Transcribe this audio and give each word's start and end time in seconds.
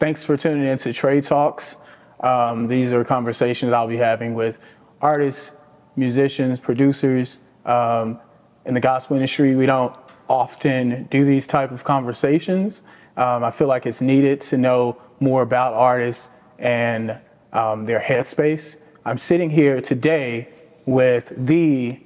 thanks 0.00 0.24
for 0.24 0.34
tuning 0.34 0.66
in 0.66 0.78
to 0.78 0.94
Tre 0.94 1.20
Talks. 1.20 1.76
Um, 2.20 2.66
these 2.66 2.94
are 2.94 3.04
conversations 3.04 3.70
I'll 3.72 3.86
be 3.86 3.98
having 3.98 4.34
with 4.34 4.58
artists, 5.02 5.52
musicians, 5.94 6.58
producers. 6.58 7.38
Um, 7.66 8.18
in 8.64 8.72
the 8.72 8.80
gospel 8.80 9.16
industry, 9.16 9.54
we 9.54 9.66
don't 9.66 9.94
often 10.26 11.04
do 11.10 11.26
these 11.26 11.46
type 11.46 11.70
of 11.70 11.84
conversations. 11.84 12.80
Um, 13.18 13.44
I 13.44 13.50
feel 13.50 13.68
like 13.68 13.84
it's 13.84 14.00
needed 14.00 14.40
to 14.42 14.56
know 14.56 14.96
more 15.20 15.42
about 15.42 15.74
artists 15.74 16.30
and 16.58 17.18
um, 17.52 17.84
their 17.84 18.00
headspace. 18.00 18.78
I'm 19.04 19.18
sitting 19.18 19.50
here 19.50 19.82
today 19.82 20.48
with 20.86 21.34
the 21.36 22.00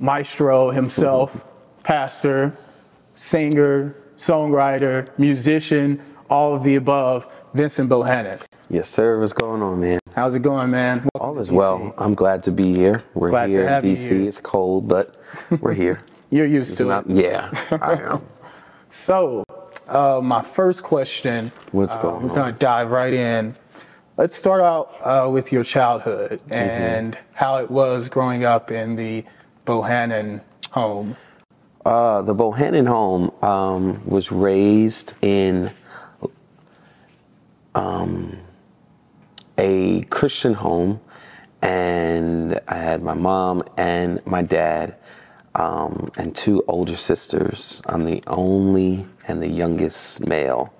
maestro 0.00 0.70
himself, 0.70 1.44
pastor, 1.84 2.56
singer, 3.14 3.94
songwriter, 4.16 5.08
musician, 5.16 6.02
all 6.34 6.52
of 6.52 6.64
the 6.64 6.74
above, 6.74 7.28
Vincent 7.54 7.88
Bohanan. 7.88 8.40
Yes, 8.68 8.88
sir. 8.88 9.20
What's 9.20 9.32
going 9.32 9.62
on, 9.62 9.78
man? 9.78 10.00
How's 10.16 10.34
it 10.34 10.42
going, 10.42 10.68
man? 10.68 11.06
Welcome 11.14 11.36
All 11.36 11.38
is 11.38 11.48
well. 11.48 11.94
I'm 11.96 12.14
glad 12.14 12.42
to 12.42 12.50
be 12.50 12.74
here. 12.74 13.04
We're 13.14 13.30
glad 13.30 13.50
here 13.50 13.68
in 13.68 13.82
DC. 13.82 14.08
Here. 14.08 14.26
It's 14.26 14.40
cold, 14.40 14.88
but 14.88 15.16
we're 15.60 15.74
here. 15.74 16.02
You're 16.30 16.46
used 16.46 16.72
it's 16.72 16.78
to 16.78 16.86
not, 16.86 17.08
it. 17.08 17.14
Yeah, 17.14 17.50
I 17.80 17.92
am. 18.10 18.26
so, 18.90 19.44
uh, 19.86 20.20
my 20.24 20.42
first 20.42 20.82
question. 20.82 21.52
What's 21.70 21.94
uh, 21.94 22.02
going 22.02 22.14
we're 22.14 22.22
on? 22.22 22.28
We're 22.30 22.34
gonna 22.34 22.52
dive 22.52 22.90
right 22.90 23.14
in. 23.14 23.54
Let's 24.16 24.34
start 24.34 24.60
out 24.60 24.92
uh, 25.02 25.30
with 25.30 25.52
your 25.52 25.62
childhood 25.62 26.40
mm-hmm. 26.40 26.52
and 26.52 27.18
how 27.32 27.58
it 27.58 27.70
was 27.70 28.08
growing 28.08 28.44
up 28.44 28.72
in 28.72 28.96
the 28.96 29.24
Bohanan 29.66 30.40
home. 30.72 31.16
Uh, 31.84 32.22
the 32.22 32.34
Bohanan 32.34 32.88
home 32.88 33.30
um, 33.40 34.04
was 34.04 34.32
raised 34.32 35.14
in 35.22 35.70
um, 37.74 38.38
a 39.58 40.02
Christian 40.04 40.54
home, 40.54 41.00
and 41.62 42.60
I 42.68 42.76
had 42.76 43.02
my 43.02 43.14
mom 43.14 43.62
and 43.76 44.24
my 44.26 44.42
dad, 44.42 44.96
um, 45.54 46.10
and 46.16 46.34
two 46.34 46.64
older 46.68 46.96
sisters. 46.96 47.82
I'm 47.86 48.04
the 48.04 48.22
only 48.26 49.06
and 49.28 49.42
the 49.42 49.48
youngest 49.48 50.20
male. 50.26 50.72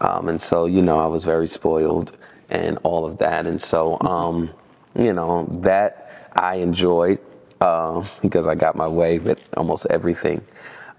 Um, 0.00 0.28
and 0.28 0.40
so, 0.40 0.66
you 0.66 0.82
know, 0.82 0.98
I 0.98 1.06
was 1.06 1.24
very 1.24 1.46
spoiled 1.46 2.16
and 2.50 2.78
all 2.82 3.04
of 3.06 3.18
that. 3.18 3.46
And 3.46 3.60
so, 3.60 4.00
um, 4.00 4.50
you 4.98 5.12
know, 5.12 5.46
that 5.62 6.30
I 6.34 6.56
enjoyed 6.56 7.18
uh, 7.60 8.04
because 8.22 8.46
I 8.46 8.54
got 8.54 8.76
my 8.76 8.88
way 8.88 9.18
with 9.18 9.38
almost 9.56 9.86
everything. 9.90 10.44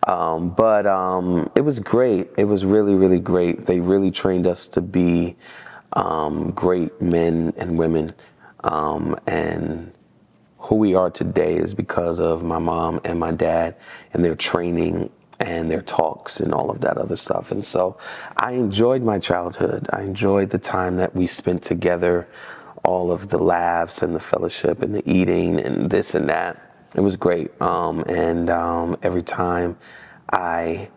Um, 0.07 0.49
but 0.49 0.85
um, 0.85 1.49
it 1.55 1.61
was 1.61 1.79
great. 1.79 2.29
It 2.37 2.45
was 2.45 2.65
really, 2.65 2.95
really 2.95 3.19
great. 3.19 3.65
They 3.65 3.79
really 3.79 4.11
trained 4.11 4.47
us 4.47 4.67
to 4.69 4.81
be 4.81 5.35
um, 5.93 6.51
great 6.51 7.01
men 7.01 7.53
and 7.57 7.77
women. 7.77 8.13
Um, 8.63 9.17
and 9.27 9.93
who 10.57 10.75
we 10.75 10.95
are 10.95 11.09
today 11.09 11.55
is 11.55 11.73
because 11.73 12.19
of 12.19 12.43
my 12.43 12.59
mom 12.59 13.01
and 13.03 13.19
my 13.19 13.31
dad 13.31 13.75
and 14.13 14.23
their 14.23 14.35
training 14.35 15.09
and 15.39 15.69
their 15.69 15.81
talks 15.81 16.39
and 16.39 16.53
all 16.53 16.71
of 16.71 16.79
that 16.81 16.97
other 16.97 17.17
stuff. 17.17 17.51
And 17.51 17.65
so 17.65 17.97
I 18.37 18.53
enjoyed 18.53 19.03
my 19.03 19.19
childhood. 19.19 19.87
I 19.91 20.03
enjoyed 20.03 20.51
the 20.51 20.57
time 20.57 20.97
that 20.97 21.15
we 21.15 21.27
spent 21.27 21.63
together, 21.63 22.27
all 22.83 23.11
of 23.11 23.29
the 23.29 23.39
laughs 23.39 24.01
and 24.01 24.15
the 24.15 24.21
fellowship 24.21 24.81
and 24.81 24.95
the 24.95 25.03
eating 25.09 25.59
and 25.59 25.89
this 25.89 26.15
and 26.15 26.29
that. 26.29 26.72
It 26.95 27.01
was 27.01 27.15
great. 27.15 27.59
Um, 27.61 28.03
and 28.07 28.49
um, 28.49 28.97
every 29.03 29.23
time 29.23 29.77
I 30.31 30.89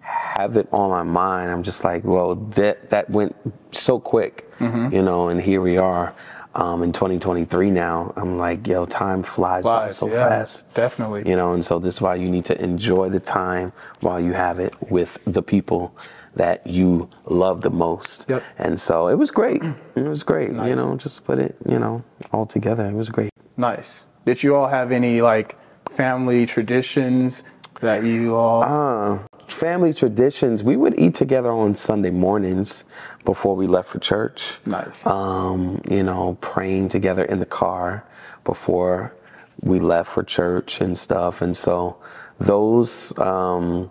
have 0.00 0.56
it 0.56 0.68
on 0.72 0.90
my 0.90 1.02
mind, 1.02 1.50
I'm 1.50 1.62
just 1.62 1.84
like, 1.84 2.04
well, 2.04 2.34
that 2.34 2.90
that 2.90 3.10
went 3.10 3.34
so 3.72 3.98
quick, 3.98 4.50
mm-hmm. 4.58 4.94
you 4.94 5.02
know, 5.02 5.28
and 5.28 5.40
here 5.40 5.60
we 5.60 5.76
are. 5.76 6.14
Um, 6.54 6.82
in 6.82 6.92
2023 6.92 7.70
now, 7.70 8.12
I'm 8.16 8.36
like, 8.36 8.66
yo, 8.66 8.84
time 8.84 9.22
flies, 9.22 9.62
flies 9.62 9.88
by 9.88 9.90
so 9.92 10.08
yeah, 10.08 10.28
fast. 10.28 10.64
Definitely. 10.74 11.28
You 11.28 11.36
know, 11.36 11.52
and 11.52 11.64
so 11.64 11.78
this 11.78 11.96
is 11.96 12.00
why 12.00 12.16
you 12.16 12.28
need 12.28 12.46
to 12.46 12.60
enjoy 12.60 13.10
the 13.10 13.20
time 13.20 13.72
while 14.00 14.18
you 14.18 14.32
have 14.32 14.58
it 14.58 14.74
with 14.90 15.18
the 15.24 15.42
people 15.42 15.94
that 16.34 16.66
you 16.66 17.08
love 17.26 17.60
the 17.60 17.70
most. 17.70 18.24
Yep. 18.28 18.42
And 18.58 18.80
so 18.80 19.08
it 19.08 19.14
was 19.16 19.30
great. 19.30 19.62
It 19.94 20.02
was 20.02 20.22
great. 20.22 20.50
Nice. 20.52 20.70
You 20.70 20.74
know, 20.74 20.96
just 20.96 21.24
put 21.24 21.38
it, 21.38 21.56
you 21.68 21.78
know, 21.78 22.02
all 22.32 22.46
together. 22.46 22.86
It 22.86 22.94
was 22.94 23.10
great. 23.10 23.30
Nice. 23.56 24.06
Did 24.28 24.42
you 24.42 24.56
all 24.56 24.68
have 24.68 24.92
any 24.92 25.22
like 25.22 25.56
family 25.88 26.44
traditions 26.44 27.44
that 27.80 28.04
you 28.04 28.36
all? 28.36 28.62
Uh, 28.62 29.20
family 29.46 29.94
traditions. 29.94 30.62
We 30.62 30.76
would 30.76 31.00
eat 31.00 31.14
together 31.14 31.50
on 31.50 31.74
Sunday 31.74 32.10
mornings 32.10 32.84
before 33.24 33.56
we 33.56 33.66
left 33.66 33.88
for 33.88 33.98
church. 33.98 34.58
Nice. 34.66 35.06
Um, 35.06 35.80
you 35.90 36.02
know, 36.02 36.36
praying 36.42 36.90
together 36.90 37.24
in 37.24 37.40
the 37.40 37.46
car 37.46 38.04
before 38.44 39.14
we 39.62 39.80
left 39.80 40.10
for 40.10 40.22
church 40.22 40.82
and 40.82 40.98
stuff. 40.98 41.40
And 41.40 41.56
so 41.56 41.96
those 42.38 43.16
um, 43.16 43.90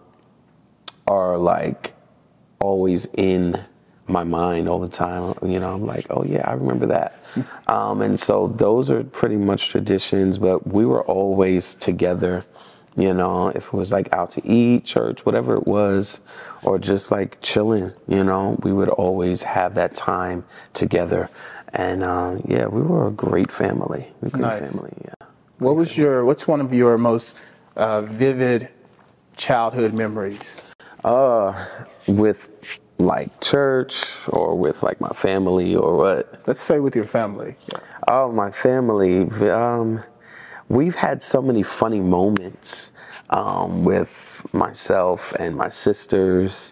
are 1.07 1.35
like 1.39 1.95
always 2.59 3.07
in 3.15 3.65
my 4.07 4.23
mind 4.23 4.67
all 4.69 4.79
the 4.79 4.87
time. 4.87 5.35
You 5.43 5.59
know, 5.59 5.73
I'm 5.73 5.85
like, 5.85 6.07
oh 6.09 6.23
yeah, 6.23 6.49
I 6.49 6.53
remember 6.53 6.85
that. 6.87 7.21
Um, 7.67 8.01
and 8.01 8.19
so 8.19 8.47
those 8.47 8.89
are 8.89 9.03
pretty 9.03 9.35
much 9.37 9.69
traditions, 9.69 10.37
but 10.37 10.67
we 10.67 10.85
were 10.85 11.03
always 11.03 11.75
together. 11.75 12.43
You 12.95 13.13
know, 13.13 13.49
if 13.49 13.67
it 13.67 13.73
was 13.73 13.91
like 13.91 14.11
out 14.11 14.31
to 14.31 14.47
eat, 14.47 14.85
church, 14.85 15.23
whatever 15.23 15.55
it 15.55 15.67
was, 15.67 16.19
or 16.63 16.79
just 16.79 17.11
like 17.11 17.37
chilling, 17.41 17.93
you 18.07 18.23
know, 18.23 18.57
we 18.63 18.73
would 18.73 18.89
always 18.89 19.43
have 19.43 19.75
that 19.75 19.93
time 19.93 20.45
together. 20.73 21.29
And 21.73 22.03
uh, 22.03 22.37
yeah, 22.45 22.65
we 22.65 22.81
were 22.81 23.07
a 23.07 23.11
great 23.11 23.51
family. 23.51 24.09
A 24.23 24.29
great 24.29 24.41
nice. 24.41 24.71
family, 24.71 24.93
yeah. 25.03 25.27
What 25.59 25.75
was 25.75 25.91
family. 25.91 26.03
your, 26.09 26.25
what's 26.25 26.47
one 26.47 26.59
of 26.59 26.73
your 26.73 26.97
most 26.97 27.35
uh, 27.75 28.01
vivid 28.01 28.69
childhood 29.35 29.93
memories? 29.93 30.59
Uh, 31.03 31.67
with 32.07 32.49
like 32.99 33.39
church 33.41 34.03
or 34.27 34.55
with 34.55 34.83
like 34.83 34.99
my 34.99 35.09
family 35.09 35.75
or 35.75 35.97
what? 35.97 36.41
Let's 36.47 36.63
say 36.63 36.79
with 36.79 36.95
your 36.95 37.05
family. 37.05 37.55
Oh, 38.07 38.31
my 38.31 38.51
family. 38.51 39.23
Um, 39.49 40.03
we've 40.69 40.95
had 40.95 41.21
so 41.23 41.41
many 41.41 41.63
funny 41.63 41.99
moments 41.99 42.91
um, 43.29 43.83
with 43.83 44.45
myself 44.53 45.33
and 45.39 45.55
my 45.55 45.69
sisters. 45.69 46.71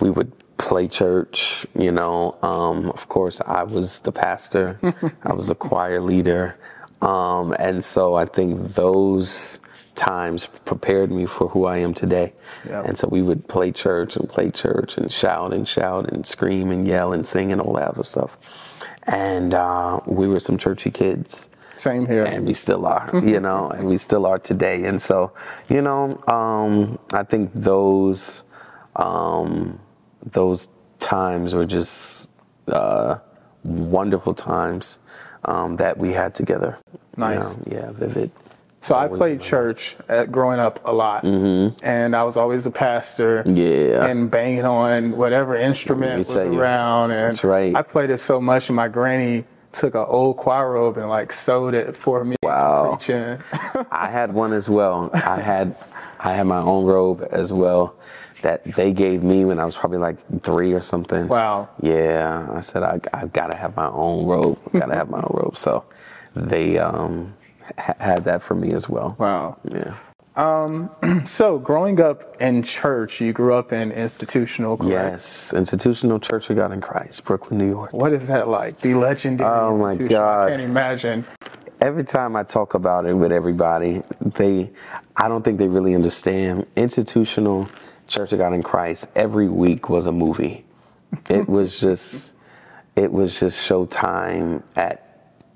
We 0.00 0.10
would 0.10 0.32
play 0.58 0.88
church, 0.88 1.66
you 1.74 1.92
know. 1.92 2.36
Um, 2.42 2.90
of 2.90 3.08
course, 3.08 3.40
I 3.40 3.64
was 3.64 4.00
the 4.00 4.12
pastor, 4.12 4.78
I 5.22 5.32
was 5.32 5.50
a 5.50 5.54
choir 5.54 6.00
leader. 6.00 6.56
Um, 7.02 7.54
and 7.58 7.84
so 7.84 8.14
I 8.14 8.24
think 8.24 8.74
those 8.74 9.60
times 9.94 10.46
prepared 10.64 11.10
me 11.10 11.26
for 11.26 11.48
who 11.48 11.64
I 11.64 11.78
am 11.78 11.94
today. 11.94 12.32
Yep. 12.66 12.86
And 12.86 12.98
so 12.98 13.08
we 13.08 13.22
would 13.22 13.48
play 13.48 13.72
church 13.72 14.16
and 14.16 14.28
play 14.28 14.50
church 14.50 14.96
and 14.96 15.10
shout 15.10 15.52
and 15.52 15.66
shout 15.66 16.10
and 16.10 16.26
scream 16.26 16.70
and 16.70 16.86
yell 16.86 17.12
and 17.12 17.26
sing 17.26 17.52
and 17.52 17.60
all 17.60 17.74
that 17.74 17.88
other 17.88 18.02
stuff. 18.02 18.36
And 19.06 19.54
uh, 19.54 20.00
we 20.06 20.26
were 20.26 20.40
some 20.40 20.58
churchy 20.58 20.90
kids. 20.90 21.48
Same 21.76 22.06
here. 22.06 22.24
And 22.24 22.46
we 22.46 22.54
still 22.54 22.86
are, 22.86 23.10
you 23.24 23.40
know, 23.40 23.68
and 23.70 23.86
we 23.86 23.98
still 23.98 24.26
are 24.26 24.38
today. 24.38 24.84
And 24.84 25.00
so, 25.00 25.32
you 25.68 25.82
know, 25.82 26.22
um, 26.28 26.98
I 27.12 27.24
think 27.24 27.52
those 27.52 28.44
um, 28.96 29.80
those 30.22 30.68
times 31.00 31.52
were 31.52 31.66
just 31.66 32.30
uh, 32.68 33.18
wonderful 33.64 34.34
times 34.34 34.98
um, 35.44 35.76
that 35.76 35.98
we 35.98 36.12
had 36.12 36.34
together. 36.34 36.78
Nice. 37.16 37.56
You 37.66 37.74
know, 37.74 37.80
yeah, 37.80 37.92
vivid. 37.92 38.30
So 38.84 38.94
I 38.94 39.08
played 39.08 39.40
church 39.40 39.96
at, 40.10 40.30
growing 40.30 40.60
up 40.60 40.78
a 40.84 40.92
lot, 40.92 41.24
mm-hmm. 41.24 41.74
and 41.82 42.14
I 42.14 42.22
was 42.22 42.36
always 42.36 42.66
a 42.66 42.70
pastor. 42.70 43.42
Yeah, 43.46 44.04
and 44.04 44.30
banging 44.30 44.66
on 44.66 45.16
whatever 45.16 45.56
instrument 45.56 46.18
was 46.18 46.34
around, 46.34 47.10
and 47.10 47.30
That's 47.30 47.42
right. 47.42 47.74
I 47.74 47.80
played 47.80 48.10
it 48.10 48.18
so 48.18 48.42
much, 48.42 48.68
and 48.68 48.76
my 48.76 48.88
granny 48.88 49.46
took 49.72 49.94
an 49.94 50.04
old 50.06 50.36
choir 50.36 50.72
robe 50.72 50.98
and 50.98 51.08
like 51.08 51.32
sewed 51.32 51.72
it 51.72 51.96
for 51.96 52.26
me. 52.26 52.36
Wow, 52.42 52.98
I 53.90 54.10
had 54.10 54.34
one 54.34 54.52
as 54.52 54.68
well. 54.68 55.08
I 55.14 55.40
had 55.40 55.74
I 56.20 56.34
had 56.34 56.46
my 56.46 56.60
own 56.60 56.84
robe 56.84 57.26
as 57.30 57.54
well 57.54 57.96
that 58.42 58.64
they 58.64 58.92
gave 58.92 59.22
me 59.22 59.46
when 59.46 59.58
I 59.58 59.64
was 59.64 59.78
probably 59.78 59.96
like 59.96 60.18
three 60.42 60.74
or 60.74 60.82
something. 60.82 61.26
Wow. 61.28 61.70
Yeah, 61.80 62.46
I 62.52 62.60
said 62.60 62.82
I 62.82 63.00
I 63.14 63.28
gotta 63.28 63.56
have 63.56 63.76
my 63.76 63.88
own 63.88 64.26
robe. 64.26 64.58
Gotta 64.74 64.94
have 64.94 65.08
my 65.08 65.20
own 65.20 65.30
robe. 65.32 65.56
So 65.56 65.86
they 66.36 66.76
um 66.76 67.34
had 67.76 68.24
that 68.24 68.42
for 68.42 68.54
me 68.54 68.72
as 68.72 68.88
well. 68.88 69.16
Wow. 69.18 69.58
Yeah. 69.70 69.94
Um, 70.36 70.90
so 71.24 71.58
growing 71.58 72.00
up 72.00 72.40
in 72.40 72.62
church, 72.62 73.20
you 73.20 73.32
grew 73.32 73.54
up 73.54 73.72
in 73.72 73.92
institutional, 73.92 74.76
correct? 74.76 75.12
Yes, 75.12 75.52
institutional 75.54 76.18
Church 76.18 76.50
of 76.50 76.56
God 76.56 76.72
in 76.72 76.80
Christ, 76.80 77.24
Brooklyn, 77.24 77.58
New 77.58 77.68
York. 77.68 77.92
What 77.92 78.12
is 78.12 78.26
that 78.28 78.48
like? 78.48 78.80
The 78.80 78.94
legendary. 78.94 79.50
Oh 79.50 79.76
my 79.76 79.96
God! 79.96 80.46
I 80.46 80.50
can't 80.50 80.62
imagine. 80.62 81.24
Every 81.80 82.04
time 82.04 82.34
I 82.34 82.42
talk 82.42 82.74
about 82.74 83.04
it 83.04 83.14
with 83.14 83.30
everybody, 83.30 84.02
they, 84.20 84.70
I 85.16 85.28
don't 85.28 85.44
think 85.44 85.58
they 85.58 85.68
really 85.68 85.94
understand. 85.94 86.66
Institutional 86.76 87.68
Church 88.08 88.32
of 88.32 88.38
God 88.38 88.54
in 88.54 88.62
Christ. 88.62 89.08
Every 89.14 89.48
week 89.48 89.88
was 89.88 90.06
a 90.06 90.12
movie. 90.12 90.64
it 91.28 91.48
was 91.48 91.78
just, 91.78 92.34
it 92.96 93.12
was 93.12 93.38
just 93.38 93.68
showtime 93.68 94.62
at 94.76 95.03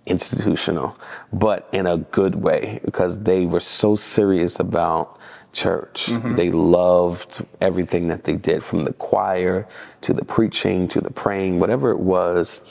institutional, 0.09 0.97
but 1.33 1.69
in 1.73 1.87
a 1.87 1.99
good 1.99 2.37
way 2.37 2.81
because 2.85 3.19
they 3.21 3.47
were 3.47 3.61
so 3.61 3.97
serious 3.97 4.59
about 4.59 5.19
church. 5.53 6.07
Mm-hmm. 6.07 6.37
They 6.37 6.51
loved 6.51 7.45
everything 7.61 8.09
that 8.09 8.25
they 8.25 8.37
did 8.37 8.63
from 8.63 8.85
the 8.85 8.93
choir 8.93 9.67
to 10.03 10.13
the 10.13 10.25
preaching 10.25 10.89
to 10.89 11.01
the 11.01 11.11
praying, 11.11 11.61
whatever 11.61 11.91
it 11.91 11.99
was. 11.99 12.63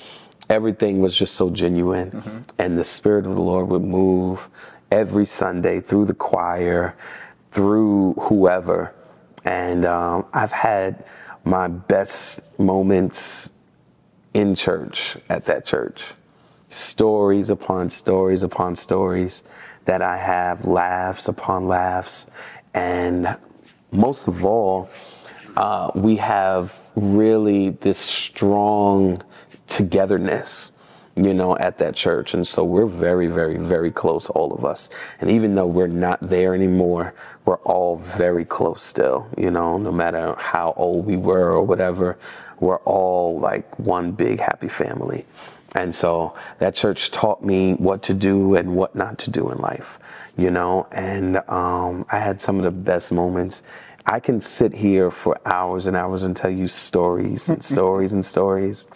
Everything 0.50 1.02
was 1.02 1.16
just 1.16 1.36
so 1.36 1.50
genuine, 1.50 2.12
mm-hmm. 2.12 2.38
and 2.58 2.78
the 2.78 2.86
Spirit 2.86 3.26
of 3.26 3.36
the 3.36 3.42
Lord 3.42 3.68
would 3.68 3.84
move 3.84 4.48
every 4.92 5.26
Sunday 5.26 5.82
through 5.82 6.06
the 6.06 6.14
choir, 6.14 6.96
through 7.52 8.14
whoever. 8.14 8.94
And 9.44 9.86
um, 9.86 10.26
I've 10.34 10.54
had 10.54 11.04
my 11.44 11.68
best 11.68 12.58
moments 12.60 13.52
in 14.34 14.56
church 14.56 15.18
at 15.30 15.46
that 15.46 15.66
church 15.66 16.14
stories 16.70 17.50
upon 17.50 17.90
stories 17.90 18.44
upon 18.44 18.76
stories 18.76 19.44
that 19.86 20.02
I 20.02 20.18
have, 20.18 20.66
laughs 20.66 21.28
upon 21.28 21.68
laughs. 21.68 22.28
And 22.74 23.38
most 23.92 24.28
of 24.28 24.44
all, 24.44 24.90
uh, 25.56 25.92
we 25.96 26.18
have 26.18 26.80
really 26.96 27.70
this 27.70 27.98
strong 27.98 29.22
togetherness, 29.68 30.72
you 31.16 31.34
know, 31.34 31.58
at 31.58 31.80
that 31.80 31.96
church. 31.96 32.34
And 32.34 32.46
so 32.46 32.64
we're 32.64 32.86
very, 32.86 33.28
very, 33.28 33.58
very 33.58 33.90
close, 33.90 34.30
all 34.30 34.54
of 34.54 34.66
us. 34.66 34.90
And 35.20 35.32
even 35.32 35.56
though 35.56 35.66
we're 35.66 35.88
not 35.88 36.20
there 36.22 36.54
anymore, 36.54 37.16
we're 37.46 37.58
all 37.60 37.96
very 37.96 38.46
close 38.46 38.84
still, 38.84 39.28
you 39.38 39.50
know, 39.50 39.78
no 39.78 39.92
matter 39.92 40.36
how 40.38 40.74
old 40.76 41.06
we 41.06 41.16
were 41.16 41.52
or 41.52 41.64
whatever, 41.64 42.18
we're 42.60 42.80
all 42.80 43.40
like 43.40 43.78
one 43.80 44.12
big 44.12 44.40
happy 44.40 44.68
family. 44.68 45.26
And 45.76 45.94
so 45.94 46.36
that 46.60 46.76
church 46.76 47.12
taught 47.12 47.44
me 47.44 47.74
what 47.74 48.02
to 48.04 48.14
do 48.14 48.56
and 48.56 48.76
what 48.76 48.96
not 48.96 49.20
to 49.20 49.30
do 49.30 49.52
in 49.52 49.60
life, 49.60 50.00
you 50.38 50.50
know, 50.50 50.88
and 50.92 51.38
um, 51.50 52.06
I 52.10 52.20
had 52.20 52.42
some 52.42 52.58
of 52.58 52.64
the 52.64 52.72
best 52.72 53.12
moments. 53.12 53.64
I 54.06 54.20
can 54.20 54.40
sit 54.40 54.74
here 54.74 55.12
for 55.12 55.38
hours 55.46 55.86
and 55.86 55.96
hours 55.96 56.24
and 56.24 56.36
tell 56.36 56.50
you 56.50 56.68
stories 56.68 57.50
and 57.50 57.64
stories 57.74 58.14
and 58.14 58.24
stories 58.24 58.88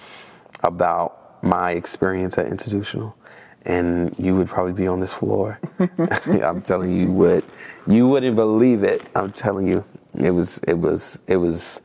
about 0.64 1.44
my 1.44 1.72
experience 1.72 2.38
at 2.38 2.48
institutional. 2.48 3.16
And 3.64 4.16
you 4.18 4.34
would 4.36 4.48
probably 4.48 4.74
be 4.74 4.88
on 4.88 5.00
this 5.00 5.14
floor. 5.14 5.60
I'm 6.26 6.62
telling 6.62 6.92
you, 6.92 7.06
you 7.06 7.12
would. 7.12 7.44
You 7.86 8.08
wouldn't 8.08 8.36
believe 8.36 8.84
it. 8.84 9.04
I'm 9.14 9.32
telling 9.32 9.68
you, 9.68 9.84
it 10.20 10.32
was, 10.32 10.58
it 10.68 10.74
was, 10.74 11.20
it 11.28 11.38
was, 11.38 11.82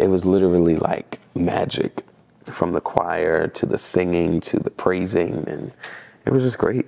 it 0.00 0.08
was 0.08 0.24
literally 0.24 0.76
like 0.76 1.20
magic 1.34 2.04
from 2.44 2.72
the 2.72 2.80
choir 2.80 3.46
to 3.48 3.66
the 3.66 3.78
singing 3.78 4.40
to 4.40 4.58
the 4.58 4.70
praising, 4.70 5.44
and 5.46 5.72
it 6.24 6.32
was 6.32 6.42
just 6.42 6.58
great. 6.58 6.86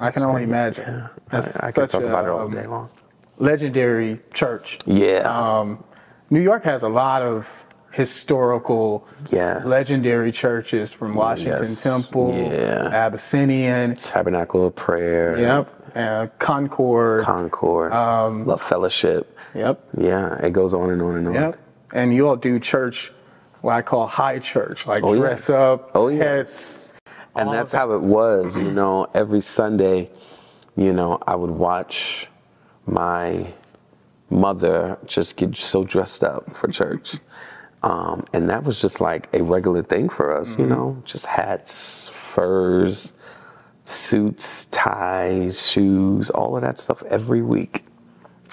I 0.00 0.10
can 0.10 0.22
only 0.22 0.40
great. 0.40 0.48
imagine. 0.48 0.84
Yeah. 0.84 1.08
I, 1.30 1.68
I 1.68 1.72
can 1.72 1.88
talk 1.88 2.02
a, 2.02 2.06
about 2.06 2.24
it 2.24 2.30
all 2.30 2.48
day 2.48 2.66
long. 2.66 2.90
Legendary 3.38 4.20
church. 4.32 4.78
Yeah. 4.86 5.22
Um, 5.28 5.84
New 6.30 6.40
York 6.40 6.64
has 6.64 6.82
a 6.82 6.88
lot 6.88 7.22
of 7.22 7.66
historical, 7.92 9.06
yes. 9.30 9.64
legendary 9.64 10.32
churches 10.32 10.92
from 10.92 11.14
Washington 11.14 11.70
yes. 11.70 11.82
Temple, 11.82 12.34
yeah. 12.34 12.88
Abyssinian, 12.92 13.94
Tabernacle 13.96 14.66
of 14.66 14.74
Prayer. 14.74 15.38
Yep. 15.38 15.96
Uh, 15.96 16.26
Concord. 16.40 17.24
Concord. 17.24 17.92
Um, 17.92 18.46
Love 18.46 18.62
Fellowship. 18.62 19.38
Yep. 19.54 19.88
Yeah, 19.96 20.34
it 20.44 20.52
goes 20.52 20.74
on 20.74 20.90
and 20.90 21.00
on 21.00 21.16
and 21.16 21.28
on. 21.28 21.34
Yep. 21.34 21.58
And 21.94 22.12
you 22.12 22.28
all 22.28 22.36
do 22.36 22.60
church 22.60 23.12
what 23.62 23.72
I 23.72 23.82
call 23.82 24.06
high 24.06 24.40
church, 24.40 24.86
like 24.86 25.02
oh, 25.02 25.16
dress 25.16 25.48
yes. 25.48 25.50
up. 25.50 25.92
Oh 25.94 26.08
yes. 26.08 26.92
And 27.36 27.52
that's 27.52 27.72
that. 27.72 27.78
how 27.78 27.92
it 27.92 28.02
was, 28.02 28.58
you 28.58 28.70
know. 28.70 29.08
Every 29.14 29.40
Sunday, 29.40 30.10
you 30.76 30.92
know, 30.92 31.18
I 31.26 31.34
would 31.34 31.50
watch 31.50 32.28
my 32.86 33.52
mother 34.30 34.98
just 35.06 35.36
get 35.36 35.56
so 35.56 35.82
dressed 35.82 36.22
up 36.22 36.54
for 36.54 36.68
church. 36.68 37.16
Um, 37.82 38.24
and 38.32 38.48
that 38.50 38.64
was 38.64 38.80
just 38.80 39.00
like 39.00 39.28
a 39.34 39.42
regular 39.42 39.82
thing 39.82 40.08
for 40.08 40.36
us, 40.36 40.50
mm-hmm. 40.52 40.62
you 40.62 40.68
know, 40.68 41.02
just 41.04 41.26
hats, 41.26 42.08
furs, 42.08 43.12
suits, 43.84 44.66
ties, 44.66 45.66
shoes, 45.66 46.30
all 46.30 46.56
of 46.56 46.62
that 46.62 46.78
stuff 46.78 47.02
every 47.04 47.42
week. 47.42 47.84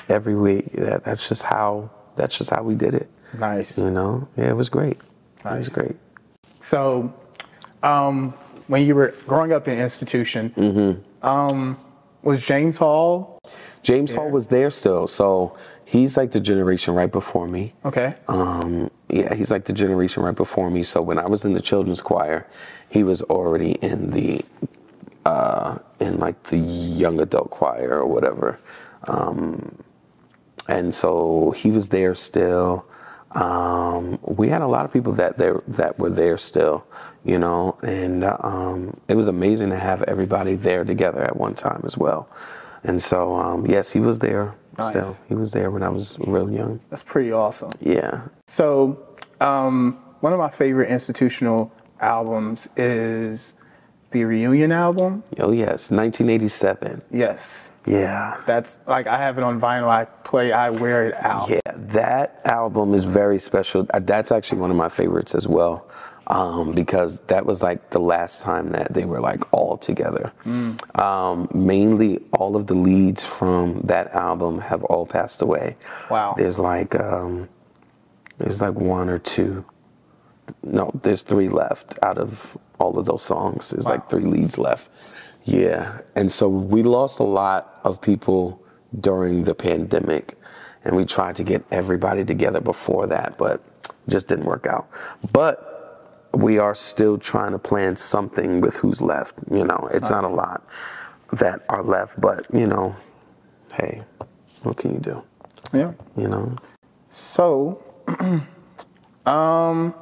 Every 0.10 0.36
week. 0.36 0.72
That, 0.74 1.04
that's 1.04 1.30
just 1.30 1.44
how 1.44 1.92
that's 2.16 2.38
just 2.38 2.50
how 2.50 2.64
we 2.64 2.76
did 2.76 2.94
it. 2.94 3.10
Nice. 3.38 3.78
You 3.78 3.92
know, 3.92 4.28
yeah, 4.38 4.50
it 4.50 4.56
was 4.56 4.70
great. 4.70 4.98
Nice. 5.44 5.54
It 5.54 5.58
was 5.58 5.70
great. 5.70 5.96
So, 6.60 7.14
um, 7.84 8.34
when 8.68 8.86
you 8.86 8.96
were 8.96 9.14
growing 9.28 9.52
up 9.52 9.68
in 9.68 9.80
institution, 9.80 10.52
mm-hmm. 10.52 11.28
um, 11.28 11.78
was 12.24 12.46
James 12.46 12.78
Hall? 12.78 13.40
James 13.84 14.12
there? 14.12 14.20
Hall 14.20 14.30
was 14.30 14.48
there 14.48 14.72
still. 14.72 15.08
So 15.08 15.58
he's 15.86 16.16
like 16.18 16.32
the 16.32 16.40
generation 16.40 16.94
right 16.94 17.12
before 17.12 17.48
me. 17.48 17.74
Okay. 17.84 18.16
Um, 18.28 18.92
yeah, 19.10 19.34
he's 19.34 19.52
like 19.52 19.66
the 19.66 19.74
generation 19.74 20.24
right 20.24 20.36
before 20.36 20.70
me. 20.70 20.84
So 20.84 21.02
when 21.02 21.18
I 21.18 21.28
was 21.28 21.44
in 21.44 21.54
the 21.54 21.62
children's 21.62 22.02
choir, 22.02 22.48
he 22.90 23.04
was 23.04 23.22
already 23.24 23.72
in 23.74 24.12
the 24.12 24.42
uh, 25.26 25.78
in 26.00 26.20
like 26.20 26.42
the 26.44 26.58
young 26.58 27.20
adult 27.20 27.50
choir 27.52 28.00
or 28.00 28.06
whatever. 28.06 28.60
Um, 29.06 29.84
and 30.68 30.94
so 30.94 31.52
he 31.52 31.72
was 31.72 31.90
there 31.90 32.16
still. 32.16 32.86
Um, 33.32 34.20
we 34.24 34.50
had 34.50 34.62
a 34.62 34.68
lot 34.68 34.86
of 34.86 34.92
people 34.92 35.14
that 35.14 35.38
there 35.38 35.62
that 35.68 35.98
were 35.98 36.10
there 36.10 36.38
still, 36.38 36.86
you 37.24 37.40
know, 37.40 37.78
and 37.82 38.24
um, 38.24 39.00
it 39.08 39.16
was 39.16 39.28
amazing 39.28 39.70
to 39.70 39.78
have 39.78 40.04
everybody 40.04 40.56
there 40.56 40.84
together 40.84 41.24
at 41.24 41.38
one 41.38 41.56
time 41.56 41.82
as 41.86 41.98
well. 41.98 42.30
And 42.84 43.02
so, 43.02 43.36
um, 43.36 43.68
yes, 43.68 43.92
he 43.92 44.00
was 44.00 44.20
there 44.20 44.56
nice. 44.78 44.90
still. 44.90 45.18
He 45.28 45.36
was 45.36 45.52
there 45.52 45.72
when 45.72 45.84
I 45.84 45.90
was 45.90 46.18
real 46.20 46.52
young. 46.52 46.80
That's 46.90 47.04
pretty 47.04 47.32
awesome. 47.32 47.72
Yeah. 47.80 48.22
So, 48.48 49.00
um, 49.40 50.00
one 50.22 50.34
of 50.34 50.40
my 50.40 50.50
favorite 50.50 50.90
institutional 50.90 51.72
albums 52.00 52.70
is 52.76 53.56
the 54.12 54.26
reunion 54.26 54.72
album. 54.72 55.24
Oh 55.40 55.52
yes, 55.52 55.90
1987. 55.92 57.02
Yes. 57.12 57.71
Yeah. 57.86 58.42
That's 58.46 58.78
like 58.88 59.08
I 59.08 59.18
have 59.18 59.38
it 59.38 59.44
on 59.44 59.60
vinyl. 59.60 59.88
I 59.88 60.06
play. 60.06 60.52
I 60.52 60.70
wear 60.70 61.08
it 61.08 61.16
out. 61.18 61.50
Yeah, 61.50 61.60
that 61.66 62.42
album 62.46 62.94
is 62.94 63.04
very 63.04 63.40
special. 63.40 63.88
Uh, 63.94 64.00
that's 64.00 64.32
actually 64.32 64.60
one 64.60 64.72
of 64.72 64.78
my 64.78 64.90
favorites 64.90 65.34
as 65.36 65.48
well. 65.48 65.90
Um, 66.28 66.72
because 66.72 67.20
that 67.22 67.46
was 67.46 67.62
like 67.62 67.90
the 67.90 68.00
last 68.00 68.42
time 68.42 68.72
that 68.72 68.94
they 68.94 69.04
were 69.04 69.20
like 69.20 69.52
all 69.52 69.78
together. 69.78 70.32
Mm. 70.46 71.00
Um, 71.00 71.50
mainly, 71.54 72.20
all 72.32 72.56
of 72.56 72.68
the 72.68 72.76
leads 72.76 73.24
from 73.24 73.82
that 73.82 74.14
album 74.14 74.60
have 74.60 74.84
all 74.86 75.06
passed 75.06 75.42
away. 75.42 75.76
Wow. 76.10 76.36
There's 76.38 76.60
like 76.60 76.96
um, 76.96 77.50
there's 78.38 78.62
like 78.62 78.76
one 78.76 79.10
or 79.10 79.20
two. 79.20 79.66
No, 80.64 80.92
there's 81.02 81.24
three 81.24 81.50
left 81.50 81.98
out 82.04 82.18
of 82.18 82.58
all 82.80 82.98
of 82.98 83.06
those 83.06 83.24
songs. 83.24 83.72
There's 83.72 83.86
wow. 83.86 83.92
like 83.92 84.10
three 84.10 84.24
leads 84.24 84.58
left. 84.58 84.90
Yeah. 85.44 86.00
And 86.16 86.32
so 86.32 86.48
we 86.48 86.84
lost 86.84 87.20
a 87.20 87.24
lot 87.24 87.71
of 87.84 88.02
people 88.02 88.62
during 89.00 89.44
the 89.44 89.56
pandemic. 89.56 90.38
And 90.84 90.96
we 90.96 91.06
tried 91.06 91.36
to 91.38 91.44
get 91.44 91.64
everybody 91.72 92.26
together 92.26 92.60
before 92.60 93.08
that, 93.08 93.38
but 93.38 93.64
just 94.08 94.28
didn't 94.28 94.46
work 94.46 94.66
out. 94.66 94.90
But 95.32 96.30
we 96.34 96.58
are 96.58 96.76
still 96.76 97.18
trying 97.18 97.52
to 97.52 97.60
plan 97.60 97.96
something 97.96 98.62
with 98.62 98.78
who's 98.78 99.02
left. 99.02 99.36
You 99.52 99.66
know, 99.66 99.90
it's 99.94 100.10
not 100.10 100.24
a 100.24 100.30
lot 100.30 100.66
that 101.34 101.64
are 101.70 101.84
left, 101.84 102.20
but 102.20 102.48
you 102.54 102.68
know, 102.68 102.96
hey, 103.74 104.04
what 104.64 104.78
can 104.78 104.94
you 104.94 105.00
do? 105.00 105.24
Yeah. 105.74 105.94
You 106.18 106.28
know. 106.28 106.56
So, 107.10 107.84
um, 109.30 109.94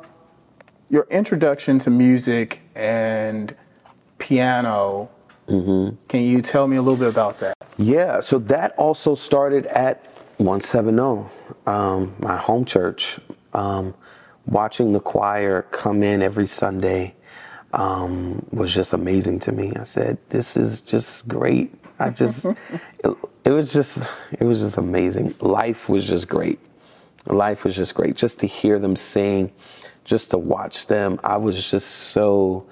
your 0.90 1.08
introduction 1.10 1.80
to 1.80 1.90
music 1.90 2.62
and 2.76 3.56
piano. 4.18 5.10
Mm-hmm. 5.48 5.96
Can 6.08 6.22
you 6.22 6.42
tell 6.42 6.68
me 6.68 6.78
a 6.78 6.82
little 6.82 6.98
bit 6.98 7.10
about 7.10 7.40
that? 7.40 7.59
Yeah, 7.80 8.20
so 8.20 8.40
that 8.40 8.76
also 8.78 9.16
started 9.16 9.66
at 9.68 10.06
170, 10.36 11.30
um, 11.66 12.14
my 12.20 12.36
home 12.36 12.66
church. 12.66 13.20
Um, 13.54 13.94
watching 14.46 14.92
the 14.92 15.00
choir 15.00 15.62
come 15.72 16.04
in 16.04 16.22
every 16.22 16.46
Sunday 16.46 17.16
um, 17.72 18.46
was 18.52 18.74
just 18.74 18.92
amazing 18.92 19.40
to 19.40 19.54
me. 19.54 19.72
I 19.78 19.84
said, 19.84 20.18
"This 20.28 20.58
is 20.58 20.82
just 20.82 21.30
great." 21.30 21.74
I 22.00 22.10
just, 22.10 22.46
it, 23.06 23.18
it 23.46 23.52
was 23.52 23.72
just, 23.72 24.00
it 24.34 24.44
was 24.44 24.60
just 24.60 24.78
amazing. 24.78 25.36
Life 25.40 25.88
was 25.88 26.06
just 26.06 26.28
great. 26.28 26.60
Life 27.28 27.64
was 27.64 27.78
just 27.78 27.96
great. 27.96 28.18
Just 28.18 28.42
to 28.42 28.48
hear 28.48 28.78
them 28.78 28.98
sing 28.98 29.54
just 30.04 30.32
to 30.32 30.38
watch 30.38 30.88
them, 30.88 31.18
I 31.24 31.38
was 31.38 31.70
just 31.70 31.90
so, 31.90 32.66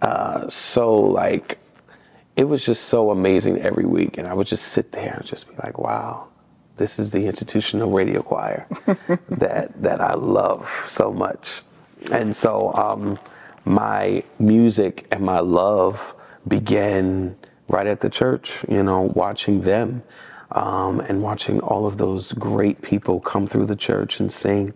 uh, 0.00 0.48
so 0.48 0.94
like, 0.98 1.58
it 2.38 2.44
was 2.48 2.64
just 2.64 2.84
so 2.84 3.10
amazing 3.10 3.58
every 3.58 3.84
week. 3.84 4.16
And 4.16 4.28
I 4.28 4.32
would 4.32 4.46
just 4.46 4.68
sit 4.68 4.92
there 4.92 5.14
and 5.16 5.26
just 5.26 5.48
be 5.48 5.54
like, 5.60 5.76
wow, 5.76 6.28
this 6.76 7.00
is 7.00 7.10
the 7.10 7.26
institutional 7.26 7.90
radio 7.90 8.22
choir 8.22 8.68
that, 9.28 9.82
that 9.82 10.00
I 10.00 10.14
love 10.14 10.84
so 10.86 11.12
much. 11.12 11.62
And 12.12 12.34
so 12.34 12.72
um, 12.74 13.18
my 13.64 14.22
music 14.38 15.08
and 15.10 15.24
my 15.24 15.40
love 15.40 16.14
began 16.46 17.34
right 17.66 17.88
at 17.88 18.00
the 18.00 18.08
church, 18.08 18.64
you 18.68 18.84
know, 18.84 19.12
watching 19.16 19.62
them 19.62 20.04
um, 20.52 21.00
and 21.00 21.20
watching 21.20 21.58
all 21.58 21.86
of 21.86 21.98
those 21.98 22.32
great 22.34 22.80
people 22.82 23.18
come 23.18 23.48
through 23.48 23.66
the 23.66 23.74
church 23.76 24.20
and 24.20 24.32
sing. 24.32 24.72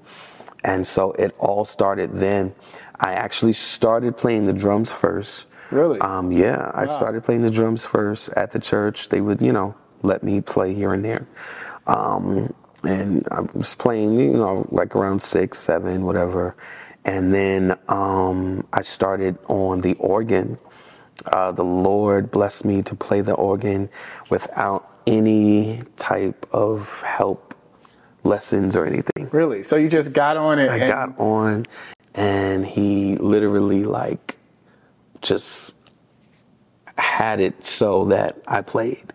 And 0.64 0.84
so 0.84 1.12
it 1.12 1.32
all 1.38 1.64
started 1.64 2.10
then. 2.14 2.56
I 2.98 3.12
actually 3.14 3.52
started 3.52 4.16
playing 4.16 4.46
the 4.46 4.52
drums 4.52 4.90
first. 4.90 5.46
Really? 5.72 6.00
Um, 6.00 6.30
yeah, 6.30 6.70
I 6.74 6.86
started 6.86 7.24
playing 7.24 7.42
the 7.42 7.50
drums 7.50 7.84
first 7.84 8.28
at 8.30 8.52
the 8.52 8.58
church. 8.58 9.08
They 9.08 9.20
would, 9.20 9.40
you 9.40 9.52
know, 9.52 9.74
let 10.02 10.22
me 10.22 10.40
play 10.40 10.74
here 10.74 10.92
and 10.92 11.04
there. 11.04 11.26
Um, 11.86 12.52
and 12.84 13.26
I 13.30 13.40
was 13.40 13.74
playing, 13.74 14.18
you 14.18 14.32
know, 14.32 14.66
like 14.70 14.94
around 14.94 15.22
six, 15.22 15.58
seven, 15.58 16.04
whatever. 16.04 16.54
And 17.04 17.32
then 17.32 17.78
um, 17.88 18.66
I 18.72 18.82
started 18.82 19.38
on 19.48 19.80
the 19.80 19.94
organ. 19.94 20.58
Uh, 21.26 21.52
the 21.52 21.64
Lord 21.64 22.30
blessed 22.30 22.64
me 22.64 22.82
to 22.82 22.94
play 22.94 23.20
the 23.20 23.34
organ 23.34 23.88
without 24.30 25.00
any 25.06 25.82
type 25.96 26.46
of 26.52 27.02
help, 27.02 27.54
lessons, 28.24 28.76
or 28.76 28.84
anything. 28.84 29.28
Really? 29.32 29.62
So 29.62 29.76
you 29.76 29.88
just 29.88 30.12
got 30.12 30.36
on 30.36 30.58
it? 30.58 30.70
I 30.70 30.78
got 30.86 31.18
on, 31.18 31.66
and 32.14 32.66
he 32.66 33.16
literally 33.16 33.84
like 33.84 34.36
just 35.22 35.74
had 36.98 37.40
it 37.40 37.64
so 37.64 38.04
that 38.06 38.40
I 38.46 38.60
played, 38.62 39.12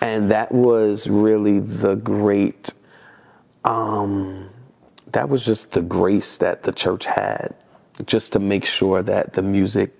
and 0.00 0.30
that 0.30 0.52
was 0.52 1.06
really 1.06 1.60
the 1.60 1.94
great. 1.96 2.72
Um, 3.64 4.50
that 5.12 5.28
was 5.28 5.44
just 5.44 5.72
the 5.72 5.82
grace 5.82 6.38
that 6.38 6.64
the 6.64 6.72
church 6.72 7.06
had, 7.06 7.54
just 8.06 8.32
to 8.32 8.38
make 8.38 8.64
sure 8.64 9.02
that 9.02 9.34
the 9.34 9.42
music 9.42 9.92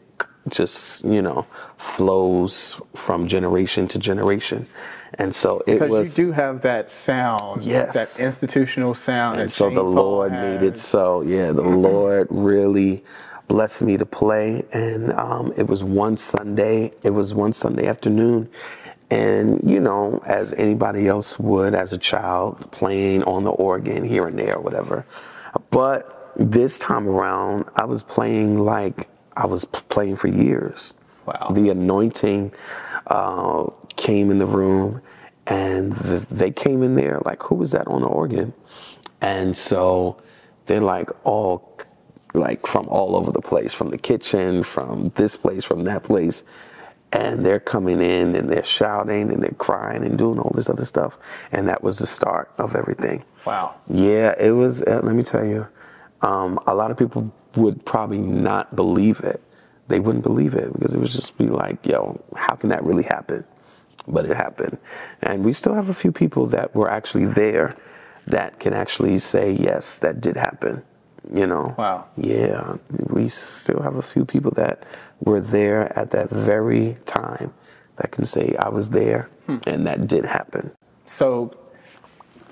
just 0.51 1.05
you 1.05 1.23
know 1.23 1.47
flows 1.79 2.79
from 2.95 3.27
generation 3.27 3.89
to 3.89 3.99
generation, 3.99 4.67
and 5.15 5.35
so 5.35 5.61
it 5.67 5.75
Because 5.75 5.91
was. 5.91 6.19
you 6.19 6.27
do 6.27 6.33
have 6.33 6.61
that 6.63 6.91
sound, 6.91 7.63
Yes. 7.63 7.95
that 7.95 8.23
institutional 8.23 8.93
sound. 8.95 9.41
And 9.41 9.49
that 9.49 9.53
so 9.53 9.71
the 9.71 9.83
Chainsaw 9.83 9.95
Lord 9.95 10.33
made 10.33 10.63
it 10.63 10.77
so. 10.77 11.23
Yeah, 11.23 11.53
the 11.53 11.63
Lord 11.63 12.29
really 12.31 13.05
blessed 13.49 13.83
me 13.83 13.97
to 13.97 14.07
play. 14.07 14.65
And 14.73 15.13
um, 15.13 15.53
it 15.57 15.67
was 15.67 15.85
one 15.85 16.17
Sunday, 16.17 16.93
it 17.03 17.11
was 17.11 17.35
one 17.35 17.53
Sunday 17.53 17.87
afternoon. 17.87 18.49
And, 19.11 19.61
you 19.63 19.81
know, 19.81 20.23
as 20.27 20.53
anybody 20.55 21.07
else 21.07 21.39
would 21.39 21.75
as 21.75 21.93
a 21.93 21.99
child, 21.99 22.71
playing 22.73 23.23
on 23.25 23.45
the 23.45 23.51
organ 23.53 24.05
here 24.05 24.27
and 24.27 24.39
there, 24.39 24.59
whatever. 24.59 25.05
But 25.71 26.33
this 26.37 26.79
time 26.79 27.09
around, 27.09 27.67
I 27.77 27.85
was 27.85 28.03
playing 28.03 28.59
like 28.59 29.09
I 29.37 29.47
was 29.47 29.65
playing 29.65 30.17
for 30.17 30.29
years. 30.29 30.95
Wow. 31.27 31.51
The 31.53 31.71
anointing 31.71 32.53
uh, 33.07 33.71
came 33.97 34.31
in 34.31 34.39
the 34.39 34.47
room, 34.47 35.01
and 35.47 35.95
the, 35.97 36.19
they 36.31 36.51
came 36.51 36.83
in 36.83 36.95
there 36.95 37.21
like, 37.25 37.43
"Who 37.45 37.57
was 37.57 37.73
that 37.73 37.87
on 37.87 38.03
the 38.03 38.09
organ?" 38.09 38.53
And 39.21 39.57
so 39.57 40.23
they're 40.67 40.81
like 40.81 41.11
all 41.25 41.74
like 42.35 42.67
from 42.67 42.89
all 42.89 43.17
over 43.17 43.33
the 43.33 43.41
place, 43.41 43.73
from 43.73 43.89
the 43.89 43.99
kitchen, 43.99 44.63
from 44.63 45.07
this 45.17 45.37
place, 45.37 45.65
from 45.65 45.85
that 45.85 46.03
place. 46.03 46.43
And 47.13 47.47
they're 47.47 47.61
coming 47.61 48.01
in 48.01 48.35
and 48.35 48.51
they're 48.51 48.65
shouting 48.65 49.33
and 49.33 49.41
they're 49.43 49.53
crying 49.53 50.05
and 50.05 50.19
doing 50.19 50.41
all 50.41 50.51
this 50.55 50.69
other 50.69 50.85
stuff. 50.85 51.17
And 51.53 51.69
that 51.69 51.83
was 51.83 51.99
the 51.99 52.09
start 52.09 52.51
of 52.59 52.75
everything. 52.75 53.25
Wow. 53.45 53.77
Yeah, 53.87 54.35
it 54.39 54.51
was. 54.51 54.83
Uh, 54.83 55.01
let 55.03 55.15
me 55.15 55.23
tell 55.23 55.45
you, 55.45 55.67
um, 56.23 56.59
a 56.67 56.75
lot 56.75 56.91
of 56.91 56.97
people 56.97 57.33
would 57.55 57.85
probably 57.85 58.21
not 58.21 58.75
believe 58.75 59.21
it. 59.21 59.41
They 59.87 60.01
wouldn't 60.01 60.25
believe 60.25 60.55
it 60.55 60.73
because 60.73 60.93
it 60.93 60.99
was 60.99 61.13
just 61.13 61.37
be 61.39 61.47
like, 61.47 61.87
yo, 61.87 62.21
how 62.35 62.55
can 62.55 62.71
that 62.71 62.83
really 62.83 63.05
happen? 63.05 63.45
But 64.09 64.27
it 64.27 64.37
happened, 64.37 64.77
and 65.23 65.45
we 65.45 65.55
still 65.55 65.73
have 65.73 65.89
a 65.89 65.95
few 65.95 66.13
people 66.13 66.47
that 66.49 66.75
were 66.75 66.91
actually 66.91 67.25
there 67.25 67.75
that 68.27 68.61
can 68.61 68.75
actually 68.75 69.19
say, 69.19 69.53
yes, 69.53 69.99
that 69.99 70.21
did 70.21 70.37
happen. 70.37 70.83
You 71.33 71.47
know. 71.47 71.75
Wow. 71.79 72.07
Yeah, 72.17 72.77
we 73.09 73.29
still 73.29 73.83
have 73.83 73.97
a 73.97 74.03
few 74.03 74.25
people 74.25 74.51
that 74.53 74.85
were 75.21 75.41
there 75.41 75.97
at 75.99 76.11
that 76.11 76.31
very 76.31 76.97
time 77.07 77.53
that 77.97 78.11
can 78.11 78.25
say, 78.25 78.57
I 78.59 78.69
was 78.69 78.91
there, 78.91 79.31
hmm. 79.47 79.59
and 79.67 79.87
that 79.87 80.07
did 80.07 80.25
happen. 80.25 80.73
So 81.07 81.57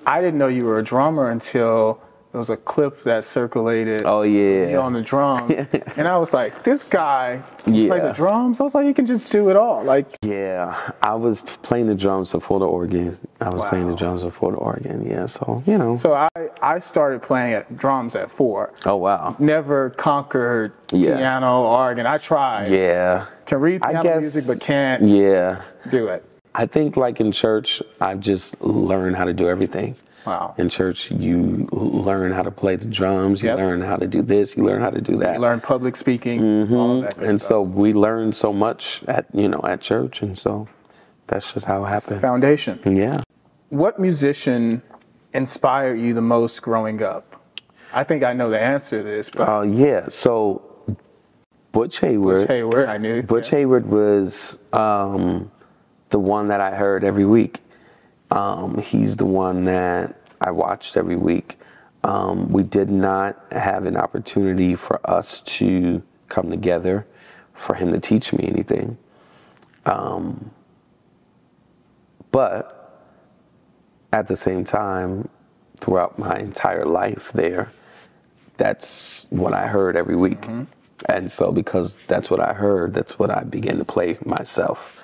I 0.06 0.20
didn't 0.20 0.38
know 0.38 0.48
you 0.48 0.64
were 0.64 0.78
a 0.78 0.84
drummer 0.84 1.30
until 1.30 2.00
there 2.32 2.38
was 2.38 2.48
a 2.50 2.56
clip 2.56 3.02
that 3.02 3.24
circulated. 3.24 4.02
Oh, 4.06 4.22
yeah. 4.22 4.78
on 4.78 4.94
the 4.94 5.02
drum, 5.02 5.50
and 5.96 6.08
I 6.08 6.16
was 6.16 6.32
like, 6.32 6.62
"This 6.64 6.82
guy 6.82 7.42
can 7.58 7.72
play 7.74 7.98
Yeah. 7.98 8.08
the 8.08 8.12
drums." 8.12 8.58
I 8.60 8.64
was 8.64 8.74
like, 8.74 8.86
"He 8.86 8.94
can 8.94 9.06
just 9.06 9.30
do 9.30 9.50
it 9.50 9.56
all." 9.56 9.84
Like, 9.84 10.06
Yeah, 10.22 10.92
I 11.02 11.14
was 11.14 11.42
playing 11.42 11.88
the 11.88 11.94
drums 11.94 12.30
before 12.30 12.58
the 12.58 12.66
organ. 12.66 13.18
I 13.40 13.50
was 13.50 13.62
playing 13.64 13.88
the 13.88 13.96
drums 13.96 14.22
before 14.22 14.52
the 14.52 14.58
organ. 14.58 15.04
Yeah, 15.06 15.26
so 15.26 15.62
you 15.66 15.76
know. 15.76 15.94
so 15.94 16.14
I 16.14 16.28
I 16.62 16.78
started 16.78 17.22
playing 17.22 17.52
at 17.54 17.76
drums 17.76 18.14
at 18.16 18.30
four. 18.30 18.72
oh 18.86 18.96
wow. 18.96 19.36
Never 19.38 19.90
conquered 19.90 20.72
Yeah. 20.90 21.16
piano, 21.18 21.62
organ. 21.62 22.06
I 22.06 22.18
tried. 22.18 22.68
Yeah. 22.70 23.26
Can 23.46 23.60
read 23.60 23.82
I 23.84 23.90
piano 23.92 24.02
guess- 24.04 24.20
music, 24.20 24.44
but 24.46 24.60
can't 24.60 25.02
Yeah. 25.02 25.60
do 25.90 26.06
it. 26.08 26.24
I 26.54 26.66
think 26.66 26.96
like 26.96 27.20
in 27.20 27.32
church, 27.32 27.82
I've 28.00 28.20
just 28.20 28.60
learned 28.62 29.16
how 29.16 29.24
to 29.24 29.32
do 29.34 29.48
everything. 29.48 29.96
Wow. 30.26 30.54
In 30.56 30.68
church, 30.68 31.10
you 31.10 31.68
learn 31.72 32.32
how 32.32 32.42
to 32.42 32.50
play 32.50 32.76
the 32.76 32.86
drums. 32.86 33.42
You 33.42 33.48
Yep. 33.50 33.58
learn 33.58 33.80
how 33.82 33.96
to 33.96 34.06
do 34.06 34.22
this. 34.22 34.56
You 34.56 34.64
learn 34.64 34.80
how 34.80 34.90
to 34.90 35.00
do 35.00 35.16
that. 35.16 35.34
You 35.34 35.40
learn 35.40 35.60
public 35.60 35.96
speaking. 35.96 36.72
All 36.72 36.96
of 36.96 37.02
that 37.02 37.18
good 37.18 37.28
and 37.28 37.40
stuff. 37.40 37.48
so 37.48 37.62
we 37.62 37.92
learn 37.92 38.32
so 38.32 38.52
much 38.52 39.02
at 39.08 39.26
you 39.32 39.48
know 39.48 39.60
at 39.64 39.80
church, 39.80 40.22
and 40.22 40.38
so 40.38 40.68
that's 41.26 41.52
just 41.52 41.66
how 41.66 41.84
it 41.84 41.88
happened. 41.88 42.20
foundation. 42.20 42.78
Yeah. 42.84 43.22
What 43.70 43.98
musician 43.98 44.82
inspired 45.32 45.98
you 45.98 46.14
the 46.14 46.20
most 46.22 46.60
growing 46.62 47.02
up? 47.02 47.40
I 47.94 48.04
think 48.04 48.22
I 48.22 48.32
know 48.32 48.48
the 48.50 48.60
answer 48.60 48.98
to 48.98 49.02
this, 49.02 49.28
but 49.30 49.48
Uh, 49.48 49.62
yeah. 49.62 50.08
So 50.08 50.62
Butch 51.72 52.00
Hayward. 52.00 52.48
Hayward, 52.48 52.88
I 52.88 52.98
knew. 52.98 53.22
Butch 53.22 53.50
yeah. 53.52 53.58
Hayward 53.60 53.86
was 53.86 54.58
um, 54.72 55.50
the 56.10 56.18
one 56.18 56.48
that 56.48 56.60
I 56.60 56.74
heard 56.74 57.02
every 57.02 57.24
week. 57.24 57.60
Um, 58.32 58.78
he's 58.78 59.16
the 59.16 59.26
one 59.26 59.66
that 59.66 60.16
I 60.40 60.50
watched 60.52 60.96
every 60.96 61.16
week. 61.16 61.58
Um, 62.02 62.50
we 62.50 62.62
did 62.64 62.90
not 62.90 63.44
have 63.52 63.84
an 63.86 63.96
opportunity 63.96 64.74
for 64.74 64.98
us 65.08 65.42
to 65.42 66.02
come 66.28 66.50
together 66.50 67.06
for 67.54 67.74
him 67.74 67.92
to 67.92 68.00
teach 68.00 68.32
me 68.32 68.48
anything. 68.48 68.96
Um, 69.86 70.50
but 72.32 73.06
at 74.12 74.28
the 74.28 74.36
same 74.36 74.64
time, 74.64 75.28
throughout 75.76 76.18
my 76.18 76.38
entire 76.38 76.86
life 76.86 77.32
there, 77.32 77.70
that's 78.56 79.28
what 79.30 79.52
I 79.52 79.66
heard 79.66 79.96
every 79.96 80.16
week. 80.16 80.46
And 81.06 81.30
so, 81.30 81.52
because 81.52 81.98
that's 82.08 82.30
what 82.30 82.40
I 82.40 82.54
heard, 82.54 82.94
that's 82.94 83.18
what 83.18 83.30
I 83.30 83.44
began 83.44 83.78
to 83.78 83.84
play 83.84 84.18
myself. 84.24 84.96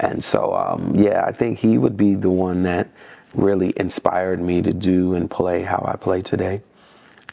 And 0.00 0.22
so, 0.22 0.54
um, 0.54 0.94
yeah, 0.96 1.24
I 1.24 1.32
think 1.32 1.58
he 1.58 1.78
would 1.78 1.96
be 1.96 2.14
the 2.14 2.30
one 2.30 2.62
that 2.64 2.88
really 3.34 3.72
inspired 3.76 4.40
me 4.40 4.60
to 4.62 4.72
do 4.72 5.14
and 5.14 5.30
play 5.30 5.62
how 5.62 5.84
I 5.86 5.96
play 5.96 6.22
today. 6.22 6.62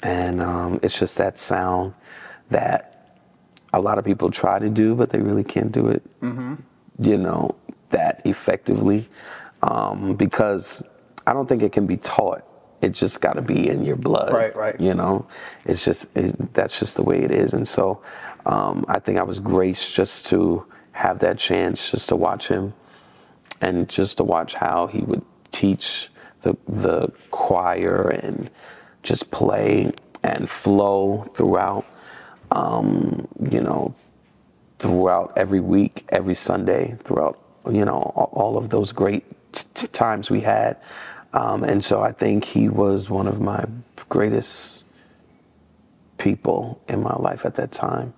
And 0.04 0.40
um, 0.42 0.80
it's 0.82 0.98
just 0.98 1.18
that 1.18 1.40
sound 1.40 1.94
that 2.50 3.18
a 3.74 3.82
lot 3.82 3.98
of 3.98 4.06
people 4.06 4.32
try 4.32 4.60
to 4.60 4.70
do, 4.70 4.96
but 4.96 5.10
they 5.10 5.20
really 5.20 5.44
can't 5.44 5.72
do 5.72 5.90
it, 5.90 6.02
you 7.00 7.18
know, 7.18 7.56
that 7.90 8.22
effectively. 8.26 9.10
Um, 9.62 10.16
because 10.16 10.82
I 11.28 11.34
don't 11.34 11.48
think 11.48 11.64
it 11.64 11.72
can 11.72 11.86
be 11.86 11.98
taught. 11.98 12.46
It 12.82 12.94
just 12.94 13.20
got 13.20 13.34
to 13.34 13.42
be 13.42 13.68
in 13.68 13.84
your 13.84 13.98
blood. 13.98 14.32
Right, 14.32 14.56
right. 14.56 14.80
You 14.80 14.94
know, 14.94 15.28
it's 15.66 15.84
just, 15.84 16.08
it, 16.16 16.54
that's 16.54 16.80
just 16.80 16.96
the 16.96 17.04
way 17.04 17.22
it 17.24 17.32
is. 17.32 17.54
And 17.54 17.68
so 17.68 18.02
um, 18.46 18.86
I 18.88 19.00
think 19.00 19.18
I 19.18 19.24
was 19.24 19.40
graced 19.40 19.94
just 19.94 20.28
to 20.28 20.66
have 21.00 21.20
that 21.20 21.38
chance 21.38 21.92
just 21.92 22.10
to 22.10 22.16
watch 22.18 22.50
him 22.50 22.74
and 23.62 23.88
just 23.88 24.18
to 24.18 24.24
watch 24.24 24.54
how 24.54 24.86
he 24.88 25.00
would 25.00 25.24
teach 25.50 26.10
the, 26.42 26.58
the 26.68 27.10
choir 27.32 28.10
and 28.10 28.50
just 29.02 29.32
play 29.32 29.94
and 30.26 30.50
flow 30.50 31.22
throughout, 31.34 31.86
um, 32.52 33.26
you 33.50 33.62
know, 33.62 33.96
throughout 34.80 35.32
every 35.38 35.62
week, 35.62 36.06
every 36.10 36.36
Sunday, 36.36 36.98
throughout, 37.06 37.40
you 37.72 37.86
know, 37.86 38.12
all, 38.34 38.58
of 38.58 38.70
those 38.70 38.92
great 38.92 39.24
t- 39.54 39.88
times 39.88 40.30
we 40.30 40.42
had. 40.42 40.76
Um, 41.32 41.64
and 41.64 41.82
so 41.82 42.02
I 42.02 42.12
think 42.12 42.44
he 42.44 42.68
was 42.68 43.10
one 43.10 43.28
of 43.28 43.40
my 43.40 43.64
greatest 44.10 44.84
people 46.18 46.82
in 46.90 47.02
my 47.02 47.16
life 47.16 47.46
at 47.46 47.56
that 47.56 47.72
time. 47.72 48.14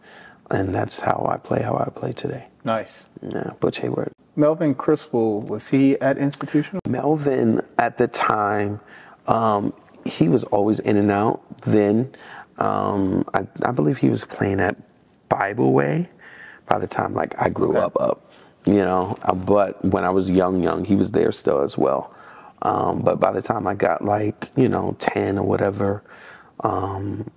And 0.50 0.73
that's 0.73 1.00
how 1.00 1.27
I 1.31 1.38
play, 1.38 1.61
how 1.61 1.77
I 1.77 1.91
play 1.91 2.11
today. 2.11 2.47
Nice. 2.63 3.07
Yeah, 3.21 3.51
Butch 3.59 3.79
Hayward. 3.79 4.11
Melvin 4.35 4.75
Crispell, 4.75 5.41
was 5.41 5.69
he 5.69 5.99
at 5.99 6.17
Institutional? 6.17 6.81
Melvin 6.87 7.61
at 7.77 7.97
the 7.97 8.07
time, 8.07 8.79
um, 9.27 9.73
he 10.05 10.29
was 10.29 10.43
always 10.45 10.79
in 10.79 10.97
and 10.97 11.11
out 11.11 11.41
then. 11.61 12.13
Um, 12.57 13.25
I, 13.33 13.47
I 13.63 13.71
believe 13.71 13.97
he 13.97 14.09
was 14.09 14.25
playing 14.25 14.59
at 14.59 14.77
Bible 15.29 15.73
Way 15.73 16.09
by 16.67 16.79
the 16.79 16.87
time 16.87 17.13
like 17.13 17.39
I 17.41 17.49
grew 17.49 17.77
up 17.77 17.99
up, 17.99 18.25
you 18.65 18.75
know. 18.75 19.17
Uh, 19.21 19.33
but 19.33 19.83
when 19.83 20.03
I 20.03 20.09
was 20.09 20.29
young, 20.29 20.63
young, 20.63 20.85
he 20.85 20.95
was 20.95 21.11
there 21.11 21.31
still 21.31 21.61
as 21.61 21.77
well. 21.77 22.13
Um, 22.61 23.01
but 23.01 23.19
by 23.19 23.31
the 23.31 23.41
time 23.41 23.67
I 23.67 23.73
got 23.73 24.03
like 24.05 24.51
you 24.55 24.69
know 24.69 24.95
ten 24.99 25.37
or 25.37 25.45
whatever, 25.45 26.03
um, 26.61 27.29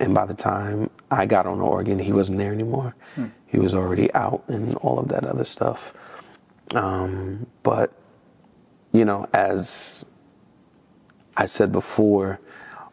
and 0.00 0.14
by 0.14 0.26
the 0.26 0.34
time 0.34 0.90
I 1.10 1.26
got 1.26 1.46
on 1.46 1.60
Oregon, 1.60 1.98
he 1.98 2.12
wasn't 2.12 2.38
there 2.38 2.52
anymore. 2.52 2.94
Hmm. 3.14 3.26
He 3.46 3.58
was 3.58 3.74
already 3.74 4.12
out 4.14 4.42
and 4.48 4.74
all 4.76 4.98
of 4.98 5.08
that 5.08 5.24
other 5.24 5.44
stuff. 5.44 5.94
Um, 6.74 7.46
but 7.62 7.92
you 8.92 9.04
know, 9.04 9.26
as 9.32 10.04
I 11.36 11.46
said 11.46 11.72
before, 11.72 12.40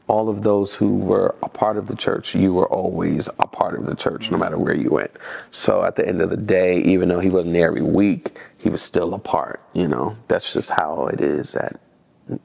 all 0.07 0.29
of 0.29 0.41
those 0.41 0.73
who 0.73 0.97
were 0.97 1.35
a 1.41 1.47
part 1.47 1.77
of 1.77 1.87
the 1.87 1.95
church, 1.95 2.35
you 2.35 2.53
were 2.53 2.67
always 2.67 3.29
a 3.39 3.47
part 3.47 3.75
of 3.79 3.85
the 3.85 3.95
church, 3.95 4.29
no 4.29 4.37
matter 4.37 4.57
where 4.57 4.75
you 4.75 4.89
went. 4.89 5.11
So 5.51 5.83
at 5.83 5.95
the 5.95 6.05
end 6.07 6.21
of 6.21 6.29
the 6.29 6.37
day, 6.37 6.81
even 6.81 7.07
though 7.07 7.19
he 7.19 7.29
wasn't 7.29 7.53
there 7.53 7.67
every 7.67 7.81
week, 7.81 8.37
he 8.57 8.69
was 8.69 8.81
still 8.81 9.13
a 9.13 9.19
part. 9.19 9.61
You 9.73 9.87
know, 9.87 10.15
that's 10.27 10.53
just 10.53 10.69
how 10.71 11.07
it 11.07 11.21
is 11.21 11.55
at, 11.55 11.79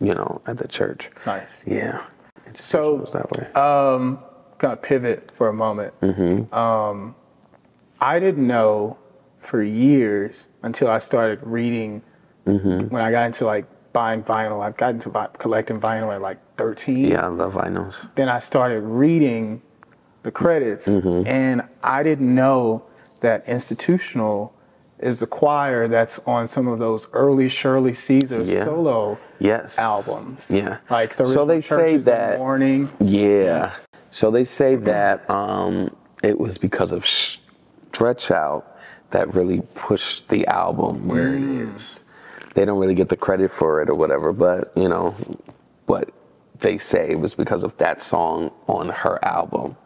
you 0.00 0.14
know, 0.14 0.40
at 0.46 0.58
the 0.58 0.68
church. 0.68 1.10
Nice. 1.25 1.64
Yeah. 1.66 2.02
It 2.46 2.54
just 2.54 2.68
So, 2.68 2.98
that 3.12 3.30
way. 3.32 3.52
Um, 3.54 4.22
kind 4.58 4.72
of 4.72 4.82
pivot 4.82 5.30
for 5.32 5.48
a 5.48 5.52
moment. 5.52 5.98
Mm-hmm. 6.00 6.52
Um, 6.54 7.14
I 8.00 8.18
didn't 8.18 8.46
know 8.46 8.98
for 9.38 9.62
years 9.62 10.48
until 10.62 10.88
I 10.88 10.98
started 10.98 11.40
reading. 11.42 12.02
Mm-hmm. 12.46 12.88
When 12.88 13.02
I 13.02 13.10
got 13.10 13.26
into 13.26 13.44
like 13.44 13.66
buying 13.92 14.22
vinyl, 14.22 14.62
I 14.62 14.70
got 14.70 14.90
into 14.90 15.08
vi- 15.10 15.28
collecting 15.38 15.80
vinyl 15.80 16.14
at 16.14 16.20
like 16.20 16.38
13. 16.56 16.98
yeah, 17.08 17.25
I 17.25 17.28
love 17.28 17.54
vinyls. 17.54 18.08
Then 18.14 18.28
I 18.28 18.38
started 18.38 18.82
reading 18.82 19.62
the 20.22 20.30
credits, 20.30 20.86
Mm-hmm. 20.88 21.26
and 21.26 21.62
I 21.82 22.02
didn't 22.02 22.34
know 22.34 22.84
that 23.20 23.48
institutional 23.48 24.52
is 24.98 25.20
the 25.20 25.26
choir 25.26 25.86
that's 25.88 26.18
on 26.26 26.46
some 26.48 26.66
of 26.66 26.78
those 26.78 27.06
early 27.12 27.48
Shirley 27.48 27.92
Caesar 27.94 28.42
Yeah. 28.42 28.64
solo 28.64 29.18
Yes. 29.38 29.78
albums. 29.78 30.50
Yeah. 30.50 30.78
like 30.88 31.16
the 31.16 31.26
So 31.26 31.44
they 31.44 31.60
say 31.60 31.98
that- 31.98 32.38
Morning. 32.38 32.88
Yeah. 32.98 33.72
So 34.16 34.30
they 34.30 34.46
say 34.46 34.76
that 34.76 35.28
um, 35.28 35.94
it 36.23 36.40
was 36.40 36.56
because 36.56 36.90
of 36.90 37.04
Stretch 37.04 38.30
Out 38.30 38.78
that 39.11 39.35
really 39.35 39.61
pushed 39.75 40.30
the 40.30 40.46
album 40.46 41.06
where 41.06 41.35
it 41.35 41.42
is. 41.42 42.02
They 42.54 42.64
don't 42.64 42.78
really 42.78 42.94
get 42.94 43.11
the 43.11 43.16
credit 43.18 43.50
for 43.52 43.82
it 43.82 43.90
or 43.90 43.94
whatever, 43.94 44.32
but 44.32 44.73
you 44.75 44.88
know, 44.88 45.11
what 45.85 46.08
they 46.61 46.78
say 46.78 47.11
it 47.11 47.20
was 47.20 47.35
because 47.35 47.62
of 47.62 47.76
that 47.76 48.00
song 48.00 48.52
on 48.68 48.88
her 48.88 49.23
album 49.23 49.76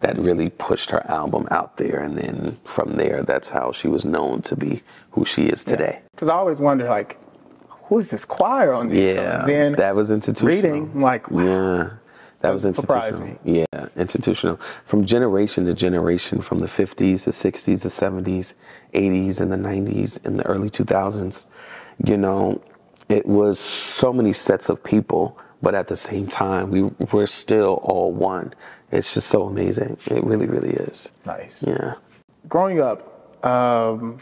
that 0.00 0.16
really 0.18 0.48
pushed 0.48 0.90
her 0.90 1.06
album 1.10 1.46
out 1.50 1.76
there, 1.76 2.00
and 2.00 2.16
then 2.16 2.58
from 2.64 2.96
there, 2.96 3.22
that's 3.22 3.50
how 3.50 3.70
she 3.70 3.86
was 3.88 4.06
known 4.06 4.40
to 4.42 4.56
be 4.56 4.82
who 5.10 5.26
she 5.26 5.48
is 5.48 5.62
today. 5.62 6.00
Because 6.12 6.30
I 6.30 6.34
always 6.36 6.58
wonder, 6.58 6.88
like, 6.88 7.18
who 7.68 7.98
is 7.98 8.08
this 8.08 8.24
choir 8.24 8.72
on 8.72 8.88
these 8.88 9.14
Yeah, 9.14 9.36
songs? 9.40 9.46
Then 9.46 9.72
that 9.74 9.94
was 9.94 10.10
institutional. 10.10 10.54
reading, 10.56 11.00
like, 11.02 11.30
wow. 11.30 11.42
Yeah, 11.44 11.90
that 12.44 12.52
was 12.52 12.66
institutional. 12.66 13.38
Yeah, 13.42 13.64
institutional. 13.96 14.60
From 14.84 15.06
generation 15.06 15.64
to 15.64 15.72
generation, 15.72 16.42
from 16.42 16.58
the 16.58 16.66
50s, 16.66 17.24
the 17.24 17.30
60s, 17.30 17.82
the 17.82 17.88
70s, 17.88 18.52
80s, 18.92 19.40
and 19.40 19.50
the 19.50 19.56
90s, 19.56 20.22
and 20.26 20.38
the 20.38 20.44
early 20.44 20.68
2000s, 20.68 21.46
you 22.04 22.18
know, 22.18 22.60
it 23.08 23.24
was 23.24 23.58
so 23.58 24.12
many 24.12 24.34
sets 24.34 24.68
of 24.68 24.84
people, 24.84 25.38
but 25.62 25.74
at 25.74 25.88
the 25.88 25.96
same 25.96 26.26
time, 26.26 26.70
we 26.70 26.82
we're 27.12 27.26
still 27.26 27.80
all 27.82 28.12
one. 28.12 28.52
It's 28.92 29.14
just 29.14 29.28
so 29.28 29.44
amazing. 29.44 29.96
It 30.10 30.22
really, 30.22 30.46
really 30.46 30.74
is. 30.74 31.08
Nice. 31.24 31.64
Yeah. 31.66 31.94
Growing 32.46 32.78
up, 32.78 33.42
um, 33.42 34.18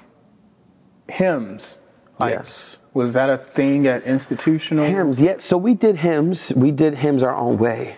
hymns. 1.08 1.80
Like, 2.20 2.34
Yes. 2.34 2.82
Was 2.94 3.14
that 3.14 3.30
a 3.30 3.38
thing 3.38 3.88
at 3.88 4.04
institutional? 4.04 4.84
Hymns, 4.84 5.20
yeah. 5.20 5.38
So 5.38 5.56
we 5.58 5.74
did 5.74 5.96
hymns. 5.96 6.52
We 6.54 6.70
did 6.70 6.94
hymns 6.94 7.24
our 7.24 7.34
own 7.34 7.58
way. 7.58 7.96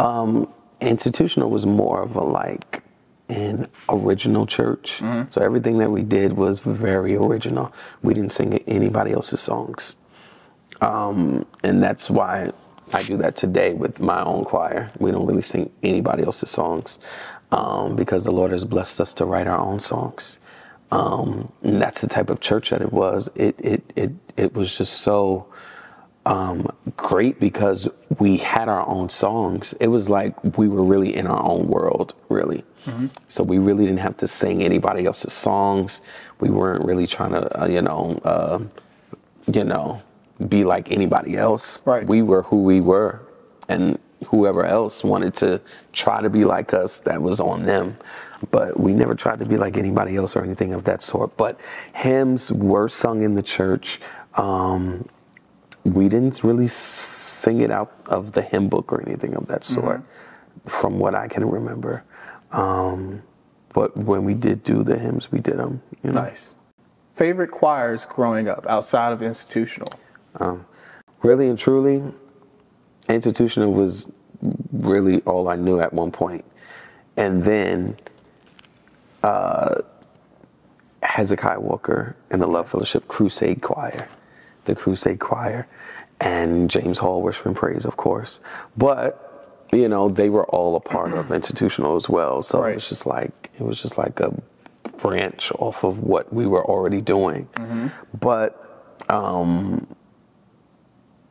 Um, 0.00 0.48
institutional 0.80 1.50
was 1.50 1.66
more 1.66 2.02
of 2.02 2.16
a 2.16 2.24
like 2.24 2.82
an 3.28 3.68
original 3.90 4.46
church. 4.46 5.04
So 5.30 5.42
everything 5.42 5.78
that 5.78 5.90
we 5.90 6.02
did 6.02 6.34
was 6.34 6.60
very 6.60 7.16
original. 7.16 7.72
We 8.02 8.14
didn't 8.14 8.32
sing 8.32 8.58
anybody 8.66 9.12
else's 9.12 9.40
songs. 9.40 9.96
Um, 10.82 11.46
and 11.64 11.82
that's 11.82 12.10
why 12.10 12.52
I 12.92 13.02
do 13.04 13.16
that 13.18 13.36
today 13.36 13.74
with 13.74 14.00
my 14.00 14.22
own 14.24 14.44
choir. 14.44 14.92
We 14.98 15.12
don't 15.12 15.26
really 15.26 15.42
sing 15.42 15.70
anybody 15.82 16.24
else's 16.24 16.50
songs 16.50 16.98
um, 17.52 17.96
because 17.96 18.24
the 18.24 18.32
Lord 18.32 18.52
has 18.52 18.64
blessed 18.64 19.00
us 19.00 19.14
to 19.16 19.26
write 19.26 19.48
our 19.48 19.60
own 19.60 19.80
songs. 19.80 20.38
Um, 20.92 21.52
and 21.62 21.82
that's 21.82 22.00
the 22.02 22.08
type 22.08 22.30
of 22.30 22.40
church 22.40 22.70
that 22.70 22.82
it 22.82 22.92
was. 22.92 23.30
It 23.36 23.56
it 23.58 23.92
it 23.96 24.12
it 24.36 24.54
was 24.54 24.76
just 24.76 24.94
so 25.02 25.46
um, 26.26 26.70
great 26.96 27.40
because 27.40 27.88
we 28.18 28.36
had 28.36 28.68
our 28.68 28.86
own 28.86 29.08
songs. 29.08 29.74
It 29.80 29.88
was 29.88 30.08
like 30.08 30.58
we 30.58 30.68
were 30.68 30.84
really 30.84 31.14
in 31.14 31.26
our 31.26 31.42
own 31.42 31.66
world, 31.66 32.14
really. 32.28 32.64
So 33.28 33.42
we 33.42 33.58
really 33.58 33.84
didn't 33.84 34.00
have 34.00 34.16
to 34.18 34.28
sing 34.28 34.62
anybody 34.62 35.04
else's 35.04 35.32
songs. 35.32 36.00
We 36.40 36.50
weren't 36.50 36.84
really 36.84 37.06
trying 37.06 37.32
to, 37.32 37.62
uh, 37.62 37.66
you 37.66 37.82
know, 37.82 38.20
uh, 38.24 38.60
you 39.46 39.64
know, 39.64 40.02
be 40.48 40.64
like 40.64 40.90
anybody 40.90 41.36
else. 41.36 41.82
Right. 41.84 42.06
We 42.06 42.22
were 42.22 42.42
who 42.42 42.62
we 42.62 42.80
were, 42.80 43.20
and 43.68 43.98
whoever 44.26 44.64
else 44.64 45.04
wanted 45.04 45.34
to 45.34 45.60
try 45.92 46.20
to 46.22 46.30
be 46.30 46.44
like 46.44 46.72
us, 46.74 47.00
that 47.00 47.20
was 47.20 47.40
on 47.40 47.64
them. 47.64 47.96
But 48.50 48.80
we 48.80 48.94
never 48.94 49.14
tried 49.14 49.38
to 49.40 49.46
be 49.46 49.56
like 49.56 49.76
anybody 49.76 50.16
else 50.16 50.34
or 50.34 50.42
anything 50.42 50.72
of 50.72 50.84
that 50.84 51.02
sort. 51.02 51.36
But 51.36 51.60
hymns 51.94 52.50
were 52.50 52.88
sung 52.88 53.22
in 53.22 53.34
the 53.34 53.42
church. 53.42 54.00
Um, 54.34 55.06
we 55.84 56.08
didn't 56.08 56.42
really 56.44 56.68
sing 56.68 57.60
it 57.60 57.70
out 57.70 57.92
of 58.06 58.32
the 58.32 58.42
hymn 58.42 58.68
book 58.68 58.92
or 58.92 59.02
anything 59.06 59.34
of 59.34 59.46
that 59.46 59.64
sort, 59.64 60.02
from 60.66 60.98
what 60.98 61.14
I 61.14 61.28
can 61.28 61.48
remember. 61.48 62.04
Um, 62.52 63.22
but 63.72 63.96
when 63.96 64.24
we 64.24 64.34
did 64.34 64.62
do 64.62 64.82
the 64.82 64.98
hymns, 64.98 65.30
we 65.30 65.38
did 65.38 65.58
them. 65.58 65.82
You 66.02 66.12
know? 66.12 66.22
Nice. 66.22 66.54
Favorite 67.12 67.50
choirs 67.50 68.06
growing 68.06 68.48
up 68.48 68.66
outside 68.66 69.12
of 69.12 69.22
institutional? 69.22 69.92
really 71.22 71.48
and 71.48 71.58
truly, 71.58 72.02
institutional 73.08 73.72
was 73.72 74.08
really 74.72 75.20
all 75.22 75.48
I 75.48 75.56
knew 75.56 75.80
at 75.80 75.92
one 75.92 76.10
point. 76.10 76.44
And 77.16 77.42
then 77.42 77.96
uh, 79.22 79.76
Hezekiah 81.02 81.60
Walker 81.60 82.16
and 82.30 82.40
the 82.40 82.46
Love 82.46 82.70
Fellowship 82.70 83.06
Crusade 83.08 83.60
Choir, 83.60 84.08
the 84.70 84.80
Crusade 84.80 85.18
Choir, 85.18 85.66
and 86.20 86.70
James 86.70 86.98
Hall 86.98 87.22
Worship 87.22 87.46
and 87.46 87.56
Praise, 87.56 87.84
of 87.84 87.96
course. 87.96 88.40
But 88.76 89.26
you 89.72 89.88
know, 89.88 90.08
they 90.08 90.28
were 90.30 90.46
all 90.46 90.74
a 90.76 90.80
part 90.80 91.12
of 91.12 91.30
institutional 91.30 91.94
as 91.96 92.08
well. 92.08 92.42
So 92.42 92.60
Right. 92.62 92.72
it 92.72 92.74
was 92.76 92.88
just 92.88 93.06
like 93.06 93.50
it 93.58 93.62
was 93.64 93.80
just 93.82 93.96
like 93.98 94.18
a 94.20 94.32
branch 94.98 95.52
off 95.58 95.84
of 95.84 96.00
what 96.02 96.32
we 96.32 96.46
were 96.46 96.64
already 96.64 97.00
doing. 97.00 97.48
But 98.18 98.50
um, 99.08 99.86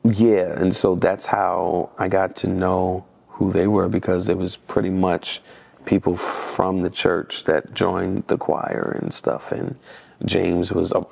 yeah, 0.04 0.60
and 0.60 0.74
so 0.76 0.96
that's 0.96 1.26
how 1.26 1.90
I 1.98 2.08
got 2.08 2.36
to 2.38 2.48
know 2.48 3.06
who 3.28 3.52
they 3.52 3.68
were 3.68 3.88
because 3.90 4.28
it 4.30 4.38
was 4.38 4.56
pretty 4.56 4.90
much 4.90 5.42
people 5.86 6.16
from 6.18 6.82
the 6.82 6.90
church 6.90 7.44
that 7.46 7.74
joined 7.74 8.26
the 8.28 8.38
choir 8.38 8.98
and 9.02 9.14
stuff. 9.14 9.52
And 9.52 9.78
James 10.26 10.72
was 10.72 10.92
a, 10.92 11.06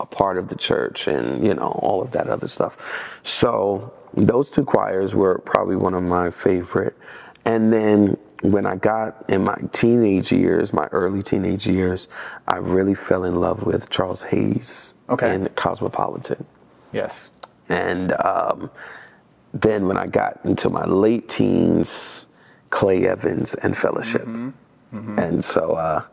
a, 0.00 0.06
part 0.06 0.38
of 0.38 0.48
the 0.48 0.56
church 0.56 1.06
and, 1.06 1.44
you 1.44 1.54
know, 1.54 1.68
all 1.82 2.02
of 2.02 2.12
that 2.12 2.28
other 2.28 2.48
stuff. 2.48 3.02
So 3.22 3.92
those 4.14 4.50
two 4.50 4.64
choirs 4.64 5.14
were 5.14 5.38
probably 5.38 5.76
one 5.76 5.94
of 5.94 6.02
my 6.02 6.30
favorite. 6.30 6.96
And 7.44 7.72
then 7.72 8.16
when 8.42 8.66
I 8.66 8.76
got 8.76 9.24
in 9.28 9.44
my 9.44 9.56
teenage 9.72 10.32
years, 10.32 10.72
my 10.72 10.86
early 10.92 11.22
teenage 11.22 11.66
years, 11.66 12.08
I 12.46 12.56
really 12.56 12.94
fell 12.94 13.24
in 13.24 13.36
love 13.36 13.64
with 13.64 13.88
Charles 13.90 14.22
Hayes 14.22 14.94
Okay. 15.08 15.34
and 15.34 15.54
Cosmopolitan. 15.56 16.44
Yes. 16.92 17.30
And 17.68 18.12
um, 18.24 18.70
then 19.52 19.86
when 19.86 19.96
I 19.96 20.06
got 20.06 20.40
into 20.44 20.68
my 20.68 20.84
late 20.84 21.28
teens, 21.28 22.28
Clay 22.70 23.06
Evans 23.06 23.54
and 23.54 23.76
Fellowship. 23.76 24.26
And 24.92 25.44
so, 25.44 25.72
uh, 25.72 26.04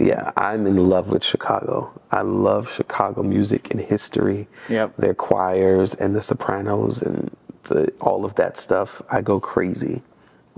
yeah, 0.00 0.32
I'm 0.36 0.66
in 0.66 0.76
love 0.88 1.10
with 1.10 1.24
Chicago. 1.24 1.92
I 2.10 2.22
love 2.22 2.70
Chicago 2.72 3.22
music 3.22 3.70
and 3.70 3.80
history. 3.80 4.48
Yep. 4.68 4.96
Their 4.96 5.14
choirs 5.14 5.94
and 5.94 6.14
the 6.16 6.22
sopranos 6.22 7.02
and 7.02 7.30
the, 7.64 7.92
all 8.00 8.24
of 8.24 8.34
that 8.36 8.56
stuff. 8.56 9.02
I 9.10 9.22
go 9.22 9.40
crazy. 9.40 10.02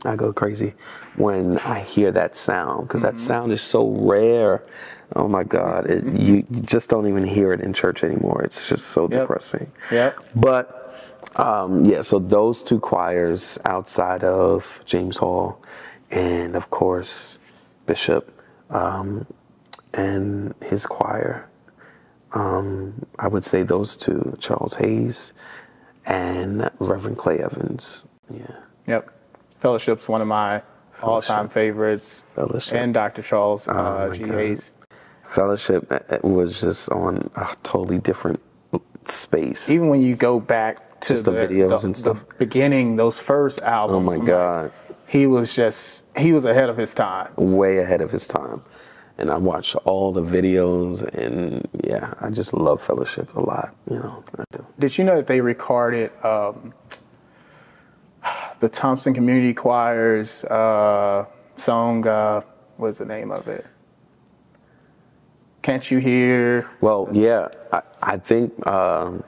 I 0.04 0.14
go 0.16 0.32
crazy 0.32 0.74
when 1.16 1.58
I 1.58 1.80
hear 1.80 2.12
that 2.12 2.36
sound 2.36 2.86
because 2.86 3.02
that 3.02 3.18
sound 3.18 3.50
is 3.52 3.62
so 3.62 3.88
rare. 3.88 4.62
Oh 5.16 5.26
my 5.26 5.42
God, 5.42 5.86
it, 5.90 6.04
you, 6.04 6.44
you 6.50 6.60
just 6.62 6.88
don't 6.88 7.08
even 7.08 7.24
hear 7.24 7.52
it 7.52 7.60
in 7.60 7.72
church 7.72 8.04
anymore. 8.04 8.42
It's 8.44 8.68
just 8.68 8.86
so 8.88 9.08
Yep. 9.08 9.10
depressing. 9.22 9.72
Yeah. 9.90 10.12
But 10.34 10.74
Um, 11.36 11.84
yeah, 11.84 12.02
so 12.02 12.18
those 12.20 12.62
two 12.62 12.78
choirs 12.80 13.58
outside 13.64 14.22
of 14.24 14.80
James 14.84 15.16
Hall, 15.18 15.60
and 16.10 16.54
of 16.56 16.70
course 16.70 17.38
Bishop 17.86 18.30
um, 18.70 19.26
and 19.94 20.54
his 20.64 20.86
choir. 20.86 21.48
Um, 22.32 23.06
I 23.18 23.28
would 23.28 23.44
say 23.44 23.62
those 23.62 23.96
two, 23.96 24.36
Charles 24.38 24.74
Hayes 24.74 25.32
and 26.06 26.70
Reverend 26.78 27.18
Clay 27.18 27.38
Evans. 27.38 28.04
Yeah, 28.30 28.46
Yep. 28.86 29.10
Fellowship's 29.60 30.08
one 30.08 30.20
of 30.20 30.28
my 30.28 30.62
all-time 31.02 31.48
favorites. 31.48 32.24
Fellowship. 32.34 32.74
And 32.74 32.92
Dr. 32.94 33.22
Charles 33.22 33.66
Oh 33.68 33.72
uh, 33.72 34.14
G. 34.14 34.24
God. 34.24 34.34
Hayes. 34.34 34.72
Fellowship 35.24 35.86
uh, 35.90 36.18
was 36.22 36.60
just 36.60 36.88
on 36.90 37.30
a 37.36 37.48
totally 37.62 37.98
different 37.98 38.40
space. 39.04 39.70
Even 39.70 39.88
when 39.88 40.00
you 40.02 40.14
go 40.14 40.38
back 40.40 41.00
to 41.00 41.14
Just 41.14 41.24
the 41.24 41.32
videos 41.32 41.84
and 41.84 41.96
stuff. 41.96 42.26
the 42.28 42.34
beginning, 42.36 42.96
those 42.96 43.18
first 43.18 43.60
albums. 43.60 43.96
oh 43.96 44.00
my 44.00 44.18
God. 44.24 44.70
He 45.08 45.26
was 45.26 45.54
just 45.54 46.04
he 46.16 46.32
was 46.32 46.44
ahead 46.44 46.68
of 46.68 46.76
his 46.76 46.94
time. 46.94 47.32
way 47.36 47.78
ahead 47.78 48.02
of 48.02 48.10
his 48.10 48.26
time. 48.26 48.60
And 49.16 49.32
I 49.32 49.38
watched 49.38 49.74
all 49.84 50.12
the 50.12 50.22
videos, 50.22 51.02
and 51.12 51.66
yeah, 51.82 52.14
I 52.20 52.30
just 52.30 52.52
love 52.52 52.80
Fellowship 52.80 53.34
a 53.34 53.40
lot. 53.40 53.74
You 53.90 53.96
know. 53.96 54.24
Did 54.78 54.96
you 54.96 55.02
know 55.02 55.16
that 55.16 55.26
they 55.26 55.40
recorded 55.40 56.12
um, 56.24 56.72
the 58.60 58.68
Thompson 58.68 59.14
Community 59.14 59.54
Choir's 59.54 60.44
uh, 60.44 61.24
song? 61.56 62.06
Uh, 62.06 62.42
what's 62.76 62.98
the 62.98 63.06
name 63.06 63.32
of 63.32 63.48
it? 63.48 63.66
Can't 65.62 65.90
you 65.90 65.98
hear? 65.98 66.70
Well, 66.80 67.08
yeah, 67.12 67.48
I, 67.72 67.82
I 68.02 68.16
think 68.18 68.64
um, 68.68 69.24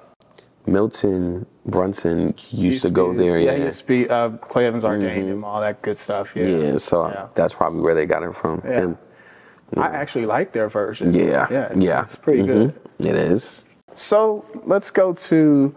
Milton 0.66 1.46
Brunson 1.70 2.34
used, 2.50 2.82
to 2.82 2.90
go 2.90 3.12
be- 3.12 3.18
there. 3.18 3.38
Yeah, 3.38 3.52
Yeah, 3.52 3.58
he 3.58 3.64
used 3.64 3.78
to 3.80 3.86
be 3.86 4.08
uh, 4.08 4.30
Clay 4.30 4.66
Evans 4.66 4.84
ordained 4.84 5.28
him, 5.28 5.44
all 5.44 5.60
that 5.60 5.80
good 5.82 5.98
stuff. 5.98 6.34
Yeah, 6.36 6.46
yeah. 6.46 6.78
So 6.78 7.08
Yeah. 7.08 7.28
that's 7.34 7.54
probably 7.54 7.80
where 7.80 7.94
they 7.94 8.06
got 8.06 8.22
it 8.22 8.34
from. 8.34 8.62
Yeah. 8.64 8.80
him. 8.80 8.98
I 9.76 9.86
actually 9.88 10.26
like 10.26 10.50
their 10.52 10.68
version. 10.68 11.14
Yeah, 11.14 11.46
yeah, 11.50 11.66
it's, 11.70 11.80
yeah. 11.80 12.02
it's 12.02 12.16
pretty 12.16 12.42
good. 12.42 12.74
Mhm. 12.98 13.06
It 13.06 13.14
is. 13.14 13.64
So 13.94 14.44
let's 14.64 14.90
go 14.90 15.12
to 15.12 15.74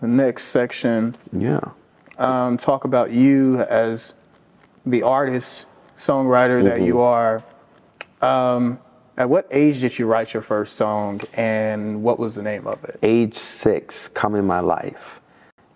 the 0.00 0.06
next 0.08 0.44
section. 0.44 1.16
Yeah. 1.32 1.60
um, 2.18 2.56
talk 2.56 2.82
about 2.84 3.12
you 3.12 3.60
as 3.62 4.14
the 4.86 5.02
artist, 5.04 5.66
songwriter 5.96 6.64
that 6.64 6.80
you 6.80 7.00
are. 7.00 7.44
Um, 8.22 8.80
at 9.16 9.28
what 9.30 9.46
age 9.52 9.80
did 9.80 9.98
you 10.00 10.06
write 10.06 10.32
your 10.34 10.42
first 10.42 10.74
song, 10.76 11.20
and 11.34 12.02
what 12.02 12.18
was 12.18 12.34
the 12.34 12.42
name 12.42 12.66
of 12.66 12.82
it? 12.84 12.98
Age 13.04 13.34
six, 13.34 14.08
come 14.08 14.34
in 14.34 14.44
my 14.46 14.58
life, 14.60 15.17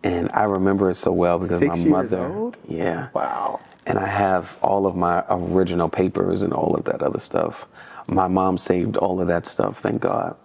and 0.04 0.30
I 0.32 0.44
remember 0.44 0.90
it 0.90 0.96
so 0.96 1.12
well 1.12 1.38
because 1.38 1.58
Six 1.60 1.68
my 1.70 1.76
years 1.76 1.90
mother. 2.12 2.26
old? 2.26 2.56
Yeah. 2.68 3.08
Wow. 3.14 3.60
and 3.86 3.98
I 3.98 4.06
have 4.06 4.58
all 4.62 4.86
of 4.86 4.96
my 4.96 5.24
original 5.30 5.88
papers 5.88 6.42
and 6.42 6.52
all 6.52 6.74
of 6.76 6.84
that 6.84 7.02
other 7.02 7.20
stuff. 7.20 7.66
My 8.08 8.28
mom 8.28 8.58
saved 8.58 8.96
all 8.96 9.20
of 9.20 9.28
that 9.28 9.46
stuff, 9.46 9.78
thank 9.80 10.02
God. 10.02 10.36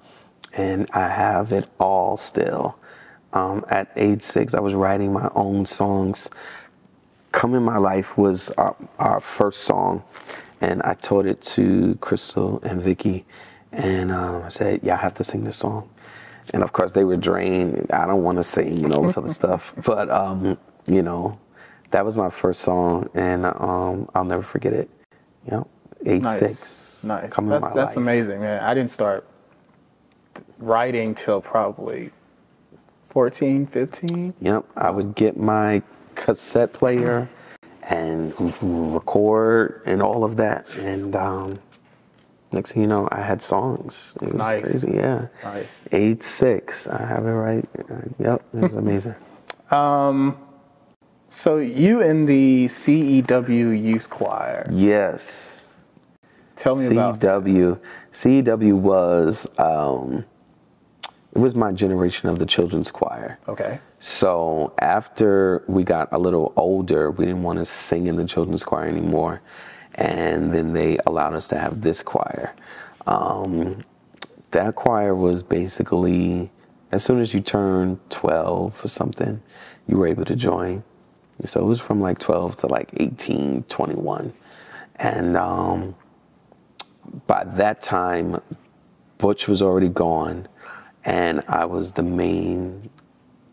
And 0.54 0.90
I 0.94 1.08
have 1.10 1.52
it 1.54 1.68
all 1.80 2.18
still. 2.18 2.78
Um, 3.34 3.66
at 3.70 3.92
age 3.96 4.24
six, 4.24 4.54
I 4.54 4.60
was 4.62 4.74
writing 4.76 5.14
my 5.14 5.30
own 5.36 5.66
songs. 5.66 6.30
Come 7.32 7.54
in 7.56 7.64
My 7.64 7.78
Life 7.78 8.18
was 8.18 8.52
our, 8.52 8.76
our 9.00 9.22
first 9.22 9.62
song, 9.64 10.04
and 10.62 10.82
I 10.84 10.96
taught 10.96 11.26
it 11.28 11.42
to 11.44 11.98
Crystal 12.02 12.60
and 12.64 12.82
Vicky. 12.82 13.26
And 13.72 14.12
um, 14.12 14.44
I 14.44 14.50
said, 14.50 14.82
Yeah, 14.84 14.96
I 14.96 14.98
have 14.98 15.14
to 15.16 15.24
sing 15.24 15.44
this 15.44 15.58
song. 15.58 15.90
And 16.54 16.64
of 16.64 16.72
course, 16.74 16.92
they 16.94 17.04
were 17.04 17.18
drained. 17.18 17.88
I 17.92 18.06
don't 18.06 18.24
want 18.24 18.38
to 18.38 18.44
sing, 18.44 18.78
you 18.78 18.88
know, 18.88 19.02
this 19.06 19.18
other 19.18 19.34
stuff. 19.34 19.74
But, 19.86 20.10
um, 20.10 20.58
you 20.86 21.02
know, 21.04 21.38
that 21.92 22.06
was 22.06 22.16
my 22.18 22.30
first 22.30 22.62
song, 22.62 23.10
and 23.14 23.46
um, 23.46 24.10
I'll 24.16 24.24
never 24.24 24.44
forget 24.44 24.74
it. 24.74 24.90
You 25.46 25.52
know, 25.52 25.68
age 26.06 26.22
Nice. 26.24 26.40
six. 26.40 27.04
Nice. 27.04 27.32
Come 27.34 27.48
That's, 27.48 27.74
that's 27.74 27.90
life. 27.92 27.98
amazing, 27.98 28.40
man. 28.42 28.64
I 28.64 28.74
didn't 28.74 28.92
start 28.92 29.26
writing 30.60 31.14
till 31.16 31.42
probably 31.42 32.12
14, 33.04 33.66
15. 33.68 34.34
Yep, 34.42 34.66
I 34.76 34.90
would 34.90 35.16
get 35.16 35.38
my 35.38 35.82
cassette 36.16 36.74
player 36.74 37.30
and 37.84 38.34
record 38.94 39.82
and 39.86 40.02
all 40.02 40.24
of 40.24 40.36
that, 40.38 40.68
and 40.78 41.16
um, 41.16 41.60
next 42.52 42.72
thing 42.72 42.82
you 42.84 42.88
know, 42.88 43.08
I 43.12 43.22
had 43.22 43.42
songs. 43.42 44.16
It 44.22 44.28
was 44.34 44.36
Nice. 44.38 44.62
crazy. 44.64 44.92
Yeah. 44.94 45.28
Nice. 45.44 45.86
Age 45.92 46.22
six, 46.22 46.88
I 46.88 47.06
have 47.06 47.26
it 47.26 47.32
right. 47.32 47.66
Uh, 47.78 47.96
Yep, 48.20 48.42
it 48.54 48.62
was 48.62 48.74
amazing. 48.86 49.16
So 51.30 51.58
you 51.58 52.02
in 52.02 52.26
the 52.26 52.66
CEW 52.68 53.82
Youth 53.84 54.10
Choir. 54.10 54.68
yes. 54.72 55.74
Tell 56.56 56.76
me 56.76 56.88
about. 56.88 57.20
CW. 57.20 57.80
CW 58.14 58.74
was 58.74 59.48
um, 59.60 60.26
it 61.34 61.38
was 61.38 61.54
my 61.54 61.72
generation 61.72 62.30
of 62.30 62.40
the 62.40 62.48
children's 62.48 62.90
choir. 62.90 63.38
Okay. 63.48 63.80
So 64.00 64.74
after 64.80 65.64
we 65.68 65.84
got 65.84 66.08
a 66.12 66.18
little 66.18 66.54
older, 66.56 67.12
we 67.12 67.26
didn't 67.26 67.44
want 67.44 67.60
to 67.60 67.66
sing 67.66 68.08
in 68.08 68.16
the 68.16 68.26
children's 68.26 68.64
choir 68.64 68.86
anymore, 68.88 69.42
and 69.98 70.54
then 70.54 70.74
they 70.74 70.98
allowed 71.06 71.34
us 71.34 71.48
to 71.50 71.58
have 71.58 71.82
this 71.82 72.02
choir. 72.02 72.54
Um, 73.06 73.84
that 74.52 74.76
choir 74.76 75.16
was 75.16 75.44
basically 75.44 76.52
as 76.92 77.04
soon 77.04 77.20
as 77.20 77.34
you 77.34 77.42
turned 77.42 78.00
12 78.10 78.86
or 78.86 78.88
something, 78.88 79.42
you 79.88 79.98
were 79.98 80.08
able 80.08 80.26
to 80.26 80.36
join. 80.36 80.84
So 81.46 81.62
it 81.62 81.66
was 81.66 81.80
from 81.80 82.02
like 82.02 82.20
12 82.20 82.56
to 82.58 82.68
like 82.68 82.90
18, 82.98 83.64
21, 83.64 84.34
and 84.96 85.38
um, 85.38 85.96
by 87.28 87.44
that 87.44 87.82
time, 87.82 88.42
Butch 89.18 89.48
was 89.48 89.62
already 89.62 89.90
gone, 89.90 90.48
and 91.06 91.44
I 91.48 91.66
was 91.66 91.92
the 91.92 92.04
main 92.04 92.90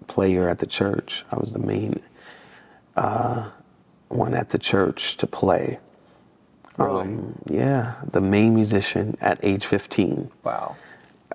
player 0.07 0.49
at 0.49 0.61
the 0.61 0.67
church. 0.67 1.25
I 1.31 1.37
was 1.37 1.53
the 1.53 1.59
main 1.59 2.01
uh, 2.97 3.51
one 4.09 4.35
at 4.35 4.51
the 4.51 4.59
church 4.59 5.19
to 5.19 5.27
play. 5.27 5.79
Really? 6.79 7.03
Um, 7.03 7.39
yeah, 7.49 7.95
the 8.11 8.21
main 8.21 8.55
musician 8.55 9.17
at 9.21 9.39
age 9.43 9.67
15 9.67 10.31
Wow. 10.43 10.77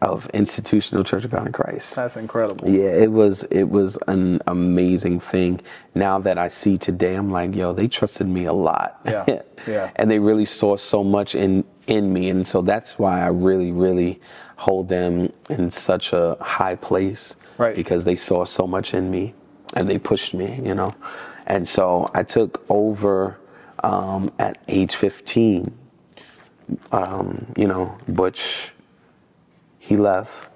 of 0.01 0.29
Institutional 0.33 1.03
Church 1.03 1.23
of 1.25 1.31
God 1.31 1.47
in 1.47 1.53
Christ. 1.53 1.95
That's 1.95 2.17
incredible. 2.17 2.67
Yeah, 2.69 2.89
it 2.91 3.11
was 3.11 3.43
it 3.43 3.69
was 3.69 3.97
an 4.07 4.41
amazing 4.47 5.19
thing. 5.21 5.61
Now 5.95 6.19
that 6.19 6.37
I 6.37 6.49
see 6.49 6.77
today, 6.77 7.15
I'm 7.15 7.31
like, 7.31 7.55
yo, 7.55 7.73
they 7.73 7.87
trusted 7.87 8.27
me 8.27 8.45
a 8.45 8.53
lot. 8.53 8.99
Yeah, 9.05 9.41
yeah. 9.67 9.91
and 9.95 10.11
they 10.11 10.19
really 10.19 10.45
saw 10.45 10.75
so 10.77 11.03
much 11.03 11.35
in 11.35 11.63
in 11.87 12.11
me, 12.13 12.29
and 12.29 12.45
so 12.45 12.61
that's 12.61 12.99
why 12.99 13.21
I 13.21 13.27
really, 13.27 13.71
really 13.71 14.19
hold 14.57 14.89
them 14.89 15.31
in 15.49 15.71
such 15.71 16.11
a 16.13 16.35
high 16.41 16.75
place. 16.75 17.35
Right. 17.57 17.75
Because 17.75 18.03
they 18.05 18.15
saw 18.17 18.45
so 18.45 18.67
much 18.67 18.93
in 18.93 19.09
me, 19.09 19.33
and 19.73 19.89
they 19.89 19.97
pushed 19.97 20.33
me, 20.33 20.61
you 20.65 20.75
know. 20.75 20.93
And 21.47 21.67
so 21.67 22.11
I 22.13 22.23
took 22.23 22.63
over 22.69 23.38
um, 23.83 24.31
at 24.39 24.57
age 24.67 24.95
15. 24.95 25.77
Um, 26.91 27.51
you 27.57 27.67
know, 27.67 27.97
Butch 28.07 28.73
he 29.79 29.97
left 29.97 30.49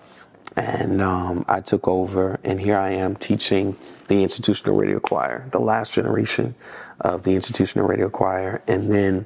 and 0.56 1.02
um, 1.02 1.44
I 1.48 1.62
took 1.62 1.88
over 1.88 2.40
and 2.44 2.60
here 2.60 2.78
I 2.78 2.92
am 2.92 3.16
teaching 3.16 3.76
the 4.08 4.22
institutional 4.22 4.78
radio 4.78 5.00
choir, 5.00 5.48
the 5.52 5.60
last 5.60 5.94
generation 5.94 6.54
of 7.00 7.24
the 7.24 7.32
institutional 7.32 7.88
radio 7.88 8.10
choir. 8.10 8.62
And 8.68 8.92
then, 8.92 9.26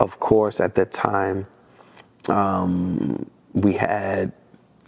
of 0.00 0.18
course, 0.18 0.58
at 0.58 0.74
that 0.74 0.90
time, 0.90 1.46
um, 2.28 3.30
we 3.52 3.74
had 3.74 4.32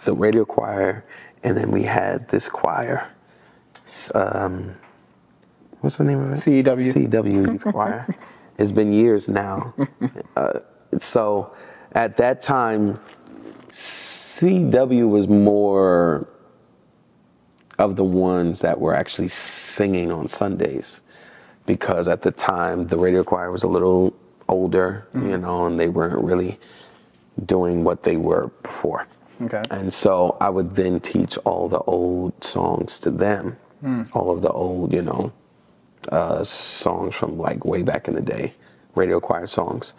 the 0.05 0.13
radio 0.13 0.45
choir 0.45 1.05
and 1.45 1.57
then 1.57 1.71
we 1.71 1.85
had 1.85 2.29
this 2.29 2.49
choir. 2.49 3.09
Um, 4.15 4.75
what's 5.81 5.99
the 5.99 6.05
name 6.05 6.21
of 6.21 6.33
it? 6.33 6.37
CEW. 6.37 7.09
CW 7.09 7.53
Youth 7.53 7.63
Choir. 7.73 8.07
It's 8.59 8.73
been 8.73 8.93
years 8.93 9.29
now. 9.29 9.75
Uh, 10.37 10.61
so 11.01 11.53
at 11.93 12.17
that 12.17 12.41
time, 12.41 13.01
CW 13.71 15.09
was 15.09 15.27
more 15.27 16.29
of 17.79 17.97
the 17.97 18.05
ones 18.05 18.61
that 18.61 18.79
were 18.81 18.95
actually 18.95 19.27
singing 19.27 20.13
on 20.13 20.29
Sundays 20.29 21.01
because 21.67 22.07
at 22.07 22.23
the 22.23 22.31
time 22.31 22.87
the 22.87 22.97
radio 22.97 23.25
choir 23.25 23.51
was 23.51 23.65
a 23.65 23.69
little 23.69 24.15
older, 24.49 25.09
you 25.15 25.37
know, 25.39 25.67
and 25.67 25.79
they 25.79 25.89
weren't 25.89 26.25
really 26.25 26.59
doing 27.47 27.83
what 27.83 28.05
they 28.05 28.17
were 28.17 28.49
before. 28.63 29.07
Okay. 29.43 29.63
And 29.71 29.93
so 29.93 30.37
I 30.41 30.51
would 30.51 30.75
then 30.75 31.01
teach 31.01 31.37
all 31.39 31.69
the 31.69 31.81
old 31.81 32.43
songs 32.43 32.99
to 33.01 33.11
them, 33.11 33.57
all 34.13 34.31
of 34.31 34.43
the 34.43 34.51
old, 34.51 34.93
you 34.93 35.03
know, 35.03 35.33
uh, 36.11 36.45
songs 36.45 37.15
from 37.15 37.39
like 37.39 37.65
way 37.65 37.83
back 37.83 38.09
in 38.09 38.15
the 38.15 38.21
day, 38.21 38.55
radio 38.95 39.21
choir 39.21 39.47
songs. 39.47 39.95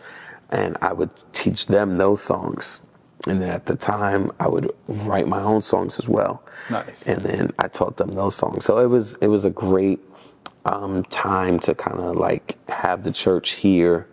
And 0.50 0.78
I 0.82 0.94
would 0.94 1.12
teach 1.34 1.68
them 1.68 1.98
those 1.98 2.22
songs. 2.22 2.82
And 3.28 3.40
then 3.42 3.50
at 3.50 3.66
the 3.66 3.76
time, 3.76 4.32
I 4.40 4.48
would 4.48 4.72
write 4.88 5.28
my 5.28 5.42
own 5.42 5.62
songs 5.62 6.00
as 6.00 6.08
well. 6.08 6.42
Nice. 6.70 7.08
And 7.08 7.22
then 7.22 7.52
I 7.60 7.68
taught 7.68 7.98
them 7.98 8.14
those 8.14 8.36
songs. 8.36 8.66
So 8.66 8.80
it 8.80 8.88
was 8.88 9.16
it 9.16 9.28
was 9.28 9.46
a 9.46 9.50
great 9.50 10.00
um, 10.66 11.04
time 11.06 11.60
to 11.60 11.76
kind 11.76 12.00
of 12.00 12.16
like 12.16 12.58
have 12.70 13.04
the 13.04 13.12
church 13.12 13.52
hear 13.52 14.08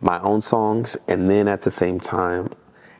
my 0.00 0.20
own 0.20 0.40
songs, 0.40 0.96
and 1.06 1.30
then 1.30 1.46
at 1.46 1.62
the 1.62 1.70
same 1.70 2.00
time 2.00 2.50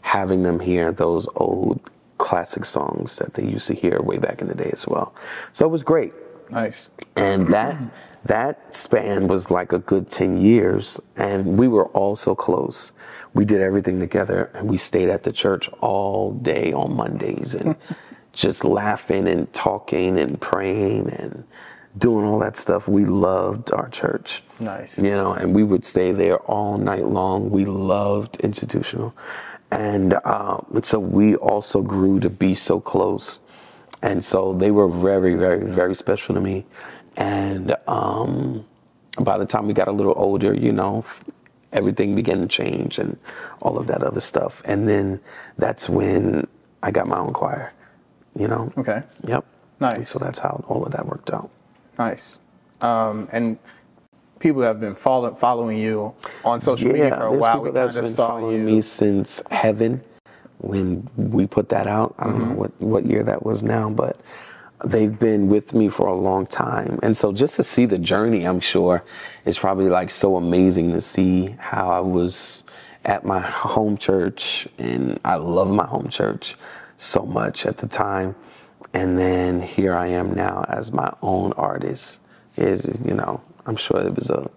having 0.02 0.42
them 0.42 0.60
hear 0.60 0.92
those 0.92 1.26
old 1.36 1.80
classic 2.18 2.64
songs 2.64 3.16
that 3.16 3.34
they 3.34 3.44
used 3.44 3.66
to 3.66 3.74
hear 3.74 4.00
way 4.02 4.18
back 4.18 4.40
in 4.40 4.48
the 4.48 4.54
day 4.54 4.70
as 4.72 4.86
well. 4.86 5.14
So 5.52 5.66
it 5.66 5.70
was 5.70 5.82
great 5.82 6.12
Nice. 6.52 6.90
and 7.16 7.48
that 7.48 7.76
that 8.24 8.74
span 8.74 9.26
was 9.26 9.50
like 9.50 9.72
a 9.72 9.80
good 9.80 10.08
10 10.08 10.40
years 10.40 11.00
and 11.16 11.58
we 11.58 11.66
were 11.66 11.86
all 11.88 12.14
so 12.14 12.34
close. 12.34 12.92
We 13.34 13.44
did 13.44 13.60
everything 13.60 13.98
together 13.98 14.50
and 14.54 14.68
we 14.68 14.76
stayed 14.76 15.08
at 15.08 15.24
the 15.24 15.32
church 15.32 15.68
all 15.80 16.32
day 16.32 16.72
on 16.72 16.94
mondays 16.94 17.54
and 17.54 17.74
just 18.32 18.64
laughing 18.64 19.26
and 19.26 19.52
talking 19.52 20.18
and 20.18 20.40
praying 20.40 21.10
and 21.10 21.44
doing 21.98 22.24
all 22.24 22.38
that 22.38 22.56
stuff. 22.56 22.86
We 22.86 23.06
loved 23.06 23.72
our 23.72 23.88
church. 23.88 24.42
Nice. 24.60 24.96
you 24.96 25.10
know 25.10 25.32
and 25.32 25.54
we 25.54 25.64
would 25.64 25.84
stay 25.84 26.12
there 26.12 26.38
all 26.38 26.78
night 26.78 27.06
long. 27.06 27.50
We 27.50 27.64
loved 27.64 28.36
institutional. 28.40 29.14
And 29.72 30.14
uh, 30.24 30.58
so 30.82 31.00
we 31.00 31.34
also 31.36 31.82
grew 31.82 32.20
to 32.20 32.30
be 32.30 32.54
so 32.54 32.78
close 32.78 33.40
and 34.02 34.24
so 34.24 34.52
they 34.52 34.70
were 34.70 34.88
very 34.88 35.34
very 35.34 35.64
very 35.70 35.94
special 35.94 36.34
to 36.34 36.40
me 36.40 36.64
and 37.16 37.74
um, 37.88 38.64
by 39.20 39.38
the 39.38 39.46
time 39.46 39.66
we 39.66 39.74
got 39.74 39.88
a 39.88 39.92
little 39.92 40.14
older 40.16 40.54
you 40.54 40.72
know 40.72 41.04
everything 41.72 42.14
began 42.14 42.40
to 42.40 42.46
change 42.48 42.98
and 42.98 43.16
all 43.62 43.78
of 43.78 43.86
that 43.86 44.02
other 44.02 44.20
stuff 44.20 44.62
and 44.64 44.88
then 44.88 45.20
that's 45.58 45.88
when 45.88 46.46
i 46.82 46.90
got 46.90 47.06
my 47.08 47.18
own 47.18 47.32
choir 47.32 47.72
you 48.38 48.48
know 48.48 48.72
Okay. 48.78 49.02
yep 49.26 49.44
Nice. 49.80 50.10
so 50.10 50.18
that's 50.18 50.38
how 50.38 50.64
all 50.68 50.84
of 50.84 50.92
that 50.92 51.06
worked 51.06 51.30
out 51.32 51.50
Nice. 51.98 52.40
Um, 52.80 53.28
and 53.32 53.58
people 54.40 54.62
have 54.62 54.80
been 54.80 54.94
follow, 54.94 55.34
following 55.34 55.78
you 55.78 56.14
on 56.44 56.60
social 56.60 56.88
media 56.88 57.14
for 57.14 57.26
a 57.26 57.32
while. 57.32 57.54
people 57.56 57.64
We 57.64 57.70
that's 57.72 57.94
kind 57.94 57.98
of 57.98 58.02
been 58.04 58.14
saw 58.14 58.28
following 58.28 58.58
you. 58.60 58.64
me 58.76 58.80
since 58.82 59.42
Heaven 59.50 60.02
when 60.62 61.08
we 61.16 61.46
put 61.46 61.70
that 61.70 61.86
out. 61.88 62.14
I 62.18 62.26
don't 62.26 62.40
Mm-hmm. 62.40 62.50
know 62.50 62.56
what, 62.56 62.80
what 62.80 63.06
year 63.06 63.22
that 63.24 63.44
was 63.46 63.62
now, 63.62 63.90
but 63.90 64.20
they've 64.86 65.18
been 65.18 65.48
with 65.48 65.74
me 65.74 65.88
for 65.90 66.08
a 66.08 66.14
long 66.14 66.46
time. 66.46 66.98
And 67.02 67.16
so 67.16 67.32
just 67.32 67.56
to 67.56 67.64
see 67.64 67.86
the 67.86 67.98
journey, 67.98 68.46
I'm 68.46 68.60
sure, 68.60 69.04
is 69.46 69.58
probably 69.58 69.90
like 69.90 70.10
so 70.10 70.36
amazing 70.36 70.92
to 70.92 71.02
see 71.02 71.56
how 71.58 71.90
I 71.90 72.00
was 72.00 72.64
at 73.04 73.24
my 73.24 73.40
home 73.40 73.98
church 73.98 74.68
and 74.78 75.20
I 75.24 75.36
love 75.36 75.70
my 75.70 75.86
home 75.86 76.08
church 76.10 76.56
so 76.98 77.26
much 77.26 77.66
at 77.66 77.78
the 77.78 77.88
time. 77.88 78.36
And 78.94 79.18
then 79.18 79.62
here 79.62 79.94
I 79.94 80.08
am 80.08 80.34
now 80.34 80.64
as 80.68 80.92
my 80.92 81.12
own 81.22 81.52
artist. 81.54 82.20
Is 82.56 82.86
you 83.04 83.14
know, 83.14 83.40
I'm 83.66 83.76
sure 83.76 84.00
it 84.00 84.14
was 84.16 84.30
a 84.30 84.50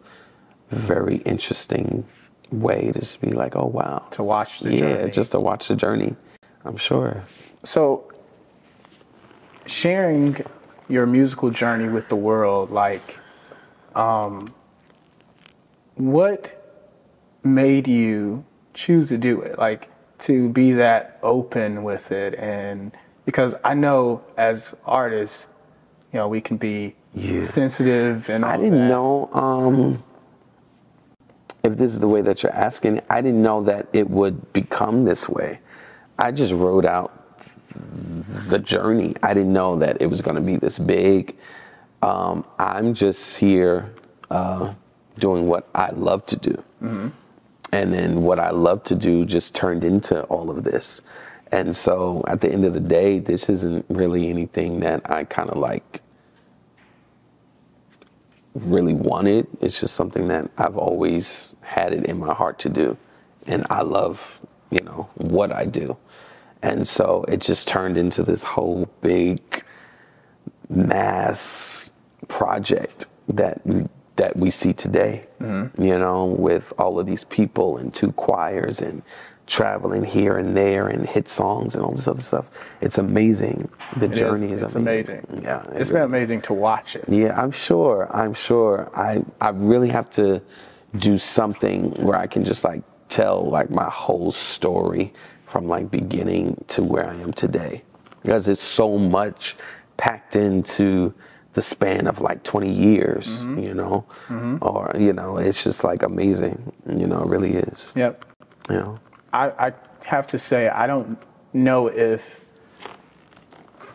very 0.72 1.18
interesting 1.18 2.06
way 2.51 2.91
to 2.91 2.99
just 2.99 3.21
be 3.21 3.31
like, 3.31 3.55
oh 3.55 3.65
wow, 3.67 4.08
To 4.12 4.23
watch 4.23 4.60
the 4.60 4.71
yeah, 4.71 4.79
journey. 4.79 5.12
just 5.12 5.31
to 5.34 5.39
watch 5.39 5.67
the 5.67 5.75
journey. 5.75 6.15
I'm 6.63 6.77
sure. 6.77 7.21
So, 7.63 8.12
sharing 9.65 10.38
your 10.88 11.05
musical 11.05 11.49
journey 11.49 11.89
with 11.89 12.08
the 12.10 12.15
world, 12.15 12.71
like, 12.71 13.19
um, 13.95 14.53
what 15.95 16.62
made 17.43 17.88
you 17.88 18.45
choose 18.73 19.10
to 19.10 19.17
do 19.17 19.41
it? 19.41 19.58
Like, 19.58 19.89
to 20.19 20.49
be 20.49 20.73
that 20.73 21.19
open 21.23 21.84
with 21.84 22.12
it, 22.12 22.36
and 22.36 22.91
because 23.25 23.55
I 23.63 23.73
know 23.73 24.23
as 24.38 24.73
artists, 24.86 25.47
you 26.13 26.19
know, 26.19 26.27
we 26.27 26.39
can 26.41 26.58
be 26.58 26.95
Yeah. 27.13 27.43
sensitive 27.43 28.29
and 28.29 28.45
all 28.45 28.51
I 28.51 28.58
didn't 28.58 28.79
that. 28.79 28.88
know 28.89 29.29
um, 29.34 30.03
if 31.65 31.78
this 31.78 31.91
is 31.91 31.99
the 31.99 32.08
way 32.08 32.21
that 32.21 32.43
you're 32.43 32.54
asking. 32.54 33.01
I 33.10 33.21
didn't 33.21 33.41
know 33.41 33.63
that 33.63 33.88
it 33.91 34.10
would 34.10 34.54
become 34.54 35.04
this 35.04 35.28
way. 35.28 35.60
I 36.19 36.32
just 36.32 36.54
wrote 36.54 36.86
out 36.86 37.12
the 38.49 38.60
journey. 38.60 39.15
I 39.23 39.34
didn't 39.34 39.51
know 39.51 39.78
that 39.80 40.01
it 40.01 40.06
was 40.06 40.21
going 40.21 40.36
to 40.36 40.41
be 40.41 40.58
this 40.58 40.78
big. 40.78 41.36
Um, 42.01 42.45
I'm 42.60 42.93
just 42.93 43.38
here 43.38 43.93
uh, 44.30 44.73
doing 45.17 45.47
what 45.47 45.67
I 45.73 45.89
love 45.89 46.25
to 46.28 46.36
do. 46.36 46.63
And 47.71 47.91
then 47.91 48.21
what 48.21 48.39
I 48.39 48.51
love 48.51 48.84
to 48.86 48.95
do 48.95 49.25
just 49.25 49.56
turned 49.56 49.84
into 49.84 50.21
all 50.25 50.49
of 50.51 50.63
this. 50.63 51.01
And 51.51 51.75
so 51.75 52.23
at 52.28 52.41
the 52.41 52.49
end 52.51 52.63
of 52.63 52.73
the 52.73 52.80
day, 52.80 53.19
this 53.19 53.49
isn't 53.49 53.86
really 53.89 54.30
anything 54.30 54.82
that 54.82 55.10
I 55.10 55.23
kind 55.23 55.49
of 55.49 55.58
like 55.58 56.01
really 58.56 58.94
wanted. 58.94 59.48
It's 59.62 59.80
just 59.80 59.96
something 59.96 60.28
that 60.30 60.50
I've 60.58 60.78
always 60.78 61.56
had 61.62 61.94
it 61.94 62.06
in 62.06 62.20
my 62.20 62.34
heart 62.34 62.58
to 62.60 62.70
do. 62.70 62.98
And 63.48 63.68
I 63.70 63.82
love, 63.82 64.41
you 64.72 64.80
know, 64.82 65.10
what 65.15 65.52
I 65.52 65.65
do. 65.65 65.98
And 66.62 66.88
so 66.88 67.26
it 67.28 67.41
just 67.41 67.68
turned 67.68 67.98
into 67.98 68.24
this 68.24 68.44
whole 68.44 68.89
big 69.02 69.63
mass 70.70 71.91
project 72.28 73.06
that 73.28 73.62
that 74.15 74.38
we 74.38 74.50
see 74.50 74.74
today. 74.74 75.26
Mm-hmm. 75.39 75.82
You 75.82 76.00
know, 76.00 76.26
with 76.26 76.74
all 76.80 77.00
of 77.00 77.06
these 77.06 77.26
people 77.26 77.78
and 77.78 77.94
two 77.94 78.13
choirs 78.13 78.82
and 78.82 79.04
traveling 79.47 80.03
here 80.03 80.38
and 80.38 80.55
there 80.58 80.88
and 80.88 81.08
hit 81.08 81.29
songs 81.29 81.75
and 81.75 81.84
all 81.84 81.91
this 81.91 82.08
other 82.08 82.21
stuff. 82.21 82.45
It's 82.81 82.97
amazing. 82.97 83.69
The 83.97 84.05
It 84.05 84.12
is- 84.13 84.17
journey 84.19 84.51
is, 84.51 84.62
it's 84.63 84.75
amazing. 84.75 85.23
amazing. 85.29 85.43
Yeah, 85.43 85.62
it 85.71 85.81
It's 85.81 85.89
been 85.89 86.01
really 86.01 86.05
is. 86.17 86.23
amazing 86.23 86.41
to 86.43 86.53
watch 86.53 86.95
it. 86.95 87.05
Yeah, 87.08 87.39
I'm 87.41 87.51
sure. 87.51 88.08
I'm 88.12 88.34
sure. 88.34 88.89
I 88.95 89.23
I 89.41 89.49
really 89.49 89.89
have 89.89 90.10
to 90.12 90.41
do 90.97 91.17
something 91.17 91.91
where 92.05 92.17
I 92.17 92.27
can 92.27 92.43
just 92.43 92.63
like 92.63 92.81
tell 93.10 93.43
like 93.45 93.69
my 93.69 93.89
whole 93.89 94.31
story 94.31 95.13
from 95.47 95.67
like 95.67 95.91
beginning 95.91 96.63
to 96.69 96.84
where 96.84 97.08
I 97.08 97.15
am 97.15 97.31
today. 97.34 97.84
Because 98.23 98.47
it's 98.47 98.62
so 98.63 98.97
much 98.97 99.55
packed 99.97 100.36
into 100.36 101.13
the 101.53 101.62
span 101.62 102.08
of 102.08 102.19
like 102.19 102.43
20 102.43 102.69
years, 102.71 103.39
mm-hmm. 103.39 103.60
you 103.60 103.73
know? 103.73 104.03
Mm-hmm. 104.27 104.58
Or, 104.62 104.91
you 104.99 105.13
know, 105.13 105.38
it's 105.38 105.63
just 105.63 105.84
like 105.84 106.01
amazing. 106.03 106.73
You 106.89 107.08
know, 107.08 107.21
it 107.21 107.27
really 107.27 107.53
is. 107.53 107.93
Yep. 107.95 108.25
You 108.69 108.75
know. 108.77 108.99
I, 109.36 109.67
I 109.67 109.74
have 110.04 110.28
to 110.28 110.39
say, 110.39 110.69
I 110.69 110.88
don't 110.88 111.17
know 111.54 111.88
if 111.88 112.39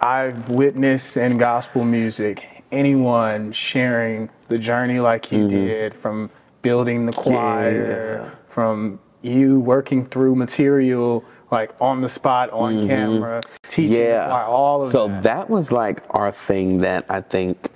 I've 0.00 0.50
witnessed 0.50 1.16
in 1.16 1.38
gospel 1.38 1.84
music 1.84 2.46
anyone 2.70 3.50
sharing 3.52 4.30
the 4.48 4.58
journey 4.58 5.00
like 5.00 5.32
you 5.32 5.40
mm-hmm. 5.40 5.48
did 5.48 5.94
from 5.94 6.30
building 6.62 7.06
the 7.06 7.12
choir, 7.12 8.22
Yeah. 8.22 8.30
from 8.46 9.00
you 9.22 9.60
working 9.60 10.04
through 10.04 10.34
material 10.36 11.24
like 11.50 11.74
on 11.80 12.00
the 12.00 12.08
spot, 12.08 12.50
on 12.50 12.74
mm-hmm. 12.74 12.88
camera, 12.88 13.40
teaching 13.66 13.92
the 13.92 14.26
choir, 14.28 14.44
all 14.44 14.84
of 14.84 14.92
so 14.92 15.08
that. 15.08 15.22
that 15.24 15.50
was 15.50 15.72
like 15.72 16.02
our 16.10 16.30
thing 16.30 16.78
that 16.78 17.04
I 17.08 17.22
think 17.22 17.70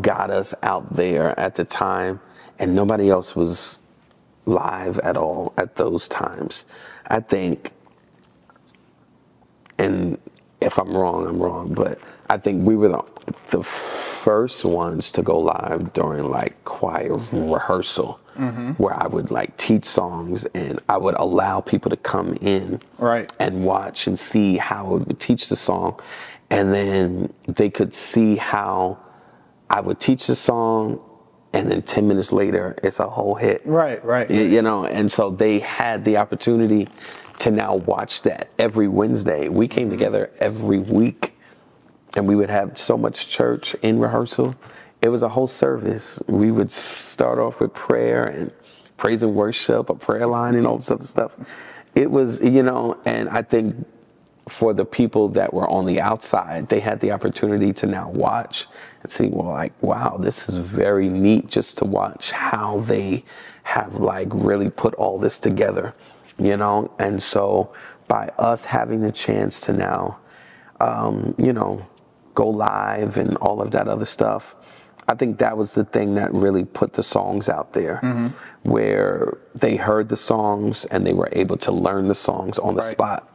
got 0.00 0.30
us 0.30 0.52
out 0.62 0.96
there 0.96 1.38
at 1.38 1.54
the 1.54 1.64
time, 1.64 2.20
and 2.58 2.74
nobody 2.74 3.08
else 3.08 3.36
was 3.36 3.78
live 4.46 4.98
at 5.00 5.16
all 5.16 5.52
at 5.56 5.76
those 5.76 6.08
times. 6.08 6.64
I 7.10 7.20
think, 7.20 7.72
and 9.78 10.18
if 10.60 10.78
I'm 10.78 10.96
wrong, 10.96 11.26
I'm 11.26 11.40
wrong, 11.42 11.74
but 11.74 12.00
I 12.28 12.38
think 12.38 12.66
we 12.66 12.76
were 12.76 12.88
the, 12.88 13.04
the 13.48 13.62
first 13.62 14.64
ones 14.64 15.10
to 15.12 15.22
go 15.22 15.38
live 15.38 15.92
during 15.92 16.30
like 16.30 16.62
choir 16.64 17.16
rehearsal. 17.32 18.20
Mm-hmm. 18.36 18.72
Where 18.82 18.94
I 18.94 19.06
would 19.06 19.30
like 19.30 19.54
teach 19.58 19.84
songs 19.84 20.46
and 20.54 20.80
I 20.88 20.96
would 20.96 21.14
allow 21.16 21.60
people 21.60 21.90
to 21.90 21.96
come 21.96 22.34
in 22.40 22.80
Right. 22.96 23.30
and 23.38 23.64
watch 23.64 24.06
and 24.06 24.18
see 24.18 24.56
how 24.56 24.86
I 24.86 24.90
would 24.90 25.20
teach 25.20 25.48
the 25.50 25.56
song. 25.56 26.00
And 26.48 26.72
then 26.72 27.34
they 27.48 27.68
could 27.68 27.92
see 27.92 28.36
how 28.36 28.98
I 29.68 29.80
would 29.80 30.00
teach 30.00 30.26
the 30.26 30.36
song, 30.36 31.00
and 31.52 31.68
then 31.68 31.82
10 31.82 32.06
minutes 32.06 32.32
later, 32.32 32.76
it's 32.82 33.00
a 33.00 33.08
whole 33.08 33.34
hit. 33.34 33.62
Right, 33.64 34.04
right. 34.04 34.28
Y- 34.28 34.36
You 34.42 34.62
know, 34.62 34.84
and 34.84 35.10
so 35.10 35.30
they 35.30 35.58
had 35.60 36.04
the 36.04 36.16
opportunity 36.16 36.88
to 37.40 37.50
now 37.50 37.76
watch 37.76 38.22
that 38.22 38.50
every 38.58 38.88
Wednesday. 38.88 39.48
We 39.48 39.66
came 39.66 39.84
mm-hmm. 39.88 39.92
together 39.92 40.30
every 40.38 40.78
week, 40.78 41.36
and 42.16 42.28
we 42.28 42.36
would 42.36 42.50
have 42.50 42.78
so 42.78 42.96
much 42.96 43.28
church 43.28 43.74
in 43.82 43.98
rehearsal. 43.98 44.54
It 45.02 45.08
was 45.08 45.22
a 45.22 45.28
whole 45.30 45.46
service. 45.48 46.22
We 46.26 46.50
would 46.50 46.70
start 46.70 47.38
off 47.38 47.60
with 47.60 47.72
prayer 47.74 48.26
and 48.26 48.52
praise 48.96 49.22
and 49.22 49.34
worship, 49.34 49.88
a 49.88 49.94
prayer 49.94 50.26
line, 50.26 50.54
and 50.54 50.66
all 50.66 50.76
this 50.76 50.90
other 50.90 51.04
stuff. 51.04 51.32
It 51.94 52.10
was, 52.10 52.40
you 52.42 52.62
know, 52.62 53.00
and 53.06 53.28
I 53.30 53.42
think 53.42 53.74
for 54.50 54.74
the 54.74 54.84
people 54.84 55.28
that 55.28 55.52
were 55.54 55.68
on 55.68 55.86
the 55.86 56.00
outside, 56.00 56.68
they 56.68 56.80
had 56.80 57.00
the 57.00 57.12
opportunity 57.12 57.72
to 57.74 57.86
now 57.86 58.10
watch 58.10 58.66
and 59.02 59.10
see, 59.10 59.28
well, 59.28 59.46
like, 59.48 59.72
wow, 59.82 60.16
this 60.18 60.48
is 60.48 60.56
very 60.56 61.08
neat 61.08 61.48
just 61.48 61.78
to 61.78 61.84
watch 61.84 62.32
how 62.32 62.80
they 62.80 63.24
have 63.62 63.96
like 63.96 64.28
really 64.32 64.70
put 64.70 64.94
all 64.94 65.18
this 65.18 65.38
together, 65.38 65.94
you 66.38 66.56
know? 66.56 66.90
And 66.98 67.22
so 67.22 67.72
by 68.08 68.30
us 68.38 68.64
having 68.64 69.00
the 69.00 69.12
chance 69.12 69.60
to 69.62 69.72
now, 69.72 70.18
um, 70.80 71.34
you 71.38 71.52
know, 71.52 71.86
go 72.34 72.48
live 72.48 73.16
and 73.16 73.36
all 73.38 73.60
of 73.62 73.70
that 73.72 73.86
other 73.88 74.06
stuff. 74.06 74.56
I 75.08 75.14
think 75.14 75.38
that 75.38 75.56
was 75.56 75.74
the 75.74 75.84
thing 75.84 76.14
that 76.14 76.32
really 76.32 76.64
put 76.64 76.92
the 76.92 77.02
songs 77.02 77.48
out 77.48 77.72
there, 77.72 78.00
Mm-hmm. 78.02 78.28
where 78.70 79.38
they 79.54 79.76
heard 79.76 80.08
the 80.08 80.16
songs 80.16 80.84
and 80.86 81.06
they 81.06 81.12
were 81.12 81.28
able 81.32 81.56
to 81.58 81.72
learn 81.72 82.08
the 82.08 82.14
songs 82.14 82.58
on 82.58 82.74
the 82.74 82.82
Right. 82.82 82.90
spot, 82.90 83.28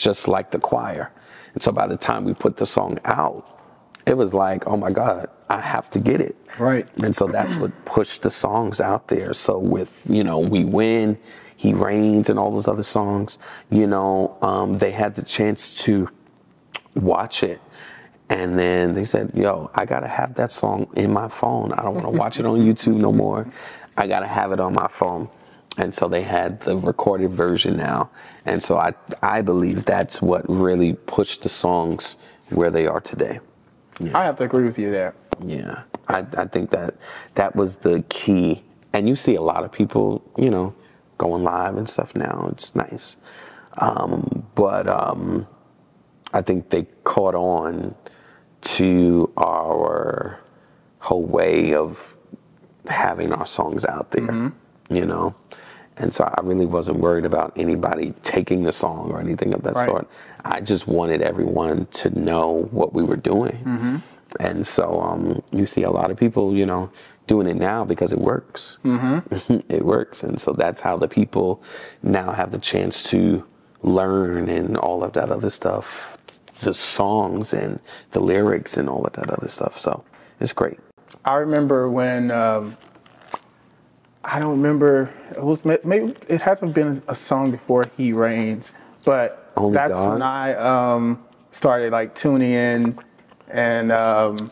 just 0.00 0.26
like 0.26 0.50
the 0.50 0.58
choir. 0.58 1.12
And 1.54 1.62
so 1.62 1.70
by 1.72 1.86
the 1.86 1.96
time 1.96 2.24
we 2.24 2.34
put 2.34 2.56
the 2.56 2.66
song 2.66 2.98
out, 3.04 3.58
it 4.06 4.16
was 4.16 4.32
like, 4.32 4.66
oh 4.66 4.76
my 4.76 4.90
God, 4.90 5.28
I 5.48 5.60
have 5.60 5.90
to 5.90 5.98
get 6.00 6.20
it. 6.20 6.36
Right. 6.58 6.88
And 7.02 7.14
so 7.14 7.26
that's 7.26 7.54
what 7.54 7.84
pushed 7.84 8.22
the 8.22 8.30
songs 8.30 8.80
out 8.80 9.08
there. 9.08 9.34
So 9.34 9.58
with, 9.58 10.02
you 10.08 10.24
know, 10.24 10.38
We 10.38 10.64
Win, 10.64 11.18
He 11.56 11.74
Reigns, 11.74 12.30
and 12.30 12.38
all 12.38 12.50
those 12.50 12.66
other 12.66 12.82
songs, 12.82 13.38
you 13.70 13.86
know, 13.86 14.36
um, 14.40 14.78
they 14.78 14.90
had 14.90 15.14
the 15.14 15.22
chance 15.22 15.74
to 15.82 16.08
watch 16.94 17.42
it. 17.42 17.60
And 18.30 18.58
then 18.58 18.94
they 18.94 19.04
said, 19.04 19.32
yo, 19.34 19.70
I 19.74 19.84
got 19.84 20.00
to 20.00 20.08
have 20.08 20.34
that 20.36 20.52
song 20.52 20.88
in 20.96 21.12
my 21.12 21.28
phone. 21.28 21.72
I 21.72 21.82
don't 21.82 21.94
want 21.94 22.06
to 22.06 22.10
watch 22.10 22.38
it 22.38 22.46
on 22.46 22.60
YouTube 22.66 22.96
no 22.96 23.12
more. 23.12 23.46
I 23.96 24.06
got 24.06 24.20
to 24.20 24.28
have 24.28 24.52
it 24.52 24.60
on 24.60 24.72
my 24.72 24.88
phone. 24.88 25.28
And 25.76 25.94
so 25.94 26.08
they 26.08 26.22
had 26.22 26.60
the 26.60 26.76
recorded 26.76 27.30
version 27.30 27.76
now. 27.76 28.10
And 28.44 28.62
so 28.62 28.76
I, 28.76 28.92
I 29.22 29.40
believe 29.40 29.84
that's 29.84 30.20
what 30.20 30.48
really 30.48 30.94
pushed 30.94 31.42
the 31.42 31.48
songs 31.48 32.16
where 32.50 32.70
they 32.70 32.86
are 32.86 33.00
today. 33.00 33.40
I 34.14 34.24
have 34.24 34.36
to 34.36 34.44
agree 34.44 34.64
with 34.64 34.78
you 34.78 34.90
there. 34.90 35.14
Yeah, 35.44 35.82
I, 36.08 36.26
I 36.36 36.46
think 36.46 36.70
that 36.70 36.96
that 37.34 37.54
was 37.54 37.76
the 37.76 38.02
key. 38.08 38.64
And 38.92 39.08
you 39.08 39.16
see 39.16 39.36
a 39.36 39.42
lot 39.42 39.64
of 39.64 39.70
people, 39.72 40.22
you 40.36 40.50
know, 40.50 40.74
going 41.18 41.44
live 41.44 41.76
and 41.76 41.88
stuff 41.88 42.16
now. 42.16 42.48
It's 42.52 42.74
nice. 42.74 43.16
Um, 43.78 44.46
but 44.54 44.88
um, 44.88 45.46
I 46.32 46.42
think 46.42 46.70
they 46.70 46.86
caught 47.04 47.34
on 47.34 47.94
to 48.62 49.32
our 49.36 50.40
whole 50.98 51.24
way 51.24 51.74
of 51.74 52.16
having 52.86 53.32
our 53.32 53.46
songs 53.46 53.84
out 53.84 54.10
there, 54.10 54.52
you 54.90 55.06
know? 55.06 55.34
And 55.96 56.12
so 56.14 56.24
I 56.24 56.40
really 56.42 56.66
wasn't 56.66 56.98
worried 56.98 57.24
about 57.26 57.52
anybody 57.56 58.14
taking 58.22 58.62
the 58.64 58.72
song 58.72 59.10
or 59.10 59.20
anything 59.20 59.52
of 59.52 59.62
that 59.62 59.74
Right. 59.74 59.88
sort. 59.88 60.08
I 60.44 60.60
just 60.60 60.86
wanted 60.86 61.20
everyone 61.20 61.86
to 61.92 62.18
know 62.18 62.68
what 62.70 62.94
we 62.94 63.02
were 63.04 63.16
doing. 63.16 64.02
And 64.38 64.66
so 64.66 65.00
um, 65.00 65.42
you 65.50 65.66
see 65.66 65.82
a 65.82 65.90
lot 65.90 66.10
of 66.10 66.16
people, 66.16 66.54
you 66.54 66.64
know, 66.64 66.90
doing 67.26 67.46
it 67.48 67.56
now 67.56 67.84
because 67.84 68.12
it 68.12 68.18
works. 68.18 68.78
it 69.68 69.84
works. 69.84 70.22
And 70.22 70.40
so 70.40 70.52
that's 70.52 70.80
how 70.80 70.96
the 70.96 71.08
people 71.08 71.62
now 72.02 72.32
have 72.32 72.50
the 72.50 72.58
chance 72.58 73.02
to 73.10 73.44
learn 73.82 74.48
and 74.48 74.76
all 74.76 75.02
of 75.04 75.12
that 75.14 75.30
other 75.30 75.50
stuff, 75.50 76.16
the 76.60 76.72
songs 76.74 77.52
and 77.52 77.78
the 78.12 78.20
lyrics 78.20 78.76
and 78.76 78.88
all 78.88 79.04
of 79.04 79.12
that 79.14 79.28
other 79.30 79.48
stuff. 79.48 79.78
So 79.78 80.04
it's 80.38 80.52
great. 80.52 80.78
I 81.24 81.34
remember 81.36 81.90
when 81.90 82.30
um, 82.30 82.76
I 84.24 84.38
don't 84.38 84.50
remember 84.50 85.10
it 85.34 85.42
was 85.42 85.64
maybe 85.64 86.14
it 86.28 86.40
hasn't 86.42 86.74
been 86.74 87.02
a 87.08 87.14
song 87.14 87.50
before 87.50 87.84
He 87.96 88.12
Reigns, 88.12 88.72
but 89.04 89.52
Only 89.56 89.72
that's 89.74 89.94
God? 89.94 90.12
when 90.12 90.22
I 90.22 90.54
um, 90.54 91.24
started 91.52 91.92
like 91.92 92.14
tuning 92.14 92.50
in 92.52 92.98
and 93.48 93.90
um, 93.92 94.50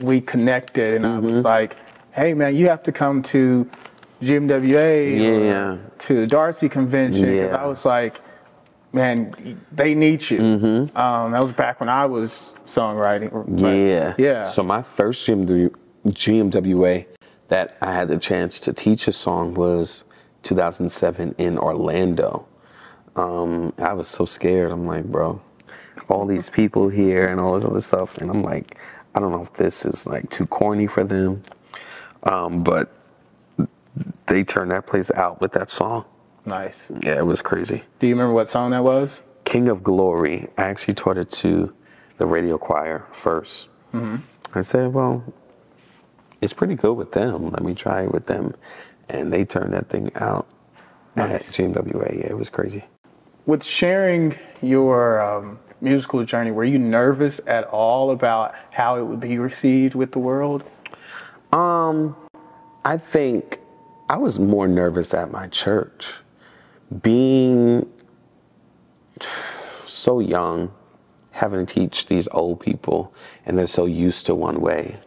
we 0.00 0.20
connected 0.20 0.94
and 0.94 1.06
I 1.06 1.10
Mm-hmm. 1.10 1.26
was 1.26 1.44
like, 1.44 1.76
hey 2.12 2.34
man, 2.34 2.56
you 2.56 2.68
have 2.68 2.82
to 2.84 2.92
come 2.92 3.22
to 3.22 3.68
GMWA 4.22 5.20
Yeah. 5.20 5.78
to 5.98 6.14
the 6.20 6.26
Darcy 6.26 6.68
convention 6.68 7.22
because 7.22 7.50
Yeah. 7.52 7.56
I 7.56 7.66
was 7.66 7.84
like, 7.84 8.20
man, 8.92 9.32
they 9.72 9.94
need 9.94 10.28
you. 10.30 10.38
Mm-hmm. 10.38 10.96
Um, 10.96 11.32
that 11.32 11.40
was 11.40 11.52
back 11.52 11.78
when 11.80 11.88
I 11.88 12.06
was 12.06 12.54
songwriting. 12.66 13.30
but- 13.60 13.70
Yeah. 13.70 14.14
yeah. 14.18 14.48
So 14.48 14.62
my 14.64 14.82
first 14.82 15.26
GMW, 15.28 15.70
GMWA 16.08 17.06
that 17.48 17.76
I 17.80 17.92
had 17.92 18.08
the 18.08 18.18
chance 18.18 18.60
to 18.60 18.72
teach 18.72 19.06
a 19.08 19.12
song 19.12 19.54
was 19.54 20.04
2007 20.42 21.34
in 21.38 21.58
Orlando. 21.58 22.46
Um, 23.16 23.72
I 23.78 23.92
was 23.92 24.08
so 24.08 24.26
scared. 24.26 24.72
I'm 24.72 24.86
like, 24.86 25.04
bro, 25.04 25.40
all 26.08 26.26
these 26.26 26.50
people 26.50 26.88
here 26.88 27.26
and 27.26 27.40
all 27.40 27.54
this 27.54 27.64
other 27.64 27.80
stuff, 27.80 28.18
and 28.18 28.30
I'm 28.30 28.42
like, 28.42 28.76
I 29.14 29.20
don't 29.20 29.30
know 29.30 29.42
if 29.42 29.52
this 29.54 29.84
is 29.86 30.06
like 30.06 30.28
too 30.30 30.46
corny 30.46 30.86
for 30.86 31.04
them, 31.04 31.42
um, 32.24 32.64
but 32.64 32.92
they 34.26 34.42
turned 34.42 34.72
that 34.72 34.86
place 34.86 35.10
out 35.12 35.40
with 35.40 35.52
that 35.52 35.70
song. 35.70 36.04
nice. 36.46 36.90
Yeah, 37.02 37.18
it 37.18 37.26
was 37.26 37.40
crazy. 37.42 37.84
Do 38.00 38.06
you 38.08 38.14
remember 38.14 38.34
what 38.34 38.48
song 38.48 38.72
that 38.72 38.82
was? 38.82 39.22
King 39.44 39.68
of 39.68 39.82
Glory, 39.82 40.48
I 40.58 40.64
actually 40.64 40.94
taught 40.94 41.18
it 41.18 41.30
to 41.32 41.72
the 42.16 42.26
radio 42.26 42.58
choir 42.58 43.06
1st 43.12 43.68
I 44.56 44.62
said, 44.62 44.92
well, 44.92 45.22
it's 46.44 46.52
pretty 46.52 46.74
good 46.74 46.92
with 46.92 47.12
them. 47.12 47.50
Let 47.50 47.62
me 47.62 47.74
try 47.74 48.02
it 48.02 48.12
with 48.12 48.26
them. 48.26 48.54
And 49.08 49.32
they 49.32 49.44
turned 49.44 49.72
that 49.72 49.88
thing 49.88 50.10
out 50.16 50.46
Nice. 51.16 51.58
at 51.58 51.66
GMWA. 51.72 52.18
Yeah, 52.18 52.26
it 52.30 52.36
was 52.36 52.50
crazy. 52.50 52.84
With 53.46 53.64
sharing 53.64 54.36
your 54.62 55.20
um, 55.20 55.58
musical 55.80 56.22
journey, 56.24 56.50
were 56.50 56.64
you 56.64 56.78
nervous 56.78 57.40
at 57.46 57.64
all 57.64 58.10
about 58.10 58.54
how 58.70 58.96
it 58.98 59.02
would 59.02 59.20
be 59.20 59.38
received 59.38 59.94
with 59.94 60.12
the 60.12 60.18
world? 60.18 60.68
Um, 61.52 62.14
I 62.84 62.98
think 62.98 63.58
I 64.08 64.16
was 64.16 64.38
more 64.38 64.68
nervous 64.68 65.14
at 65.14 65.30
my 65.30 65.46
church. 65.48 66.18
Being 67.02 67.90
so 69.20 70.20
young, 70.20 70.72
having 71.30 71.64
to 71.64 71.74
teach 71.74 72.06
these 72.06 72.28
old 72.32 72.60
people, 72.60 73.14
and 73.46 73.58
they're 73.58 73.66
so 73.66 73.86
used 73.86 74.26
to 74.26 74.34
one 74.34 74.60
way. 74.60 74.98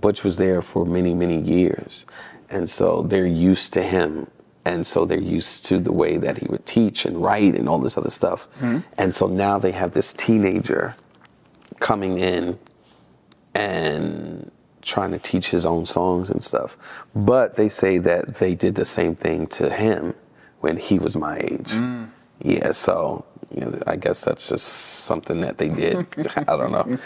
Butch 0.00 0.24
was 0.24 0.36
there 0.36 0.62
for 0.62 0.84
many, 0.84 1.14
many 1.14 1.40
years, 1.40 2.06
and 2.50 2.68
so 2.68 3.02
they're 3.02 3.26
used 3.26 3.72
to 3.74 3.82
him. 3.82 4.28
And 4.66 4.86
so 4.86 5.04
they're 5.04 5.20
used 5.20 5.66
to 5.66 5.78
the 5.78 5.92
way 5.92 6.16
that 6.16 6.38
he 6.38 6.46
would 6.46 6.64
teach 6.64 7.04
and 7.04 7.22
write 7.22 7.54
and 7.54 7.68
all 7.68 7.78
this 7.78 7.98
other 7.98 8.10
stuff. 8.10 8.48
Mm-hmm. 8.60 8.78
And 8.96 9.14
so 9.14 9.26
now 9.26 9.58
they 9.58 9.72
have 9.72 9.92
this 9.92 10.14
teenager 10.14 10.94
coming 11.80 12.16
in 12.16 12.58
and 13.54 14.50
trying 14.80 15.10
to 15.10 15.18
teach 15.18 15.50
his 15.50 15.66
own 15.66 15.84
songs 15.84 16.30
and 16.30 16.42
stuff. 16.42 16.78
But 17.14 17.56
they 17.56 17.68
say 17.68 17.98
that 17.98 18.36
they 18.36 18.54
did 18.54 18.74
the 18.74 18.84
same 18.84 19.14
thing 19.14 19.46
to 19.48 19.70
him 19.70 20.14
when 20.60 20.78
he 20.78 20.98
was 20.98 21.16
my 21.16 21.36
age. 21.38 21.70
Mm. 21.72 22.10
Yeah, 22.42 22.72
so 22.72 23.24
you 23.54 23.60
know, 23.60 23.82
I 23.86 23.96
guess 23.96 24.24
that's 24.24 24.48
just 24.48 24.66
something 24.66 25.40
that 25.42 25.58
they 25.58 25.68
did. 25.68 26.06
I 26.36 26.56
don't 26.56 26.72
know. 26.72 26.98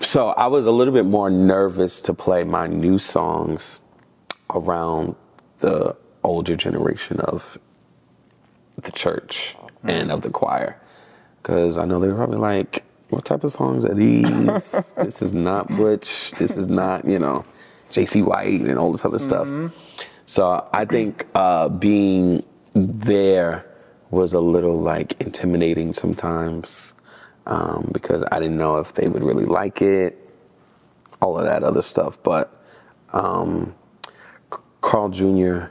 So 0.00 0.28
I 0.28 0.46
was 0.46 0.66
a 0.66 0.70
little 0.70 0.94
bit 0.94 1.06
more 1.06 1.30
nervous 1.30 2.00
to 2.02 2.14
play 2.14 2.44
my 2.44 2.66
new 2.66 2.98
songs 2.98 3.80
around 4.50 5.16
the 5.60 5.96
older 6.24 6.56
generation 6.56 7.20
of 7.20 7.58
the 8.76 8.92
church 8.92 9.56
and 9.84 10.10
of 10.12 10.22
the 10.22 10.30
choir. 10.30 10.80
Because 11.42 11.78
I 11.78 11.84
know 11.84 11.98
they 12.00 12.08
were 12.08 12.14
probably 12.16 12.38
like, 12.38 12.84
what 13.10 13.24
type 13.24 13.44
of 13.44 13.52
songs 13.52 13.84
are 13.84 13.94
these? 13.94 14.72
this 14.96 15.22
is 15.22 15.32
not 15.32 15.68
Butch. 15.68 16.32
This 16.32 16.56
is 16.56 16.68
not, 16.68 17.04
you 17.04 17.18
know, 17.18 17.44
JC 17.90 18.22
White 18.24 18.60
and 18.60 18.78
all 18.78 18.92
this 18.92 19.04
other 19.04 19.18
stuff. 19.18 19.48
So 20.26 20.68
I 20.72 20.84
think 20.84 21.26
uh, 21.34 21.68
being 21.70 22.44
there 22.74 23.64
was 24.10 24.32
a 24.32 24.40
little 24.40 24.76
like 24.76 25.20
intimidating 25.20 25.92
sometimes 25.92 26.94
um, 27.46 27.88
because 27.92 28.24
I 28.30 28.38
didn't 28.38 28.58
know 28.58 28.78
if 28.78 28.94
they 28.94 29.08
would 29.08 29.22
really 29.22 29.44
like 29.44 29.82
it, 29.82 30.18
all 31.20 31.38
of 31.38 31.46
that 31.46 31.62
other 31.64 31.82
stuff. 31.82 32.18
But 32.22 32.54
um, 33.12 33.74
Carl 34.80 35.08
Jr., 35.08 35.66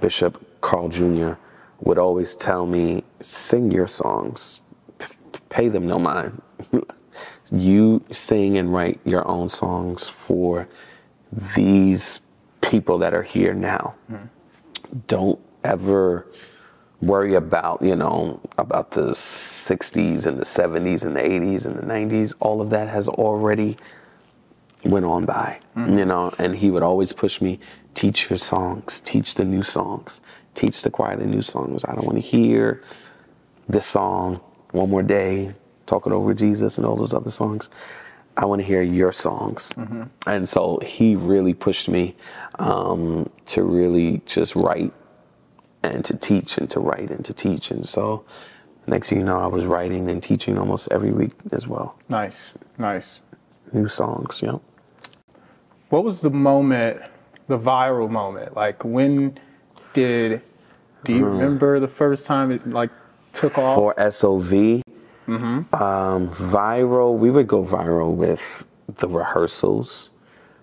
Bishop 0.00 0.60
Carl 0.60 0.88
Jr., 0.88 1.34
would 1.80 1.98
always 1.98 2.34
tell 2.36 2.66
me, 2.66 3.04
sing 3.20 3.70
your 3.70 3.88
songs, 3.88 4.62
P- 4.98 5.06
pay 5.48 5.68
them 5.68 5.86
no 5.86 5.98
mind. 5.98 6.40
you 7.52 8.04
sing 8.10 8.56
and 8.56 8.72
write 8.72 9.00
your 9.04 9.26
own 9.28 9.48
songs 9.48 10.08
for 10.08 10.68
these 11.56 12.20
people 12.60 12.98
that 12.98 13.12
are 13.12 13.22
here 13.22 13.52
now. 13.52 13.94
Don't 15.08 15.40
ever 15.64 16.26
worry 17.02 17.34
about, 17.34 17.82
you 17.82 17.96
know, 17.96 18.40
about 18.58 18.92
the 18.92 19.10
60s 19.10 20.26
and 20.26 20.38
the 20.38 20.44
70s 20.44 21.04
and 21.04 21.16
the 21.16 21.20
80s 21.20 21.66
and 21.66 21.76
the 21.76 21.82
90s. 21.82 22.34
All 22.40 22.60
of 22.60 22.70
that 22.70 22.88
has 22.88 23.08
already 23.08 23.76
went 24.84 25.04
on 25.04 25.26
by, 25.26 25.60
you 25.76 26.04
know, 26.04 26.32
and 26.38 26.56
he 26.56 26.70
would 26.70 26.82
always 26.82 27.12
push 27.12 27.40
me, 27.40 27.58
teach 27.94 28.30
your 28.30 28.38
songs, 28.38 29.00
teach 29.00 29.34
the 29.34 29.44
new 29.44 29.62
songs, 29.62 30.20
teach 30.54 30.82
the 30.82 30.90
choir 30.90 31.16
the 31.16 31.26
new 31.26 31.42
songs. 31.42 31.84
I 31.84 31.94
don't 31.94 32.04
want 32.06 32.16
to 32.16 32.22
hear 32.22 32.82
this 33.68 33.86
song 33.86 34.40
one 34.70 34.90
more 34.90 35.02
day, 35.02 35.54
talking 35.86 36.12
over 36.12 36.34
Jesus 36.34 36.78
and 36.78 36.86
all 36.86 36.96
those 36.96 37.12
other 37.12 37.30
songs. 37.30 37.68
I 38.36 38.46
want 38.46 38.60
to 38.60 38.66
hear 38.66 38.80
your 38.82 39.12
songs. 39.12 39.72
And 40.26 40.48
so 40.48 40.78
he 40.82 41.16
really 41.16 41.52
pushed 41.54 41.88
me 41.88 42.16
um, 42.58 43.28
to 43.46 43.62
really 43.62 44.22
just 44.26 44.56
write 44.56 44.92
and 45.82 46.04
to 46.04 46.16
teach 46.16 46.58
and 46.58 46.70
to 46.70 46.80
write 46.80 47.10
and 47.10 47.24
to 47.24 47.32
teach. 47.32 47.70
And 47.70 47.86
so 47.86 48.24
next 48.86 49.08
thing 49.08 49.18
you 49.18 49.24
know, 49.24 49.40
I 49.40 49.46
was 49.46 49.66
writing 49.66 50.08
and 50.10 50.22
teaching 50.22 50.58
almost 50.58 50.88
every 50.90 51.12
week 51.12 51.32
as 51.52 51.66
well. 51.66 51.98
Nice, 52.08 52.52
nice. 52.78 53.20
New 53.72 53.88
songs, 53.88 54.40
yeah. 54.42 54.58
What 55.88 56.04
was 56.04 56.20
the 56.20 56.30
moment, 56.30 57.02
the 57.48 57.58
viral 57.58 58.10
moment? 58.10 58.56
Like 58.56 58.84
when 58.84 59.38
did? 59.92 60.42
Do 61.04 61.12
you 61.12 61.24
remember 61.24 61.80
the 61.80 61.88
first 61.88 62.26
time 62.26 62.52
it 62.52 62.66
like 62.66 62.90
took 63.32 63.58
off? 63.58 63.76
For 63.76 64.10
SOV, 64.10 64.82
um, 65.26 66.28
viral, 66.30 67.16
we 67.18 67.30
would 67.30 67.48
go 67.48 67.64
viral 67.64 68.14
with 68.14 68.64
the 68.98 69.08
rehearsals. 69.08 70.10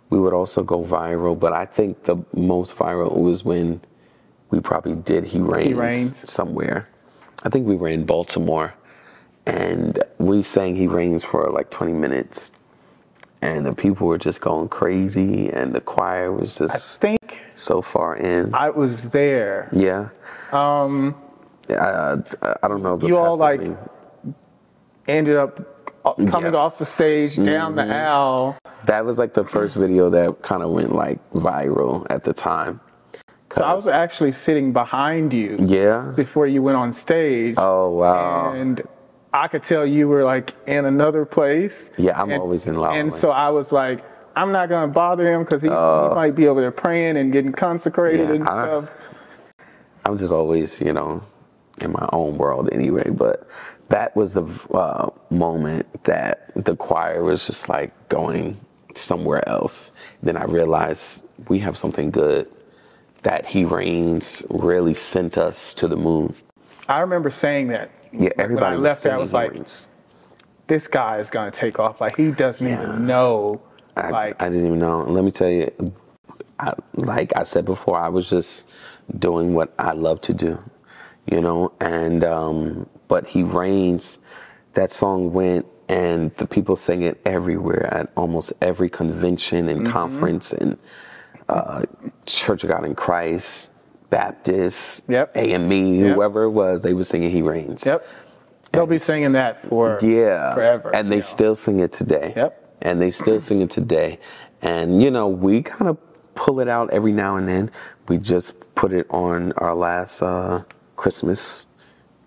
We 0.09 0.19
would 0.19 0.33
also 0.33 0.63
go 0.63 0.83
viral, 0.83 1.39
but 1.39 1.53
I 1.53 1.65
think 1.65 2.03
the 2.03 2.17
most 2.33 2.75
viral 2.75 3.21
was 3.21 3.43
when 3.43 3.81
we 4.49 4.59
probably 4.59 4.95
did 4.95 5.23
He 5.25 5.39
Reigns, 5.39 5.77
Reigns. 5.77 6.29
somewhere. 6.29 6.87
I 7.43 7.49
think 7.49 7.67
we 7.67 7.75
were 7.75 7.87
in 7.89 8.05
Baltimore 8.05 8.73
and 9.45 10.03
we 10.17 10.43
sang 10.43 10.75
He 10.75 10.87
Reigns 10.87 11.23
for 11.23 11.49
like 11.49 11.69
20 11.69 11.93
minutes. 11.93 12.51
And 13.41 13.65
the 13.65 13.73
people 13.73 14.05
were 14.07 14.17
just 14.17 14.41
going 14.41 14.67
crazy, 14.67 15.49
and 15.49 15.71
the 15.73 15.79
choir 15.79 16.29
was 16.29 16.59
I 16.59 16.65
just 16.67 16.99
think 16.99 17.39
so 17.55 17.81
far 17.81 18.17
in. 18.17 18.53
I 18.53 18.69
was 18.69 19.11
there. 19.11 19.69
yeah. 19.71 20.09
Um, 20.51 21.15
I, 21.69 22.17
I, 22.41 22.55
I 22.63 22.67
don't 22.67 22.83
know. 22.83 22.97
The 22.97 23.07
You 23.07 23.15
all, 23.17 23.37
like, 23.37 23.61
name. 23.61 23.77
Ended 25.07 25.37
up 25.37 25.93
uh, 26.03 26.13
coming 26.27 26.51
Yes. 26.51 26.55
off 26.55 26.77
the 26.79 26.83
stage 26.85 27.37
down 27.37 27.75
the 27.75 27.83
aisle. 27.87 28.57
That 28.85 29.05
was 29.05 29.17
like 29.17 29.33
the 29.33 29.45
first 29.45 29.75
video 29.75 30.09
that 30.09 30.41
kind 30.41 30.61
of 30.61 30.71
went 30.71 30.93
like 30.93 31.19
viral 31.31 32.05
at 32.09 32.25
the 32.25 32.33
time. 32.33 32.81
So 33.51 33.63
I 33.63 33.73
was 33.73 33.87
actually 33.87 34.31
sitting 34.31 34.71
behind 34.71 35.33
you 35.33 35.57
Yeah. 35.59 36.01
before 36.15 36.45
you 36.47 36.61
went 36.61 36.77
on 36.77 36.93
stage. 36.93 37.55
Oh 37.57 37.89
wow. 37.89 38.51
and 38.53 38.81
I 39.33 39.47
could 39.47 39.63
tell 39.63 39.85
you 39.85 40.07
were 40.07 40.23
like 40.23 40.53
in 40.67 40.85
another 40.85 41.25
place. 41.25 41.91
Yeah, 41.97 42.19
I'm 42.19 42.31
And- 42.31 42.41
always 42.41 42.65
in 42.65 42.75
La 42.75 42.91
And 42.91 43.11
so 43.13 43.29
I 43.31 43.49
was 43.49 43.71
like, 43.71 44.03
I'm 44.35 44.51
not 44.51 44.69
gonna 44.69 44.91
bother 44.91 45.31
him 45.31 45.41
because 45.43 45.61
he, 45.61 45.67
he 45.67 45.73
might 45.73 46.35
be 46.35 46.47
over 46.47 46.61
there 46.61 46.71
praying 46.71 47.17
and 47.17 47.31
getting 47.31 47.51
consecrated 47.51 48.29
Yeah, 48.29 48.35
and 48.35 48.47
I- 48.47 48.65
stuff. 48.65 48.89
I'm 50.05 50.17
just 50.17 50.31
always, 50.31 50.79
you 50.81 50.93
know, 50.93 51.21
in 51.81 51.91
my 51.91 52.07
own 52.13 52.37
world 52.37 52.69
anyway. 52.71 53.09
But 53.09 53.47
that 53.89 54.15
was 54.15 54.33
the 54.33 54.45
uh, 54.73 55.09
moment 55.29 55.85
that 56.05 56.51
the 56.55 56.75
choir 56.75 57.23
was 57.23 57.45
just 57.45 57.67
like 57.69 57.91
going 58.09 58.57
somewhere 58.95 59.47
else. 59.49 59.91
Then 60.23 60.37
I 60.37 60.45
realized 60.45 61.25
we 61.47 61.59
have 61.59 61.77
something 61.77 62.09
good 62.11 62.47
that 63.23 63.47
He 63.47 63.65
Reigns 63.65 64.45
really 64.49 64.93
sent 64.95 65.37
us 65.37 65.73
to 65.75 65.87
the 65.87 65.97
moon. 65.97 66.35
I 66.89 67.01
remember 67.01 67.29
saying 67.31 67.69
that. 67.69 67.91
Yeah, 68.13 68.19
when 68.19 68.33
everybody 68.39 68.75
I 68.75 68.79
left 68.79 69.03
there, 69.03 69.15
I 69.15 69.17
was 69.17 69.33
like, 69.33 69.51
Reigns. 69.53 69.87
this 70.67 70.87
guy 70.87 71.19
is 71.19 71.29
gonna 71.29 71.51
take 71.51 71.79
off. 71.79 72.01
Like 72.01 72.15
he 72.17 72.31
doesn't 72.31 72.67
Yeah. 72.67 72.83
even 72.83 73.07
know. 73.07 73.61
I, 73.97 74.09
like 74.09 74.41
I 74.41 74.49
didn't 74.49 74.67
even 74.67 74.79
know. 74.79 75.03
Let 75.03 75.23
me 75.23 75.31
tell 75.31 75.49
you, 75.49 75.93
I, 76.59 76.73
like 76.95 77.35
I 77.37 77.43
said 77.43 77.65
before, 77.65 77.99
I 77.99 78.09
was 78.09 78.29
just 78.29 78.65
doing 79.19 79.53
what 79.53 79.73
I 79.79 79.93
love 79.93 80.21
to 80.23 80.33
do, 80.33 80.59
you 81.31 81.41
know. 81.41 81.73
And 81.81 82.23
um, 82.23 82.89
but 83.07 83.27
he 83.27 83.43
reigns. 83.43 84.19
That 84.75 84.91
song 84.91 85.33
went, 85.33 85.65
and 85.89 86.35
the 86.37 86.47
people 86.47 86.75
sang 86.77 87.03
it 87.03 87.19
everywhere 87.25 87.93
at 87.93 88.11
almost 88.17 88.53
every 88.61 88.89
convention 88.89 89.69
and 89.69 89.83
Mm-hmm. 89.83 89.91
conference 89.91 90.53
and 90.53 90.77
uh, 91.49 91.83
Church 92.25 92.63
of 92.63 92.69
God 92.69 92.85
in 92.85 92.95
Christ, 92.95 93.71
Baptist, 94.09 95.05
Yep. 95.09 95.31
AME, 95.35 95.71
Yep. 95.71 96.15
whoever 96.15 96.43
it 96.43 96.51
was, 96.51 96.81
they 96.81 96.93
were 96.93 97.03
singing 97.03 97.31
"He 97.31 97.41
Reigns." 97.41 97.85
Yep. 97.85 98.05
They'll 98.71 98.85
be 98.85 98.99
singing 98.99 99.31
that 99.31 99.63
for 99.63 99.97
yeah 100.01 100.53
forever. 100.53 100.95
and 100.95 101.11
they 101.11 101.17
know. 101.17 101.21
still 101.21 101.55
sing 101.55 101.79
it 101.79 101.91
today 101.91 102.33
Yep. 102.35 102.75
and 102.83 103.01
they 103.01 103.09
still 103.09 103.39
sing 103.39 103.61
it 103.61 103.71
today 103.71 104.19
and 104.61 105.01
you 105.01 105.09
know 105.09 105.27
we 105.27 105.63
kind 105.63 105.89
of 105.89 105.97
pull 106.35 106.59
it 106.59 106.67
out 106.67 106.91
every 106.91 107.11
now 107.11 107.35
and 107.37 107.47
then 107.47 107.71
we 108.07 108.19
just 108.19 108.53
put 108.75 108.93
it 108.93 109.07
on 109.09 109.53
our 109.53 109.73
last 109.73 110.21
uh, 110.21 110.61
christmas 110.97 111.65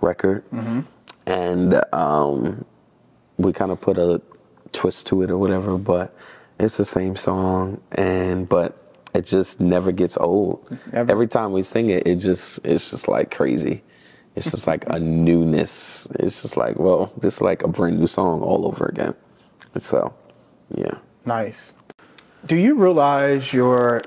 record 0.00 0.42
Mm-hmm. 0.50 0.80
and 1.26 1.80
um, 1.94 2.64
we 3.36 3.52
kind 3.52 3.70
of 3.70 3.80
put 3.80 3.96
a 3.96 4.20
twist 4.72 5.06
to 5.08 5.22
it 5.22 5.30
or 5.30 5.38
whatever 5.38 5.78
but 5.78 6.12
it's 6.58 6.76
the 6.76 6.84
same 6.84 7.14
song 7.14 7.80
and 7.92 8.48
but 8.48 8.81
it 9.14 9.26
just 9.26 9.60
never 9.60 9.92
gets 9.92 10.16
old 10.16 10.66
Never. 10.92 11.10
every 11.10 11.28
time 11.28 11.52
we 11.52 11.62
sing 11.62 11.90
it 11.90 12.06
it 12.06 12.16
just 12.16 12.60
it's 12.64 12.90
just 12.90 13.08
like 13.08 13.30
crazy 13.30 13.82
it's 14.34 14.50
just 14.50 14.66
like 14.66 14.84
a 14.86 14.98
newness. 14.98 16.08
It's 16.18 16.42
just 16.42 16.56
like, 16.56 16.78
well, 16.78 17.12
this 17.18 17.34
is 17.34 17.40
like 17.40 17.62
a 17.62 17.68
brand 17.68 18.00
new 18.00 18.06
song 18.06 18.40
all 18.40 18.66
over 18.66 18.86
again. 18.86 19.14
So, 19.78 20.14
yeah. 20.70 20.94
Nice. 21.26 21.76
Do 22.46 22.56
you 22.56 22.74
realize 22.74 23.52
your 23.52 24.02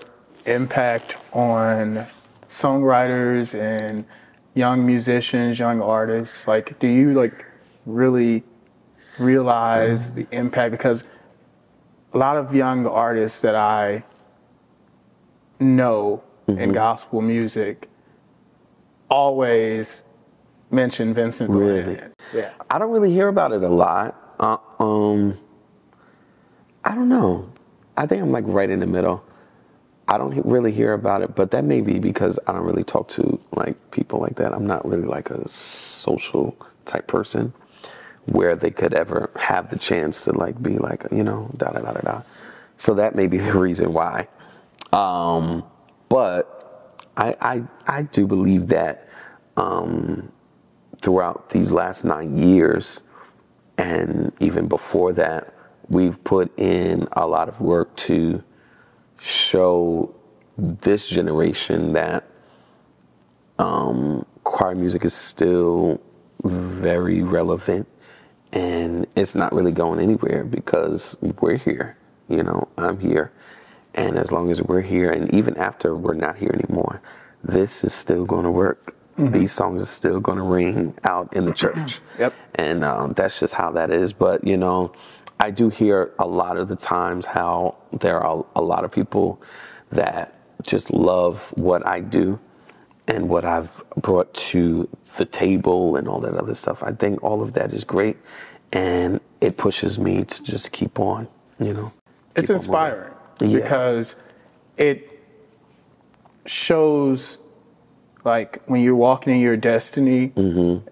impact 0.45 1.17
on 1.31 2.05
songwriters 2.49 3.57
and 3.59 4.03
young 4.55 4.85
musicians, 4.85 5.59
young 5.59 5.81
artists? 5.81 6.47
Like, 6.47 6.77
do 6.79 6.87
you 6.87 7.13
like 7.13 7.45
really 7.85 8.43
realize 9.19 10.11
the 10.13 10.27
impact? 10.31 10.71
Because 10.71 11.03
a 12.13 12.17
lot 12.17 12.35
of 12.35 12.53
young 12.53 12.87
artists 12.87 13.41
that 13.41 13.55
I 13.55 14.03
know 15.59 16.23
in 16.47 16.71
gospel 16.71 17.21
music 17.21 17.89
always 19.09 20.03
mention 20.71 21.13
Vincent 21.13 21.49
Really? 21.49 21.99
Yeah. 22.33 22.53
I 22.69 22.79
don't 22.79 22.91
really 22.91 23.11
hear 23.11 23.27
about 23.27 23.51
it 23.51 23.63
a 23.63 23.69
lot. 23.69 24.35
Uh, 24.39 24.57
um, 24.79 25.37
I 26.83 26.93
don't 26.93 27.09
know. 27.09 27.49
I 27.97 28.05
think 28.05 28.21
I'm 28.21 28.31
like 28.31 28.43
right 28.47 28.69
in 28.69 28.79
the 28.79 28.87
middle. 28.87 29.23
I 30.07 30.17
don't 30.17 30.33
he- 30.33 30.41
really 30.43 30.71
hear 30.71 30.93
about 30.93 31.21
it, 31.21 31.35
but 31.35 31.51
that 31.51 31.63
may 31.63 31.81
be 31.81 31.97
because 31.99 32.37
I 32.45 32.51
don't 32.51 32.63
really 32.63 32.83
talk 32.83 33.07
to 33.09 33.39
like 33.53 33.91
people 33.91 34.19
like 34.19 34.35
that. 34.35 34.53
I'm 34.53 34.67
not 34.67 34.85
really 34.87 35.07
like 35.07 35.29
a 35.29 35.47
social 35.47 36.55
type 36.85 37.07
person 37.07 37.53
where 38.25 38.55
they 38.55 38.71
could 38.71 38.93
ever 38.93 39.31
have 39.35 39.69
the 39.69 39.77
chance 39.79 40.23
to 40.25 40.31
like 40.31 40.61
be 40.61 40.77
like 40.77 41.03
you 41.11 41.23
know 41.23 41.49
da 41.57 41.71
da 41.71 41.79
da 41.79 41.93
da 41.93 42.01
da. 42.01 42.21
So 42.77 42.93
that 42.95 43.15
may 43.15 43.27
be 43.27 43.37
the 43.49 43.53
reason 43.57 43.93
why. 43.93 44.27
Um, 44.95 45.65
but 46.09 47.03
I, 47.17 47.35
I 47.41 47.63
I 47.87 48.03
do 48.03 48.27
believe 48.27 48.67
that 48.69 49.09
um, 49.57 50.31
throughout 51.01 51.51
these 51.51 51.71
last 51.71 52.05
nine 52.05 52.37
years, 52.37 53.03
and 53.77 54.33
even 54.39 54.67
before 54.69 55.13
that, 55.13 55.53
we've 55.89 56.23
put 56.23 56.57
in 56.59 57.07
a 57.13 57.27
lot 57.27 57.49
of 57.49 57.61
work 57.61 57.95
to 57.97 58.43
show 59.19 60.15
this 60.57 61.07
generation 61.09 61.93
that 61.93 62.25
um, 63.59 64.25
choir 64.43 64.75
music 64.75 65.05
is 65.05 65.13
still 65.13 66.01
very 66.43 67.23
relevant 67.23 67.87
and 68.53 69.07
it's 69.15 69.35
not 69.35 69.53
really 69.53 69.71
going 69.71 69.99
anywhere 69.99 70.43
because 70.45 71.17
we're 71.41 71.57
here. 71.57 71.97
You 72.29 72.43
know, 72.43 72.67
I'm 72.77 72.99
here. 72.99 73.33
And 73.95 74.17
as 74.17 74.31
long 74.31 74.51
as 74.51 74.61
we're 74.61 74.81
here, 74.81 75.09
and 75.11 75.33
even 75.33 75.57
after 75.57 75.95
we're 75.95 76.13
not 76.13 76.37
here 76.37 76.51
anymore, 76.53 77.01
this 77.43 77.83
is 77.83 77.93
still 77.93 78.25
going 78.25 78.43
to 78.43 78.51
work. 78.51 78.95
These 79.17 79.53
songs 79.53 79.81
are 79.81 79.85
still 79.87 80.19
going 80.19 80.37
to 80.37 80.43
ring 80.43 80.93
out 81.05 81.33
in 81.33 81.45
the 81.45 81.53
church. 81.53 82.01
Yep. 82.19 82.33
And 82.55 82.83
um, 82.83 83.13
that's 83.13 83.39
just 83.39 83.53
how 83.53 83.71
that 83.71 83.89
is. 83.89 84.11
But, 84.11 84.43
you 84.43 84.57
know, 84.57 84.91
I 85.39 85.51
do 85.51 85.69
hear 85.69 86.11
a 86.19 86.27
lot 86.27 86.57
of 86.57 86.67
the 86.67 86.75
times 86.75 87.25
how 87.25 87.77
there 87.93 88.19
are 88.19 88.45
a 88.55 88.61
lot 88.61 88.83
of 88.83 88.91
people 88.91 89.41
that 89.91 90.33
just 90.63 90.91
love 90.91 91.53
what 91.55 91.85
I 91.87 92.01
do 92.01 92.39
and 93.07 93.29
what 93.29 93.45
I've 93.45 93.81
brought 93.95 94.33
to 94.33 94.89
the 95.15 95.25
table 95.25 95.95
and 95.95 96.09
all 96.09 96.19
that 96.19 96.33
other 96.33 96.55
stuff. 96.55 96.83
I 96.83 96.91
think 96.91 97.23
all 97.23 97.41
of 97.41 97.53
that 97.53 97.71
is 97.71 97.85
great. 97.85 98.17
And 98.73 99.21
it 99.39 99.55
pushes 99.55 99.97
me 99.97 100.25
to 100.25 100.43
just 100.43 100.73
keep 100.73 100.99
on, 100.99 101.29
you 101.57 101.73
know. 101.73 101.93
it's 102.35 102.47
keep 102.47 102.49
on 102.49 102.55
moving. 102.55 102.55
inspiring 102.55 103.14
Yeah. 103.39 103.59
because 103.61 104.15
it 104.77 105.11
shows 106.45 107.37
like 108.23 108.61
when 108.65 108.81
you're 108.81 108.95
walking 108.95 109.35
in 109.35 109.39
your 109.41 109.57
destiny 109.57 110.31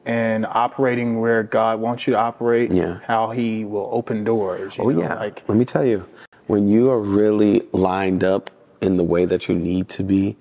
and 0.05 0.45
operating 0.45 1.19
where 1.19 1.41
God 1.43 1.79
wants 1.79 2.05
you 2.05 2.13
to 2.13 2.19
operate, 2.19 2.69
Mm-hmm. 2.69 2.77
Yeah. 2.77 2.99
how 3.05 3.31
He 3.31 3.65
will 3.65 3.89
open 3.91 4.23
doors. 4.23 4.77
You 4.77 4.83
Oh 4.83 4.89
know, 4.89 5.01
yeah. 5.01 5.15
like 5.15 5.43
Let 5.49 5.57
me 5.57 5.65
tell 5.65 5.85
you, 5.85 6.07
when 6.47 6.67
you 6.67 6.89
are 6.91 6.99
really 6.99 7.63
lined 7.71 8.23
up 8.23 8.51
in 8.81 8.97
the 8.97 9.03
way 9.03 9.25
that 9.25 9.47
you 9.47 9.55
need 9.55 9.89
to 9.89 10.03
be, 10.03 10.35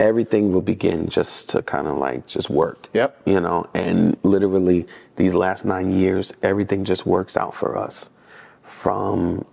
everything 0.00 0.52
will 0.52 0.62
begin 0.62 1.08
just 1.08 1.48
to 1.50 1.62
kind 1.62 1.86
of 1.86 1.96
like 1.98 2.26
just 2.26 2.50
work. 2.50 2.88
Yep. 2.92 3.22
You 3.26 3.38
know, 3.40 3.66
and 3.74 4.16
literally 4.24 4.86
these 5.16 5.34
last 5.34 5.64
nine 5.64 5.90
years, 5.92 6.32
everything 6.42 6.84
just 6.84 7.06
works 7.06 7.36
out 7.36 7.54
for 7.54 7.76
us. 7.78 8.10
From 8.62 9.44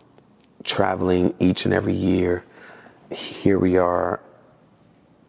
traveling 0.64 1.34
each 1.40 1.66
and 1.66 1.74
every 1.74 1.94
year, 1.96 2.44
here 3.12 3.60
we 3.60 3.78
are 3.78 4.20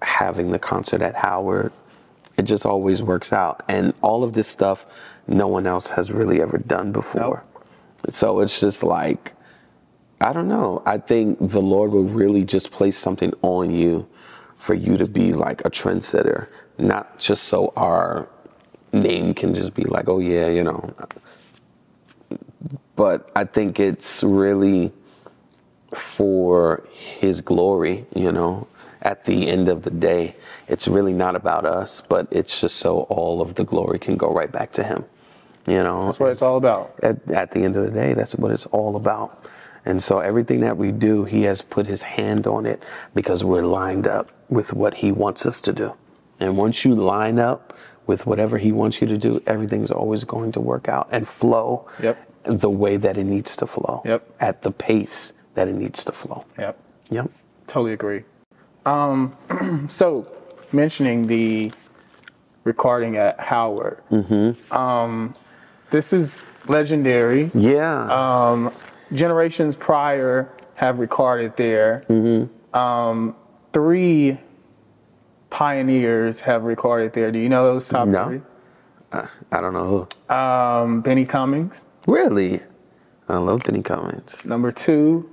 having 0.03 0.51
the 0.51 0.59
concert 0.59 1.03
at 1.03 1.15
Howard. 1.17 1.73
it 2.37 2.43
just 2.43 2.67
always 2.67 3.01
works 3.03 3.33
out. 3.33 3.63
And 3.69 3.95
all 4.03 4.25
of 4.25 4.33
this 4.33 4.49
stuff, 4.49 4.87
no 5.27 5.47
one 5.47 5.67
else 5.67 5.91
has 5.91 6.11
really 6.11 6.41
ever 6.41 6.59
done 6.59 6.93
before. 6.93 7.45
So 8.09 8.41
it's 8.41 8.61
just 8.61 8.83
like, 8.83 9.33
I 10.21 10.33
don't 10.33 10.49
know. 10.49 10.83
I 10.87 10.99
think 10.99 11.39
the 11.39 11.63
Lord 11.63 11.93
will 11.93 12.05
really 12.05 12.45
just 12.45 12.71
place 12.71 12.99
something 12.99 13.33
on 13.43 13.71
you 13.71 14.09
for 14.57 14.75
you 14.75 14.97
to 14.97 15.07
be 15.07 15.33
like 15.33 15.61
a 15.65 15.71
trendsetter, 15.71 16.49
not 16.79 17.19
just 17.19 17.45
so 17.45 17.73
our 17.77 18.29
name 18.93 19.35
can 19.35 19.55
just 19.55 19.75
be 19.75 19.85
like, 19.85 20.09
oh 20.09 20.19
yeah, 20.19 20.49
you 20.49 20.65
know. 20.65 20.95
But 22.97 23.31
I 23.37 23.45
think 23.45 23.79
it's 23.81 24.23
really 24.23 24.93
for 25.95 26.87
His 26.93 27.41
glory, 27.41 28.07
you 28.15 28.33
know. 28.33 28.67
At 29.03 29.27
the 29.27 29.49
end 29.49 29.69
of 29.69 29.83
the 29.83 29.91
day, 29.91 30.35
it's 30.67 30.89
really 30.89 31.13
not 31.13 31.37
about 31.37 31.67
us, 31.67 32.03
but 32.09 32.27
it's 32.31 32.59
just 32.63 32.77
so 32.77 33.01
all 33.11 33.43
of 33.43 33.55
the 33.57 33.65
glory 33.65 33.99
can 33.99 34.17
go 34.17 34.33
right 34.33 34.51
back 34.51 34.73
to 34.73 34.83
Him. 34.83 35.05
You 35.67 35.83
know, 35.83 36.07
That's 36.07 36.21
what 36.21 36.31
it's 36.31 36.41
all 36.43 36.57
about. 36.57 36.95
at, 37.03 37.31
at 37.31 37.51
the 37.53 37.61
end 37.65 37.77
of 37.77 37.85
the 37.85 37.91
day, 37.91 38.15
that's 38.15 38.35
what 38.35 38.51
it's 38.51 38.67
all 38.67 38.97
about. 38.97 39.47
And 39.87 40.03
so 40.03 40.19
everything 40.21 40.61
that 40.61 40.77
we 40.79 40.91
do, 40.93 41.25
he 41.25 41.43
has 41.43 41.61
put 41.61 41.87
his 41.87 42.01
hand 42.03 42.47
on 42.47 42.65
it 42.67 42.83
because 43.15 43.45
we're 43.45 43.65
lined 43.67 44.07
up 44.07 44.31
with 44.49 44.73
what 44.73 44.95
he 44.95 45.13
wants 45.13 45.45
us 45.45 45.61
to 45.63 45.73
do. 45.75 45.95
And 46.41 46.57
once 46.57 46.85
you 46.87 46.95
line 46.95 47.39
up 47.39 47.75
with 48.07 48.27
whatever 48.27 48.57
he 48.59 48.73
wants 48.73 49.01
you 49.03 49.07
to 49.07 49.19
do, 49.19 49.43
everything's 49.47 49.91
always 49.91 50.25
going 50.25 50.53
to 50.53 50.61
work 50.61 50.89
out 50.89 51.09
and 51.13 51.29
flow 51.29 51.87
Yep. 52.03 52.17
the 52.45 52.71
way 52.71 52.97
that 52.97 53.17
it 53.19 53.25
needs 53.25 53.57
to 53.57 53.67
flow. 53.67 54.01
Yep. 54.07 54.31
At 54.41 54.63
the 54.63 54.71
pace 54.71 55.33
that 55.55 55.69
it 55.69 55.75
needs 55.75 56.05
to 56.05 56.13
flow. 56.13 56.45
Yep. 56.59 56.79
Yep. 57.11 57.31
Totally 57.67 57.93
agree. 57.93 58.25
Um, 58.87 59.37
so, 59.89 60.31
mentioning 60.73 61.27
the 61.27 61.73
recording 62.65 63.17
at 63.17 63.39
Howard, 63.41 64.03
Mm-hmm. 64.11 64.73
um, 64.73 65.35
this 65.91 66.13
is 66.13 66.45
legendary. 66.67 67.51
Yeah. 67.55 68.07
Um, 68.51 68.73
generations 69.13 69.77
prior 69.77 70.51
have 70.75 70.99
recorded 70.99 71.57
there. 71.57 72.03
Mm-hmm. 72.09 72.77
Um, 72.77 73.37
three 73.73 74.39
pioneers 75.51 76.41
have 76.41 76.65
recorded 76.65 77.13
there. 77.13 77.31
Do 77.31 77.39
you 77.39 77.49
know 77.49 77.65
those 77.65 77.89
top 77.89 78.09
No. 78.09 78.25
three? 78.27 78.41
I, 79.13 79.29
I 79.53 79.61
don't 79.61 79.73
know 79.73 80.09
who. 80.29 80.35
Um, 80.35 81.01
Benny 81.01 81.25
Cummings. 81.25 81.87
Really? 82.09 82.61
I 83.29 83.37
love 83.37 83.63
Benny 83.65 83.83
Cummings. 83.83 84.45
Number 84.45 84.73
two, 84.73 85.31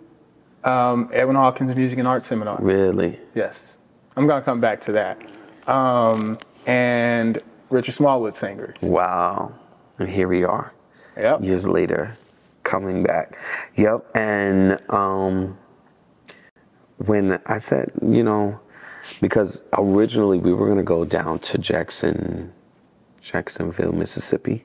um, 0.64 1.10
Edwin 1.14 1.36
Hawkins 1.36 1.76
Music 1.76 1.98
and 2.00 2.08
Art 2.08 2.24
Seminar. 2.24 2.58
Really? 2.62 3.20
Yes. 3.36 3.80
I'm 4.16 4.28
going 4.28 4.42
to 4.42 4.46
come 4.46 4.60
back 4.60 4.82
to 4.82 4.92
that. 4.94 5.22
Um, 5.68 6.38
and 6.66 7.42
Richard 7.70 7.94
Smallwood 7.94 8.34
Singers. 8.34 8.76
Wow. 8.82 9.54
And 10.00 10.10
here 10.10 10.28
we 10.28 10.44
are. 10.44 10.74
Yep. 11.18 11.42
years 11.42 11.68
later 11.68 12.16
coming 12.64 13.04
back 13.04 13.38
yep 13.76 14.06
and 14.16 14.80
um 14.90 15.58
when 16.98 17.38
i 17.48 17.60
said 17.60 17.92
you 18.02 18.24
know 18.24 18.58
because 19.20 19.62
originally 19.78 20.38
we 20.38 20.54
were 20.54 20.66
going 20.68 20.78
to 20.78 20.84
go 20.84 21.04
down 21.04 21.38
to 21.40 21.58
jackson 21.58 22.52
jacksonville 23.20 23.92
mississippi 23.92 24.64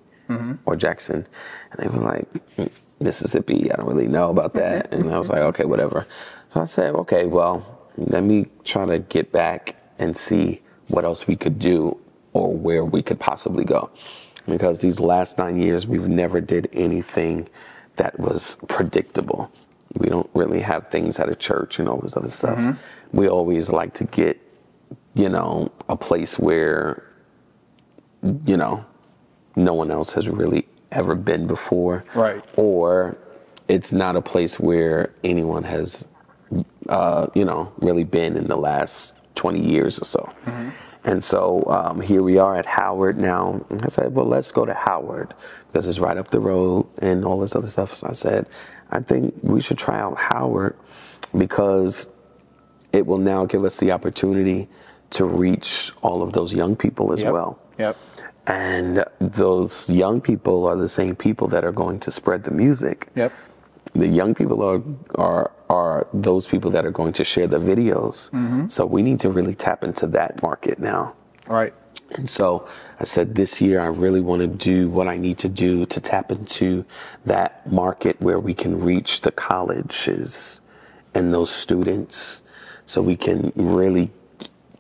or 0.66 0.76
jackson 0.76 1.26
and 1.72 1.80
they 1.80 1.88
were 1.88 2.02
like 2.04 2.32
"Mm, 2.56 2.70
mississippi 3.00 3.70
i 3.70 3.76
don't 3.76 3.86
really 3.86 4.08
know 4.08 4.30
about 4.30 4.54
that. 4.54 4.90
Mm-hmm. 4.90 5.02
And 5.02 5.14
i 5.14 5.18
was 5.18 5.30
like 5.30 5.40
okay 5.40 5.64
whatever. 5.64 6.06
So 6.52 6.60
i 6.60 6.64
said 6.64 6.94
okay 6.94 7.26
well 7.26 7.76
let 7.96 8.22
me 8.22 8.46
try 8.64 8.86
to 8.86 8.98
get 8.98 9.32
back 9.32 9.76
and 9.98 10.16
see 10.16 10.62
what 10.88 11.04
else 11.04 11.26
we 11.26 11.36
could 11.36 11.58
do 11.58 11.98
or 12.32 12.54
where 12.54 12.84
we 12.84 13.02
could 13.02 13.18
possibly 13.18 13.64
go. 13.64 13.90
Because 14.46 14.80
these 14.80 15.00
last 15.00 15.38
nine 15.38 15.58
years 15.58 15.86
we've 15.86 16.08
never 16.08 16.40
did 16.40 16.68
anything 16.72 17.48
that 17.96 18.18
was 18.20 18.56
predictable. 18.68 19.50
We 19.98 20.08
don't 20.08 20.28
really 20.34 20.60
have 20.60 20.90
things 20.90 21.18
at 21.18 21.28
a 21.28 21.34
church 21.34 21.78
and 21.78 21.88
all 21.88 21.98
this 21.98 22.16
other 22.16 22.28
stuff. 22.28 22.58
Mm-hmm. 22.58 23.16
We 23.16 23.28
always 23.28 23.70
like 23.70 23.94
to 23.94 24.04
get 24.04 24.40
you 25.14 25.28
know 25.28 25.72
a 25.88 25.96
place 25.96 26.38
where 26.38 27.02
you 28.44 28.56
know 28.56 28.84
no 29.56 29.72
one 29.72 29.90
else 29.90 30.12
has 30.12 30.28
really 30.28 30.68
ever 30.96 31.14
been 31.14 31.46
before 31.46 32.02
Right. 32.14 32.42
or 32.56 33.16
it's 33.68 33.92
not 33.92 34.16
a 34.16 34.22
place 34.22 34.58
where 34.58 35.12
anyone 35.22 35.62
has 35.64 36.06
uh, 36.88 37.26
you 37.34 37.44
know 37.44 37.72
really 37.78 38.04
been 38.04 38.36
in 38.36 38.46
the 38.48 38.56
last 38.56 39.12
20 39.34 39.60
years 39.60 39.98
or 40.00 40.04
so 40.04 40.32
and 41.04 41.22
so 41.22 41.64
um, 41.68 42.00
here 42.00 42.22
we 42.22 42.38
are 42.38 42.56
at 42.56 42.64
howard 42.66 43.18
now 43.18 43.64
and 43.70 43.82
i 43.82 43.88
said 43.88 44.14
well 44.14 44.24
let's 44.26 44.50
go 44.50 44.64
to 44.64 44.72
howard 44.74 45.34
because 45.72 45.86
it's 45.86 45.98
right 45.98 46.16
up 46.16 46.28
the 46.28 46.40
road 46.40 46.86
and 46.98 47.24
all 47.24 47.38
this 47.40 47.54
other 47.54 47.68
stuff 47.68 47.94
so 47.94 48.06
i 48.08 48.12
said 48.12 48.46
i 48.92 49.00
think 49.00 49.34
we 49.42 49.60
should 49.60 49.76
try 49.78 49.98
out 49.98 50.16
howard 50.16 50.74
because 51.36 52.08
it 52.92 53.06
will 53.06 53.18
now 53.18 53.44
give 53.44 53.64
us 53.64 53.76
the 53.78 53.92
opportunity 53.92 54.68
to 55.10 55.24
reach 55.26 55.92
all 56.02 56.22
of 56.22 56.32
those 56.32 56.52
young 56.54 56.74
people 56.76 57.12
as 57.12 57.20
Yep. 57.20 57.32
well 57.32 57.58
Yep. 57.78 57.96
And 58.46 59.04
those 59.18 59.90
young 59.90 60.20
people 60.20 60.66
are 60.66 60.76
the 60.76 60.88
same 60.88 61.16
people 61.16 61.48
that 61.48 61.64
are 61.64 61.72
going 61.72 61.98
to 62.00 62.10
spread 62.10 62.44
the 62.44 62.50
music. 62.50 63.08
Yep. 63.14 63.32
The 63.94 64.08
young 64.08 64.34
people 64.34 64.62
are 64.62 64.82
are 65.14 65.50
are 65.68 66.06
those 66.12 66.46
people 66.46 66.70
that 66.70 66.84
are 66.84 66.90
going 66.90 67.12
to 67.14 67.24
share 67.24 67.46
the 67.46 67.58
videos. 67.58 68.30
So 68.70 68.86
we 68.86 69.02
need 69.02 69.20
to 69.20 69.30
really 69.30 69.54
tap 69.54 69.82
into 69.82 70.06
that 70.08 70.42
market 70.42 70.78
now. 70.78 71.14
All 71.48 71.56
right. 71.56 71.74
And 72.12 72.30
so 72.30 72.68
I 73.00 73.04
said 73.04 73.34
this 73.34 73.60
year 73.60 73.80
I 73.80 73.86
really 73.86 74.20
want 74.20 74.40
to 74.40 74.46
do 74.46 74.88
what 74.88 75.08
I 75.08 75.16
need 75.16 75.38
to 75.38 75.48
do 75.48 75.86
to 75.86 76.00
tap 76.00 76.30
into 76.30 76.84
that 77.24 77.70
market 77.70 78.20
where 78.20 78.38
we 78.38 78.54
can 78.54 78.78
reach 78.80 79.22
the 79.22 79.32
colleges 79.32 80.60
and 81.14 81.34
those 81.34 81.50
students 81.50 82.42
so 82.86 83.02
we 83.02 83.16
can 83.16 83.52
really 83.56 84.12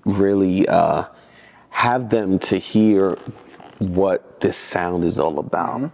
really 0.04 0.68
uh, 0.68 1.04
have 1.70 2.10
them 2.10 2.38
to 2.38 2.58
hear 2.58 3.18
what 3.78 4.40
this 4.40 4.56
sound 4.56 5.04
is 5.04 5.18
all 5.18 5.38
about 5.38 5.80
Mm-hmm. 5.80 5.86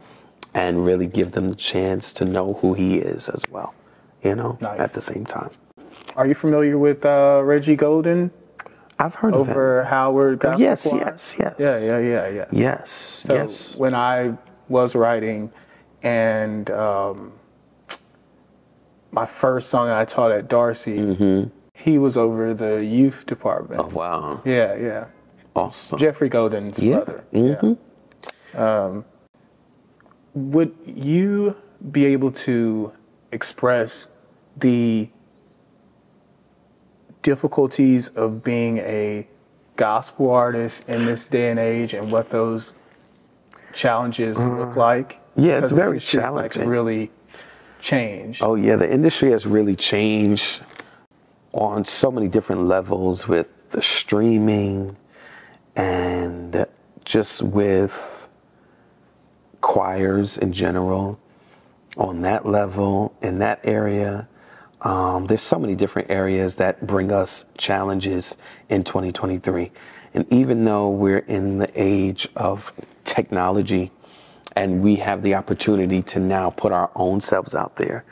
and 0.54 0.84
really 0.84 1.06
give 1.06 1.32
them 1.32 1.48
the 1.48 1.54
chance 1.56 2.12
to 2.14 2.24
know 2.24 2.54
who 2.54 2.74
he 2.74 2.98
is 2.98 3.28
as 3.28 3.44
well 3.50 3.74
you 4.22 4.34
know 4.34 4.58
Nice. 4.60 4.78
at 4.80 4.92
the 4.92 5.00
same 5.00 5.24
time 5.26 5.50
Are 6.16 6.26
you 6.26 6.34
familiar 6.34 6.76
with 6.78 7.04
uh, 7.06 7.40
Reggie 7.44 7.76
Golden 7.76 8.30
I've 8.98 9.14
heard 9.16 9.34
of 9.34 9.46
him 9.46 9.50
over 9.50 9.84
Howard? 9.84 10.38
Gospel 10.40 10.60
yes 10.60 10.88
Choir? 10.88 11.00
yes 11.06 11.34
yes 11.38 11.54
Yeah, 11.58 11.78
yeah, 11.78 11.98
yeah, 11.98 12.28
yeah. 12.28 12.44
yes 12.52 12.90
So 12.90 13.34
yes 13.34 13.76
when 13.78 13.94
I 13.94 14.36
was 14.68 14.94
writing, 14.94 15.50
and 16.02 16.70
um, 16.70 17.32
my 19.10 19.26
first 19.26 19.68
song 19.70 19.86
that 19.88 19.98
I 19.98 20.04
taught 20.04 20.30
at 20.32 20.48
Darcy, 20.48 21.48
he 21.74 21.98
was 21.98 22.16
over 22.16 22.54
the 22.54 22.84
youth 22.84 23.26
department. 23.26 23.80
Mm-hmm. 23.80 23.96
oh 23.96 23.98
wow 23.98 24.40
Yeah, 24.44 24.74
yeah. 24.76 25.04
Awesome 25.54 25.98
Jeffrey 25.98 26.28
Golden's 26.28 26.78
Yeah. 26.78 26.96
brother. 26.96 27.24
Mhm. 27.32 27.76
Yeah. 28.54 28.84
Um, 28.84 29.04
would 30.34 30.74
you 30.86 31.56
be 31.90 32.06
able 32.06 32.30
to 32.32 32.92
express 33.32 34.06
the 34.56 35.08
difficulties 37.22 38.08
of 38.08 38.42
being 38.42 38.78
a 38.78 39.26
gospel 39.76 40.30
artist 40.30 40.88
in 40.88 41.06
this 41.06 41.28
day 41.28 41.50
and 41.50 41.58
age 41.58 41.94
and 41.94 42.10
what 42.10 42.30
those 42.30 42.74
challenges 43.72 44.38
look 44.38 44.76
like? 44.76 45.14
Uh, 45.36 45.40
yeah, 45.42 45.52
it's 45.52 45.56
Because 45.56 45.70
the 45.70 45.76
very 45.76 45.90
industry's, 45.92 46.14
like, 46.22 46.24
challenging. 46.52 46.68
really 46.68 47.10
changed. 47.80 48.42
Oh 48.42 48.54
yeah, 48.54 48.76
the 48.76 48.90
industry 48.92 49.30
has 49.30 49.46
really 49.46 49.76
changed 49.76 50.60
on 51.52 51.84
so 51.84 52.10
many 52.10 52.28
different 52.28 52.62
levels 52.62 53.28
with 53.28 53.50
the 53.70 53.82
streaming 53.82 54.96
and 55.76 56.66
just 57.04 57.42
with 57.42 58.28
choirs 59.60 60.38
in 60.38 60.52
general 60.52 61.18
on 61.96 62.22
that 62.22 62.46
level 62.46 63.14
in 63.22 63.38
that 63.38 63.60
area 63.64 64.28
um, 64.82 65.26
there's 65.26 65.42
so 65.42 65.58
many 65.58 65.76
different 65.76 66.10
areas 66.10 66.56
that 66.56 66.84
bring 66.86 67.12
us 67.12 67.44
challenges 67.56 68.36
in 68.68 68.82
2023 68.82 69.70
and 70.14 70.30
even 70.32 70.64
though 70.64 70.88
we're 70.88 71.18
in 71.18 71.58
the 71.58 71.70
age 71.74 72.28
of 72.36 72.72
technology 73.04 73.90
and 74.56 74.82
we 74.82 74.96
have 74.96 75.22
the 75.22 75.34
opportunity 75.34 76.02
to 76.02 76.20
now 76.20 76.50
put 76.50 76.72
our 76.72 76.90
own 76.94 77.20
selves 77.20 77.54
out 77.54 77.76
there 77.76 78.04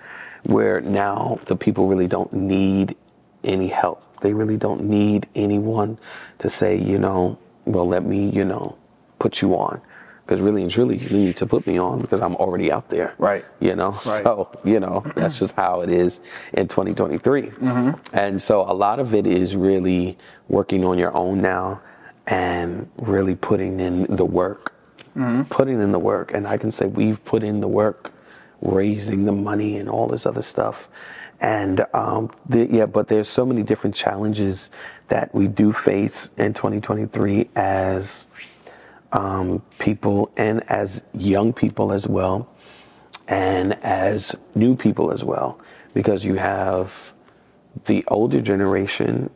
where 0.45 0.81
now 0.81 1.39
the 1.47 1.57
people 1.57 1.87
really 1.87 2.07
don't 2.07 2.33
need 2.33 2.97
any 3.45 3.69
help. 3.69 4.03
They 4.21 4.35
really 4.35 4.57
don't 4.57 4.85
need 4.85 5.27
anyone 5.35 5.99
to 6.39 6.51
say 6.51 6.77
you 6.77 6.99
know 6.99 7.39
well 7.73 7.87
let 7.89 8.05
me 8.05 8.31
you 8.31 8.45
know 8.45 8.77
put 9.19 9.41
you 9.43 9.55
on 9.55 9.81
because 10.25 10.41
really 10.41 10.63
and 10.63 10.71
truly 10.71 10.97
you 10.99 11.17
need 11.17 11.37
to 11.37 11.47
put 11.47 11.67
me 11.67 11.79
on 11.79 12.01
because 12.01 12.21
i'm 12.21 12.37
already 12.37 12.71
out 12.71 12.89
there 12.89 13.15
Right. 13.19 13.45
you 13.61 13.75
know 13.75 13.91
Right. 14.07 14.23
so 14.25 14.51
you 14.65 14.79
know 14.81 15.05
that's 15.15 15.39
just 15.39 15.55
how 15.57 15.81
it 15.81 15.91
is 15.91 16.21
in 16.53 16.69
2023 16.69 17.43
mm-hmm. 17.43 17.91
and 18.17 18.41
so 18.41 18.61
a 18.63 18.73
lot 18.75 18.99
of 19.01 19.15
it 19.15 19.27
is 19.27 19.57
really 19.57 20.17
working 20.49 20.85
on 20.85 20.99
your 20.99 21.15
own 21.15 21.41
now 21.41 21.81
and 22.27 22.89
really 22.99 23.35
putting 23.35 23.81
in 23.81 24.05
the 24.05 24.25
work. 24.25 24.73
Mm-hmm. 25.17 25.43
Putting 25.45 25.83
in 25.83 25.91
the 25.91 25.99
work. 25.99 26.33
And 26.33 26.47
I 26.47 26.57
can 26.57 26.71
say 26.71 26.87
we've 26.87 27.23
put 27.25 27.43
in 27.43 27.61
the 27.61 27.67
work, 27.67 28.13
raising 28.63 29.25
the 29.25 29.33
money 29.33 29.77
and 29.77 29.89
all 29.89 30.07
this 30.07 30.25
other 30.27 30.43
stuff. 30.43 30.89
And 31.41 31.87
um, 31.95 32.31
the, 32.49 32.67
yeah, 32.67 32.87
but 32.87 33.09
there's 33.09 33.29
so 33.29 33.47
many 33.47 33.63
different 33.63 33.97
challenges 33.97 34.71
that 35.09 35.35
we 35.35 35.49
do 35.49 35.73
face 35.73 36.31
in 36.37 36.53
2023 36.53 37.49
as 37.57 38.29
um, 39.13 39.63
people 39.79 40.31
and 40.37 40.63
as 40.71 41.03
young 41.15 41.53
people 41.53 41.93
as 41.93 42.07
well, 42.07 42.49
and 43.27 43.75
as 43.83 44.35
new 44.55 44.77
people 44.77 45.11
as 45.13 45.25
well, 45.25 45.59
because 45.95 46.25
you 46.25 46.35
have 46.35 47.13
the 47.87 48.05
older 48.09 48.41
generation 48.41 49.31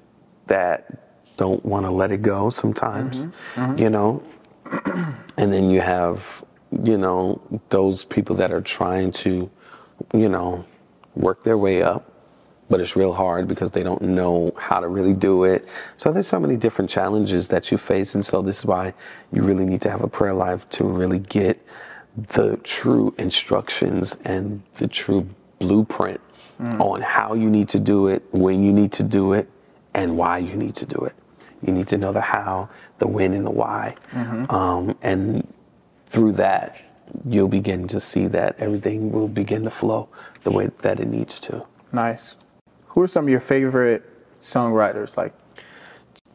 that 0.46 1.00
don't 1.36 1.64
want 1.64 1.86
to 1.86 1.90
let 1.90 2.12
it 2.12 2.22
go 2.22 2.50
sometimes, 2.50 3.26
you 3.78 3.90
know, 3.90 4.22
and 5.36 5.52
then 5.52 5.70
you 5.70 5.80
have, 5.80 6.44
you 6.82 6.96
know, 6.98 7.40
those 7.70 8.04
people 8.04 8.36
that 8.36 8.52
are 8.52 8.60
trying 8.60 9.10
to, 9.10 9.50
you 10.12 10.28
know, 10.28 10.64
work 11.14 11.42
their 11.44 11.58
way 11.58 11.82
up, 11.82 12.10
but 12.70 12.80
it's 12.80 12.96
real 12.96 13.12
hard 13.12 13.46
because 13.46 13.70
they 13.70 13.82
don't 13.82 14.02
know 14.02 14.52
how 14.58 14.80
to 14.80 14.88
really 14.88 15.14
do 15.14 15.44
it. 15.44 15.66
So 15.96 16.12
there's 16.12 16.26
so 16.26 16.40
many 16.40 16.56
different 16.56 16.90
challenges 16.90 17.48
that 17.48 17.70
you 17.70 17.78
face, 17.78 18.14
and 18.14 18.24
so 18.24 18.42
this 18.42 18.60
is 18.60 18.64
why 18.64 18.94
you 19.32 19.42
really 19.42 19.66
need 19.66 19.80
to 19.82 19.90
have 19.90 20.02
a 20.02 20.08
prayer 20.08 20.32
life 20.34 20.68
to 20.70 20.84
really 20.84 21.18
get 21.18 21.64
the 22.16 22.56
true 22.58 23.14
instructions 23.18 24.16
and 24.24 24.62
the 24.76 24.86
true 24.88 25.28
blueprint 25.58 26.20
on 26.80 27.00
how 27.02 27.34
you 27.34 27.50
need 27.50 27.68
to 27.68 27.80
do 27.80 28.06
it, 28.06 28.22
when 28.30 28.62
you 28.62 28.72
need 28.72 28.92
to 28.92 29.02
do 29.02 29.32
it, 29.34 29.48
and 29.92 30.16
why 30.16 30.38
you 30.38 30.54
need 30.54 30.74
to 30.76 30.86
do 30.86 30.98
it. 30.98 31.12
You 31.62 31.72
need 31.72 31.88
to 31.88 31.98
know 31.98 32.12
the 32.12 32.20
how, 32.20 32.68
the 32.98 33.06
when, 33.08 33.32
and 33.34 33.44
the 33.44 33.50
why. 33.50 33.96
Um, 34.50 34.96
and 35.02 35.52
through 36.06 36.32
that, 36.32 36.80
you'll 37.28 37.48
begin 37.48 37.86
to 37.88 38.00
see 38.00 38.26
that 38.28 38.56
everything 38.58 39.10
will 39.12 39.28
begin 39.28 39.62
to 39.64 39.70
flow 39.70 40.08
the 40.44 40.50
way 40.50 40.70
that 40.82 41.00
it 41.00 41.08
needs 41.08 41.40
to. 41.40 41.64
Nice. 41.92 42.36
Who 42.88 43.02
are 43.02 43.06
some 43.06 43.24
of 43.24 43.30
your 43.30 43.40
favorite 43.40 44.02
songwriters? 44.40 45.16
Like, 45.16 45.34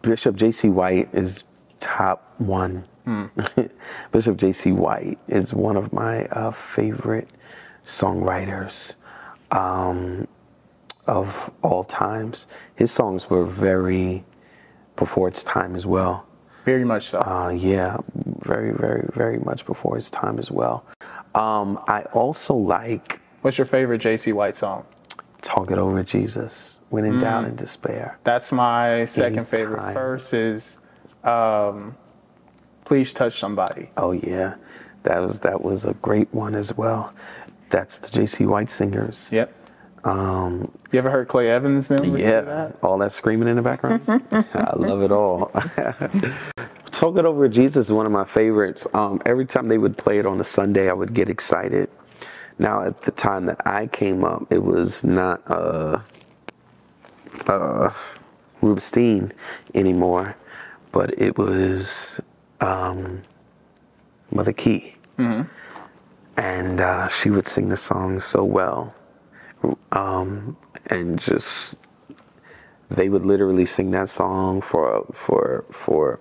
Bishop 0.02 0.36
J.C. 0.36 0.70
White 0.70 1.10
is 1.14 1.44
top 1.80 2.34
one. 2.40 2.86
Bishop 4.12 4.38
J.C. 4.38 4.72
White 4.72 5.18
is 5.28 5.54
one 5.54 5.76
of 5.78 5.92
my 5.94 6.26
uh, 6.26 6.52
favorite 6.52 7.28
songwriters 7.86 8.96
um, 9.52 10.28
of 11.08 11.50
all 11.64 11.84
times. 11.84 12.46
His 12.76 12.92
songs 12.92 13.30
were 13.30 13.46
very 13.46 14.24
before 14.96 15.28
its 15.28 15.44
time 15.44 15.76
as 15.76 15.86
well. 15.88 16.28
very 16.66 16.84
much 16.86 17.10
so. 17.10 17.20
Uh, 17.20 17.50
yeah, 17.50 17.98
very, 18.42 18.74
very, 18.74 19.10
very 19.14 19.40
much 19.40 19.66
before 19.66 19.98
its 19.98 20.12
time 20.12 20.38
as 20.38 20.52
well. 20.52 20.86
Um, 21.34 21.80
I 21.88 22.04
also 22.14 22.54
like 22.54 23.19
What's 23.42 23.58
your 23.58 23.66
favorite 23.66 24.02
JC 24.02 24.34
White 24.34 24.56
song? 24.56 24.86
Talk 25.42 25.72
It 25.72 25.78
Over 25.78 26.04
Jesus, 26.04 26.82
When 26.90 27.06
in 27.06 27.20
Doubt 27.20 27.46
and 27.46 27.58
Despair. 27.58 28.20
That's 28.24 28.52
my 28.52 29.06
second 29.06 29.48
favorite. 29.48 29.94
First 29.94 30.34
is 30.34 30.78
um, 31.24 31.96
Please 32.84 33.14
Touch 33.14 33.40
Somebody. 33.40 33.90
Oh 33.96 34.12
yeah, 34.12 34.56
that 35.04 35.22
was 35.22 35.40
that 35.40 35.64
was 35.64 35.86
a 35.86 35.94
great 35.96 36.34
one 36.34 36.56
as 36.56 36.76
well. 36.76 37.14
That's 37.70 37.98
the 38.00 38.10
J.C. 38.10 38.46
White 38.46 38.70
singers. 38.70 39.32
Yep. 39.32 39.56
Um, 40.04 40.72
you 40.92 41.00
ever 41.00 41.10
heard 41.10 41.28
Clay 41.28 41.50
Evans? 41.50 41.90
Yeah, 41.92 42.42
that? 42.42 42.78
all 42.82 42.98
that 42.98 43.12
screaming 43.12 43.48
in 43.48 43.56
the 43.56 43.62
background. 43.62 44.02
I 44.32 44.74
love 44.76 45.02
it 45.02 45.12
all. 45.12 45.46
Talk 46.86 47.18
It 47.18 47.26
Over 47.26 47.48
Jesus 47.48 47.88
is 47.88 47.92
one 47.92 48.06
of 48.06 48.12
my 48.12 48.26
favorites. 48.26 48.86
Um, 48.94 49.22
every 49.26 49.46
time 49.46 49.70
they 49.70 49.78
would 49.78 49.98
play 49.98 50.20
it 50.20 50.26
on 50.26 50.42
a 50.42 50.44
Sunday, 50.44 50.90
I 50.90 50.94
would 50.94 51.14
get 51.14 51.30
excited. 51.30 51.90
Now, 52.60 52.84
at 52.84 53.02
the 53.04 53.12
time 53.12 53.46
that 53.46 53.66
I 53.66 53.88
came 53.88 54.24
up, 54.26 54.46
it 54.52 54.64
was 54.64 55.04
not 55.04 55.42
uh, 55.48 56.02
uh, 57.48 57.92
Rubinstein 58.62 59.32
anymore, 59.74 60.36
but 60.92 61.18
it 61.18 61.38
was 61.38 62.20
um, 62.60 63.24
Mother 64.32 64.54
Key. 64.54 64.96
And 66.38 66.80
uh, 66.80 67.08
she 67.10 67.30
would 67.30 67.48
sing 67.48 67.70
the 67.70 67.78
song 67.78 68.20
so 68.20 68.44
well. 68.44 68.94
Um, 69.92 70.56
and 70.88 71.20
just 71.20 71.76
they 72.90 73.10
would 73.10 73.26
literally 73.26 73.66
sing 73.66 73.92
that 73.92 74.10
song 74.10 74.62
for 74.62 75.06
for 75.14 75.66
for 75.72 76.20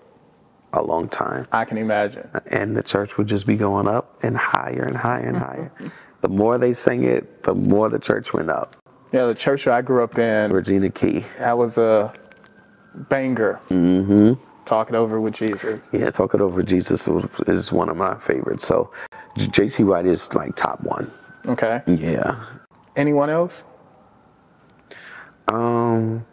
a 0.73 0.83
long 0.83 1.09
time 1.09 1.47
I 1.53 1.65
can 1.65 1.79
imagine. 1.79 2.29
and 2.49 2.77
the 2.77 2.83
church 2.83 3.17
would 3.17 3.29
just 3.29 3.47
be 3.47 3.57
going 3.57 3.87
up 3.87 4.19
and 4.25 4.37
higher 4.37 4.83
and 4.83 4.97
higher 4.97 5.29
and 5.29 5.37
higher 5.37 5.73
the 6.21 6.29
more 6.29 6.59
they 6.59 6.73
sang 6.75 7.05
it 7.05 7.43
the 7.45 7.55
more 7.55 7.89
the 7.89 7.99
church 7.99 8.33
went 8.33 8.51
up 8.51 8.77
Yeah, 9.13 9.27
the 9.27 9.35
church 9.35 9.67
I 9.67 9.83
grew 9.83 10.03
up 10.03 10.19
in, 10.19 10.53
regina 10.53 10.91
key 10.91 11.25
that 11.39 11.57
was 11.57 11.79
a 11.79 12.13
banger. 13.09 13.61
Mm-hmm. 13.71 14.43
Talking 14.65 14.97
over 14.97 15.21
with 15.21 15.35
Jesus. 15.35 15.91
yeah 15.93 16.11
talk 16.11 16.35
it 16.35 16.41
over 16.41 16.57
with 16.57 16.69
jesus 16.69 17.07
was- 17.07 17.27
is 17.47 17.73
one 17.73 17.89
of 17.89 17.97
my 17.97 18.17
favorites 18.19 18.67
so 18.67 18.91
jc 19.37 19.85
white 19.87 20.07
is 20.07 20.33
like 20.35 20.55
top 20.57 20.81
one 20.83 21.11
Okay. 21.47 21.83
yeah 21.87 22.45
Anyone 22.97 23.31
else? 23.31 23.65
um 25.49 26.25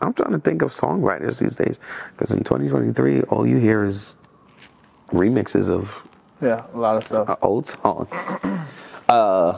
i'm 0.00 0.12
trying 0.14 0.32
to 0.32 0.38
think 0.38 0.62
of 0.62 0.70
songwriters 0.70 1.38
these 1.40 1.56
days 1.56 1.78
because 2.12 2.30
in 2.30 2.42
2023 2.44 3.22
all 3.24 3.46
you 3.46 3.56
hear 3.58 3.84
is 3.84 4.16
remixes 5.12 5.68
of 5.68 6.05
Yeah, 6.40 6.64
a 6.72 6.78
lot 6.78 6.96
of 6.96 7.04
stuff. 7.04 7.28
uh, 7.28 7.36
old 7.42 7.68
songs. 7.68 8.34
Uh, 9.08 9.56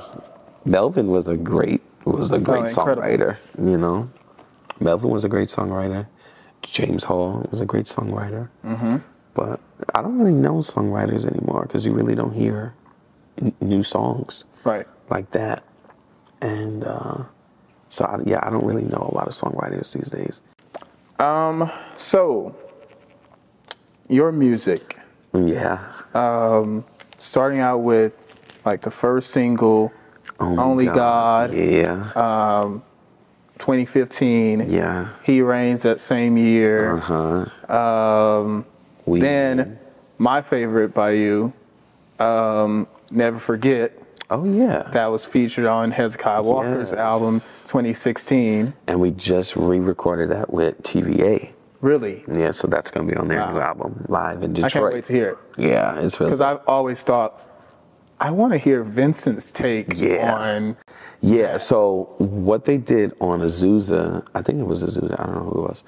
Melvin 0.66 1.06
was 1.06 1.26
a 1.26 1.34
great 1.34 1.80
was 2.04 2.32
a 2.32 2.38
great 2.38 2.66
incredible. 2.68 3.02
songwriter. 3.02 3.38
You 3.58 3.78
know, 3.78 4.10
Melvin 4.78 5.08
was 5.08 5.24
a 5.24 5.28
great 5.30 5.48
songwriter. 5.48 6.06
James 6.60 7.04
Hall 7.04 7.46
was 7.50 7.62
a 7.62 7.64
great 7.64 7.86
songwriter. 7.86 8.50
Mm-hmm. 8.62 8.96
But 9.32 9.58
I 9.94 10.02
don't 10.02 10.18
really 10.18 10.34
know 10.34 10.56
songwriters 10.56 11.24
anymore 11.24 11.62
because 11.62 11.86
you 11.86 11.92
really 11.92 12.14
don't 12.14 12.34
hear 12.34 12.74
n- 13.40 13.54
new 13.62 13.82
songs 13.82 14.44
Right. 14.64 14.86
like 15.08 15.30
that. 15.30 15.62
And 16.42 16.84
uh, 16.84 17.24
so, 17.88 18.04
I, 18.04 18.18
yeah, 18.26 18.40
I 18.42 18.50
don't 18.50 18.66
really 18.66 18.84
know 18.84 19.08
a 19.10 19.14
lot 19.14 19.28
of 19.28 19.32
songwriters 19.32 19.94
these 19.94 20.10
days. 20.10 20.42
Um, 21.20 21.70
so 21.96 22.54
your 24.08 24.30
music, 24.30 24.97
Yeah. 25.34 25.78
starting 27.18 27.60
out 27.60 27.78
with 27.78 28.12
like 28.64 28.80
the 28.80 28.90
first 28.90 29.30
single, 29.30 29.92
Oh 30.40 30.56
Only 30.58 30.86
God, 30.86 31.52
Yeah. 31.52 32.10
Um, 32.14 32.82
2015. 33.58 34.64
yeah. 34.70 35.08
He 35.24 35.42
Reigns 35.42 35.82
that 35.82 35.98
same 36.00 36.36
year. 36.36 36.92
Uh 36.96 37.46
huh. 37.68 37.74
Um, 37.76 38.64
We 39.06 39.20
then 39.20 39.78
my 40.18 40.42
favorite 40.42 40.94
by 40.94 41.10
you, 41.12 41.52
um, 42.20 42.86
Never 43.10 43.38
Forget. 43.38 43.92
Oh 44.30 44.44
yeah. 44.44 44.88
That 44.92 45.06
was 45.06 45.24
featured 45.24 45.66
on 45.66 45.90
Hezekiah 45.90 46.42
Walker's 46.42 46.90
Yes. 46.92 47.00
album 47.00 47.34
2016. 47.66 48.74
and 48.86 49.00
we 49.00 49.10
just 49.10 49.56
re-recorded 49.56 50.30
that 50.30 50.52
with 50.52 50.80
TVA. 50.82 51.50
Really, 51.80 52.24
Yeah, 52.32 52.50
so 52.52 52.66
that's 52.66 52.90
gonna 52.90 53.06
be 53.10 53.16
on 53.16 53.28
their 53.28 53.50
new 53.52 53.60
album 53.60 54.04
live 54.08 54.42
in 54.42 54.52
Detroit. 54.52 54.70
I 54.72 54.78
can't 54.80 54.94
wait 54.94 55.04
to 55.04 55.12
hear 55.12 55.28
it 55.30 55.38
Yeah, 55.56 55.98
it's 56.00 56.18
really 56.18 56.30
because 56.30 56.40
I've 56.40 56.60
always 56.66 57.02
thought 57.02 57.40
I 58.20 58.32
want 58.32 58.52
to 58.52 58.58
hear 58.58 58.82
Vincent's 58.82 59.52
take 59.52 59.96
Yeah. 60.00 60.34
on. 60.34 60.76
yeah. 61.20 61.56
So 61.56 62.14
what 62.18 62.64
they 62.64 62.76
did 62.76 63.12
on 63.20 63.40
Azusa, 63.42 64.26
I 64.34 64.42
think 64.42 64.58
it 64.58 64.66
was 64.66 64.82
Azusa. 64.82 65.14
I 65.20 65.24
don't 65.26 65.34
know 65.36 65.42
who 65.50 65.60
it 65.64 65.68
was. 65.68 65.82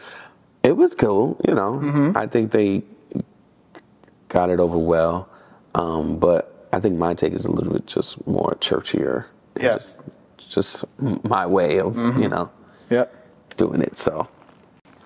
It 0.63 0.77
was 0.77 0.95
cool, 0.95 1.41
you 1.49 1.55
know. 1.55 1.81
Mm-hmm. 1.83 2.17
I 2.17 2.29
think 2.29 2.53
they 2.53 2.85
got 4.29 4.49
it 4.49 4.61
over 4.61 4.79
well, 4.79 5.29
um, 5.75 6.19
but 6.21 6.69
I 6.73 6.79
think 6.79 6.97
my 6.97 7.15
take 7.15 7.33
is 7.33 7.45
a 7.47 7.51
little 7.51 7.73
bit 7.73 7.87
just 7.87 8.25
more 8.29 8.57
churchier. 8.61 9.25
Yeah. 9.61 9.75
Just, 9.75 9.99
just 10.39 10.85
my 11.01 11.47
way 11.47 11.81
of 11.81 11.95
Mm-hmm. 11.95 12.23
you 12.23 12.29
know 12.29 12.49
Yep. 12.91 13.13
doing 13.57 13.81
it. 13.83 13.99
So 13.99 14.29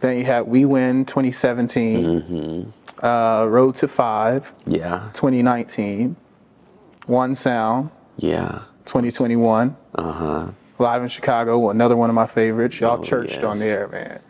Then 0.05 0.18
you 0.18 0.24
had 0.26 0.42
We 0.46 0.66
Win 0.66 1.07
2017, 1.07 2.05
Mm-hmm. 2.05 3.05
uh, 3.07 3.46
Road 3.46 3.74
to 3.76 3.88
Five 3.88 4.52
yeah, 4.66 5.09
2019, 5.14 6.14
One 7.07 7.34
Sound 7.34 7.88
yeah. 8.18 8.61
2021, 8.84 9.74
Uh 9.94 10.12
huh. 10.12 10.48
Live 10.78 11.00
in 11.00 11.09
Chicago, 11.09 11.70
another 11.70 11.96
one 11.96 12.11
of 12.11 12.14
my 12.14 12.26
favorites. 12.26 12.78
Y'all 12.80 12.98
Oh, 13.00 13.02
churched 13.02 13.42
on 13.44 13.59
there, 13.59 13.88
man. 13.88 14.20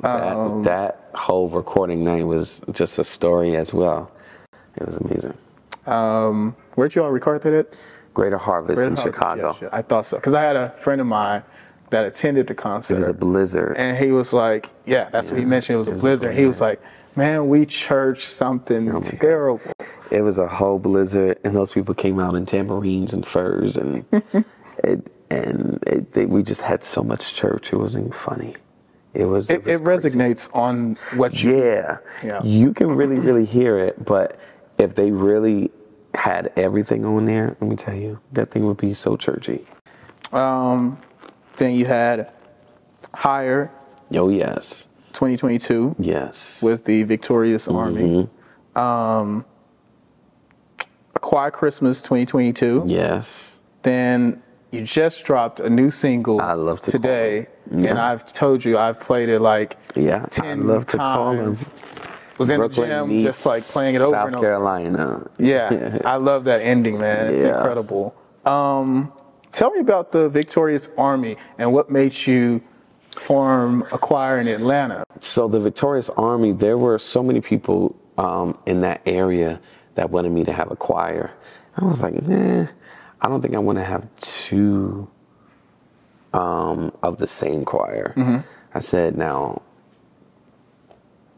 That, 0.00 0.36
Um, 0.36 0.64
that 0.64 1.08
whole 1.14 1.48
recording 1.48 2.02
night 2.02 2.26
was 2.26 2.60
just 2.72 2.98
a 2.98 3.04
story 3.04 3.54
as 3.54 3.72
well. 3.72 4.10
It 4.76 4.84
was 4.84 4.96
amazing. 4.96 5.34
Um, 5.86 6.56
where'd 6.74 6.96
y'all 6.96 7.10
record 7.10 7.42
that 7.42 7.52
at? 7.52 7.76
Greater 8.12 8.38
Harvest 8.38 8.80
in 8.80 8.96
Harvest, 8.96 9.02
Chicago. 9.04 9.56
I 9.70 9.82
thought 9.82 10.04
so. 10.04 10.16
Because 10.16 10.34
I 10.34 10.42
had 10.42 10.56
a 10.56 10.70
friend 10.70 11.00
of 11.00 11.06
mine 11.06 11.44
that 11.92 12.04
attended 12.04 12.46
the 12.46 12.54
concert. 12.54 12.96
It 12.96 12.98
was 12.98 13.08
a 13.08 13.14
blizzard. 13.14 13.76
And 13.76 13.96
he 13.96 14.10
was 14.12 14.32
like, 14.32 14.70
yeah, 14.86 15.08
that's 15.10 15.30
what 15.30 15.38
he 15.38 15.44
mentioned. 15.44 15.74
It 15.74 15.78
was 15.78 15.88
a 15.88 15.92
blizzard. 15.92 16.34
He 16.34 16.46
was 16.46 16.60
like, 16.60 16.82
man, 17.16 17.48
we 17.48 17.64
church 17.64 18.24
something 18.24 18.90
Oh 18.90 19.00
terrible. 19.00 19.60
It 20.10 20.22
was 20.22 20.38
a 20.38 20.48
whole 20.48 20.78
blizzard, 20.78 21.38
and 21.44 21.54
those 21.54 21.72
people 21.72 21.94
came 21.94 22.18
out 22.18 22.34
in 22.34 22.44
tambourines 22.44 23.12
and 23.12 23.26
furs, 23.26 23.76
and 23.76 24.04
it, 24.84 25.10
and 25.30 25.82
it, 25.86 26.12
they, 26.12 26.26
we 26.26 26.42
just 26.42 26.62
had 26.62 26.84
so 26.84 27.02
much 27.02 27.34
church. 27.34 27.72
It 27.72 27.76
wasn't 27.76 28.14
funny. 28.14 28.54
It 29.14 29.26
was. 29.26 29.50
It, 29.50 29.66
it 29.66 29.80
was 29.80 30.04
resonates 30.04 30.54
on 30.54 30.96
what 31.16 31.42
you. 31.42 31.58
Yeah. 31.58 31.98
Yeah. 32.22 32.42
You 32.42 32.74
can 32.74 32.88
really, 32.88 33.18
really 33.18 33.46
hear 33.46 33.78
it, 33.78 34.04
but 34.04 34.38
if 34.78 34.94
they 34.94 35.10
really 35.10 35.70
had 36.14 36.52
everything 36.56 37.06
on 37.06 37.24
there, 37.24 37.56
let 37.60 37.70
me 37.70 37.76
tell 37.76 37.94
you, 37.94 38.20
that 38.32 38.50
thing 38.50 38.66
would 38.66 38.76
be 38.76 38.92
so 38.92 39.16
churchy. 39.16 39.66
Um, 40.32 40.98
then 41.58 41.74
you 41.74 41.86
had 41.86 42.30
Higher 43.14 43.70
Oh 44.14 44.28
yes, 44.28 44.86
2022 45.12 45.96
yes. 45.98 46.62
with 46.62 46.84
the 46.84 47.02
Victorious 47.04 47.66
Mm-hmm. 47.68 47.76
Army. 47.76 48.28
Um, 48.74 49.44
A 51.14 51.18
Quiet 51.18 51.52
Christmas 51.52 52.00
2022. 52.02 52.84
yes. 52.86 53.60
Then 53.82 54.42
you 54.70 54.82
just 54.82 55.24
dropped 55.24 55.60
a 55.60 55.68
new 55.68 55.90
single 55.90 56.40
I 56.40 56.52
love 56.54 56.80
to 56.82 56.90
today. 56.92 57.46
Yeah. 57.70 57.90
and 57.90 57.98
I've 57.98 58.24
told 58.24 58.64
you 58.64 58.78
I've 58.78 59.00
played 59.00 59.28
it 59.28 59.40
like 59.40 59.76
Yeah, 59.96 60.24
I 60.24 60.28
10 60.28 60.66
love 60.66 60.86
to 60.88 60.96
call 60.96 61.34
them. 61.36 61.44
times. 61.46 61.68
Was 62.38 62.48
in 62.50 62.60
the 62.60 62.68
gym, 62.68 63.22
just 63.22 63.44
like 63.44 63.62
playing 63.62 63.94
it 63.94 64.00
over 64.00 64.14
South 64.16 64.26
and 64.28 64.36
over. 64.36 64.44
Carolina. 64.46 65.30
Yeah, 65.38 65.98
I 66.04 66.16
love 66.16 66.44
that 66.44 66.60
ending, 66.62 66.98
man. 66.98 67.26
It's 67.34 67.44
Yeah. 67.44 67.58
incredible. 67.58 68.14
Um, 68.46 69.12
tell 69.52 69.70
me 69.70 69.80
about 69.80 70.12
the 70.12 70.28
Victorious 70.28 70.88
Army 70.98 71.36
and 71.58 71.72
what 71.72 71.90
made 71.90 72.14
you 72.26 72.60
form 73.16 73.82
a 73.92 73.98
choir 73.98 74.40
in 74.40 74.48
Atlanta. 74.48 75.04
So 75.20 75.46
the 75.46 75.60
Victorious 75.60 76.08
Army, 76.10 76.52
there 76.52 76.78
were 76.78 76.98
so 76.98 77.22
many 77.22 77.40
people 77.40 77.94
um, 78.18 78.58
in 78.66 78.80
that 78.80 79.02
area 79.06 79.60
that 79.94 80.10
wanted 80.10 80.32
me 80.32 80.44
to 80.44 80.52
have 80.52 80.70
a 80.70 80.76
choir. 80.76 81.30
I 81.76 81.84
was 81.84 82.02
like, 82.02 82.20
nah, 82.22 82.66
I 83.20 83.28
don't 83.28 83.40
think 83.42 83.54
I 83.54 83.58
want 83.58 83.78
to 83.78 83.84
have 83.84 84.08
two 84.16 85.08
um, 86.32 86.92
of 87.02 87.18
the 87.18 87.26
same 87.26 87.64
choir. 87.64 88.14
I 88.74 88.80
said, 88.80 89.16
now, 89.16 89.62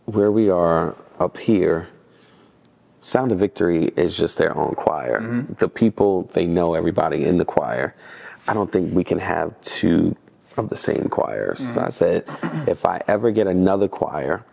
where 0.05 0.31
we 0.31 0.49
are 0.51 0.95
up 1.19 1.37
here, 1.37 1.89
Sound 3.05 3.33
of 3.33 3.39
Victory 3.39 3.93
is 3.97 4.17
just 4.17 4.39
their 4.39 4.57
own 4.57 4.75
choir. 4.75 5.21
The 5.59 5.69
people, 5.69 6.31
they 6.33 6.47
know 6.47 6.75
everybody 6.75 7.25
in 7.27 7.39
the 7.39 7.45
choir. 7.45 7.95
I 8.49 8.55
don't 8.55 8.73
think 8.73 8.95
we 8.95 9.05
can 9.05 9.19
have 9.19 9.61
two 9.61 10.17
of 10.57 10.71
the 10.71 10.77
same 10.79 11.09
choirs. 11.11 11.69
So 11.75 11.81
I 11.83 11.91
said, 11.91 12.25
if 12.67 12.87
I 12.87 13.03
ever 13.07 13.31
get 13.31 13.47
another 13.47 13.89
choir, 13.89 14.45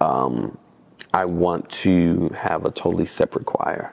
um, 0.00 0.56
I 1.12 1.24
want 1.24 1.68
to 1.70 2.28
have 2.30 2.64
a 2.66 2.70
totally 2.70 3.06
separate 3.06 3.46
choir. 3.46 3.92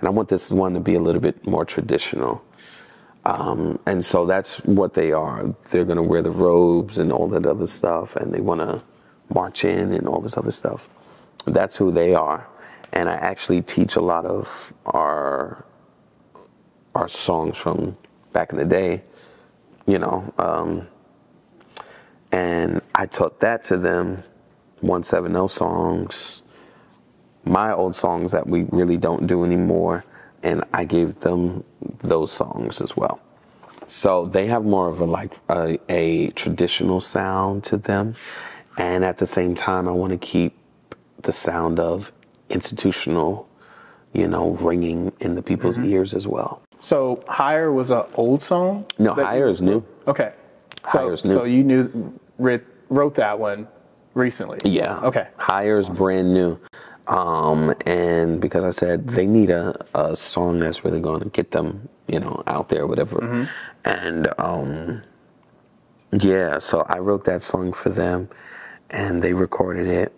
And 0.00 0.08
I 0.08 0.10
want 0.10 0.28
this 0.28 0.50
one 0.50 0.74
to 0.74 0.80
be 0.80 0.96
a 0.96 1.00
little 1.00 1.22
bit 1.22 1.46
more 1.46 1.64
traditional. 1.64 2.44
Um, 3.24 3.78
and 3.86 4.04
so 4.04 4.26
that's 4.26 4.58
what 4.64 4.94
they 4.94 5.12
are. 5.12 5.54
They're 5.70 5.84
going 5.84 5.96
to 5.96 6.02
wear 6.02 6.22
the 6.22 6.32
robes 6.32 6.98
and 6.98 7.12
all 7.12 7.28
that 7.28 7.46
other 7.46 7.68
stuff, 7.68 8.16
and 8.16 8.34
they 8.34 8.40
want 8.40 8.62
to 8.62 8.82
march 9.32 9.64
in 9.64 9.92
and 9.92 10.08
all 10.08 10.20
this 10.20 10.36
other 10.36 10.52
stuff. 10.52 10.88
That's 11.46 11.76
who 11.76 11.92
they 11.92 12.14
are. 12.14 12.48
And 12.94 13.10
I 13.10 13.14
actually 13.16 13.60
teach 13.60 13.96
a 13.96 14.00
lot 14.00 14.24
of 14.24 14.72
our 14.86 15.66
our 16.94 17.08
songs 17.08 17.56
from 17.56 17.96
back 18.32 18.52
in 18.52 18.58
the 18.58 18.64
day, 18.64 19.02
you 19.86 19.98
know. 19.98 20.32
Um, 20.38 20.88
and 22.32 22.80
I 22.94 23.06
taught 23.06 23.40
that 23.40 23.64
to 23.64 23.76
them, 23.76 24.22
170 24.80 25.48
songs, 25.48 26.42
my 27.44 27.72
old 27.72 27.94
songs 27.96 28.32
that 28.32 28.46
we 28.46 28.62
really 28.70 28.96
don't 28.96 29.26
do 29.26 29.44
anymore, 29.44 30.04
and 30.42 30.64
I 30.72 30.84
gave 30.84 31.20
them 31.20 31.64
those 31.98 32.32
songs 32.32 32.80
as 32.80 32.96
well. 32.96 33.20
So 33.88 34.26
they 34.26 34.46
have 34.46 34.64
more 34.64 34.88
of 34.88 35.00
a 35.00 35.04
like 35.04 35.38
a, 35.50 35.78
a 35.88 36.30
traditional 36.30 37.00
sound 37.00 37.64
to 37.64 37.76
them, 37.76 38.14
and 38.78 39.04
at 39.04 39.18
the 39.18 39.26
same 39.26 39.54
time, 39.54 39.88
I 39.88 39.92
want 39.92 40.12
to 40.12 40.18
keep 40.18 40.56
the 41.22 41.32
sound 41.32 41.78
of 41.80 42.12
institutional, 42.54 43.48
you 44.12 44.28
know, 44.28 44.52
ringing 44.52 45.12
in 45.20 45.34
the 45.34 45.42
people's 45.42 45.78
ears 45.78 46.14
as 46.14 46.26
well. 46.26 46.62
So 46.80 47.22
Higher 47.28 47.72
was 47.72 47.90
an 47.90 48.04
old 48.14 48.42
song. 48.42 48.86
No, 48.98 49.14
that 49.14 49.22
you- 49.22 49.26
higher 49.26 49.48
is 49.48 49.60
new. 49.60 49.84
Okay. 50.06 50.32
So, 50.92 50.98
Higher's 50.98 51.24
new. 51.24 51.32
so 51.32 51.44
you 51.44 51.64
knew 51.64 52.12
writ, 52.38 52.64
wrote 52.90 53.14
that 53.14 53.38
one 53.38 53.66
recently. 54.12 54.60
Yeah. 54.64 55.00
Okay. 55.00 55.28
Higher 55.38 55.78
is 55.78 55.88
brand 55.88 56.32
new. 56.34 56.58
Um, 57.06 57.74
and 57.86 58.40
because 58.40 58.64
I 58.64 58.70
said 58.70 59.08
they 59.08 59.26
need 59.26 59.50
a, 59.50 59.74
a 59.94 60.14
song 60.16 60.60
that's 60.60 60.84
really 60.84 61.00
going 61.00 61.20
to 61.20 61.28
get 61.28 61.50
them, 61.50 61.88
you 62.06 62.20
know, 62.20 62.42
out 62.46 62.68
there, 62.68 62.86
whatever. 62.86 63.18
Mm-hmm. 63.18 63.44
And 63.84 64.28
um, 64.38 65.02
yeah, 66.12 66.58
so 66.58 66.84
I 66.88 66.98
wrote 66.98 67.24
that 67.24 67.42
song 67.42 67.72
for 67.72 67.90
them, 67.90 68.28
and 68.90 69.22
they 69.22 69.34
recorded 69.34 69.88
it 69.88 70.12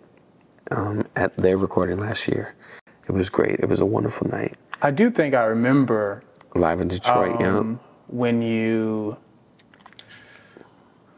um, 0.71 1.05
at 1.15 1.35
their 1.37 1.57
recording 1.57 1.99
last 1.99 2.27
year. 2.27 2.53
It 3.07 3.11
was 3.11 3.29
great. 3.29 3.59
It 3.59 3.69
was 3.69 3.79
a 3.79 3.85
wonderful 3.85 4.27
night. 4.29 4.55
I 4.81 4.91
do 4.91 5.09
think 5.09 5.33
I 5.33 5.45
remember 5.45 6.23
Live 6.55 6.81
in 6.81 6.87
Detroit, 6.87 7.41
um, 7.41 7.79
when 8.07 8.41
you 8.41 9.17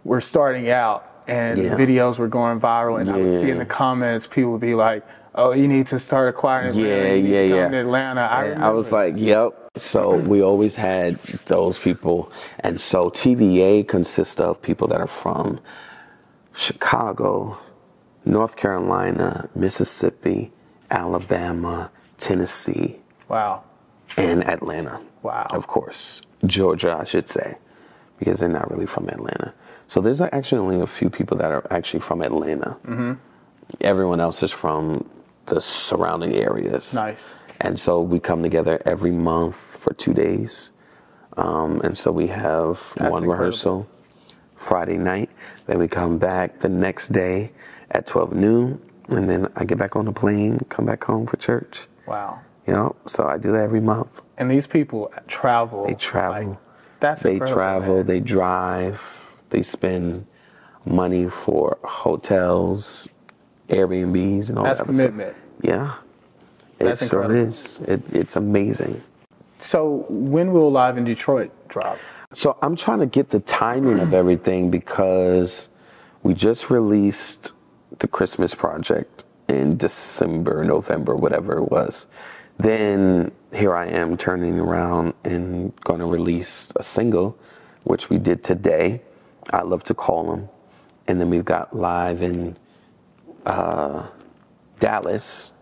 were 0.03 0.21
starting 0.21 0.69
out 0.69 1.05
and 1.27 1.57
Yeah. 1.59 1.75
videos 1.77 2.17
were 2.17 2.27
going 2.27 2.59
viral, 2.59 2.99
and 2.99 3.09
I 3.09 3.17
would 3.17 3.41
see 3.41 3.49
in 3.51 3.57
the 3.57 3.65
comments 3.65 4.27
people 4.27 4.51
would 4.51 4.61
be 4.61 4.75
like, 4.75 5.03
"Oh, 5.35 5.51
you 5.51 5.67
need 5.67 5.87
to 5.87 5.99
start 5.99 6.29
a 6.29 6.33
choir 6.33 6.61
in 6.61 6.67
Atlanta. 6.69 6.89
Yeah, 6.89 7.13
you 7.13 7.33
yeah, 7.33 7.41
yeah. 7.41 7.67
to 7.69 7.77
Atlanta." 7.77 8.21
I, 8.21 8.51
I 8.53 8.69
was 8.69 8.91
like, 8.91 9.13
yep. 9.17 9.53
So 9.77 10.15
we 10.17 10.41
always 10.41 10.75
had 10.75 11.17
those 11.45 11.77
people. 11.77 12.31
And 12.61 12.81
so 12.81 13.09
TVA 13.09 13.83
consists 13.87 14.39
of 14.39 14.61
people 14.61 14.87
that 14.87 14.99
are 14.99 15.07
from 15.07 15.59
Chicago, 16.53 17.57
North 18.25 18.55
Carolina, 18.55 19.49
Mississippi, 19.55 20.51
Alabama, 20.91 21.91
Tennessee, 22.17 22.99
"Wow, 23.27 23.63
and 24.17 24.43
Atlanta. 24.47 25.01
Wow. 25.21 25.47
Of 25.51 25.67
course. 25.67 26.21
Georgia, 26.45 26.97
I 26.99 27.03
should 27.03 27.27
say, 27.27 27.57
because 28.17 28.39
they're 28.39 28.49
not 28.49 28.69
really 28.71 28.85
from 28.85 29.09
Atlanta. 29.09 29.53
So 29.87 29.99
there's 30.01 30.21
actually 30.21 30.59
only 30.59 30.79
a 30.79 30.87
few 30.87 31.09
people 31.09 31.37
that 31.37 31.51
are 31.51 31.65
actually 31.71 31.99
from 31.99 32.21
Atlanta. 32.21 32.77
Mm-hmm. 32.85 33.13
Everyone 33.81 34.19
else 34.19 34.41
is 34.43 34.51
from 34.51 35.09
the 35.47 35.59
surrounding 35.59 36.33
areas. 36.33 36.93
Nice. 36.93 37.33
And 37.59 37.77
so 37.79 38.01
we 38.01 38.19
come 38.19 38.41
together 38.41 38.81
every 38.85 39.11
month 39.11 39.55
for 39.55 39.93
two 39.93 40.13
days. 40.13 40.71
Um, 41.35 41.81
and 41.81 41.97
so 41.97 42.11
we 42.11 42.27
have 42.27 42.75
That's 42.95 43.11
one 43.11 43.23
incredible. 43.23 43.33
rehearsal 43.33 43.87
Friday 44.55 44.97
night. 44.97 45.29
Then 45.65 45.79
we 45.79 45.87
come 45.87 46.17
back 46.17 46.59
the 46.59 46.69
next 46.69 47.11
day 47.11 47.51
at 47.91 48.05
12 48.07 48.33
noon. 48.33 48.81
And 49.09 49.27
then 49.29 49.51
I 49.55 49.65
get 49.65 49.77
back 49.77 49.95
on 49.95 50.05
the 50.05 50.11
plane, 50.11 50.59
come 50.69 50.85
back 50.85 51.03
home 51.03 51.25
for 51.25 51.37
church. 51.37 51.87
wow." 52.07 52.39
You 52.67 52.73
know, 52.73 52.95
so 53.07 53.25
I 53.25 53.39
do 53.39 53.51
that 53.53 53.61
every 53.63 53.79
month. 53.81 54.21
And 54.37 54.51
these 54.51 54.67
people 54.67 55.11
travel. 55.27 55.87
They 55.87 55.95
travel. 55.95 56.49
like, 56.49 56.57
that's 56.99 57.23
they 57.23 57.39
travel, 57.39 57.97
man. 57.97 58.05
they 58.05 58.19
drive, 58.19 59.33
they 59.49 59.63
spend 59.63 60.27
money 60.85 61.27
for 61.29 61.79
hotels, 61.83 63.07
Airbnbs, 63.69 64.49
and 64.49 64.59
all 64.59 64.65
That's 64.65 64.81
that 64.81 64.85
stuff. 64.93 64.95
commitment. 64.95 65.35
Yeah. 65.61 65.95
That's 66.77 67.01
it 67.01 67.09
sure 67.09 67.23
incredible. 67.23 67.47
is. 67.47 67.79
It, 67.81 68.01
it's 68.13 68.35
amazing. 68.35 69.01
So 69.57 70.05
when 70.07 70.51
will 70.51 70.71
Live 70.71 70.97
in 70.97 71.05
Detroit 71.05 71.51
drop? 71.69 71.97
So 72.33 72.57
I'm 72.61 72.75
trying 72.75 72.99
to 72.99 73.05
get 73.07 73.31
the 73.31 73.39
timing 73.39 73.99
of 73.99 74.13
everything 74.13 74.69
because 74.69 75.69
we 76.21 76.33
just 76.35 76.69
released 76.69 77.53
the 77.99 78.07
Christmas 78.07 78.55
project 78.55 79.23
in 79.47 79.77
December, 79.77 80.63
November, 80.63 81.15
whatever 81.15 81.57
it 81.57 81.69
was. 81.69 82.07
Then 82.57 83.31
here 83.53 83.73
I 83.75 83.87
am 83.87 84.17
turning 84.17 84.59
around 84.59 85.13
and 85.23 85.75
going 85.81 85.99
to 85.99 86.05
release 86.05 86.73
a 86.75 86.83
single, 86.83 87.37
which 87.83 88.09
we 88.09 88.17
did 88.17 88.43
today. 88.43 89.01
I 89.51 89.61
love 89.61 89.83
to 89.85 89.93
call 89.93 90.29
them. 90.29 90.49
And 91.07 91.19
then 91.19 91.29
we've 91.29 91.45
got 91.45 91.75
live 91.75 92.21
in 92.21 92.57
uh, 93.45 94.07
Dallas 94.79 95.53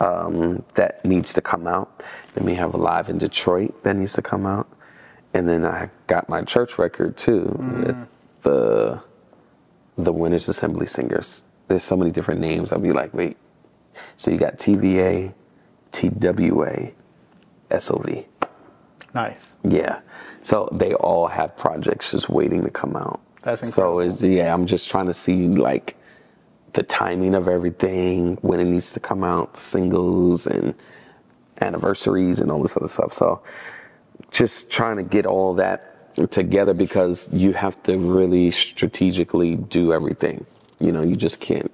um, 0.00 0.64
that 0.74 1.04
needs 1.04 1.32
to 1.34 1.40
come 1.40 1.66
out. 1.66 2.02
Then 2.34 2.44
we 2.44 2.54
have 2.54 2.74
a 2.74 2.78
live 2.78 3.08
in 3.08 3.18
Detroit 3.18 3.82
that 3.84 3.94
needs 3.94 4.14
to 4.14 4.22
come 4.22 4.46
out. 4.46 4.68
And 5.34 5.48
then 5.48 5.64
I 5.64 5.90
got 6.08 6.28
my 6.28 6.42
church 6.42 6.78
record 6.78 7.16
too 7.16 7.54
with 7.58 8.08
the 8.42 9.02
the 9.96 10.12
Winners 10.12 10.48
Assembly 10.48 10.86
Singers. 10.86 11.44
There's 11.68 11.84
so 11.84 11.96
many 11.96 12.10
different 12.10 12.40
names. 12.40 12.72
I'll 12.72 12.80
be 12.80 12.92
like, 12.92 13.14
wait. 13.14 13.36
So 14.16 14.30
you 14.30 14.38
got 14.38 14.58
TVA, 14.58 15.34
TWA, 15.90 16.92
SOV. 17.78 18.24
Nice. 19.14 19.56
Yeah. 19.62 20.00
So 20.42 20.68
they 20.72 20.94
all 20.94 21.28
have 21.28 21.56
projects 21.56 22.10
just 22.10 22.28
waiting 22.28 22.64
to 22.64 22.70
come 22.70 22.96
out. 22.96 23.20
That's 23.42 23.62
incredible. 23.62 24.00
So 24.00 24.08
it's, 24.08 24.22
yeah, 24.22 24.52
I'm 24.52 24.66
just 24.66 24.90
trying 24.90 25.06
to 25.06 25.14
see 25.14 25.48
like 25.48 25.96
the 26.72 26.82
timing 26.82 27.34
of 27.34 27.48
everything, 27.48 28.38
when 28.40 28.60
it 28.60 28.64
needs 28.64 28.92
to 28.94 29.00
come 29.00 29.22
out, 29.22 29.54
the 29.54 29.60
singles 29.60 30.46
and 30.46 30.74
anniversaries 31.60 32.40
and 32.40 32.50
all 32.50 32.62
this 32.62 32.76
other 32.76 32.88
stuff. 32.88 33.12
So 33.12 33.42
just 34.30 34.70
trying 34.70 34.96
to 34.96 35.02
get 35.02 35.26
all 35.26 35.54
that 35.54 35.91
together 36.30 36.74
because 36.74 37.28
you 37.32 37.52
have 37.52 37.82
to 37.84 37.98
really 37.98 38.50
strategically 38.50 39.56
do 39.56 39.92
everything. 39.92 40.44
You 40.78 40.92
know, 40.92 41.02
you 41.02 41.16
just 41.16 41.40
can't 41.40 41.70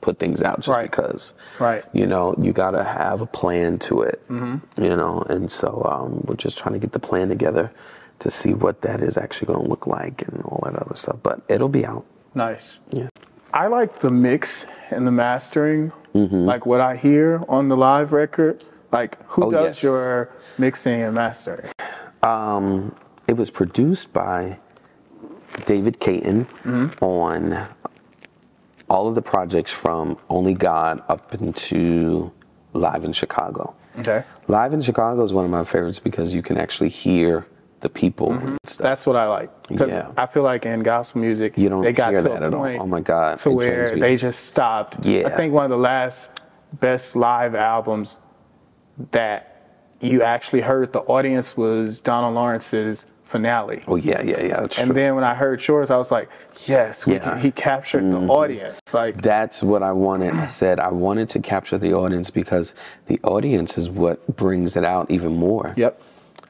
put 0.00 0.18
things 0.18 0.42
out 0.42 0.58
just 0.60 0.68
Right. 0.68 0.90
because. 0.90 1.34
Right. 1.58 1.84
You 1.92 2.06
know, 2.06 2.34
you 2.38 2.52
got 2.52 2.70
to 2.72 2.84
have 2.84 3.20
a 3.20 3.26
plan 3.26 3.78
to 3.80 4.02
it. 4.02 4.22
You 4.30 4.60
know, 4.76 5.24
and 5.28 5.50
so 5.50 5.82
um, 5.90 6.22
we're 6.26 6.36
just 6.36 6.56
trying 6.58 6.74
to 6.74 6.78
get 6.78 6.92
the 6.92 6.98
plan 7.00 7.28
together 7.28 7.70
to 8.20 8.30
see 8.30 8.52
what 8.54 8.82
that 8.82 9.00
is 9.00 9.16
actually 9.16 9.46
going 9.46 9.62
to 9.64 9.68
look 9.68 9.86
like 9.86 10.22
and 10.26 10.42
all 10.42 10.60
that 10.64 10.74
other 10.76 10.96
stuff. 10.96 11.18
But 11.22 11.40
it'll 11.48 11.68
be 11.68 11.84
out. 11.84 12.04
Nice. 12.34 12.78
Yeah. 12.92 13.08
I 13.52 13.66
like 13.68 13.98
the 14.00 14.10
mix 14.10 14.66
and 14.90 15.06
the 15.06 15.12
mastering, 15.12 15.92
Mm-hmm. 16.14 16.46
like 16.46 16.64
what 16.66 16.80
I 16.80 16.96
hear 16.96 17.42
on 17.48 17.68
the 17.68 17.76
live 17.76 18.12
record. 18.12 18.64
Like, 18.92 19.22
who 19.28 19.44
Oh, 19.46 19.50
does 19.50 19.76
yes. 19.76 19.82
your 19.82 20.30
mixing 20.56 21.02
and 21.02 21.14
mastering? 21.14 21.70
Um, 22.22 22.94
it 23.28 23.36
was 23.36 23.50
produced 23.50 24.12
by 24.12 24.58
David 25.66 26.00
Caton 26.00 26.46
mm-hmm. 26.64 27.04
on 27.04 27.68
all 28.88 29.06
of 29.06 29.14
the 29.14 29.22
projects 29.22 29.70
from 29.70 30.18
Only 30.30 30.54
God 30.54 31.02
up 31.08 31.34
into 31.34 32.32
Live 32.72 33.04
in 33.04 33.12
Chicago. 33.12 33.74
Okay. 33.98 34.24
Live 34.46 34.72
in 34.72 34.80
Chicago 34.80 35.22
is 35.22 35.32
one 35.32 35.44
of 35.44 35.50
my 35.50 35.64
favorites 35.64 35.98
because 35.98 36.32
you 36.32 36.42
can 36.42 36.56
actually 36.56 36.88
hear 36.88 37.46
the 37.80 37.88
people 37.88 38.30
mm-hmm. 38.30 38.56
stuff. 38.64 38.82
That's 38.82 39.06
what 39.06 39.16
I 39.16 39.26
like. 39.26 39.68
Because 39.68 39.90
Yeah. 39.90 40.10
I 40.16 40.26
feel 40.26 40.42
like 40.42 40.64
in 40.64 40.80
gospel 40.82 41.20
music, 41.20 41.56
You 41.58 41.68
don't 41.68 41.82
they 41.82 41.92
got 41.92 42.10
hear 42.10 42.22
to 42.22 42.28
that 42.28 42.42
a 42.42 42.46
at 42.46 42.54
all. 42.54 42.60
point 42.60 42.80
Oh 42.80 42.86
my 42.86 43.00
God, 43.00 43.38
to 43.38 43.50
it 43.50 43.54
where 43.54 43.98
they 43.98 44.16
just 44.16 44.46
stopped. 44.46 45.04
Yeah. 45.04 45.26
I 45.26 45.30
think 45.30 45.52
one 45.52 45.64
of 45.64 45.70
the 45.70 45.76
last 45.76 46.30
best 46.80 47.14
live 47.14 47.54
albums 47.54 48.18
that 49.10 49.58
you 50.00 50.22
actually 50.22 50.60
heard 50.60 50.92
the 50.92 51.00
audience 51.00 51.56
was 51.56 52.00
Donald 52.00 52.34
Lawrence's 52.34 53.06
finale. 53.28 53.80
Oh 53.86 53.96
yeah, 53.96 54.22
yeah, 54.22 54.42
yeah. 54.42 54.60
And 54.62 54.70
true. 54.70 54.94
then 54.94 55.14
when 55.14 55.22
I 55.24 55.34
heard 55.34 55.64
yours, 55.66 55.90
I 55.90 55.96
was 55.98 56.10
like, 56.10 56.28
yes, 56.66 57.06
we 57.06 57.14
Yeah. 57.14 57.18
Mm-hmm. 57.20 57.30
can, 57.30 57.40
he 57.40 57.50
captured 57.50 58.10
the 58.10 58.16
audience. 58.26 58.80
Like, 58.92 59.20
That's 59.20 59.62
what 59.62 59.82
I 59.82 59.92
wanted. 59.92 60.32
I 60.34 60.46
said 60.46 60.80
I 60.80 60.88
wanted 60.90 61.28
to 61.30 61.38
capture 61.40 61.76
the 61.78 61.92
audience 61.92 62.30
because 62.30 62.74
the 63.06 63.20
audience 63.22 63.76
is 63.76 63.90
what 63.90 64.18
brings 64.36 64.76
it 64.76 64.84
out 64.84 65.10
even 65.10 65.36
more. 65.36 65.74
yep. 65.76 66.00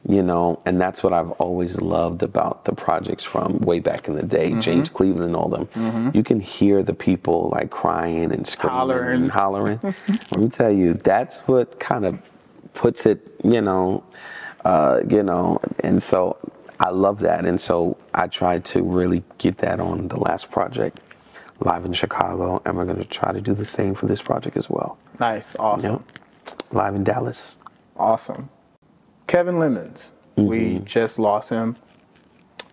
you 0.08 0.22
know 0.22 0.46
and 0.64 0.80
that's 0.80 1.02
what 1.02 1.12
i've 1.12 1.32
always 1.44 1.72
loved 1.96 2.22
about 2.22 2.64
the 2.68 2.72
projects 2.86 3.24
from 3.32 3.48
way 3.70 3.80
back 3.80 4.02
in 4.08 4.14
the 4.14 4.22
day 4.38 4.48
Mm-hmm. 4.50 4.60
james 4.68 4.88
cleveland 4.98 5.24
and 5.30 5.36
all 5.40 5.48
them 5.56 5.66
you 6.14 6.22
can 6.30 6.38
hear 6.56 6.76
the 6.90 6.94
people 6.94 7.38
like 7.56 7.68
crying 7.82 8.28
and 8.34 8.46
screaming 8.46 8.78
Hollering. 8.78 9.22
and 9.22 9.30
hollering 9.40 9.78
let 10.30 10.38
me 10.44 10.48
tell 10.60 10.70
you 10.82 10.88
that's 10.94 11.36
what 11.50 11.80
kind 11.90 12.04
of 12.06 12.12
puts 12.74 13.00
it 13.12 13.18
you 13.54 13.60
know 13.68 14.04
uh, 14.64 15.00
you 15.14 15.22
know 15.30 15.58
and 15.86 16.00
so 16.10 16.36
i 16.80 16.90
love 16.90 17.20
that 17.20 17.44
and 17.44 17.60
so 17.60 17.96
i 18.14 18.26
tried 18.26 18.64
to 18.64 18.82
really 18.82 19.22
get 19.38 19.58
that 19.58 19.80
on 19.80 20.08
the 20.08 20.16
last 20.18 20.50
project 20.50 21.00
live 21.60 21.84
in 21.84 21.92
chicago 21.92 22.60
and 22.64 22.76
we're 22.76 22.84
going 22.84 22.98
to 22.98 23.04
try 23.04 23.32
to 23.32 23.40
do 23.40 23.54
the 23.54 23.64
same 23.64 23.94
for 23.94 24.06
this 24.06 24.22
project 24.22 24.56
as 24.56 24.68
well 24.70 24.98
Nice. 25.20 25.56
Awesome. 25.56 26.04
Yep. 26.46 26.62
live 26.72 26.94
in 26.94 27.04
dallas 27.04 27.56
Awesome. 27.96 28.48
Kevin 29.26 29.58
Lemons. 29.58 30.12
Mm-hmm. 30.36 30.46
We 30.46 30.78
just 30.84 31.18
lost 31.18 31.50
him. 31.50 31.74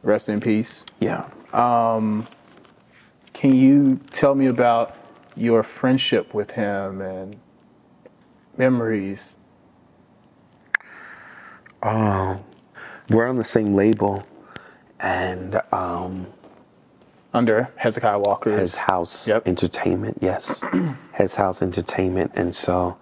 Rest 0.03 0.29
in 0.29 0.39
peace. 0.39 0.85
yeah 0.99 1.25
Can 1.51 2.27
you 3.55 3.99
tell 4.11 4.35
me 4.35 4.45
about 4.45 4.95
your 5.35 5.63
friendship 5.63 6.35
with 6.35 6.51
him 6.51 7.01
and 7.01 7.37
memories? 8.55 9.35
We're 13.09 13.27
on 13.27 13.37
the 13.37 13.43
same 13.43 13.75
label 13.75 14.25
and 14.99 15.61
um 15.71 16.27
Under 17.33 17.69
Hezekiah 17.75 18.19
Walker, 18.19 18.57
his 18.57 18.75
house 18.77 19.27
Yep. 19.27 19.47
entertainment 19.47 20.17
yes. 20.21 20.63
His 21.15 21.35
house 21.35 21.61
entertainment 21.61 22.31
and 22.35 22.55
so 22.55 22.97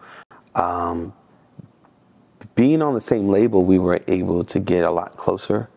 um 0.55 1.13
being 2.55 2.81
on 2.81 2.93
the 2.93 3.01
same 3.01 3.27
label 3.29 3.63
we 3.63 3.79
were 3.79 3.99
able 4.07 4.43
to 4.43 4.59
get 4.59 4.83
a 4.85 4.91
lot 4.91 5.17
closer. 5.17 5.69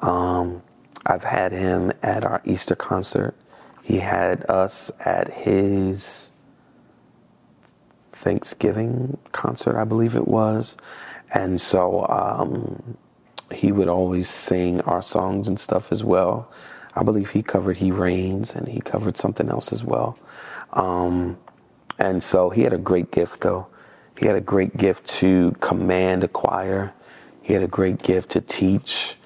Um 0.00 0.62
i've 1.06 1.24
had 1.24 1.52
him 1.52 1.92
at 2.02 2.24
our 2.24 2.40
easter 2.44 2.74
concert. 2.76 3.34
He 3.82 3.98
had 3.98 4.44
us 4.48 4.90
at 5.00 5.30
his 5.32 6.30
thanksgiving 8.12 9.18
concert 9.32 9.76
i 9.76 9.84
believe 9.84 10.14
it 10.14 10.28
was. 10.28 10.76
And 11.34 11.60
so 11.60 12.06
um 12.08 12.96
he 13.54 13.72
would 13.72 13.88
always 13.88 14.28
sing 14.28 14.80
our 14.82 15.02
songs 15.02 15.48
and 15.48 15.58
stuff 15.58 15.92
as 15.92 16.04
well. 16.04 16.50
I 16.94 17.02
believe 17.02 17.30
he 17.30 17.42
covered 17.42 17.78
He 17.78 17.90
Reigns 17.90 18.54
and 18.54 18.68
he 18.68 18.80
covered 18.80 19.16
something 19.16 19.48
else 19.48 19.72
as 19.72 19.82
well. 19.82 20.18
Um, 20.72 21.38
and 21.98 22.22
so 22.22 22.50
he 22.50 22.62
had 22.62 22.72
a 22.72 22.78
great 22.78 23.10
gift, 23.10 23.40
though. 23.42 23.66
He 24.18 24.26
had 24.26 24.36
a 24.36 24.40
great 24.40 24.76
gift 24.76 25.06
to 25.20 25.52
command 25.60 26.24
a 26.24 26.28
choir, 26.28 26.92
he 27.40 27.54
had 27.54 27.62
a 27.62 27.68
great 27.68 28.02
gift 28.02 28.30
to 28.30 28.40
teach, 28.40 29.16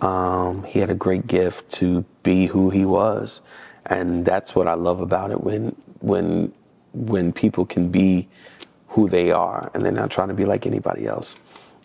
um, 0.00 0.64
he 0.64 0.78
had 0.78 0.90
a 0.90 0.94
great 0.94 1.26
gift 1.26 1.70
to 1.72 2.04
be 2.22 2.46
who 2.46 2.70
he 2.70 2.84
was. 2.84 3.40
And 3.86 4.24
that's 4.24 4.54
what 4.54 4.66
I 4.66 4.74
love 4.74 5.00
about 5.00 5.30
it 5.30 5.42
when, 5.42 5.76
when, 6.00 6.52
when 6.92 7.32
people 7.32 7.66
can 7.66 7.90
be 7.90 8.28
who 8.88 9.08
they 9.08 9.30
are 9.30 9.70
and 9.74 9.84
they're 9.84 9.92
not 9.92 10.10
trying 10.10 10.28
to 10.28 10.34
be 10.34 10.44
like 10.44 10.66
anybody 10.66 11.06
else 11.06 11.38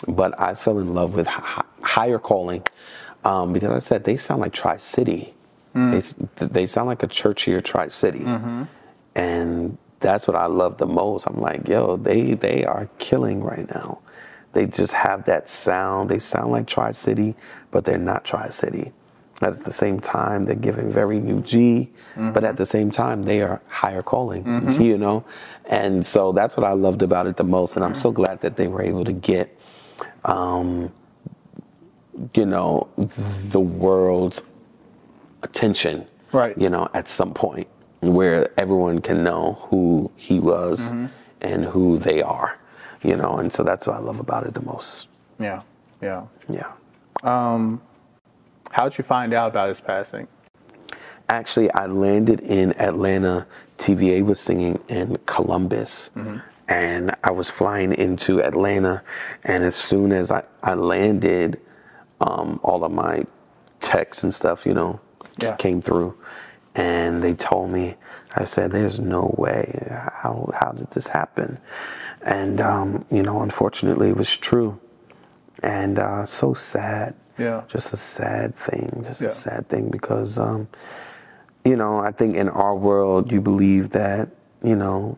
but 0.08 0.39
I 0.39 0.56
fell 0.56 0.80
in 0.80 0.93
love 0.93 1.16
with 1.16 1.28
hi- 1.28 1.66
higher 1.82 2.20
calling 2.20 2.64
um, 3.24 3.54
because 3.54 3.72
I 3.72 3.80
said 3.80 4.04
they 4.04 4.18
sound 4.18 4.41
like 4.41 4.54
Tri 4.54 4.78
City. 4.78 5.34
Mm. 5.76 6.28
They, 6.38 6.45
they 6.47 6.68
sound 6.68 6.88
like 6.88 7.04
a 7.04 7.08
churchier 7.08 7.62
Tri 7.64 7.88
City, 7.88 8.20
mm-hmm. 8.20 8.64
and 9.16 9.78
that's 10.02 10.28
what 10.28 10.36
I 10.36 10.47
love 10.47 10.78
the 10.78 10.88
most. 10.88 11.28
I'm 11.28 11.39
like, 11.39 11.68
yo, 11.68 11.95
they 11.95 12.34
they 12.34 12.66
are 12.66 12.89
killing 12.97 13.41
right 13.41 13.70
now. 13.70 13.99
They 14.54 14.66
just 14.66 14.91
have 14.91 15.26
that 15.26 15.47
sound. 15.47 16.10
They 16.10 16.20
sound 16.20 16.52
like 16.52 16.68
Tri 16.68 16.91
City, 16.91 17.36
but 17.72 17.86
they're 17.86 17.97
not 17.97 18.26
Tri 18.26 18.49
City. 18.49 18.91
At 19.41 19.64
the 19.64 19.74
same 19.74 19.99
time, 19.99 20.45
they're 20.45 20.56
giving 20.56 20.91
very 20.91 21.20
new 21.20 21.41
G, 21.41 21.89
but 22.16 22.43
at 22.43 22.49
mm-hmm. 22.52 22.56
the 22.58 22.66
same 22.66 22.91
time, 22.91 23.24
they 23.24 23.41
are 23.41 23.60
higher 23.68 24.04
calling, 24.04 24.43
mm-hmm. 24.43 24.82
you 24.82 24.99
know? 24.99 25.24
And 25.66 26.06
so 26.06 26.32
that's 26.32 26.56
what 26.56 26.64
I 26.64 26.74
loved 26.74 27.02
about 27.02 27.26
it 27.26 27.38
the 27.38 27.43
most. 27.43 27.76
And 27.76 27.84
I'm 27.84 27.95
so 27.95 28.12
glad 28.12 28.41
that 28.41 28.56
they 28.56 28.68
were 28.68 28.84
able 28.84 29.04
to 29.04 29.14
get, 29.14 29.58
um, 30.26 30.91
you 32.34 32.45
know, 32.45 32.88
the 32.97 33.60
world's 33.60 34.43
attention, 35.43 36.06
Right. 36.32 36.58
you 36.58 36.70
know, 36.70 36.89
at 36.93 37.08
some 37.08 37.34
point 37.34 37.68
where 38.02 38.49
everyone 38.60 38.99
can 39.02 39.24
know 39.24 39.58
who 39.70 40.12
he 40.16 40.39
was 40.39 40.88
mm-hmm. 40.88 41.08
and 41.41 41.66
who 41.66 41.97
they 41.97 42.22
are, 42.22 42.58
you 43.04 43.16
know? 43.16 43.38
And 43.38 43.52
so 43.52 43.64
that's 43.64 43.86
what 43.86 43.95
I 43.95 43.99
love 43.99 44.20
about 44.20 44.45
it 44.45 44.54
the 44.54 44.62
most. 44.62 45.08
Yeah. 45.39 45.62
Yeah. 46.02 46.26
Yeah. 46.49 46.72
Um, 47.24 47.82
how'd 48.72 48.97
you 48.97 49.04
find 49.04 49.34
out 49.34 49.49
about 49.49 49.70
his 49.70 49.80
passing? 49.80 50.28
Actually, 51.30 51.72
I 51.72 51.86
landed 51.86 52.41
in 52.41 52.78
Atlanta. 52.80 53.47
TVA 53.78 54.24
was 54.24 54.39
singing 54.39 54.80
in 54.89 55.18
Columbus. 55.26 56.12
Mm-hmm. 56.16 56.38
And 56.72 57.13
I 57.22 57.32
was 57.32 57.49
flying 57.49 57.91
into 57.91 58.41
Atlanta. 58.41 59.03
And 59.43 59.63
as 59.65 59.76
soon 59.76 60.13
as 60.13 60.32
I, 60.32 60.45
I 60.63 60.74
landed, 60.76 61.59
um, 62.22 62.61
all 62.63 62.86
of 62.86 62.91
my 62.93 63.24
texts 63.82 64.24
and 64.24 64.34
stuff, 64.34 64.65
you 64.65 64.74
know, 64.74 64.99
Yeah. 65.38 65.55
came 65.57 65.82
through. 65.82 66.15
And 66.74 67.22
they 67.22 67.34
told 67.34 67.72
me, 67.72 67.95
I 68.38 68.45
said, 68.45 68.72
there's 68.72 69.01
no 69.01 69.36
way. 69.38 69.86
How, 69.89 70.49
how 70.57 70.72
did 70.72 70.89
this 70.91 71.07
happen? 71.07 71.57
And, 72.22 72.61
um, 72.61 73.03
you 73.11 73.22
know, 73.24 73.41
unfortunately, 73.41 74.07
it 74.09 74.15
was 74.15 74.38
true. 74.38 74.80
And 75.61 75.99
uh, 75.99 76.26
so 76.26 76.53
sad 76.53 77.15
Yeah. 77.38 77.63
just 77.67 77.91
a 77.91 77.97
sad 77.97 78.55
thing, 78.55 79.03
just 79.05 79.22
Yeah. 79.22 79.28
a 79.28 79.32
sad 79.32 79.67
thing 79.67 79.89
because, 79.89 80.38
um, 80.38 80.67
you 81.65 81.76
know, 81.76 81.99
I 81.99 82.11
think 82.11 82.38
in 82.38 82.47
our 82.47 82.76
world 82.76 83.30
you 83.32 83.41
believe 83.41 83.89
that, 83.89 84.30
you 84.63 84.76
know, 84.78 85.17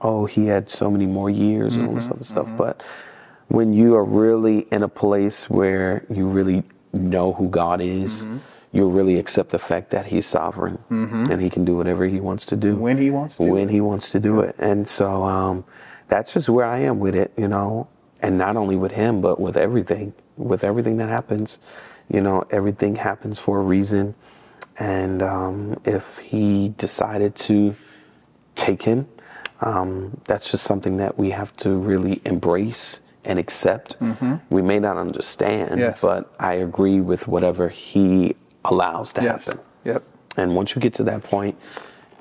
oh, 0.00 0.26
he 0.26 0.46
had 0.46 0.68
so 0.68 0.90
many 0.90 1.06
more 1.06 1.30
years 1.30 1.76
and 1.76 1.84
all 1.86 1.94
Mm-hmm, 1.94 1.98
this 1.98 2.10
other 2.10 2.24
stuff. 2.24 2.48
But 2.56 2.82
when 3.48 3.72
you 3.72 3.94
are 3.94 4.04
really 4.04 4.60
in 4.72 4.82
a 4.82 4.88
place 4.88 5.48
where 5.48 6.04
you 6.10 6.26
really 6.28 6.62
know 6.92 7.32
who 7.32 7.48
God 7.48 7.80
is, 7.80 8.24
Mm-hmm. 8.24 8.38
you'll 8.72 8.90
really 8.90 9.18
accept 9.18 9.50
the 9.50 9.58
fact 9.58 9.90
that 9.90 10.06
he's 10.06 10.26
sovereign 10.26 10.78
and 11.30 11.40
he 11.40 11.48
can 11.48 11.64
do 11.64 11.76
whatever 11.76 12.06
he 12.06 12.20
wants 12.20 12.44
to 12.46 12.56
do 12.56 12.76
When 12.76 12.98
he 12.98 13.10
wants 13.10 13.36
to. 13.38 13.44
when 13.44 13.68
he 13.68 13.80
wants 13.80 14.10
to 14.10 14.20
do 14.20 14.40
it. 14.40 14.54
And 14.58 14.86
so 14.86 15.22
um, 15.24 15.64
that's 16.08 16.32
just 16.34 16.48
where 16.48 16.66
I 16.66 16.80
am 16.80 16.98
with 17.00 17.14
it, 17.14 17.32
you 17.36 17.48
know, 17.48 17.88
and 18.20 18.36
not 18.36 18.56
only 18.56 18.76
with 18.76 18.92
him, 18.92 19.20
but 19.20 19.40
with 19.40 19.56
everything, 19.56 20.12
with 20.36 20.62
everything 20.64 20.96
that 20.98 21.08
happens, 21.08 21.58
you 22.08 22.20
know, 22.20 22.44
everything 22.50 22.96
happens 22.96 23.38
for 23.38 23.60
a 23.60 23.62
reason. 23.62 24.14
And 24.78 25.22
um, 25.22 25.80
if 25.84 26.18
he 26.18 26.70
decided 26.76 27.34
to 27.48 27.74
take 28.56 28.82
him, 28.82 29.06
um, 29.60 30.20
that's 30.24 30.50
just 30.50 30.64
something 30.64 30.96
that 30.98 31.18
we 31.18 31.30
have 31.30 31.56
to 31.58 31.70
really 31.76 32.20
embrace 32.24 33.00
and 33.24 33.38
accept. 33.38 33.96
We 34.50 34.62
may 34.62 34.78
not 34.78 34.96
understand, 34.96 35.70
Mm-hmm. 35.72 35.80
Yes. 35.80 36.00
but 36.00 36.32
I 36.38 36.54
agree 36.54 37.00
with 37.00 37.26
whatever 37.26 37.68
he 37.68 38.36
allows 38.64 39.12
to 39.14 39.22
Yes. 39.22 39.46
happen. 39.46 39.60
Yep. 39.84 40.02
And 40.36 40.54
once 40.54 40.74
you 40.74 40.80
get 40.80 40.94
to 40.94 41.04
that 41.04 41.22
point, 41.24 41.56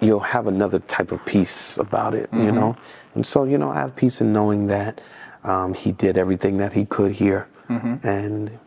you'll 0.02 0.20
have 0.22 0.48
another 0.48 0.80
type 0.80 1.12
of 1.12 1.24
peace 1.26 1.78
about 1.78 2.14
it, 2.16 2.30
you 2.34 2.40
Mm-hmm. 2.40 2.56
know? 2.56 2.78
And 3.16 3.26
so, 3.26 3.44
you 3.44 3.58
know, 3.58 3.70
I 3.70 3.76
have 3.76 3.96
peace 3.96 4.20
in 4.22 4.34
knowing 4.34 4.68
that 4.68 5.00
um, 5.44 5.74
he 5.74 5.92
did 5.92 6.18
everything 6.18 6.58
that 6.58 6.74
he 6.74 6.86
could 6.86 7.12
here. 7.12 7.48
Mm-hmm. 7.70 8.06
And 8.08 8.60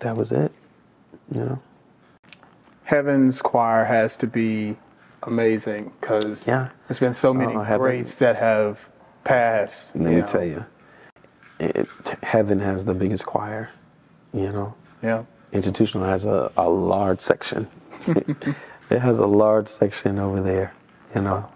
that 0.00 0.16
was 0.16 0.32
it, 0.32 0.52
you 1.32 1.44
know? 1.44 1.58
Heaven's 2.84 3.42
choir 3.42 3.84
has 3.84 4.16
to 4.18 4.26
be 4.26 4.76
amazing 5.24 5.92
because 6.00 6.46
Yeah. 6.46 6.68
there's 6.86 7.00
been 7.00 7.12
so 7.14 7.32
many 7.34 7.52
Heaven- 7.54 7.78
greats 7.78 8.14
that 8.16 8.36
have 8.36 8.90
passed. 9.24 9.94
Let 9.96 10.04
me 10.10 10.16
know. 10.16 10.24
tell 10.26 10.44
you, 10.44 10.64
it, 11.60 11.88
heaven 12.22 12.60
has 12.60 12.84
the 12.84 12.94
biggest 12.94 13.26
choir, 13.26 13.70
you 14.32 14.52
know? 14.52 14.74
Yeah. 15.02 15.24
Institutional 15.52 16.06
has 16.06 16.24
a, 16.24 16.50
a 16.56 16.68
large 16.68 17.20
section. 17.20 17.66
it 18.06 18.98
has 19.00 19.18
a 19.18 19.26
large 19.26 19.68
section 19.68 20.18
over 20.18 20.40
there, 20.40 20.72
you 21.14 21.22
know? 21.22 21.48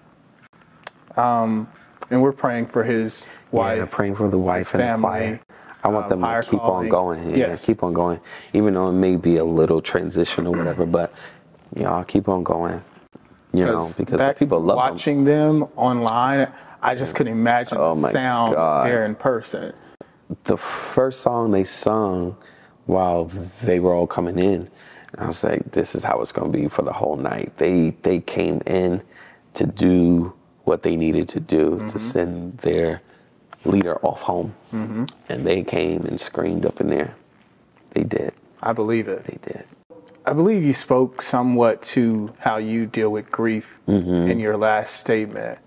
Um, 1.17 1.69
And 2.11 2.21
we're 2.23 2.33
praying 2.33 2.67
for 2.67 2.83
his 2.85 3.27
wife. 3.53 3.79
Yeah, 3.79 3.87
praying 3.91 4.17
for 4.17 4.29
the 4.29 4.39
wife 4.39 4.75
and 4.75 4.83
family, 4.83 5.11
the 5.21 5.27
choir. 5.39 5.41
I 5.85 5.89
want 5.89 6.05
um, 6.05 6.11
them 6.11 6.21
higher 6.23 6.43
to 6.43 6.51
keep 6.51 6.61
calling. 6.61 6.85
on 6.87 6.89
going. 6.91 7.31
Yeah, 7.31 7.37
Yes. 7.49 7.65
keep 7.65 7.83
on 7.83 7.93
going. 7.93 8.21
Even 8.53 8.75
though 8.75 8.89
it 8.91 8.93
may 8.95 9.17
be 9.17 9.37
a 9.39 9.45
little 9.45 9.81
transition 9.81 10.47
or 10.47 10.53
whatever, 10.57 10.85
but 10.87 11.13
you 11.75 11.83
know, 11.85 11.93
I'll 11.93 12.05
keep 12.05 12.29
on 12.29 12.43
going. 12.45 12.83
You 13.53 13.67
know, 13.67 13.91
because 13.97 14.19
the 14.19 14.35
people 14.39 14.61
love 14.61 14.77
watching 14.77 15.25
them. 15.25 15.65
online. 15.77 16.49
I 16.83 16.95
just 16.95 17.15
couldn't 17.15 17.33
imagine 17.33 17.79
Oh 17.79 17.95
the 17.95 18.11
sound 18.11 18.55
God. 18.55 18.87
there 18.87 19.05
in 19.05 19.15
person. 19.15 19.73
The 20.45 20.57
first 20.57 21.21
song 21.21 21.51
they 21.51 21.65
sung 21.65 22.37
while 22.87 23.27
they 23.27 23.79
were 23.79 23.95
all 23.95 24.07
coming 24.07 24.39
in, 24.39 24.69
I 25.19 25.27
was 25.27 25.45
like, 25.45 25.71
this 25.73 25.95
is 25.95 26.03
how 26.03 26.21
it's 26.23 26.33
gonna 26.33 26.51
be 26.51 26.69
for 26.69 26.83
the 26.83 26.93
whole 26.93 27.17
night. 27.17 27.53
They 27.59 27.91
they 28.03 28.21
came 28.21 28.63
in 28.67 29.03
to 29.55 29.67
do 29.67 30.33
what 30.65 30.83
they 30.83 30.97
needed 30.97 31.29
to 31.29 31.41
do 31.41 31.73
Mm-hmm. 31.73 31.87
to 31.89 31.99
send 31.99 32.59
their 32.59 33.03
leader 33.65 33.97
off 34.05 34.23
home. 34.23 34.55
And 34.73 35.47
they 35.47 35.63
came 35.63 36.07
and 36.07 36.19
screamed 36.19 36.65
up 36.65 36.81
in 36.81 36.89
there. 36.89 37.15
They 37.93 38.05
did. 38.05 38.33
I 38.63 38.73
believe 38.73 39.07
it. 39.09 39.25
They 39.25 39.39
did. 39.43 39.65
I 40.25 40.33
believe 40.35 40.63
you 40.63 40.73
spoke 40.75 41.21
somewhat 41.21 41.83
to 41.83 42.33
how 42.39 42.57
you 42.59 42.87
deal 42.87 43.11
with 43.11 43.31
grief 43.31 43.81
Mm-hmm. 43.89 44.31
in 44.31 44.39
your 44.39 44.57
last 44.57 44.97
statement. 44.97 45.59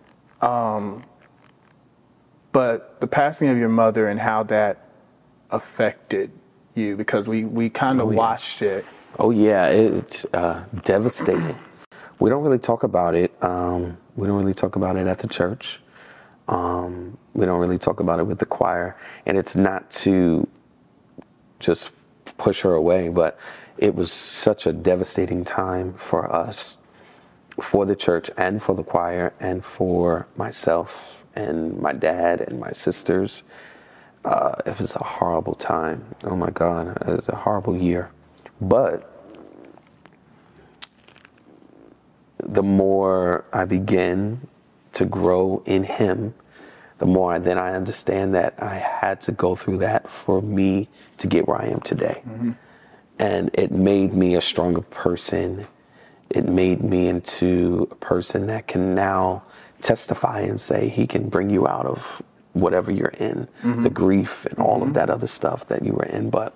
Um, 0.41 1.03
but 2.51 2.99
the 3.01 3.07
passing 3.07 3.49
of 3.49 3.57
your 3.57 3.69
mother 3.69 4.07
and 4.07 4.19
how 4.19 4.43
that 4.43 4.87
affected 5.51 6.31
you, 6.75 6.95
because 6.95 7.27
we, 7.27 7.43
we 7.45 7.69
kind 7.69 7.99
of 7.99 8.07
Oh, 8.07 8.11
yeah. 8.11 8.17
watched 8.17 8.61
it. 8.61 8.85
Oh 9.19 9.31
yeah, 9.31 9.67
it's 9.67 10.25
uh, 10.33 10.63
devastating. 10.83 11.57
We 12.19 12.29
don't 12.29 12.43
really 12.43 12.59
talk 12.59 12.83
about 12.83 13.15
it. 13.15 13.31
Um, 13.43 13.97
we 14.15 14.27
don't 14.27 14.37
really 14.37 14.53
talk 14.53 14.75
about 14.77 14.95
it 14.95 15.07
at 15.07 15.19
the 15.19 15.27
church. 15.27 15.79
Um, 16.47 17.17
we 17.33 17.45
don't 17.45 17.59
really 17.59 17.77
talk 17.77 17.99
about 17.99 18.19
it 18.19 18.23
with 18.23 18.39
the 18.39 18.45
choir, 18.45 18.95
and 19.25 19.37
it's 19.37 19.55
not 19.55 19.89
to 19.91 20.47
just 21.59 21.91
push 22.37 22.61
her 22.61 22.73
away, 22.73 23.09
but 23.09 23.37
it 23.77 23.95
was 23.95 24.11
such 24.11 24.65
a 24.65 24.73
devastating 24.73 25.43
time 25.43 25.93
for 25.93 26.31
us, 26.31 26.77
for 27.61 27.85
the 27.85 27.95
church, 27.95 28.29
and 28.37 28.61
for 28.61 28.75
the 28.75 28.83
choir, 28.83 29.33
and 29.39 29.63
for 29.63 30.27
myself, 30.37 31.23
and 31.35 31.79
my 31.79 31.93
dad, 31.93 32.41
and 32.41 32.59
my 32.59 32.71
sisters. 32.71 33.43
Uh, 34.23 34.55
it 34.65 34.79
was 34.79 34.95
a 34.95 35.03
horrible 35.03 35.55
time. 35.55 36.15
Oh 36.23 36.35
my 36.35 36.49
God, 36.49 36.97
it 37.07 37.15
was 37.15 37.29
a 37.29 37.35
horrible 37.35 37.77
year. 37.77 38.09
But 38.59 39.11
the 42.39 42.63
more 42.63 43.45
I 43.53 43.65
begin 43.65 44.47
to 44.93 45.05
grow 45.05 45.61
in 45.65 45.83
Him, 45.83 46.33
the 46.97 47.05
more 47.05 47.37
then 47.39 47.57
I 47.57 47.75
understand 47.75 48.33
that 48.35 48.55
I 48.57 48.75
had 48.75 49.21
to 49.21 49.31
go 49.33 49.55
through 49.55 49.77
that 49.79 50.09
for 50.09 50.41
me 50.41 50.87
to 51.17 51.27
get 51.27 51.47
where 51.47 51.61
I 51.61 51.67
am 51.67 51.81
today. 51.81 52.23
And 53.19 53.49
it 53.53 53.71
made 53.71 54.13
me 54.13 54.35
a 54.35 54.41
stronger 54.41 54.81
person. 54.81 55.67
It 56.29 56.47
made 56.47 56.83
me 56.83 57.07
into 57.07 57.87
a 57.91 57.95
person 57.95 58.47
that 58.47 58.67
can 58.67 58.93
now 58.95 59.43
testify 59.81 60.41
and 60.41 60.59
say 60.59 60.89
He 60.89 61.07
can 61.07 61.29
bring 61.29 61.49
you 61.49 61.67
out 61.67 61.85
of 61.85 62.21
whatever 62.53 62.91
you're 62.91 63.13
in, 63.19 63.47
the 63.83 63.89
grief 63.89 64.45
and 64.45 64.59
all 64.59 64.81
of 64.81 64.93
that 64.93 65.09
other 65.09 65.27
stuff 65.27 65.67
that 65.67 65.83
you 65.83 65.93
were 65.93 66.05
in. 66.05 66.29
But 66.29 66.55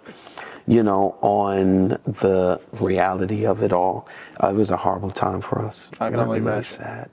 you 0.68 0.84
know, 0.84 1.18
on 1.22 1.90
the 2.06 2.62
reality 2.80 3.46
of 3.46 3.64
it 3.64 3.74
all, 3.74 4.08
it 4.44 4.54
was 4.56 4.70
a 4.70 4.78
horrible 4.78 5.12
time 5.12 5.42
for 5.42 5.60
us. 5.62 5.90
I 6.00 6.10
can 6.12 6.20
only 6.20 6.40
really 6.40 6.52
imagine. 6.52 6.64
sad, 6.64 7.10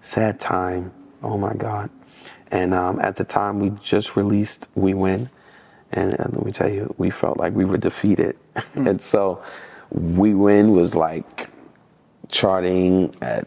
sad 0.00 0.40
time. 0.40 0.92
Oh 1.22 1.36
my 1.38 1.54
God! 1.54 1.90
And 2.50 2.74
um, 2.74 2.98
at 3.00 3.16
the 3.16 3.24
time 3.24 3.60
we 3.60 3.70
just 3.82 4.16
released 4.16 4.68
"We 4.74 4.94
Win," 4.94 5.30
and, 5.94 6.12
and 6.20 6.34
let 6.36 6.44
me 6.46 6.52
tell 6.52 6.70
you, 6.70 6.94
we 6.98 7.10
felt 7.10 7.38
like 7.38 7.54
we 7.54 7.64
were 7.66 7.78
defeated. 7.78 8.36
Hmm. 8.74 8.86
and 8.88 9.02
so, 9.02 9.42
"We 9.92 10.34
Win" 10.34 10.72
was 10.72 10.94
like 10.94 11.50
charting 12.30 13.14
at 13.22 13.46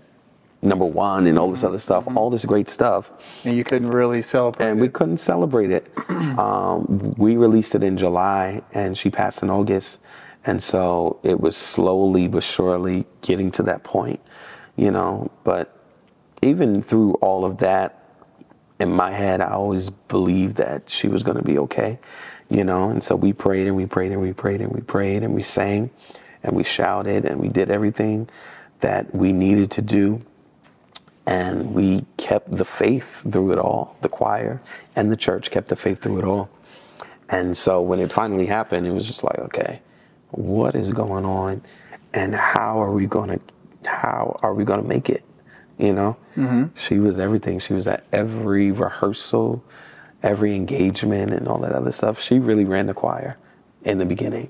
number 0.61 0.85
one 0.85 1.27
and 1.27 1.37
all 1.39 1.51
this 1.51 1.63
other 1.63 1.79
stuff, 1.79 2.05
Mm-hmm. 2.05 2.17
all 2.17 2.29
this 2.29 2.45
great 2.45 2.69
stuff 2.69 3.11
And 3.45 3.55
you 3.57 3.63
couldn't 3.63 3.91
really 3.91 4.21
celebrate 4.21 4.65
and 4.67 4.79
we 4.81 4.87
it. 4.87 4.93
couldn't 4.93 5.17
celebrate 5.19 5.71
it. 5.71 5.89
Um, 6.37 7.15
we 7.17 7.35
released 7.37 7.73
it 7.75 7.83
in 7.83 7.97
July, 7.97 8.61
and 8.73 8.97
she 8.97 9.09
passed 9.09 9.41
in 9.43 9.49
August, 9.49 9.99
and 10.45 10.61
so 10.61 11.19
it 11.23 11.39
was 11.39 11.57
slowly 11.57 12.27
but 12.27 12.43
surely 12.43 13.05
getting 13.21 13.49
to 13.51 13.63
that 13.63 13.83
point, 13.83 14.19
you 14.75 14.91
know. 14.91 15.31
But 15.43 15.75
even 16.43 16.81
through 16.83 17.13
all 17.15 17.43
of 17.45 17.57
that, 17.59 18.03
in 18.79 18.91
my 18.91 19.11
head, 19.11 19.41
I 19.41 19.51
always 19.51 19.89
believed 19.89 20.57
that 20.57 20.89
she 20.91 21.07
was 21.07 21.23
going 21.23 21.37
to 21.37 21.43
be 21.43 21.57
okay, 21.59 21.97
you 22.49 22.63
know. 22.63 22.89
And 22.89 23.03
so 23.03 23.15
we 23.15 23.33
prayed 23.33 23.67
and 23.67 23.75
we 23.75 23.85
prayed 23.85 24.11
and 24.11 24.21
we 24.21 24.33
prayed 24.33 24.61
and 24.61 24.71
we 24.71 24.81
prayed 24.81 25.23
and 25.23 25.33
we 25.33 25.43
sang, 25.43 25.89
and 26.43 26.55
we 26.55 26.63
shouted 26.63 27.25
and 27.25 27.39
we 27.39 27.49
did 27.49 27.71
everything 27.71 28.29
that 28.79 29.13
we 29.13 29.33
needed 29.33 29.71
to 29.71 29.81
do 29.81 30.21
and 31.27 31.73
we 31.73 32.05
kept 32.15 32.55
the 32.55 32.63
faith 32.63 33.21
through 33.29 33.51
it 33.51 33.59
all. 33.59 33.97
The 34.01 34.09
choir 34.09 34.61
and 34.95 35.11
the 35.11 35.17
church 35.17 35.51
kept 35.51 35.67
the 35.67 35.75
faith 35.75 36.01
through 36.01 36.19
it 36.19 36.23
all. 36.23 36.49
And 37.29 37.55
so 37.57 37.81
when 37.81 37.99
it 37.99 38.11
finally 38.11 38.45
happened, 38.45 38.87
it 38.87 38.91
was 38.91 39.05
just 39.05 39.25
like, 39.25 39.37
okay, 39.39 39.81
what 40.31 40.73
is 40.73 40.91
going 40.91 41.25
on, 41.25 41.61
and 42.13 42.33
how 42.33 42.81
are 42.81 42.91
we 42.91 43.05
gonna, 43.05 43.39
how 43.85 44.39
are 44.41 44.53
we 44.53 44.63
gonna 44.63 44.83
make 44.83 45.09
it? 45.09 45.25
You 45.77 45.93
know, 45.93 46.17
mm-hmm. 46.37 46.75
she 46.75 46.99
was 46.99 47.19
everything. 47.19 47.59
She 47.59 47.73
was 47.73 47.85
at 47.87 48.05
every 48.13 48.71
rehearsal, 48.71 49.61
every 50.23 50.55
engagement, 50.55 51.33
and 51.33 51.47
all 51.47 51.59
that 51.59 51.71
other 51.71 51.91
stuff. 51.91 52.21
She 52.21 52.39
really 52.39 52.65
ran 52.65 52.87
the 52.87 52.93
choir 52.93 53.37
in 53.83 53.97
the 53.97 54.05
beginning. 54.05 54.49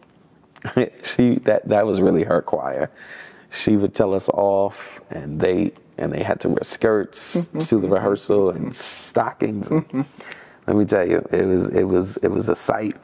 she 1.04 1.36
that 1.40 1.68
that 1.68 1.86
was 1.86 2.02
really 2.02 2.24
her 2.24 2.42
choir. 2.42 2.90
She 3.50 3.78
would 3.78 3.94
tell 3.94 4.14
us 4.14 4.30
off, 4.30 5.02
and 5.10 5.40
they 5.40 5.72
and 5.98 6.12
they 6.12 6.24
had 6.24 6.40
to 6.42 6.50
wear 6.50 6.64
skirts 6.64 7.48
to 7.70 7.80
the 7.80 7.88
rehearsal 7.88 8.50
and 8.50 8.76
stockings. 8.76 9.70
And 9.70 10.06
let 10.68 10.76
me 10.76 10.86
tell 10.86 11.08
you, 11.08 11.28
it 11.32 11.46
was 11.46 11.70
it 11.70 11.84
was 11.84 12.18
it 12.18 12.30
was 12.30 12.50
a 12.50 12.56
sight. 12.56 12.96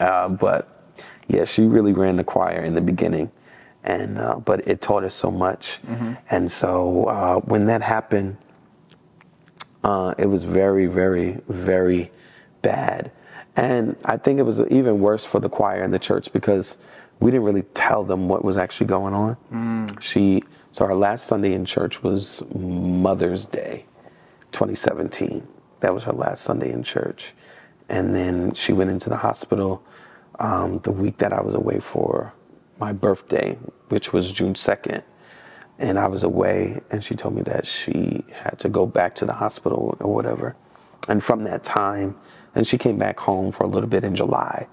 Uh, 0.00 0.28
but 0.28 0.94
yeah, 1.28 1.44
she 1.44 1.62
really 1.62 1.92
ran 1.92 2.16
the 2.16 2.24
choir 2.24 2.62
in 2.62 2.74
the 2.74 2.80
beginning, 2.80 3.30
and 3.84 4.18
uh, 4.18 4.38
but 4.38 4.66
it 4.68 4.80
taught 4.80 5.04
us 5.04 5.14
so 5.14 5.30
much. 5.30 5.80
And 6.30 6.50
so 6.50 7.04
uh, 7.06 7.40
when 7.40 7.66
that 7.66 7.82
happened, 7.82 8.36
uh, 9.88 10.14
it 10.18 10.26
was 10.26 10.44
very, 10.44 10.84
very, 10.86 11.38
very 11.48 12.10
bad. 12.60 13.10
And 13.56 13.96
I 14.04 14.18
think 14.18 14.38
it 14.38 14.42
was 14.42 14.60
even 14.68 15.00
worse 15.00 15.24
for 15.24 15.40
the 15.40 15.48
choir 15.48 15.82
and 15.82 15.94
the 15.94 15.98
church 15.98 16.30
because 16.30 16.76
we 17.20 17.30
didn't 17.30 17.44
really 17.44 17.62
tell 17.72 18.04
them 18.04 18.28
what 18.28 18.44
was 18.44 18.58
actually 18.58 18.86
going 18.86 19.14
on. 19.14 19.38
She, 20.00 20.42
so 20.72 20.84
our 20.84 20.94
last 20.94 21.26
Sunday 21.26 21.54
in 21.54 21.64
church 21.64 22.02
was 22.02 22.42
Mother's 22.54 23.46
Day, 23.46 23.86
2017. 24.52 25.48
That 25.80 25.94
was 25.94 26.04
her 26.04 26.12
last 26.12 26.44
Sunday 26.44 26.70
in 26.70 26.82
church. 26.82 27.32
And 27.88 28.14
then 28.14 28.52
she 28.52 28.74
went 28.74 28.90
into 28.90 29.08
the 29.08 29.16
hospital 29.16 29.82
um, 30.38 30.80
the 30.80 30.92
week 30.92 31.16
that 31.16 31.32
I 31.32 31.40
was 31.40 31.54
away 31.54 31.80
for 31.80 32.34
my 32.78 32.92
birthday, 32.92 33.54
which 33.88 34.12
was 34.12 34.30
June 34.32 34.52
2nd 34.52 35.02
and 35.78 35.98
I 35.98 36.08
was 36.08 36.22
away, 36.22 36.80
and 36.90 37.02
she 37.04 37.14
told 37.14 37.34
me 37.34 37.42
that 37.42 37.66
she 37.66 38.24
had 38.32 38.58
to 38.60 38.68
go 38.68 38.86
back 38.86 39.14
to 39.16 39.24
the 39.24 39.34
hospital 39.34 39.96
or 40.00 40.12
whatever. 40.12 40.56
And 41.08 41.22
from 41.22 41.44
that 41.44 41.64
time, 41.64 42.16
and 42.54 42.66
she 42.66 42.78
came 42.78 42.98
back 42.98 43.20
home 43.20 43.52
for 43.52 43.64
a 43.64 43.68
little 43.68 43.88
bit 43.88 44.04
in 44.04 44.14
July, 44.14 44.66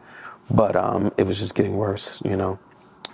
but 0.49 0.75
um, 0.75 1.13
it 1.17 1.23
was 1.27 1.37
just 1.37 1.55
getting 1.55 1.75
worse. 1.77 2.21
You 2.25 2.35
know, 2.35 2.59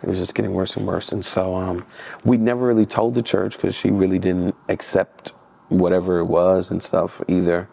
it 0.01 0.07
was 0.09 0.17
just 0.17 0.33
getting 0.33 0.53
worse 0.53 0.75
and 0.75 0.87
worse. 0.87 1.11
And 1.11 1.23
so 1.23 1.55
um, 1.55 1.85
we 2.23 2.37
never 2.37 2.65
really 2.65 2.85
told 2.85 3.13
the 3.13 3.21
church 3.21 3.55
because 3.55 3.75
she 3.75 3.91
really 3.91 4.19
didn't 4.19 4.55
accept 4.69 5.33
whatever 5.69 6.19
it 6.19 6.25
was 6.25 6.71
and 6.71 6.81
stuff 6.81 7.21
either. 7.27 7.69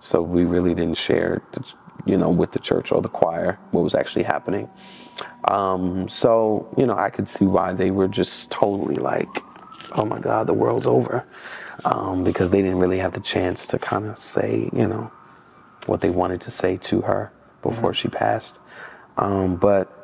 So 0.00 0.22
we 0.22 0.44
really 0.44 0.74
didn't 0.74 0.96
share, 0.96 1.42
the, 1.52 1.72
you 2.04 2.16
know, 2.16 2.30
with 2.30 2.52
the 2.52 2.58
church 2.58 2.90
or 2.92 3.02
the 3.02 3.08
choir 3.08 3.58
what 3.70 3.82
was 3.82 3.94
actually 3.94 4.24
happening. 4.24 4.68
Um, 5.44 6.08
so 6.08 6.72
you 6.76 6.86
know, 6.86 6.96
I 6.96 7.10
could 7.10 7.28
see 7.28 7.44
why 7.44 7.72
they 7.72 7.90
were 7.90 8.08
just 8.08 8.50
totally 8.50 8.96
like, 8.96 9.42
"Oh 9.92 10.04
my 10.04 10.20
God, 10.20 10.46
the 10.46 10.54
world's 10.54 10.86
over," 10.86 11.24
um, 11.84 12.24
because 12.24 12.50
they 12.50 12.62
didn't 12.62 12.78
really 12.78 12.98
have 12.98 13.12
the 13.12 13.20
chance 13.20 13.66
to 13.68 13.78
kind 13.78 14.06
of 14.06 14.18
say, 14.18 14.70
you 14.72 14.86
know, 14.86 15.10
what 15.86 16.00
they 16.00 16.10
wanted 16.10 16.40
to 16.42 16.50
say 16.50 16.76
to 16.76 17.02
her 17.02 17.32
before 17.62 17.92
she 17.94 18.08
passed. 18.08 18.58
Um, 19.16 19.56
but 19.56 19.96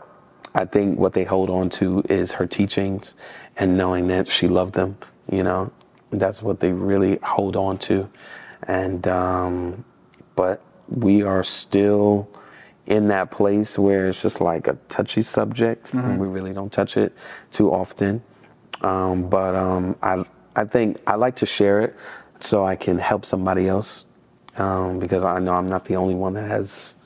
I 0.55 0.65
think 0.65 0.99
what 0.99 1.13
they 1.13 1.25
hold 1.25 1.51
on 1.51 1.69
to 1.71 2.03
is 2.09 2.33
her 2.33 2.47
teachings 2.47 3.15
and 3.57 3.77
knowing 3.77 4.09
that 4.09 4.29
she 4.29 4.49
loved 4.49 4.75
them. 4.75 4.97
You 5.31 5.43
know, 5.43 5.73
that's 6.11 6.43
what 6.43 6.61
they 6.61 6.73
really 6.73 7.19
hold 7.23 7.57
on 7.57 7.79
to. 7.79 8.09
And 8.63 9.07
um, 9.07 9.85
but 10.35 10.63
we 10.89 11.23
are 11.23 11.45
still 11.45 12.29
in 12.87 13.09
that 13.09 13.31
place 13.31 13.79
where 13.79 14.07
it's 14.07 14.23
just 14.23 14.41
like 14.41 14.69
a 14.69 14.79
touchy 14.89 15.21
subject, 15.23 15.93
and 15.93 16.19
we 16.21 16.29
really 16.29 16.53
don't 16.53 16.73
touch 16.73 16.97
it 16.97 17.13
too 17.51 17.73
often. 17.73 18.23
Um, 18.83 19.29
but 19.29 19.55
um, 19.55 19.97
I 20.03 20.25
I 20.55 20.65
think 20.65 20.99
I 21.07 21.17
like 21.17 21.37
to 21.37 21.47
share 21.47 21.81
it 21.81 21.97
so 22.41 22.65
I 22.65 22.77
can 22.77 22.99
help 22.99 23.25
somebody 23.25 23.69
else 23.69 24.07
um, 24.57 24.99
because 24.99 25.23
I 25.23 25.39
know 25.39 25.55
I'm 25.55 25.69
not 25.69 25.85
the 25.85 25.97
only 25.97 26.15
one 26.15 26.35
that 26.35 26.49
has 26.49 26.97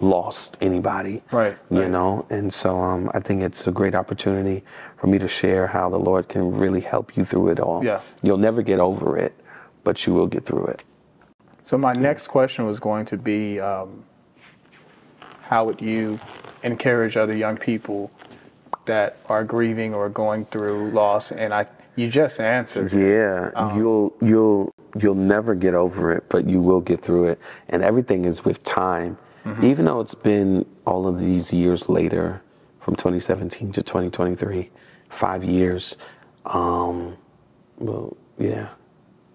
lost 0.00 0.56
anybody. 0.60 1.22
Right, 1.32 1.56
You 1.70 1.80
right. 1.80 1.90
know, 1.90 2.26
and 2.30 2.52
so 2.52 2.78
um, 2.78 3.10
I 3.14 3.20
think 3.20 3.42
it's 3.42 3.66
a 3.66 3.72
great 3.72 3.94
opportunity 3.94 4.62
for 4.96 5.08
me 5.08 5.18
to 5.18 5.28
share 5.28 5.66
how 5.66 5.90
the 5.90 5.98
Lord 5.98 6.28
can 6.28 6.52
really 6.52 6.80
help 6.80 7.16
you 7.16 7.24
through 7.24 7.48
it 7.48 7.60
all. 7.60 7.84
Yeah. 7.84 8.00
You'll 8.22 8.38
never 8.38 8.62
get 8.62 8.78
over 8.78 9.16
it, 9.16 9.34
but 9.82 10.06
you 10.06 10.14
will 10.14 10.26
get 10.28 10.44
through 10.44 10.66
it. 10.66 10.84
So 11.62 11.76
my 11.76 11.92
next 11.92 12.28
question 12.28 12.64
was 12.64 12.78
going 12.80 13.06
to 13.06 13.16
be, 13.16 13.60
um, 13.60 14.04
how 15.42 15.64
would 15.64 15.80
you 15.80 16.20
encourage 16.62 17.16
other 17.16 17.34
young 17.34 17.56
people 17.56 18.10
that 18.86 19.16
are 19.26 19.44
grieving 19.44 19.94
or 19.94 20.08
going 20.08 20.46
through 20.46 20.90
loss? 20.90 21.32
And 21.32 21.52
I, 21.52 21.66
you 21.96 22.08
just 22.08 22.40
answered. 22.40 22.92
Yeah, 22.92 23.76
you'll 23.76 24.14
you'll 24.20 24.74
you'll 25.00 25.14
never 25.14 25.54
get 25.54 25.74
over 25.74 26.12
it, 26.12 26.28
but 26.28 26.46
you 26.46 26.60
will 26.60 26.80
get 26.80 27.02
through 27.02 27.28
it. 27.28 27.40
And 27.68 27.82
everything 27.82 28.24
is 28.24 28.44
with 28.44 28.62
time. 28.62 29.18
Even 29.62 29.86
though 29.86 30.00
it's 30.00 30.14
been 30.14 30.66
all 30.84 31.08
of 31.08 31.18
these 31.18 31.54
years 31.54 31.88
later, 31.88 32.42
from 32.88 32.96
2017 32.96 33.72
to 33.72 33.82
2023, 33.82 34.70
five 35.10 35.44
years. 35.44 35.96
Um, 36.46 37.18
well, 37.78 38.16
yeah, 38.38 38.68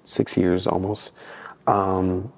six 0.05 0.35
years 0.35 0.65
almost. 0.65 1.11
Um, 1.67 2.33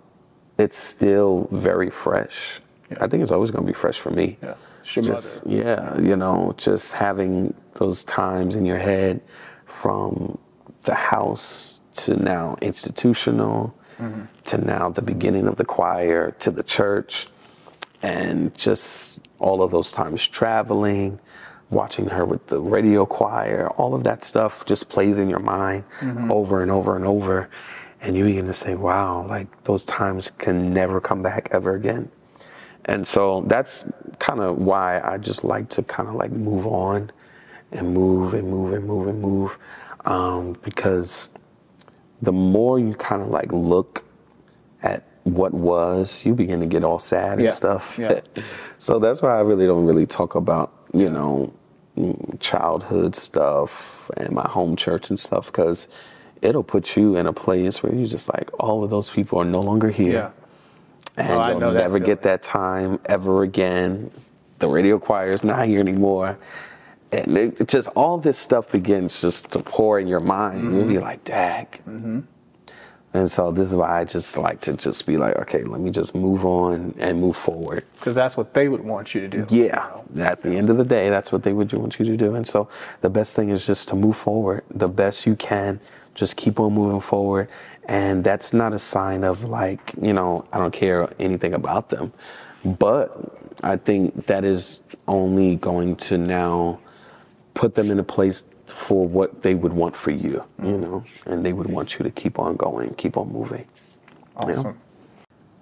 it's 0.57 0.77
still 0.77 1.47
very 1.51 1.89
fresh. 1.89 2.59
I 2.99 3.07
think 3.07 3.23
it's 3.23 3.31
always 3.31 3.49
going 3.49 3.65
to 3.65 3.71
be 3.71 3.77
fresh 3.77 3.97
for 3.97 4.09
me. 4.09 4.37
Yeah. 4.43 4.55
Just- 4.85 5.47
yeah, 5.47 5.97
you 5.99 6.15
know, 6.15 6.53
just 6.57 6.93
having 6.93 7.53
those 7.73 8.03
times 8.03 8.55
in 8.55 8.65
your 8.65 8.77
head 8.77 9.21
from 9.65 10.37
the 10.83 10.93
house 10.93 11.81
to 11.95 12.15
now 12.15 12.55
institutional 12.61 13.75
mm-hmm. 13.99 14.23
to 14.45 14.57
now 14.57 14.89
the 14.89 15.01
beginning 15.01 15.47
of 15.47 15.55
the 15.55 15.65
choir 15.65 16.31
to 16.39 16.51
the 16.51 16.63
church 16.63 17.27
and 18.01 18.53
just 18.55 19.27
all 19.39 19.63
of 19.63 19.71
those 19.71 19.91
times 19.91 20.27
traveling, 20.27 21.19
watching 21.69 22.07
her 22.07 22.23
with 22.25 22.47
the 22.47 22.61
radio 22.61 23.05
choir, 23.05 23.69
all 23.71 23.95
of 23.95 24.03
that 24.03 24.23
stuff 24.23 24.65
just 24.65 24.89
plays 24.89 25.17
in 25.17 25.29
your 25.29 25.39
mind 25.39 25.83
mm-hmm. 25.99 26.31
over 26.31 26.61
and 26.61 26.71
over 26.71 26.95
and 26.95 27.05
over. 27.05 27.49
And 28.01 28.15
you 28.15 28.25
begin 28.25 28.45
to 28.45 28.53
say, 28.53 28.75
wow, 28.75 29.25
like 29.27 29.63
those 29.63 29.83
times 29.85 30.31
can 30.37 30.73
never 30.73 31.01
come 31.01 31.23
back 31.23 31.49
ever 31.51 31.73
again. 31.73 32.11
And 32.85 33.07
so 33.07 33.41
that's 33.47 33.85
kind 34.19 34.39
of 34.41 34.57
why 34.57 35.01
I 35.01 35.17
just 35.17 35.43
like 35.43 35.69
to 35.69 35.83
kind 35.83 36.07
of 36.07 36.15
like 36.15 36.31
move 36.31 36.67
on 36.67 37.11
and 37.71 37.93
move 37.93 38.33
and 38.33 38.49
move 38.49 38.73
and 38.73 38.85
move 38.85 39.07
and 39.07 39.21
move. 39.21 39.57
Um, 40.05 40.55
because 40.63 41.29
the 42.21 42.31
more 42.31 42.77
you 42.79 42.93
kind 42.93 43.21
of 43.21 43.29
like 43.29 43.51
look 43.51 44.03
at 44.83 45.03
what 45.23 45.53
was, 45.53 46.23
you 46.25 46.35
begin 46.35 46.59
to 46.59 46.67
get 46.67 46.83
all 46.83 46.99
sad 46.99 47.39
Yeah, 47.39 47.45
and 47.45 47.53
stuff. 47.53 47.97
yeah. 47.97 48.19
so 48.77 48.99
that's 48.99 49.21
why 49.21 49.35
I 49.35 49.41
really 49.41 49.65
don't 49.65 49.85
really 49.85 50.05
talk 50.05 50.35
about, 50.35 50.71
you 50.93 51.09
know, 51.09 51.51
mm, 51.97 52.39
childhood 52.39 53.15
stuff 53.15 54.11
and 54.17 54.31
my 54.31 54.47
home 54.47 54.75
church 54.75 55.09
and 55.09 55.19
stuff 55.19 55.47
because 55.47 55.87
it'll 56.43 56.63
put 56.63 56.95
you 56.95 57.15
in 57.15 57.25
a 57.25 57.33
place 57.33 57.81
where 57.81 57.93
you're 57.95 58.05
just 58.05 58.31
like, 58.31 58.51
all 58.59 58.83
of 58.83 58.91
those 58.91 59.09
people 59.09 59.39
are 59.39 59.45
no 59.45 59.61
longer 59.61 59.89
here 59.89 60.13
Yeah. 60.13 60.29
And 61.17 61.29
Oh, 61.31 61.39
I 61.39 61.51
you'll 61.51 61.59
know 61.59 61.71
never 61.73 61.99
get 61.99 62.21
that 62.23 62.43
time 62.43 62.99
ever 63.05 63.43
again. 63.43 64.11
The 64.59 64.67
radio 64.67 64.99
choir 64.99 65.31
is 65.33 65.43
not 65.43 65.67
here 65.67 65.79
anymore. 65.79 66.37
And 67.11 67.37
it, 67.37 67.67
just 67.67 67.87
all 67.89 68.17
this 68.17 68.37
stuff 68.37 68.71
begins 68.71 69.21
just 69.21 69.51
to 69.51 69.59
pour 69.59 69.99
in 69.99 70.07
your 70.07 70.19
mind. 70.19 70.63
You'll 70.63 70.81
Mm-hmm. 70.81 70.89
be 70.89 70.99
like, 70.99 71.23
dag. 71.23 71.79
And 73.13 73.31
so 73.31 73.49
this 73.53 73.69
is 73.69 73.75
why 73.75 74.01
I 74.01 74.03
just 74.03 74.35
like 74.37 74.59
to 74.61 74.73
just 74.75 75.05
be 75.05 75.15
like, 75.15 75.37
okay, 75.37 75.63
let 75.63 75.79
me 75.79 75.89
just 75.89 76.13
move 76.15 76.43
on 76.45 76.93
and 76.99 77.21
move 77.21 77.37
forward. 77.37 77.85
Because 77.95 78.13
that's 78.13 78.35
what 78.35 78.53
they 78.53 78.67
would 78.67 78.81
want 78.83 79.15
you 79.15 79.21
to 79.21 79.27
do. 79.29 79.45
Yeah, 79.55 79.89
at 80.19 80.41
the 80.41 80.51
end 80.57 80.69
of 80.69 80.77
the 80.77 80.83
day, 80.83 81.09
that's 81.09 81.31
what 81.31 81.43
they 81.43 81.53
would 81.53 81.71
want 81.71 81.97
you 81.97 82.03
to 82.03 82.17
do. 82.17 82.35
And 82.35 82.45
so 82.45 82.67
the 82.99 83.09
best 83.09 83.33
thing 83.33 83.49
is 83.49 83.65
just 83.65 83.87
to 83.89 83.95
move 83.95 84.17
forward 84.17 84.65
the 84.69 84.89
best 84.89 85.25
you 85.25 85.37
can. 85.37 85.79
Just 86.13 86.35
keep 86.35 86.59
on 86.59 86.73
moving 86.73 86.99
forward. 86.99 87.47
And 87.87 88.23
that's 88.23 88.51
not 88.53 88.73
a 88.73 88.79
sign 88.79 89.23
of 89.23 89.43
like, 89.43 89.93
you 90.01 90.13
know, 90.13 90.43
I 90.51 90.57
don't 90.57 90.73
care 90.73 91.07
anything 91.19 91.53
about 91.53 91.89
them. 91.89 92.11
But 92.63 93.37
I 93.63 93.77
think 93.77 94.25
that 94.27 94.43
is 94.43 94.81
only 95.07 95.55
going 95.57 95.95
to 95.97 96.17
now 96.17 96.79
put 97.53 97.75
them 97.75 97.91
in 97.91 97.99
a 97.99 98.03
place 98.03 98.43
for 98.65 99.07
what 99.07 99.43
they 99.43 99.53
would 99.53 99.73
want 99.73 99.95
for 99.95 100.09
you, 100.11 100.43
you 100.63 100.77
know, 100.77 101.03
and 101.27 101.45
they 101.45 101.53
would 101.53 101.67
want 101.67 101.97
you 101.97 102.03
to 102.03 102.09
keep 102.09 102.39
on 102.39 102.55
going, 102.55 102.93
keep 102.95 103.17
on 103.17 103.31
moving. 103.31 103.65
Awesome. 104.37 104.77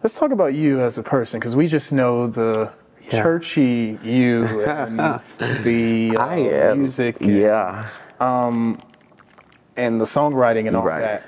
Let's 0.01 0.17
talk 0.17 0.31
about 0.31 0.53
you 0.53 0.81
as 0.81 0.97
a 0.97 1.03
person, 1.03 1.39
because 1.39 1.55
we 1.55 1.67
just 1.67 1.91
know 1.91 2.27
the 2.27 2.71
Yeah. 3.11 3.21
churchy 3.21 3.99
you 4.03 4.45
and 4.65 5.19
the 5.63 6.17
uh, 6.17 6.75
music 6.75 7.19
and, 7.21 7.29
Yeah. 7.29 7.87
and 8.19 9.99
the 9.99 10.05
songwriting 10.05 10.67
and 10.67 10.77
all 10.77 10.83
Right. 10.85 11.01
that. 11.01 11.23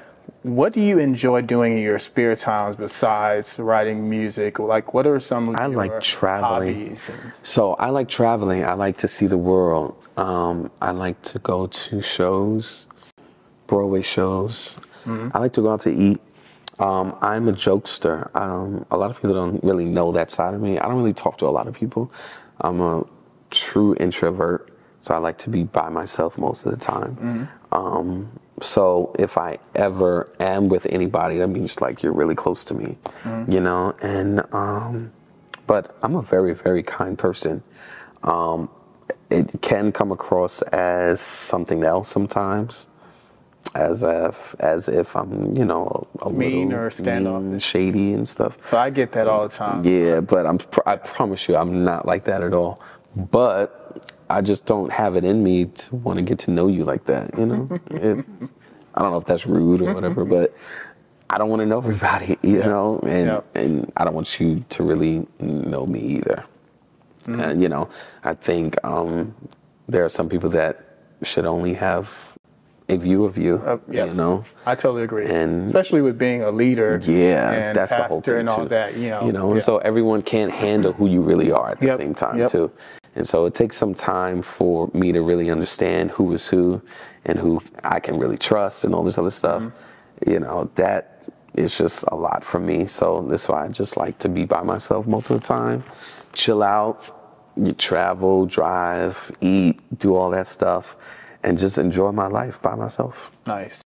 What 0.45 0.73
do 0.73 0.79
you 0.79 0.99
enjoy 0.99 1.41
doing 1.41 1.75
in 1.77 1.83
your 1.83 1.97
spare 1.97 2.35
times 2.35 2.75
besides 2.75 3.57
writing 3.57 4.07
music? 4.07 4.59
Like, 4.59 4.93
what 4.93 5.07
are 5.07 5.19
some 5.19 5.49
of 5.49 5.55
I 5.55 5.65
your 5.65 5.75
like 5.75 5.99
traveling. 6.01 6.89
and- 6.89 7.33
So 7.41 7.73
I 7.73 7.89
like 7.89 8.07
traveling. 8.07 8.63
I 8.63 8.73
like 8.73 8.97
to 8.97 9.07
see 9.07 9.25
the 9.25 9.39
world. 9.39 9.95
Um, 10.17 10.69
I 10.83 10.91
like 10.91 11.19
to 11.33 11.39
go 11.39 11.65
to 11.65 11.99
shows, 11.99 12.85
Broadway 13.65 14.03
shows. 14.03 14.77
I 15.33 15.39
like 15.39 15.53
to 15.53 15.61
go 15.63 15.69
out 15.73 15.81
to 15.81 15.91
eat. 15.91 16.21
Um, 16.77 17.15
I'm 17.21 17.47
a 17.47 17.53
jokester. 17.53 18.29
Um, 18.35 18.85
a 18.91 18.97
lot 18.97 19.09
of 19.09 19.15
people 19.17 19.33
don't 19.33 19.63
really 19.63 19.85
know 19.85 20.11
that 20.11 20.29
side 20.29 20.53
of 20.53 20.61
me. 20.61 20.77
I 20.77 20.87
don't 20.87 20.97
really 20.97 21.13
talk 21.13 21.39
to 21.39 21.47
a 21.47 21.53
lot 21.57 21.67
of 21.67 21.73
people. 21.73 22.11
I'm 22.61 22.81
a 22.81 23.03
true 23.49 23.95
introvert, 23.99 24.69
so 25.01 25.15
I 25.15 25.17
like 25.17 25.39
to 25.39 25.49
be 25.49 25.63
by 25.63 25.89
myself 25.89 26.37
most 26.37 26.65
of 26.67 26.71
the 26.71 26.77
time. 26.77 27.49
Um, 27.71 28.29
so 28.61 29.13
if 29.19 29.37
I 29.37 29.57
ever 29.75 30.29
am 30.39 30.69
with 30.69 30.85
anybody, 30.89 31.37
that 31.37 31.47
means 31.49 31.81
like 31.81 32.01
you're 32.03 32.13
really 32.13 32.35
close 32.35 32.63
to 32.65 32.73
me, 32.73 32.97
you 33.47 33.59
know. 33.59 33.95
And 34.01 34.41
um, 34.53 35.11
but 35.67 35.97
I'm 36.01 36.15
a 36.15 36.21
very, 36.21 36.53
very 36.53 36.83
kind 36.83 37.17
person. 37.17 37.63
Um, 38.23 38.69
it 39.29 39.61
can 39.61 39.91
come 39.91 40.11
across 40.11 40.61
as 40.63 41.19
something 41.19 41.83
else 41.83 42.09
sometimes, 42.09 42.87
as 43.73 44.01
if 44.03 44.55
as 44.59 44.87
if 44.87 45.15
I'm, 45.15 45.55
you 45.55 45.65
know, 45.65 46.07
a, 46.21 46.31
Mean 46.31 46.69
little 46.69 46.85
or 46.85 46.89
standoffish. 46.89 47.43
mean, 47.43 47.59
shady 47.59 48.13
and 48.13 48.27
stuff. 48.27 48.57
So 48.69 48.77
I 48.77 48.89
get 48.89 49.11
that 49.13 49.27
all 49.27 49.47
the 49.47 49.53
time. 49.53 49.83
Yeah, 49.83 50.21
but 50.21 50.45
I'm 50.45 50.59
I 50.85 50.95
promise 50.95 51.47
you, 51.47 51.55
I'm 51.55 51.83
not 51.83 52.05
like 52.05 52.25
that 52.25 52.41
at 52.43 52.53
all. 52.53 52.79
But 53.15 53.84
I 54.29 54.41
just 54.41 54.65
don't 54.65 54.91
have 54.91 55.15
it 55.15 55.23
in 55.23 55.43
me 55.43 55.65
to 55.65 55.95
want 55.95 56.17
to 56.17 56.23
get 56.23 56.39
to 56.39 56.51
know 56.51 56.67
you 56.67 56.83
like 56.83 57.05
that. 57.05 57.37
You 57.37 57.45
know, 57.45 57.79
it, 57.91 58.25
I 58.95 59.01
don't 59.01 59.11
know 59.11 59.17
if 59.17 59.25
that's 59.25 59.45
rude 59.45 59.81
or 59.81 59.93
whatever, 59.93 60.25
but 60.37 60.55
I 61.29 61.37
don't 61.37 61.49
want 61.49 61.61
to 61.61 61.65
know 61.65 61.77
everybody. 61.77 62.37
You 62.43 62.59
know, 62.63 62.99
and 63.03 63.27
Yeah. 63.27 63.41
and 63.55 63.91
I 63.97 64.03
don't 64.03 64.13
want 64.13 64.39
you 64.39 64.63
to 64.69 64.83
really 64.83 65.27
know 65.39 65.85
me 65.85 65.99
either. 65.99 66.43
And 67.27 67.61
you 67.61 67.69
know, 67.69 67.89
I 68.23 68.35
think 68.35 68.77
um, 68.85 69.33
there 69.87 70.05
are 70.05 70.09
some 70.09 70.29
people 70.29 70.49
that 70.51 70.83
should 71.23 71.45
only 71.45 71.73
have 71.73 72.35
a 72.87 72.97
view 72.97 73.25
of 73.25 73.35
you. 73.35 73.55
Uh, 73.65 73.79
yeah. 73.89 74.05
You 74.05 74.13
know. 74.13 74.45
I 74.67 74.75
totally 74.75 75.03
agree. 75.03 75.25
And- 75.25 75.65
especially 75.65 76.01
with 76.01 76.19
being 76.19 76.43
a 76.43 76.51
leader. 76.51 76.99
Yeah, 77.03 77.51
and 77.51 77.75
that's 77.75 77.91
the 77.91 78.03
whole 78.03 78.21
thing 78.21 78.35
and 78.41 78.49
all 78.49 78.59
too. 78.63 78.67
that. 78.69 78.95
You 78.95 79.09
know. 79.09 79.25
you 79.25 79.31
know, 79.33 79.47
yeah. 79.47 79.53
and 79.55 79.63
so 79.63 79.77
everyone 79.79 80.21
can't 80.21 80.51
handle 80.51 80.93
who 80.93 81.07
you 81.07 81.21
really 81.21 81.51
are 81.51 81.71
at 81.71 81.79
the 81.79 81.87
Yep, 81.87 81.97
same 81.97 82.13
time 82.13 82.37
yep. 82.37 82.51
too. 82.51 82.71
And 83.15 83.27
so 83.27 83.45
it 83.45 83.53
takes 83.53 83.77
some 83.77 83.93
time 83.93 84.41
for 84.41 84.89
me 84.93 85.11
to 85.13 85.21
really 85.21 85.49
understand 85.49 86.11
who 86.11 86.33
is 86.33 86.47
who 86.47 86.81
and 87.25 87.39
who 87.39 87.61
I 87.83 87.99
can 87.99 88.19
really 88.19 88.37
trust 88.37 88.83
and 88.83 88.93
all 88.93 89.03
this 89.03 89.17
other 89.17 89.31
stuff. 89.31 89.61
Mm-hmm. 89.63 90.29
You 90.29 90.39
know, 90.41 90.69
that 90.75 91.23
is 91.53 91.77
just 91.77 92.03
a 92.09 92.15
lot 92.15 92.43
for 92.43 92.59
me. 92.59 92.87
So 92.87 93.21
that's 93.21 93.47
why 93.47 93.65
I 93.65 93.67
just 93.69 93.97
like 93.97 94.19
to 94.19 94.29
be 94.29 94.45
by 94.45 94.63
myself 94.63 95.07
most 95.07 95.29
of 95.29 95.39
the 95.39 95.47
time, 95.47 95.83
chill 96.33 96.61
out, 96.61 97.11
you 97.55 97.71
travel, 97.73 98.45
drive, 98.45 99.31
eat, 99.41 99.81
do 99.97 100.15
all 100.15 100.29
that 100.31 100.47
stuff, 100.47 100.97
and 101.43 101.57
just 101.57 101.77
enjoy 101.77 102.11
my 102.11 102.27
life 102.27 102.61
by 102.61 102.75
myself. 102.75 103.31
Nice. 103.47 103.83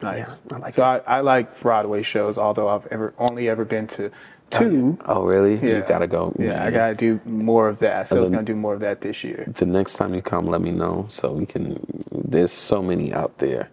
Nice. 0.00 0.38
I 0.52 0.58
like 0.58 0.74
so 0.74 0.84
I, 0.84 0.98
I 0.98 1.20
like 1.20 1.58
Broadway 1.60 2.02
shows, 2.02 2.38
although 2.38 2.68
I've 2.68 2.86
ever 2.86 3.14
only 3.18 3.48
ever 3.48 3.64
been 3.64 3.88
to 3.88 4.12
two. 4.50 4.98
Oh, 5.06 5.24
really? 5.24 5.54
Yeah. 5.56 5.76
You 5.78 5.84
gotta 5.86 6.06
go. 6.06 6.34
Yeah, 6.38 6.64
I 6.64 6.70
gotta 6.70 6.94
do 6.94 7.20
more 7.24 7.68
of 7.68 7.78
that. 7.80 8.08
So 8.08 8.16
I 8.16 8.20
was 8.20 8.30
then- 8.30 8.34
gonna 8.36 8.44
do 8.46 8.56
more 8.56 8.74
of 8.74 8.80
that 8.80 9.00
this 9.00 9.22
year. 9.24 9.44
the 9.56 9.66
next 9.66 9.94
time 9.94 10.14
you 10.14 10.22
come, 10.22 10.46
let 10.46 10.60
me 10.60 10.70
know 10.70 11.06
so 11.08 11.32
we 11.32 11.46
can. 11.46 11.78
There's 12.12 12.52
so 12.52 12.82
many 12.82 13.12
out 13.12 13.38
there 13.38 13.70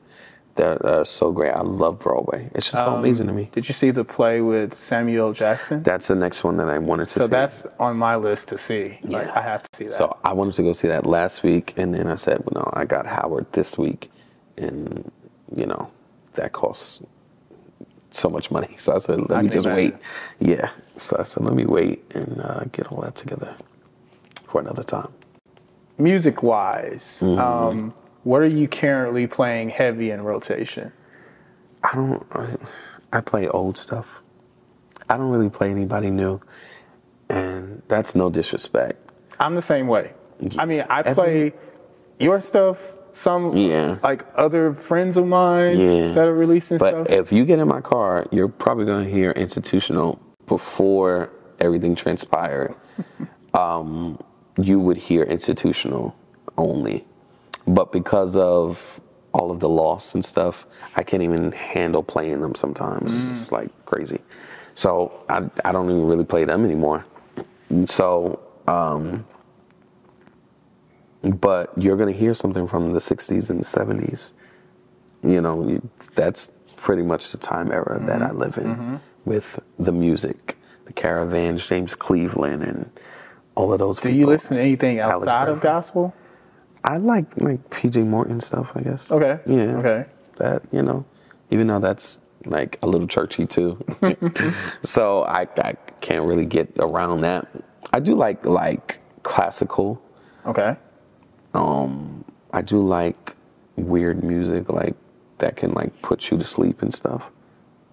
that 0.56 0.85
are 0.85 1.03
so 1.03 1.31
great. 1.34 1.52
I 1.52 1.61
love 1.61 1.99
Broadway. 1.99 2.49
It's 2.56 2.72
just 2.72 2.81
so 2.81 2.91
Um, 2.93 2.99
amazing 2.99 3.27
to 3.27 3.34
me. 3.34 3.49
Did 3.53 3.68
you 3.68 3.73
see 3.73 3.91
the 3.91 4.06
play 4.06 4.39
with 4.39 4.73
Samuel 4.73 5.34
Jackson? 5.34 5.84
That's 5.84 6.07
the 6.07 6.15
next 6.15 6.45
one 6.45 6.56
that 6.57 6.69
I 6.69 6.77
wanted 6.80 7.10
to 7.10 7.14
so 7.14 7.19
see. 7.22 7.26
So 7.26 7.27
that's 7.27 7.64
on 7.77 7.97
my 7.97 8.15
list 8.15 8.47
to 8.49 8.57
see. 8.57 8.97
Like, 9.03 9.26
Yeah. 9.27 9.34
I 9.35 9.41
have 9.41 9.64
to 9.64 9.69
see 9.77 9.84
that. 9.88 9.97
So 9.97 10.15
I 10.23 10.31
wanted 10.31 10.56
to 10.56 10.64
go 10.64 10.72
see 10.72 10.88
that 10.88 11.06
last 11.06 11.43
week, 11.43 11.73
and 11.76 11.93
then 11.93 12.07
I 12.07 12.15
said, 12.15 12.39
well, 12.45 12.64
no, 12.64 12.69
I 12.73 12.85
got 12.85 13.06
Howard 13.06 13.47
this 13.52 13.77
week, 13.77 14.10
and 14.57 15.11
you 15.53 15.65
know 15.65 15.89
that 16.35 16.53
costs 16.53 17.02
so 18.15 18.29
much 18.29 18.51
money. 18.51 18.75
So 18.77 18.95
I 18.95 18.99
said, 18.99 19.19
let 19.29 19.39
I 19.39 19.41
me 19.41 19.49
just 19.49 19.65
wait. 19.65 19.89
imagine. 19.93 19.99
Yeah. 20.39 20.69
So 20.97 21.17
I 21.19 21.23
said, 21.23 21.43
let 21.43 21.53
me 21.53 21.65
wait 21.65 22.03
and 22.15 22.41
uh, 22.41 22.63
get 22.71 22.91
all 22.91 23.01
that 23.01 23.15
together 23.15 23.55
for 24.47 24.61
another 24.61 24.83
time. 24.83 25.09
Music 25.97 26.43
wise, 26.43 27.21
Mm-hmm. 27.23 27.39
um, 27.39 27.93
what 28.23 28.41
are 28.41 28.47
you 28.47 28.67
currently 28.67 29.27
playing 29.27 29.69
heavy 29.69 30.09
in 30.11 30.21
rotation? 30.21 30.91
I 31.83 31.93
don't. 31.93 32.25
I, 32.31 32.55
I 33.13 33.21
play 33.21 33.47
old 33.47 33.77
stuff. 33.77 34.21
I 35.09 35.17
don't 35.17 35.29
really 35.29 35.49
play 35.49 35.69
anybody 35.69 36.09
new, 36.09 36.41
and 37.29 37.83
that's 37.87 38.15
no 38.15 38.29
disrespect. 38.31 38.99
I'm 39.39 39.53
the 39.55 39.61
same 39.61 39.87
way. 39.87 40.13
I 40.57 40.65
mean, 40.65 40.83
I 40.89 41.01
Every- 41.01 41.13
play 41.13 41.53
your 42.19 42.41
stuff, 42.41 42.93
some 43.15 43.55
Yeah. 43.55 43.97
like 44.03 44.25
other 44.35 44.73
friends 44.73 45.15
of 45.17 45.25
mine 45.25 45.79
Yeah. 45.79 46.13
that 46.13 46.27
are 46.27 46.33
releasing 46.33 46.77
But 46.77 46.93
stuff. 46.93 47.09
if 47.09 47.31
you 47.31 47.45
get 47.45 47.59
in 47.59 47.67
my 47.67 47.79
car, 47.81 48.25
you're 48.31 48.49
probably 48.49 48.85
going 48.85 49.05
to 49.05 49.09
hear 49.09 49.31
institutional 49.31 50.19
before 50.47 51.29
everything 51.59 51.95
transpired. 51.95 52.75
um, 53.53 54.19
you 54.57 54.79
would 54.79 54.97
hear 54.97 55.23
institutional 55.23 56.13
only, 56.57 57.05
but 57.67 57.91
because 57.93 58.35
of 58.35 58.99
all 59.33 59.49
of 59.51 59.59
the 59.59 59.69
loss 59.69 60.13
and 60.13 60.23
stuff, 60.23 60.65
I 60.95 61.03
can't 61.03 61.23
even 61.23 61.51
handle 61.53 62.03
playing 62.03 62.41
them 62.41 62.53
sometimes. 62.55 63.13
It's 63.13 63.27
just 63.39 63.51
like 63.51 63.69
crazy. 63.85 64.19
So 64.75 65.23
I, 65.29 65.49
I 65.63 65.71
don't 65.71 65.89
even 65.89 66.05
really 66.05 66.25
play 66.25 66.43
them 66.45 66.65
anymore. 66.65 67.05
So, 67.85 68.39
um, 68.67 69.25
but 71.34 71.72
you're 71.77 71.97
going 71.97 72.11
to 72.11 72.18
hear 72.19 72.34
something 72.35 72.68
from 72.68 72.93
the 72.93 72.99
60s 72.99 73.49
and 73.49 73.60
the 73.60 73.65
70s 73.65 74.34
you 75.23 75.41
know 75.41 75.68
you, 75.68 75.89
that's 76.15 76.52
pretty 76.77 77.02
much 77.02 77.31
the 77.31 77.38
time 77.38 77.72
era 77.72 77.99
that 78.06 78.19
Mm-hmm. 78.22 78.23
I 78.23 78.31
live 78.31 78.57
in 78.57 78.99
with 79.26 79.60
the 79.80 79.91
music, 79.91 80.56
the 80.85 80.93
Caravans, 80.93 81.65
James 81.65 81.95
Cleveland, 81.95 82.61
and 82.61 82.91
all 83.56 83.73
of 83.73 83.80
those. 83.80 83.97
Do 83.97 84.11
you 84.11 84.27
listen 84.27 84.57
to 84.57 84.61
anything 84.61 84.99
Alex 84.99 85.26
outside 85.27 85.49
of 85.49 85.56
Burke. 85.56 85.64
gospel? 85.64 86.14
I 86.84 86.97
like 86.97 87.26
like 87.41 87.68
PJ 87.72 88.06
Morton 88.06 88.39
stuff, 88.39 88.72
I 88.76 88.81
guess. 88.81 89.11
Okay. 89.11 89.39
Yeah. 89.47 89.77
Okay. 89.77 90.06
That 90.38 90.61
you 90.72 90.84
know, 90.84 91.06
even 91.49 91.65
though 91.65 91.80
that's 91.80 92.19
like 92.45 92.77
a 92.84 92.88
little 92.88 93.07
churchy 93.07 93.47
too, 93.47 93.84
so 94.84 95.23
I 95.23 95.47
I 95.57 95.73
can't 96.02 96.26
really 96.26 96.45
get 96.45 96.72
around 96.77 97.22
that. 97.22 97.47
I 97.93 97.99
do 97.99 98.14
like 98.14 98.45
like 98.45 98.99
classical. 99.23 99.99
Okay. 100.45 100.77
Um, 101.56 102.23
I 102.52 102.61
do 102.61 102.86
like 102.86 103.36
weird 103.76 104.23
music, 104.23 104.69
like 104.69 104.95
that 105.40 105.56
can 105.56 105.73
like 105.73 106.02
put 106.02 106.32
you 106.32 106.38
to 106.38 106.44
sleep 106.44 106.82
and 106.82 106.94
stuff. 106.94 107.30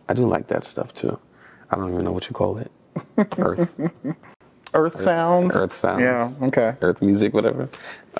I 0.08 0.14
do 0.14 0.26
like 0.26 0.48
that 0.48 0.64
stuff 0.64 0.92
too. 0.92 1.18
I 1.70 1.76
don't 1.76 1.90
even 1.92 2.04
know 2.04 2.12
what 2.12 2.28
you 2.28 2.34
call 2.34 2.58
it. 2.58 2.70
Earth, 3.38 3.80
Earth 4.74 4.96
sounds. 4.96 5.56
earth 5.56 5.74
sounds. 5.74 6.02
Yeah. 6.02 6.30
Okay. 6.42 6.74
Earth 6.82 7.00
music, 7.00 7.32
whatever. 7.32 7.68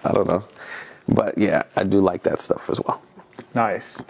I 0.04 0.12
don't 0.12 0.26
know, 0.26 0.44
but 1.08 1.36
yeah, 1.36 1.62
I 1.76 1.84
do 1.84 2.00
like 2.00 2.22
that 2.22 2.40
stuff 2.40 2.70
as 2.70 2.80
well. 2.80 3.02
Nice. 3.54 4.02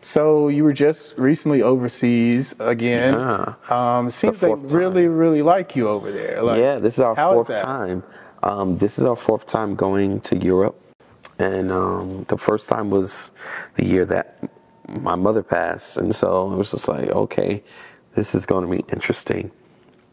So 0.00 0.48
you 0.48 0.62
were 0.62 0.72
just 0.72 1.18
recently 1.18 1.62
overseas 1.62 2.54
again. 2.60 3.14
Yeah. 3.14 3.54
Um, 3.68 4.08
seems 4.08 4.38
they 4.38 4.48
time. 4.48 4.68
really, 4.68 5.08
really 5.08 5.42
like 5.42 5.74
you 5.74 5.88
over 5.88 6.12
there. 6.12 6.42
Like, 6.42 6.60
yeah, 6.60 6.78
this 6.78 6.94
is 6.94 7.00
our 7.00 7.16
fourth 7.16 7.48
time. 7.48 8.04
Um, 8.46 8.78
this 8.78 8.96
is 8.96 9.04
our 9.04 9.16
fourth 9.16 9.44
time 9.46 9.74
going 9.74 10.20
to 10.20 10.38
Europe, 10.38 10.80
and 11.40 11.72
um, 11.72 12.26
the 12.28 12.38
first 12.38 12.68
time 12.68 12.90
was 12.90 13.32
the 13.74 13.84
year 13.84 14.06
that 14.06 14.38
my 14.88 15.16
mother 15.16 15.42
passed, 15.42 15.96
and 15.96 16.14
so 16.14 16.52
it 16.52 16.56
was 16.56 16.70
just 16.70 16.86
like, 16.86 17.08
okay, 17.08 17.64
this 18.14 18.36
is 18.36 18.46
going 18.46 18.64
to 18.64 18.70
be 18.70 18.88
interesting, 18.92 19.50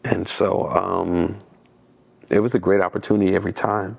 and 0.02 0.26
so 0.26 0.66
um, 0.70 1.38
it 2.28 2.40
was 2.40 2.56
a 2.56 2.58
great 2.58 2.80
opportunity 2.80 3.36
every 3.36 3.52
time 3.52 3.96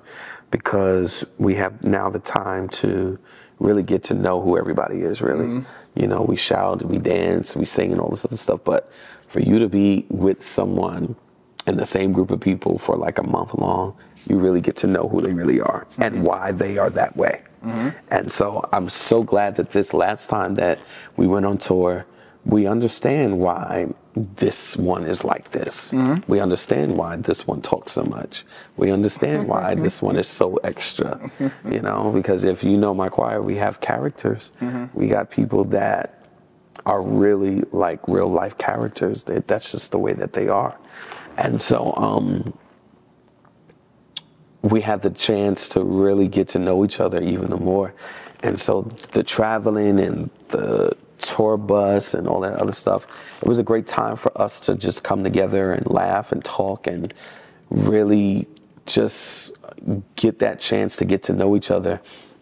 because 0.50 1.24
we 1.38 1.54
have 1.54 1.82
now 1.82 2.10
the 2.10 2.18
time 2.18 2.68
to 2.68 3.18
really 3.58 3.82
get 3.82 4.02
to 4.02 4.12
know 4.12 4.42
who 4.42 4.58
everybody 4.58 5.00
is 5.00 5.22
really. 5.22 5.64
You 5.94 6.08
know 6.08 6.20
we 6.20 6.36
shout 6.36 6.82
we 6.82 6.98
dance 6.98 7.56
we 7.56 7.64
sing 7.64 7.90
and 7.90 8.02
all 8.02 8.10
this 8.10 8.26
other 8.26 8.36
stuff. 8.36 8.60
But 8.64 8.92
for 9.28 9.40
you 9.40 9.58
to 9.60 9.68
be 9.70 10.04
with 10.10 10.42
someone 10.42 11.16
in 11.66 11.76
the 11.76 11.86
same 11.86 12.12
group 12.12 12.30
of 12.30 12.38
people 12.38 12.76
for 12.76 12.96
like 12.98 13.16
a 13.16 13.22
month 13.22 13.54
long 13.54 13.96
you 14.28 14.38
really 14.38 14.60
get 14.60 14.76
to 14.76 14.86
know 14.86 15.08
who 15.08 15.20
they 15.20 15.32
really 15.32 15.60
are 15.60 15.86
and 15.98 16.16
mm-hmm. 16.16 16.24
why 16.24 16.52
they 16.52 16.78
are 16.78 16.90
that 16.90 17.16
way 17.16 17.42
mm-hmm. 17.64 17.88
and 18.10 18.30
so 18.30 18.62
i'm 18.72 18.88
so 18.88 19.22
glad 19.22 19.56
that 19.56 19.70
this 19.72 19.92
last 19.92 20.28
time 20.28 20.54
that 20.54 20.78
we 21.16 21.26
went 21.26 21.46
on 21.46 21.58
tour 21.58 22.06
we 22.46 22.66
understand 22.66 23.38
why 23.38 23.88
this 24.14 24.76
one 24.76 25.04
is 25.04 25.24
like 25.24 25.50
this. 25.50 25.92
Mm-hmm. 25.92 26.30
We 26.30 26.40
understand 26.40 26.96
why 26.96 27.16
this 27.16 27.46
one 27.46 27.60
talks 27.60 27.92
so 27.92 28.04
much. 28.04 28.44
We 28.76 28.90
understand 28.90 29.48
why 29.48 29.74
this 29.74 30.00
one 30.00 30.16
is 30.16 30.28
so 30.28 30.56
extra, 30.56 31.30
you 31.68 31.82
know, 31.82 32.12
because 32.12 32.44
if 32.44 32.64
you 32.64 32.76
know 32.76 32.94
my 32.94 33.08
choir, 33.08 33.42
we 33.42 33.56
have 33.56 33.80
characters. 33.80 34.52
We 34.94 35.08
got 35.08 35.30
people 35.30 35.64
that 35.64 36.24
are 36.86 37.02
really 37.02 37.62
like 37.72 38.06
real 38.06 38.28
life 38.28 38.56
characters. 38.56 39.24
That 39.24 39.48
that's 39.48 39.72
just 39.72 39.90
the 39.90 39.98
way 39.98 40.14
that 40.14 40.32
they 40.32 40.48
are. 40.48 40.78
And 41.36 41.60
so 41.60 41.92
um 41.96 42.56
we 44.62 44.80
had 44.80 45.02
the 45.02 45.10
chance 45.10 45.68
to 45.70 45.84
really 45.84 46.28
get 46.28 46.48
to 46.48 46.58
know 46.58 46.84
each 46.84 47.00
other 47.00 47.22
even 47.22 47.50
more. 47.50 47.94
And 48.40 48.58
so 48.58 48.82
the 49.12 49.22
traveling 49.22 50.00
and 50.00 50.30
the 50.48 50.96
tour 51.18 51.56
bus 51.56 52.14
and 52.14 52.28
all 52.28 52.40
that 52.40 52.54
other 52.54 52.72
stuff, 52.72 53.06
it 53.40 53.48
was 53.48 53.58
a 53.58 53.62
great 53.62 53.86
time 53.86 54.16
for 54.16 54.36
us 54.40 54.60
to 54.60 54.74
just 54.74 55.02
come 55.02 55.24
together 55.24 55.72
and 55.72 55.86
laugh 55.86 56.32
and 56.32 56.44
talk 56.44 56.86
and 56.86 57.12
really 57.70 58.46
just 58.86 59.56
get 60.16 60.38
that 60.38 60.60
chance 60.60 60.96
to 60.96 61.04
get 61.04 61.22
to 61.24 61.32
know 61.32 61.56
each 61.56 61.70
other. 61.70 62.00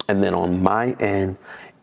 And 0.08 0.22
then 0.22 0.34
on 0.34 0.62
my 0.62 0.92
end, 1.00 1.36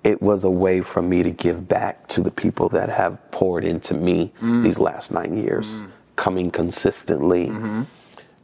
it 0.03 0.21
was 0.21 0.43
a 0.43 0.49
way 0.49 0.81
for 0.81 1.01
me 1.01 1.23
to 1.23 1.31
give 1.31 1.67
back 1.67 2.07
to 2.09 2.21
the 2.21 2.31
people 2.31 2.69
that 2.69 2.89
have 2.89 3.31
poured 3.31 3.63
into 3.63 3.93
me 3.93 4.33
mm. 4.41 4.63
these 4.63 4.79
last 4.79 5.11
nine 5.11 5.35
years, 5.35 5.83
mm. 5.83 5.89
coming 6.15 6.49
consistently 6.49 7.47
mm-hmm. 7.47 7.83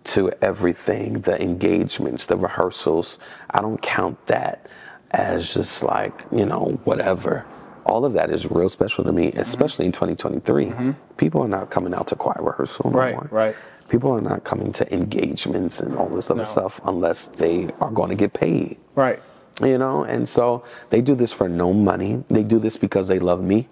To 0.07 0.31
everything 0.41 1.21
the 1.21 1.41
engagements, 1.41 2.25
the 2.25 2.37
rehearsals. 2.37 3.19
I 3.51 3.61
don't 3.61 3.81
count 3.81 4.25
that 4.27 4.67
as 5.11 5.53
just 5.53 5.83
like, 5.83 6.25
you 6.31 6.45
know, 6.45 6.79
whatever. 6.85 7.45
All 7.85 8.03
of 8.05 8.13
that 8.13 8.29
is 8.29 8.49
real 8.51 8.69
special 8.69 9.03
to 9.05 9.11
me, 9.11 9.27
mm-hmm. 9.27 9.39
especially 9.39 9.85
in 9.85 9.91
2023. 9.91 10.65
Mm-hmm. 10.65 10.91
People 11.17 11.41
are 11.41 11.47
not 11.47 11.69
coming 11.69 11.93
out 11.93 12.07
to 12.09 12.15
choir 12.15 12.41
rehearsal 12.43 12.91
no 12.91 12.97
Right, 12.99 13.13
more. 13.13 13.27
right. 13.31 13.55
People 13.89 14.11
are 14.11 14.21
not 14.21 14.43
coming 14.43 14.73
to 14.73 14.93
engagements 14.93 15.79
and 15.79 15.95
all 15.95 16.09
this 16.09 16.29
other 16.29 16.39
No. 16.39 16.43
stuff 16.45 16.81
unless 16.85 17.27
they 17.27 17.69
are 17.79 17.91
going 17.91 18.09
to 18.09 18.15
get 18.15 18.33
paid 18.33 18.77
Right. 18.95 19.21
you 19.61 19.77
know 19.77 20.03
and 20.03 20.27
so 20.27 20.63
they 20.89 21.01
do 21.01 21.15
this 21.15 21.31
for 21.31 21.47
no 21.47 21.71
money 21.73 22.23
they 22.29 22.43
do 22.43 22.59
this 22.59 22.75
because 22.77 23.07
they 23.07 23.17
love 23.19 23.41
me 23.41 23.69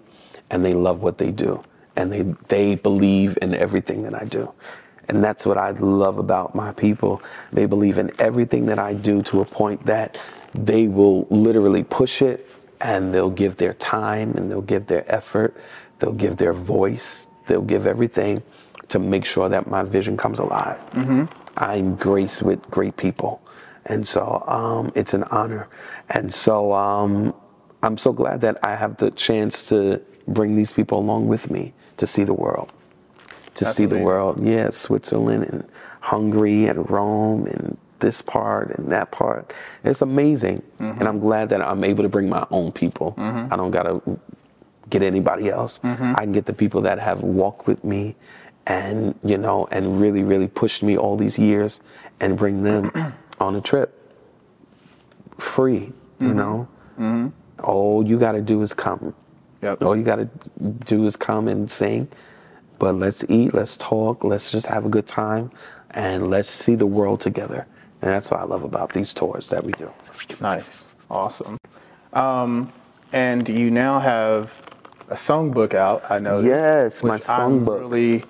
and 0.50 0.64
they 0.64 0.72
love 0.74 1.02
what 1.02 1.18
they 1.18 1.30
do 1.30 1.62
and 1.96 2.10
they 2.12 2.22
they 2.48 2.74
believe 2.76 3.36
in 3.42 3.54
everything 3.54 4.02
that 4.04 4.14
i 4.14 4.24
do 4.24 4.52
and 5.08 5.22
that's 5.22 5.44
what 5.46 5.58
i 5.58 5.70
love 5.70 6.18
about 6.18 6.54
my 6.54 6.72
people 6.72 7.22
they 7.52 7.66
believe 7.66 7.98
in 7.98 8.10
everything 8.18 8.66
that 8.66 8.78
i 8.78 8.92
do 8.92 9.22
to 9.22 9.40
a 9.40 9.44
point 9.44 9.84
that 9.86 10.18
they 10.54 10.88
will 10.88 11.26
literally 11.30 11.82
push 11.82 12.22
it 12.22 12.48
and 12.80 13.14
they'll 13.14 13.30
give 13.30 13.56
their 13.56 13.74
time 13.74 14.34
and 14.36 14.50
they'll 14.50 14.62
give 14.62 14.86
their 14.86 15.04
effort, 15.12 15.56
they'll 15.98 16.12
give 16.12 16.36
their 16.36 16.52
voice, 16.52 17.28
they'll 17.46 17.62
give 17.62 17.86
everything 17.86 18.42
to 18.88 18.98
make 18.98 19.24
sure 19.24 19.48
that 19.48 19.68
my 19.68 19.82
vision 19.82 20.16
comes 20.16 20.38
alive. 20.38 20.82
I'm 21.56 21.96
graced 21.96 22.42
with 22.42 22.62
great 22.70 22.96
people. 22.96 23.42
And 23.86 24.06
so 24.06 24.42
um, 24.46 24.92
it's 24.94 25.14
an 25.14 25.24
honor. 25.24 25.68
And 26.10 26.32
so 26.32 26.72
um, 26.72 27.34
I'm 27.82 27.98
so 27.98 28.12
glad 28.12 28.40
that 28.42 28.58
I 28.62 28.74
have 28.76 28.96
the 28.98 29.10
chance 29.12 29.68
to 29.70 30.02
bring 30.28 30.56
these 30.56 30.72
people 30.72 30.98
along 30.98 31.28
with 31.28 31.50
me 31.50 31.72
to 31.96 32.06
see 32.06 32.24
the 32.24 32.34
world. 32.34 32.72
To 33.56 33.64
That's 33.64 33.76
see 33.76 33.86
the 33.86 33.98
world. 33.98 34.44
Yeah, 34.46 34.70
Switzerland 34.70 35.44
and 35.44 35.64
Hungary 36.00 36.66
and 36.66 36.88
Rome 36.90 37.46
and 37.46 37.76
this 38.00 38.22
part 38.22 38.70
and 38.76 38.92
that 38.92 39.10
part. 39.10 39.52
It's 39.84 40.02
amazing. 40.02 40.62
Mm-hmm. 40.78 40.98
And 40.98 41.08
I'm 41.08 41.18
glad 41.18 41.48
that 41.48 41.62
I'm 41.62 41.82
able 41.84 42.02
to 42.02 42.08
bring 42.08 42.28
my 42.28 42.46
own 42.50 42.72
people. 42.72 43.14
I 43.16 43.56
don't 43.56 43.70
got 43.70 43.84
to 43.84 44.20
get 44.90 45.02
anybody 45.02 45.48
else. 45.48 45.78
Mm-hmm. 45.80 46.12
I 46.16 46.20
can 46.20 46.32
get 46.32 46.46
the 46.46 46.52
people 46.52 46.80
that 46.82 46.98
have 46.98 47.22
walked 47.22 47.66
with 47.66 47.82
me 47.82 48.14
and, 48.66 49.18
you 49.24 49.38
know, 49.38 49.66
and 49.70 50.00
really, 50.00 50.22
really 50.22 50.48
pushed 50.48 50.82
me 50.82 50.96
all 50.96 51.16
these 51.16 51.38
years 51.38 51.80
and 52.20 52.36
bring 52.36 52.62
them 52.62 52.90
on 53.40 53.56
a 53.56 53.60
trip 53.60 53.92
free, 55.38 55.92
you 56.20 56.34
know? 56.34 56.68
All 57.62 58.06
you 58.06 58.18
got 58.18 58.32
to 58.32 58.42
do 58.42 58.62
is 58.62 58.74
come. 58.74 59.14
Yep. 59.62 59.82
All 59.82 59.96
you 59.96 60.02
got 60.02 60.16
to 60.16 60.28
do 60.84 61.04
is 61.06 61.16
come 61.16 61.48
and 61.48 61.70
sing. 61.70 62.08
But 62.78 62.94
let's 62.96 63.24
eat, 63.28 63.54
let's 63.54 63.76
talk, 63.76 64.22
let's 64.24 64.50
just 64.52 64.66
have 64.66 64.84
a 64.84 64.88
good 64.88 65.06
time, 65.06 65.50
and 65.90 66.30
let's 66.30 66.50
see 66.50 66.74
the 66.74 66.86
world 66.86 67.20
together. 67.20 67.66
And 68.02 68.10
that's 68.10 68.30
what 68.30 68.40
I 68.40 68.44
love 68.44 68.62
about 68.64 68.92
these 68.92 69.14
tours 69.14 69.48
that 69.48 69.64
we 69.64 69.72
do. 69.72 69.90
Nice. 70.40 70.88
Awesome. 71.10 71.56
Um, 72.12 72.70
and 73.12 73.48
you 73.48 73.70
now 73.70 73.98
have 74.00 74.60
a 75.08 75.14
songbook 75.14 75.74
out, 75.74 76.08
I 76.10 76.18
know. 76.18 76.40
Yes, 76.40 77.02
my 77.02 77.14
which 77.14 77.28
I'm 77.28 77.64
really 77.64 78.24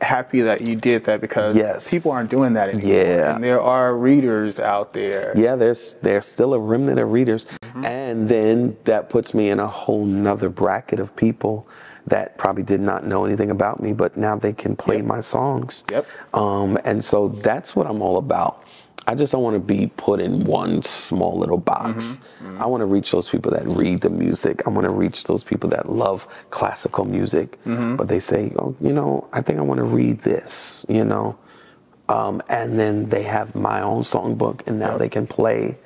happy 0.00 0.42
that 0.42 0.60
you 0.68 0.76
did 0.76 1.04
that 1.04 1.20
because 1.20 1.56
Yes. 1.56 1.90
people 1.90 2.12
aren't 2.12 2.30
doing 2.30 2.52
that 2.52 2.68
anymore. 2.68 2.94
Yeah. 2.96 3.34
And 3.34 3.42
there 3.42 3.60
are 3.60 3.96
readers 3.96 4.60
out 4.60 4.92
there. 4.92 5.32
Yeah, 5.36 5.56
there's 5.56 5.94
there's 6.02 6.26
still 6.26 6.54
a 6.54 6.58
remnant 6.58 6.98
of 7.00 7.10
readers, 7.10 7.46
Mm-hmm. 7.62 7.84
and 7.84 8.28
then 8.28 8.76
that 8.84 9.08
puts 9.10 9.32
me 9.32 9.48
in 9.48 9.58
a 9.60 9.66
whole 9.66 10.04
nother 10.04 10.48
bracket 10.50 10.98
of 11.00 11.14
people 11.16 11.66
that 12.06 12.38
probably 12.38 12.62
did 12.62 12.80
not 12.80 13.06
know 13.06 13.24
anything 13.24 13.50
about 13.50 13.80
me, 13.82 13.92
but 13.92 14.16
now 14.16 14.36
they 14.36 14.52
can 14.52 14.76
play 14.76 15.02
my 15.02 15.20
songs. 15.20 15.84
Yep. 15.90 16.06
Um, 16.34 16.78
and 16.84 17.04
so 17.04 17.28
that's 17.28 17.76
what 17.76 17.86
I'm 17.86 18.02
all 18.02 18.18
about. 18.18 18.64
I 19.06 19.14
just 19.14 19.32
don't 19.32 19.42
want 19.42 19.54
to 19.54 19.60
be 19.60 19.90
put 19.96 20.20
in 20.20 20.44
one 20.44 20.82
small 20.82 21.36
little 21.38 21.56
box. 21.58 22.20
Mm-hmm. 22.42 22.62
I 22.62 22.66
want 22.66 22.82
to 22.82 22.86
reach 22.86 23.10
those 23.10 23.28
people 23.28 23.50
that 23.52 23.66
read 23.66 24.02
the 24.02 24.10
music. 24.10 24.66
I 24.66 24.70
want 24.70 24.84
to 24.84 24.90
reach 24.90 25.24
those 25.24 25.42
people 25.42 25.70
that 25.70 25.88
love 25.90 26.26
classical 26.50 27.04
music, 27.04 27.58
Mm-hmm. 27.64 27.96
but 27.96 28.08
they 28.08 28.20
say, 28.20 28.52
oh, 28.58 28.76
you 28.80 28.92
know, 28.92 29.26
I 29.32 29.40
think 29.42 29.58
I 29.58 29.62
want 29.62 29.78
to 29.78 29.84
read 29.84 30.20
this, 30.20 30.84
you 30.88 31.04
know. 31.04 31.36
Um, 32.08 32.42
and 32.48 32.78
then 32.78 33.08
they 33.08 33.22
have 33.22 33.54
my 33.54 33.80
own 33.80 34.02
songbook, 34.02 34.66
and 34.66 34.78
now 34.78 34.98
they 34.98 35.08
can 35.08 35.26
play 35.26 35.78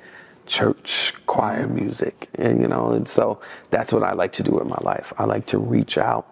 church 0.45 1.13
choir 1.25 1.67
music, 1.67 2.29
and 2.35 2.61
you 2.61 2.67
know, 2.67 2.91
and 2.91 3.07
so 3.07 3.39
that's 3.71 3.91
what 3.93 4.03
I 4.03 4.13
like 4.13 4.31
to 4.33 4.43
do 4.43 4.51
with 4.51 4.67
my 4.67 4.79
life. 4.81 5.13
I 5.17 5.25
like 5.25 5.45
to 5.47 5.57
reach 5.57 5.97
out 5.97 6.27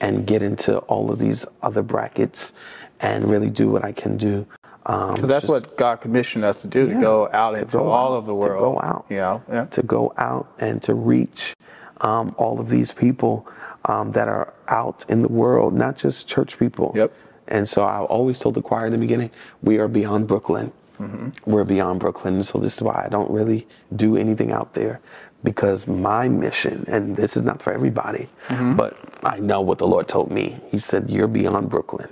and 0.00 0.26
get 0.26 0.42
into 0.42 0.78
all 0.78 1.10
of 1.12 1.18
these 1.18 1.46
other 1.62 1.82
brackets 1.82 2.52
and 3.00 3.28
really 3.30 3.50
do 3.50 3.68
what 3.68 3.84
I 3.84 3.92
can 3.92 4.16
do. 4.16 4.46
Um, 4.86 5.14
Because 5.14 5.28
that's 5.28 5.46
just 5.46 5.50
what 5.50 5.76
God 5.76 6.00
commissioned 6.00 6.44
us 6.44 6.62
to 6.62 6.68
do, 6.68 6.88
to 6.88 6.94
go 7.00 7.28
out 7.32 7.52
to 7.52 7.62
into 7.62 7.76
go 7.78 7.86
all 7.86 8.14
out, 8.14 8.18
of 8.18 8.26
the 8.26 8.34
world. 8.34 8.58
to 8.58 8.80
go 8.80 8.80
out. 8.80 9.06
You 9.08 9.16
know? 9.18 9.42
Yeah. 9.48 9.64
to 9.66 9.82
go 9.82 10.12
out 10.16 10.52
and 10.58 10.82
to 10.82 10.94
reach 10.94 11.54
um, 12.00 12.34
all 12.36 12.58
of 12.58 12.68
these 12.68 12.90
people 12.90 13.46
um, 13.84 14.10
that 14.12 14.28
are 14.28 14.52
out 14.68 15.04
in 15.08 15.22
the 15.22 15.28
world, 15.28 15.72
not 15.74 15.96
just 15.96 16.26
church 16.26 16.58
people. 16.58 16.92
Yep. 16.96 17.12
And 17.48 17.68
so 17.68 17.82
I 17.82 18.00
always 18.00 18.38
told 18.38 18.54
the 18.54 18.62
choir 18.62 18.86
in 18.86 18.92
the 18.92 18.98
beginning, 18.98 19.30
we 19.62 19.78
are 19.78 19.88
beyond 19.88 20.26
Brooklyn. 20.26 20.72
Mm-hmm. 21.02 21.50
We're 21.50 21.64
beyond 21.64 22.00
Brooklyn. 22.00 22.42
So 22.42 22.58
this 22.58 22.76
is 22.76 22.82
why 22.82 23.02
I 23.04 23.08
don't 23.08 23.30
really 23.30 23.66
do 23.96 24.16
anything 24.16 24.52
out 24.52 24.74
there 24.74 25.00
because 25.44 25.88
my 25.88 26.28
mission, 26.28 26.84
and 26.86 27.16
this 27.16 27.36
is 27.36 27.42
not 27.42 27.60
for 27.62 27.72
everybody, 27.72 28.28
Mm-hmm. 28.48 28.76
but 28.76 28.96
I 29.24 29.38
know 29.40 29.60
what 29.60 29.78
the 29.78 29.86
Lord 29.86 30.06
told 30.08 30.30
me. 30.30 30.60
He 30.70 30.78
said, 30.78 31.10
You're 31.10 31.28
beyond 31.28 31.68
Brooklyn. 31.70 32.08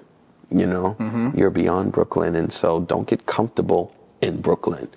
You 0.51 0.67
know, 0.67 0.97
Mm-hmm. 0.99 1.39
you're 1.39 1.51
beyond 1.51 1.93
Brooklyn. 1.93 2.35
And 2.35 2.53
so 2.53 2.81
don't 2.81 3.07
get 3.09 3.27
comfortable 3.27 3.95
in 4.21 4.41
Brooklyn. 4.41 4.89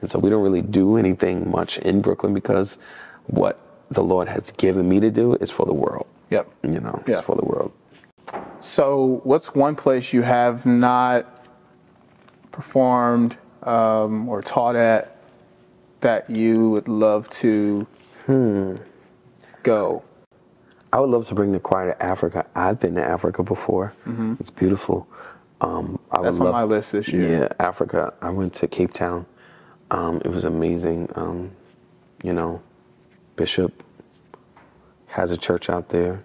And 0.00 0.10
so 0.10 0.18
we 0.18 0.28
don't 0.30 0.42
really 0.42 0.62
do 0.62 0.96
anything 0.96 1.50
much 1.50 1.78
in 1.78 2.00
Brooklyn 2.02 2.34
because 2.34 2.78
what 3.26 3.58
the 3.90 4.02
Lord 4.02 4.28
has 4.28 4.50
given 4.52 4.88
me 4.88 5.00
to 5.00 5.10
do 5.10 5.34
is 5.34 5.50
for 5.50 5.64
the 5.66 5.72
world. 5.72 6.06
Yep. 6.30 6.46
You 6.62 6.80
know, 6.80 7.02
it's 7.06 7.24
for 7.26 7.34
the 7.34 7.44
world. 7.44 7.72
So, 8.60 9.20
what's 9.24 9.54
one 9.54 9.74
place 9.74 10.12
you 10.12 10.20
have 10.22 10.66
not 10.66 11.37
performed 12.62 13.36
um, 13.62 14.28
or 14.28 14.42
taught 14.42 14.74
at 14.74 15.16
that 16.00 16.28
you 16.28 16.70
would 16.70 16.88
love 16.88 17.30
to 17.30 17.86
Hmm. 18.26 18.74
go? 19.62 20.02
I 20.92 20.98
would 20.98 21.10
love 21.10 21.24
to 21.28 21.34
bring 21.36 21.52
the 21.52 21.60
choir 21.60 21.92
to 21.92 22.02
Africa. 22.02 22.44
I've 22.56 22.80
been 22.80 22.96
to 22.96 23.04
Africa 23.04 23.44
before. 23.44 23.92
It's 24.40 24.50
beautiful. 24.50 25.06
Um, 25.60 26.00
I 26.10 26.16
Mm-hmm. 26.16 26.24
That's 26.24 26.38
would 26.40 26.46
on 26.48 26.52
my 26.52 26.64
list 26.64 26.90
this 26.92 27.08
year. 27.08 27.30
Yeah, 27.42 27.48
Africa. 27.60 28.12
I 28.20 28.30
went 28.30 28.54
to 28.54 28.66
Cape 28.66 28.92
Town. 28.92 29.26
Um, 29.92 30.20
it 30.24 30.28
was 30.32 30.44
amazing. 30.44 31.10
Um, 31.14 31.52
you 32.24 32.32
know, 32.32 32.60
Bishop 33.36 33.84
has 35.06 35.30
a 35.30 35.36
church 35.36 35.70
out 35.70 35.90
there, 35.90 36.20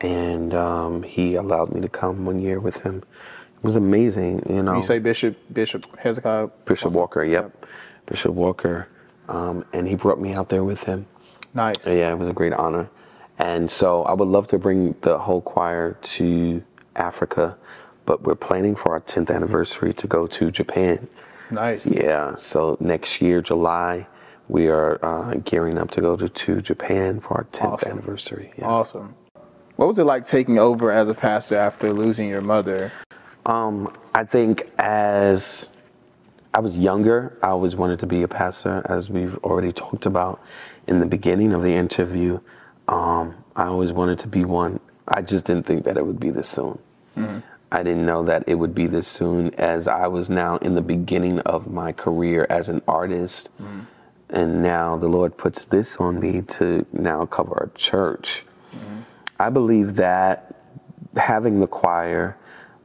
and 0.00 0.54
um, 0.54 1.02
he 1.02 1.34
allowed 1.34 1.72
me 1.72 1.80
to 1.80 1.88
come 1.88 2.24
one 2.24 2.38
year 2.38 2.60
with 2.60 2.82
him. 2.82 3.02
It 3.64 3.68
was 3.68 3.76
amazing. 3.76 4.42
You 4.46 4.62
know, 4.62 4.76
You 4.76 4.82
say 4.82 4.98
Bishop 4.98 5.38
Bishop 5.50 5.86
Hezekiah. 5.98 6.48
Bishop 6.66 6.92
Walker. 6.92 7.24
Yep, 7.24 7.64
Bishop 8.04 8.34
Walker, 8.34 8.88
um, 9.30 9.64
and 9.72 9.88
he 9.88 9.94
brought 9.94 10.20
me 10.20 10.34
out 10.34 10.50
there 10.50 10.62
with 10.62 10.82
him. 10.82 11.06
Nice. 11.54 11.86
Yeah, 11.86 12.12
it 12.12 12.18
was 12.18 12.28
a 12.28 12.34
great 12.34 12.52
honor. 12.52 12.90
And 13.38 13.70
so 13.70 14.02
I 14.02 14.12
would 14.12 14.28
love 14.28 14.48
to 14.48 14.58
bring 14.58 14.94
the 15.00 15.18
whole 15.18 15.40
choir 15.40 15.96
to 16.02 16.62
Africa, 16.94 17.56
but 18.04 18.22
we're 18.24 18.34
planning 18.34 18.76
for 18.76 18.92
our 18.92 19.00
10th 19.00 19.34
anniversary 19.34 19.94
to 19.94 20.06
go 20.06 20.26
to 20.26 20.50
Japan. 20.50 21.08
Nice. 21.50 21.86
Yeah, 21.86 22.36
so 22.36 22.76
next 22.80 23.22
year, 23.22 23.40
July, 23.40 24.06
we 24.48 24.68
are 24.68 24.98
uh, 25.02 25.36
gearing 25.36 25.78
up 25.78 25.90
to 25.92 26.02
go 26.02 26.16
to, 26.18 26.28
to 26.28 26.60
Japan 26.60 27.18
for 27.20 27.38
our 27.38 27.44
10th 27.44 27.72
Awesome. 27.72 27.92
anniversary. 27.92 28.52
Yeah. 28.58 28.66
Awesome. 28.66 29.14
What 29.76 29.88
was 29.88 29.98
it 29.98 30.04
like 30.04 30.26
taking 30.26 30.58
over 30.58 30.92
as 30.92 31.08
a 31.08 31.14
pastor 31.14 31.56
after 31.56 31.92
losing 31.92 32.28
your 32.28 32.42
mother? 32.42 32.92
Um, 33.46 33.94
I 34.14 34.24
think 34.24 34.70
as 34.78 35.70
I 36.54 36.60
was 36.60 36.78
younger, 36.78 37.36
I 37.42 37.48
always 37.48 37.76
wanted 37.76 37.98
to 38.00 38.06
be 38.06 38.22
a 38.22 38.28
pastor, 38.28 38.82
as 38.86 39.10
we've 39.10 39.36
already 39.38 39.72
talked 39.72 40.06
about 40.06 40.40
in 40.86 41.00
the 41.00 41.06
beginning 41.06 41.52
of 41.52 41.62
the 41.62 41.74
interview. 41.74 42.40
Um, 42.88 43.34
I 43.56 43.66
always 43.66 43.92
wanted 43.92 44.18
to 44.20 44.28
be 44.28 44.44
one. 44.44 44.80
I 45.06 45.22
just 45.22 45.44
didn't 45.44 45.66
think 45.66 45.84
that 45.84 45.96
it 45.96 46.06
would 46.06 46.20
be 46.20 46.30
this 46.30 46.48
soon. 46.48 46.78
I 47.70 47.82
didn't 47.82 48.06
know 48.06 48.22
that 48.22 48.44
it 48.46 48.54
would 48.54 48.74
be 48.74 48.86
this 48.86 49.08
soon 49.08 49.52
as 49.56 49.88
I 49.88 50.06
was 50.06 50.30
now 50.30 50.56
in 50.58 50.74
the 50.74 50.82
beginning 50.82 51.40
of 51.40 51.66
my 51.70 51.92
career 51.92 52.46
as 52.48 52.68
an 52.68 52.82
artist. 52.88 53.50
And 54.30 54.62
now 54.62 54.96
the 54.96 55.08
Lord 55.08 55.36
puts 55.36 55.64
this 55.66 55.96
on 55.96 56.18
me 56.20 56.42
to 56.42 56.86
now 56.92 57.26
cover 57.26 57.70
a 57.74 57.78
church. 57.78 58.44
I 59.38 59.50
believe 59.50 59.96
that 59.96 60.54
having 61.16 61.60
the 61.60 61.66
choir 61.66 62.36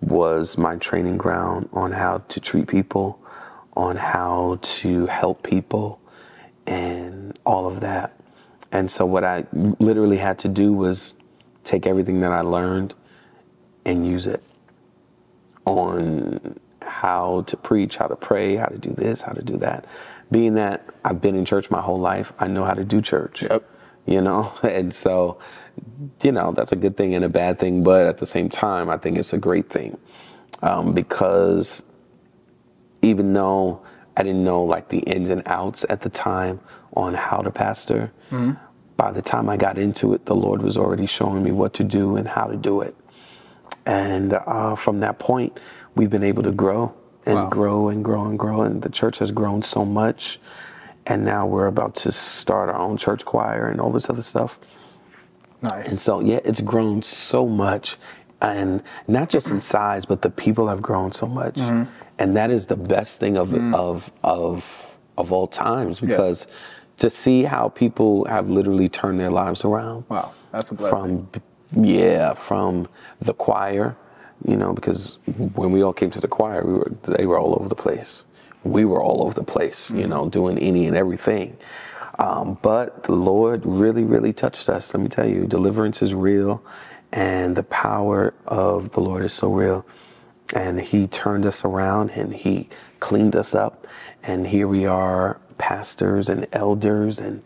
was 0.02 0.58
my 0.58 0.78
training 0.78 1.18
ground 1.18 1.70
on 1.74 1.92
how 1.94 2.20
to 2.30 2.40
treat 2.40 2.68
people, 2.68 3.22
on 3.76 3.98
how 3.98 4.60
to 4.62 5.08
help 5.08 5.44
people, 5.44 6.00
and 6.68 7.38
all 7.46 7.68
of 7.68 7.82
that. 7.82 8.20
And 8.72 8.92
so, 8.92 9.06
what 9.06 9.24
I 9.24 9.46
literally 9.54 10.18
had 10.18 10.40
to 10.40 10.50
do 10.50 10.74
was 10.74 11.16
take 11.64 11.88
everything 11.88 12.22
that 12.22 12.32
I 12.32 12.42
learned 12.42 12.94
and 13.86 14.08
use 14.08 14.28
it 14.28 14.44
on 15.66 16.60
how 16.84 17.44
to 17.48 17.58
preach, 17.58 17.98
how 17.98 18.08
to 18.08 18.16
pray, 18.16 18.56
how 18.56 18.68
to 18.68 18.78
do 18.78 18.92
this, 18.92 19.22
how 19.22 19.34
to 19.34 19.42
do 19.44 19.58
that. 19.58 19.86
Being 20.32 20.56
that 20.56 20.90
I've 21.06 21.22
been 21.22 21.36
in 21.36 21.46
church 21.46 21.72
my 21.72 21.82
whole 21.82 22.00
life, 22.00 22.34
I 22.40 22.48
know 22.48 22.66
how 22.66 22.74
to 22.74 22.86
do 22.86 23.02
church 23.02 23.44
Yep. 23.44 23.64
you 24.06 24.22
know 24.22 24.54
and 24.64 24.94
so 24.94 25.40
you 26.24 26.32
know 26.32 26.52
that's 26.52 26.72
a 26.72 26.76
good 26.76 26.98
thing 26.98 27.16
and 27.16 27.26
a 27.26 27.30
bad 27.30 27.60
thing 27.60 27.84
but 27.84 28.08
at 28.08 28.18
the 28.18 28.26
same 28.26 28.50
time 28.50 28.90
i 28.90 28.98
think 28.98 29.18
it's 29.18 29.34
a 29.34 29.38
great 29.38 29.70
thing 29.70 29.98
um, 30.62 30.94
because 30.94 31.84
even 33.02 33.34
though 33.34 33.82
i 34.18 34.24
didn't 34.24 34.44
know 34.44 34.64
like 34.64 34.90
the 34.90 35.00
ins 35.00 35.30
and 35.30 35.44
outs 35.48 35.86
at 35.90 36.02
the 36.02 36.10
time 36.10 36.60
on 36.96 37.14
how 37.14 37.42
to 37.42 37.52
pastor 37.52 38.12
by 38.98 39.12
the 39.12 39.22
time 39.22 39.50
i 39.50 39.58
got 39.58 39.78
into 39.78 40.14
it 40.14 40.26
the 40.26 40.36
lord 40.36 40.62
was 40.62 40.78
already 40.78 41.06
showing 41.06 41.44
me 41.44 41.52
what 41.52 41.74
to 41.74 41.84
do 41.84 42.16
and 42.16 42.28
how 42.28 42.46
to 42.46 42.58
do 42.58 42.82
it 42.82 42.96
and 43.86 44.34
uh, 44.34 44.76
from 44.76 45.00
that 45.00 45.20
point 45.20 45.60
we've 45.96 46.10
been 46.10 46.24
able 46.24 46.44
to 46.44 46.52
grow 46.52 46.94
and 47.26 47.36
Wow. 47.36 47.50
grow 47.50 47.90
and 47.90 48.04
grow 48.04 48.26
and 48.26 48.40
grow 48.40 48.62
and 48.62 48.82
the 48.82 48.90
church 48.90 49.20
has 49.20 49.32
grown 49.32 49.62
so 49.62 49.86
much 49.86 50.40
and 51.06 51.26
now 51.26 51.46
we're 51.48 51.68
about 51.68 51.96
to 51.96 52.12
start 52.12 52.70
our 52.70 52.78
own 52.80 52.98
church 52.98 53.26
choir 53.26 53.68
and 53.68 53.82
all 53.82 53.92
this 53.92 54.10
other 54.12 54.22
stuff. 54.22 54.60
Nice. 55.62 55.90
And 55.92 56.00
so, 56.00 56.20
yeah, 56.22 56.40
it's 56.46 56.62
grown 56.62 57.02
so 57.04 57.46
much, 57.48 57.98
and 58.42 58.82
not 59.08 59.30
just 59.30 59.50
in 59.52 59.60
size, 59.60 60.06
but 60.06 60.22
the 60.22 60.30
people 60.30 60.68
have 60.68 60.82
grown 60.82 61.12
so 61.12 61.28
much, 61.28 61.56
Mm-hmm. 61.56 61.92
and 62.20 62.38
that 62.38 62.50
is 62.52 62.68
the 62.68 62.78
best 62.78 63.20
thing 63.20 63.38
of 63.38 63.54
of 63.74 64.12
of 64.24 64.96
of 65.18 65.32
all 65.34 65.48
times 65.48 66.00
because 66.00 66.48
to 66.98 67.10
see 67.10 67.44
how 67.44 67.70
people 67.70 68.26
have 68.26 68.50
literally 68.50 68.88
turned 68.88 69.20
their 69.20 69.30
lives 69.32 69.64
around 69.66 70.04
wow, 70.10 70.32
that's 70.52 70.72
a 70.72 70.74
blessing. 70.76 71.28
from 71.30 71.84
yeah 71.84 72.34
from 72.34 72.88
the 73.22 73.34
choir 73.34 73.96
you 74.48 74.56
know 74.56 74.72
because 74.74 75.18
when 75.56 75.72
we 75.72 75.84
all 75.84 75.94
came 75.94 76.10
to 76.10 76.20
the 76.22 76.28
choir 76.28 76.64
we 76.66 76.74
were 76.74 76.92
they 77.04 77.26
were 77.26 77.38
all 77.38 77.54
over 77.60 77.68
the 77.70 77.76
place 77.76 78.24
we 78.64 78.84
were 78.86 79.02
all 79.04 79.24
over 79.24 79.34
the 79.34 79.44
place 79.56 79.92
you 79.92 80.08
know 80.08 80.30
doing 80.30 80.58
any 80.60 80.88
and 80.88 80.96
everything 80.98 81.56
um, 82.20 82.60
but 82.62 83.04
the 83.06 83.14
lord 83.14 83.66
really 83.66 84.06
really 84.06 84.34
touched 84.34 84.70
us 84.70 84.94
let 84.94 85.02
me 85.02 85.10
tell 85.10 85.28
you 85.28 85.48
deliverance 85.48 86.04
is 86.04 86.14
real 86.14 86.64
and 87.14 87.56
the 87.58 87.64
power 87.64 88.36
of 88.48 88.92
the 88.94 89.02
lord 89.02 89.26
is 89.26 89.34
so 89.34 89.52
real 89.54 89.86
and 90.56 90.82
he 90.82 91.08
turned 91.08 91.46
us 91.46 91.66
around 91.66 92.12
and 92.12 92.34
he 92.36 92.70
cleaned 93.00 93.36
us 93.36 93.56
up 93.56 93.88
and 94.24 94.48
here 94.48 94.68
we 94.68 94.86
are 94.86 95.40
pastors 95.60 96.30
and 96.30 96.48
elders 96.54 97.20
and 97.20 97.44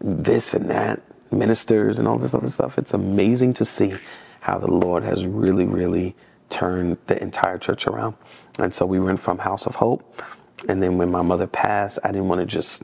this 0.00 0.54
and 0.54 0.70
that, 0.70 1.02
ministers 1.30 1.98
and 1.98 2.08
all 2.08 2.18
this 2.18 2.34
other 2.34 2.50
stuff. 2.50 2.78
It's 2.78 2.94
amazing 2.94 3.54
to 3.54 3.66
see 3.66 3.94
how 4.40 4.58
the 4.58 4.70
Lord 4.70 5.04
has 5.04 5.26
really, 5.26 5.66
really 5.66 6.16
turned 6.50 6.98
the 7.06 7.22
entire 7.22 7.58
church 7.58 7.86
around. 7.86 8.16
And 8.58 8.74
so 8.74 8.86
we 8.86 9.00
went 9.00 9.20
from 9.20 9.38
House 9.38 9.66
of 9.66 9.76
Hope. 9.76 10.22
And 10.68 10.82
then 10.82 10.98
when 10.98 11.10
my 11.10 11.22
mother 11.22 11.46
passed, 11.46 11.98
I 12.04 12.12
didn't 12.12 12.28
want 12.28 12.40
to 12.40 12.46
just 12.46 12.82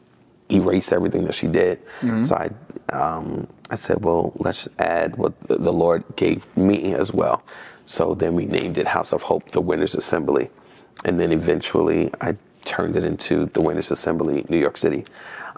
erase 0.50 0.92
everything 0.92 1.24
that 1.24 1.34
she 1.34 1.46
did. 1.46 1.80
So 2.22 2.34
I, 2.34 2.50
um, 2.94 3.46
I 3.70 3.74
said, 3.74 4.04
well, 4.04 4.32
let's 4.36 4.68
add 4.78 5.16
what 5.16 5.34
the 5.48 5.72
Lord 5.72 6.04
gave 6.16 6.46
me 6.56 6.94
as 6.94 7.12
well. 7.12 7.42
So 7.86 8.14
then 8.14 8.34
we 8.34 8.46
named 8.46 8.78
it 8.78 8.86
House 8.86 9.12
of 9.12 9.22
Hope, 9.22 9.50
the 9.52 9.60
Winners 9.60 9.94
Assembly. 9.94 10.50
And 11.04 11.18
then 11.20 11.32
eventually 11.32 12.10
I 12.20 12.34
turned 12.64 12.96
it 12.96 13.04
into 13.04 13.46
the 13.46 13.60
Winners 13.60 13.90
Assembly, 13.90 14.44
New 14.48 14.58
York 14.58 14.76
City, 14.76 15.04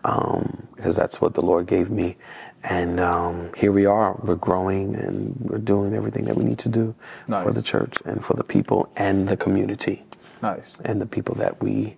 um, 0.04 0.66
because 0.76 0.94
that's 0.96 1.20
what 1.20 1.34
the 1.34 1.42
Lord 1.42 1.66
gave 1.66 1.90
me. 1.90 2.16
And 2.64 3.00
um, 3.00 3.50
here 3.56 3.72
we 3.72 3.86
are. 3.86 4.18
We're 4.22 4.34
growing 4.34 4.96
and 4.96 5.36
we're 5.40 5.58
doing 5.58 5.94
everything 5.94 6.24
that 6.26 6.36
we 6.36 6.44
need 6.44 6.58
to 6.60 6.68
do 6.68 6.94
for 7.26 7.52
the 7.52 7.62
church 7.62 7.98
and 8.04 8.24
for 8.24 8.34
the 8.34 8.44
people 8.44 8.90
and 8.96 9.28
the 9.28 9.36
community 9.36 10.04
nice. 10.42 10.76
and 10.84 11.00
the 11.00 11.06
people 11.06 11.34
that 11.36 11.62
we 11.62 11.96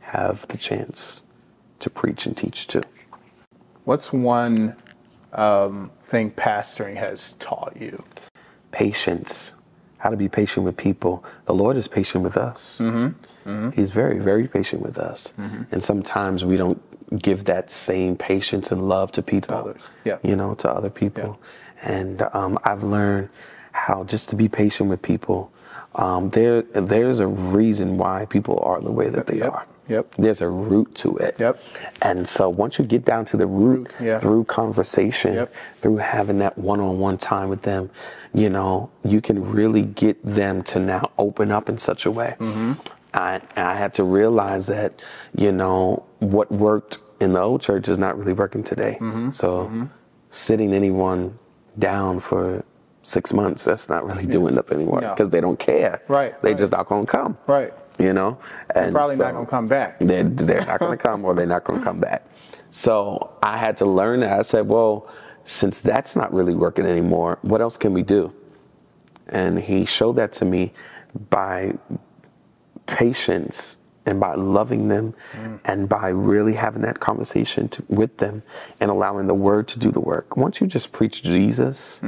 have 0.00 0.46
the 0.48 0.58
chance 0.58 1.23
to 1.84 1.90
preach 1.90 2.26
and 2.26 2.36
teach 2.36 2.66
to. 2.68 2.82
What's 3.84 4.12
one 4.12 4.76
um, 5.32 5.90
thing 6.02 6.30
pastoring 6.32 6.96
has 6.96 7.32
taught 7.34 7.76
you? 7.78 8.02
Patience, 8.72 9.54
how 9.98 10.10
to 10.10 10.16
be 10.16 10.28
patient 10.28 10.64
with 10.64 10.76
people. 10.76 11.24
The 11.46 11.54
Lord 11.54 11.76
is 11.76 11.86
patient 11.86 12.24
with 12.24 12.36
us. 12.36 12.80
Mm-hmm. 12.82 13.70
He's 13.70 13.90
very, 13.90 14.18
very 14.18 14.48
patient 14.48 14.82
with 14.82 14.98
us. 14.98 15.32
And 15.70 15.84
sometimes 15.84 16.44
we 16.44 16.56
don't 16.56 16.80
give 17.20 17.44
that 17.44 17.70
same 17.70 18.16
patience 18.16 18.72
and 18.72 18.88
love 18.88 19.12
to 19.12 19.22
people. 19.22 19.54
others, 19.56 19.86
yeah. 20.04 20.18
You 20.22 20.34
know, 20.36 20.54
to 20.56 20.68
other 20.70 20.90
people. 20.90 21.38
Yeah. 21.38 21.98
And 22.00 22.22
um, 22.32 22.58
I've 22.64 22.82
learned 22.82 23.28
how 23.72 24.04
just 24.04 24.30
to 24.30 24.36
be 24.36 24.48
patient 24.48 24.88
with 24.88 25.02
people. 25.02 25.52
Um, 25.96 26.30
there, 26.30 26.62
there's 26.62 27.18
a 27.18 27.26
reason 27.26 27.98
why 27.98 28.24
people 28.24 28.58
are 28.60 28.80
the 28.80 28.90
way 28.90 29.10
that 29.10 29.26
they 29.26 29.38
Yep, 29.38 29.52
are. 29.52 29.66
Yep. 29.88 30.06
There's 30.16 30.40
a 30.40 30.48
root 30.48 30.94
to 30.96 31.16
it. 31.18 31.36
Yep. 31.38 31.62
And 32.02 32.28
so 32.28 32.48
once 32.48 32.78
you 32.78 32.84
get 32.84 33.04
down 33.04 33.24
to 33.26 33.36
the 33.36 33.46
root, 33.46 33.64
Root, 33.64 33.94
yeah. 34.00 34.18
through 34.18 34.44
conversation, 34.44 35.34
Yep. 35.34 35.54
through 35.80 35.96
having 35.98 36.38
that 36.38 36.56
one-on-one 36.58 37.18
time 37.18 37.48
with 37.48 37.62
them, 37.62 37.90
you 38.32 38.48
know, 38.50 38.90
you 39.04 39.20
can 39.20 39.50
really 39.50 39.82
get 39.82 40.24
them 40.24 40.62
to 40.64 40.78
now 40.80 41.10
open 41.18 41.50
up 41.52 41.68
in 41.68 41.78
such 41.78 42.06
a 42.06 42.10
way. 42.10 42.34
Mm-hmm. 42.38 42.72
I, 43.14 43.40
I 43.56 43.74
had 43.74 43.94
to 43.94 44.04
realize 44.04 44.66
that, 44.66 45.00
you 45.36 45.52
know, 45.52 46.04
what 46.18 46.50
worked 46.50 46.98
in 47.20 47.32
the 47.32 47.40
old 47.40 47.62
church 47.62 47.88
is 47.88 47.96
not 47.98 48.18
really 48.18 48.32
working 48.32 48.64
today. 48.64 48.98
Mm-hmm. 49.00 49.30
So 49.30 49.88
sitting 50.30 50.74
anyone 50.74 51.38
down 51.78 52.20
for 52.20 52.64
six 53.02 53.32
months, 53.32 53.64
that's 53.64 53.88
not 53.88 54.04
really 54.04 54.26
doing 54.26 54.54
nothing 54.54 54.78
anymore 54.78 55.00
No. 55.00 55.10
because 55.10 55.30
they 55.30 55.40
don't 55.40 55.58
care. 55.58 56.02
Right, 56.08 56.40
They 56.42 56.50
right. 56.50 56.58
just 56.58 56.72
not 56.72 56.86
going 56.86 57.06
to 57.06 57.12
come. 57.12 57.38
Right. 57.46 57.72
You 57.98 58.12
know, 58.12 58.38
and 58.74 58.94
Probably 58.94 59.16
not 59.16 59.34
gonna 59.34 59.46
come 59.46 59.68
back. 59.68 59.98
they're, 60.00 60.24
they're 60.24 60.66
not 60.66 60.78
to 60.78 60.96
come 60.96 61.24
or 61.24 61.34
they're 61.34 61.46
not 61.46 61.64
to 61.66 61.78
come 61.80 62.00
back. 62.00 62.26
So 62.70 63.30
I 63.42 63.56
had 63.56 63.76
to 63.78 63.86
learn 63.86 64.20
that. 64.20 64.32
I 64.38 64.42
said, 64.42 64.66
well, 64.68 65.08
since 65.44 65.80
that's 65.80 66.16
not 66.16 66.32
really 66.34 66.54
working 66.54 66.86
anymore, 66.86 67.38
what 67.42 67.60
else 67.60 67.76
can 67.76 67.92
we 67.92 68.02
do? 68.02 68.32
And 69.28 69.58
he 69.58 69.84
showed 69.84 70.16
that 70.16 70.32
to 70.34 70.44
me 70.44 70.72
by 71.30 71.74
patience 72.86 73.78
and 74.06 74.20
by 74.20 74.34
loving 74.34 74.88
them 74.88 75.14
and 75.64 75.88
by 75.88 76.08
really 76.08 76.54
having 76.54 76.82
that 76.82 77.00
conversation 77.00 77.68
to, 77.70 77.82
with 77.88 78.18
them 78.18 78.42
and 78.80 78.90
allowing 78.90 79.26
the 79.26 79.34
word 79.34 79.66
to 79.68 79.78
do 79.78 79.90
the 79.90 80.00
work. 80.00 80.36
Once 80.36 80.60
you 80.60 80.66
just 80.66 80.92
preach 80.92 81.22
Jesus, 81.22 82.00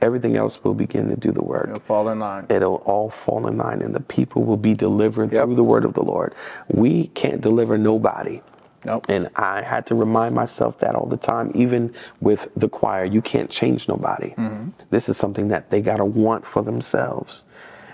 everything 0.00 0.36
else 0.36 0.62
will 0.64 0.74
begin 0.74 1.08
to 1.08 1.16
do 1.16 1.30
the 1.30 1.44
work 1.44 1.66
It'll 1.68 1.80
fall 1.80 2.08
in 2.08 2.18
line. 2.20 2.46
it'll 2.48 2.76
all 2.86 3.10
fall 3.10 3.46
in 3.46 3.58
line 3.58 3.82
and 3.82 3.94
the 3.94 4.00
people 4.00 4.44
will 4.44 4.56
be 4.56 4.74
delivered 4.74 5.32
Yep. 5.32 5.44
through 5.44 5.54
the 5.56 5.64
word 5.64 5.84
of 5.84 5.92
the 5.94 6.02
Lord. 6.02 6.34
We 6.68 7.08
can't 7.08 7.40
deliver 7.40 7.76
nobody. 7.78 8.40
Nope. 8.84 9.06
And 9.08 9.28
I 9.36 9.62
had 9.62 9.86
to 9.86 9.94
remind 9.94 10.34
myself 10.34 10.78
that 10.80 10.96
all 10.96 11.06
the 11.06 11.16
time, 11.16 11.52
even 11.54 11.94
with 12.20 12.48
the 12.56 12.68
choir, 12.68 13.04
you 13.04 13.22
can't 13.22 13.48
change 13.48 13.88
nobody. 13.88 14.30
Mm-hmm. 14.30 14.70
This 14.90 15.08
is 15.08 15.16
something 15.16 15.48
that 15.48 15.70
they 15.70 15.80
got 15.82 15.98
to 15.98 16.04
want 16.04 16.44
for 16.44 16.62
themselves. 16.62 17.44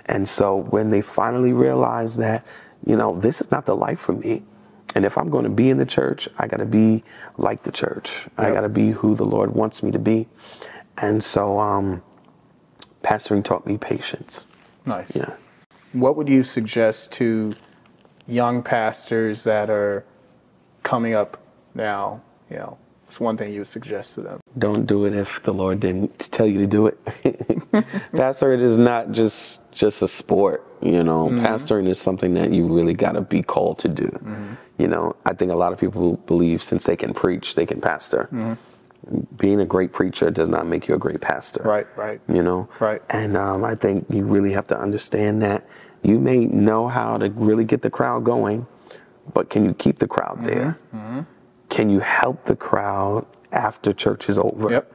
And 0.06 0.26
so 0.26 0.56
when 0.56 0.88
they 0.90 1.02
finally 1.02 1.52
realize 1.52 2.16
that, 2.16 2.42
you 2.88 2.96
know, 2.96 3.20
this 3.20 3.40
is 3.40 3.50
not 3.50 3.66
the 3.66 3.76
life 3.76 4.00
for 4.00 4.12
me. 4.12 4.42
And 4.94 5.04
if 5.04 5.18
I'm 5.18 5.28
going 5.28 5.44
to 5.44 5.50
be 5.50 5.68
in 5.68 5.76
the 5.76 5.86
church, 5.86 6.28
I 6.38 6.48
got 6.48 6.56
to 6.56 6.66
be 6.66 7.04
like 7.36 7.62
the 7.62 7.70
church. 7.70 8.26
I 8.38 8.50
got 8.50 8.62
to 8.62 8.70
be 8.70 8.90
who 8.90 9.14
the 9.14 9.26
Lord 9.26 9.54
wants 9.54 9.82
me 9.82 9.90
to 9.90 9.98
be. 9.98 10.26
And 10.96 11.22
so, 11.22 11.60
um, 11.60 12.02
pastoring 13.02 13.44
taught 13.44 13.66
me 13.66 13.76
patience. 13.76 14.46
Nice. 14.86 15.14
Yeah. 15.14 15.34
What 15.92 16.16
would 16.16 16.28
you 16.28 16.42
suggest 16.42 17.12
to 17.12 17.54
young 18.26 18.62
pastors 18.62 19.44
that 19.44 19.68
are 19.68 20.04
coming 20.82 21.14
up 21.14 21.38
now? 21.74 22.22
You 22.50 22.56
know, 22.56 22.78
it's 23.06 23.20
one 23.20 23.36
thing 23.36 23.52
you 23.52 23.60
would 23.60 23.68
suggest 23.68 24.14
to 24.14 24.22
them. 24.22 24.40
Don't 24.56 24.86
do 24.86 25.04
it 25.04 25.12
if 25.12 25.42
the 25.42 25.52
Lord 25.52 25.80
didn't 25.80 26.30
tell 26.32 26.46
you 26.46 26.58
to 26.58 26.66
do 26.66 26.86
it. 26.86 27.84
Pastor, 28.16 28.52
it 28.52 28.60
is 28.60 28.78
not 28.78 29.12
just 29.12 29.70
just 29.70 30.00
a 30.00 30.08
sport. 30.08 30.67
You 30.80 31.02
know, 31.02 31.28
mm-hmm. 31.28 31.44
pastoring 31.44 31.88
is 31.88 31.98
something 31.98 32.34
that 32.34 32.52
you 32.52 32.72
really 32.72 32.94
got 32.94 33.12
to 33.12 33.20
be 33.20 33.42
called 33.42 33.78
to 33.80 33.88
do. 33.88 34.06
Mm-hmm. 34.06 34.54
You 34.78 34.88
know, 34.88 35.16
I 35.24 35.34
think 35.34 35.50
a 35.50 35.56
lot 35.56 35.72
of 35.72 35.78
people 35.78 36.16
believe 36.26 36.62
since 36.62 36.84
they 36.84 36.96
can 36.96 37.12
preach, 37.14 37.54
they 37.54 37.66
can 37.66 37.80
pastor. 37.80 38.28
Mm-hmm. 38.32 38.54
Being 39.36 39.60
a 39.60 39.64
great 39.64 39.92
preacher 39.92 40.30
does 40.30 40.48
not 40.48 40.66
make 40.66 40.86
you 40.86 40.94
a 40.94 40.98
great 40.98 41.20
pastor. 41.20 41.62
Right, 41.62 41.86
right. 41.96 42.20
You 42.28 42.42
know. 42.42 42.68
Right. 42.78 43.02
And 43.10 43.36
um, 43.36 43.64
I 43.64 43.74
think 43.74 44.06
you 44.10 44.24
really 44.24 44.52
have 44.52 44.66
to 44.68 44.78
understand 44.78 45.42
that 45.42 45.66
you 46.02 46.20
may 46.20 46.46
know 46.46 46.88
how 46.88 47.16
to 47.16 47.30
really 47.30 47.64
get 47.64 47.82
the 47.82 47.90
crowd 47.90 48.24
going, 48.24 48.66
but 49.32 49.50
can 49.50 49.64
you 49.64 49.74
keep 49.74 49.98
the 49.98 50.06
crowd 50.06 50.44
there? 50.44 50.78
Can 51.68 51.90
you 51.90 52.00
help 52.00 52.44
the 52.44 52.56
crowd 52.56 53.26
after 53.52 53.92
church 53.92 54.28
is 54.28 54.38
over? 54.38 54.70
Yep. 54.70 54.92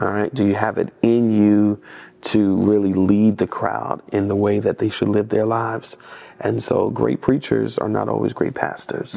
All 0.00 0.08
right. 0.08 0.32
Do 0.32 0.46
you 0.46 0.54
have 0.54 0.78
it 0.78 0.92
in 1.02 1.30
you 1.30 1.80
to 2.22 2.56
really 2.56 2.92
lead 2.94 3.38
the 3.38 3.46
crowd 3.46 4.02
in 4.12 4.28
the 4.28 4.36
way 4.36 4.58
that 4.60 4.78
they 4.78 4.90
should 4.90 5.08
live 5.08 5.28
their 5.28 5.46
lives? 5.46 5.96
And 6.40 6.62
so, 6.62 6.90
great 6.90 7.20
preachers 7.20 7.78
are 7.78 7.88
not 7.88 8.08
always 8.08 8.32
great 8.32 8.54
pastors. 8.54 9.16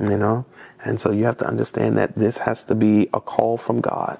You 0.00 0.16
know, 0.16 0.46
and 0.84 1.00
so 1.00 1.10
you 1.10 1.24
have 1.24 1.36
to 1.38 1.46
understand 1.46 1.98
that 1.98 2.14
this 2.14 2.38
has 2.38 2.64
to 2.64 2.74
be 2.74 3.08
a 3.12 3.20
call 3.20 3.58
from 3.58 3.80
God. 3.80 4.18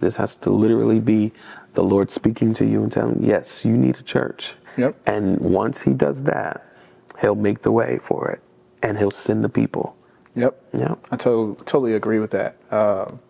This 0.00 0.16
has 0.16 0.36
to 0.38 0.50
literally 0.50 0.98
be 0.98 1.32
the 1.74 1.84
Lord 1.84 2.10
speaking 2.10 2.52
to 2.54 2.64
you 2.64 2.82
and 2.82 2.90
telling, 2.90 3.22
yes, 3.22 3.64
you 3.64 3.76
need 3.76 3.98
a 3.98 4.02
church. 4.02 4.56
Yep. 4.76 4.96
And 5.06 5.38
once 5.38 5.82
He 5.82 5.94
does 5.94 6.24
that, 6.24 6.66
He'll 7.20 7.34
make 7.36 7.62
the 7.62 7.70
way 7.70 7.98
for 8.02 8.30
it, 8.30 8.40
and 8.82 8.98
He'll 8.98 9.10
send 9.10 9.44
the 9.44 9.48
people. 9.48 9.96
Yep. 10.34 10.60
Yeah. 10.72 10.94
I 11.10 11.16
to- 11.18 11.56
totally 11.66 11.94
agree 11.94 12.18
with 12.18 12.30
that. 12.32 12.56
Um, 12.72 13.20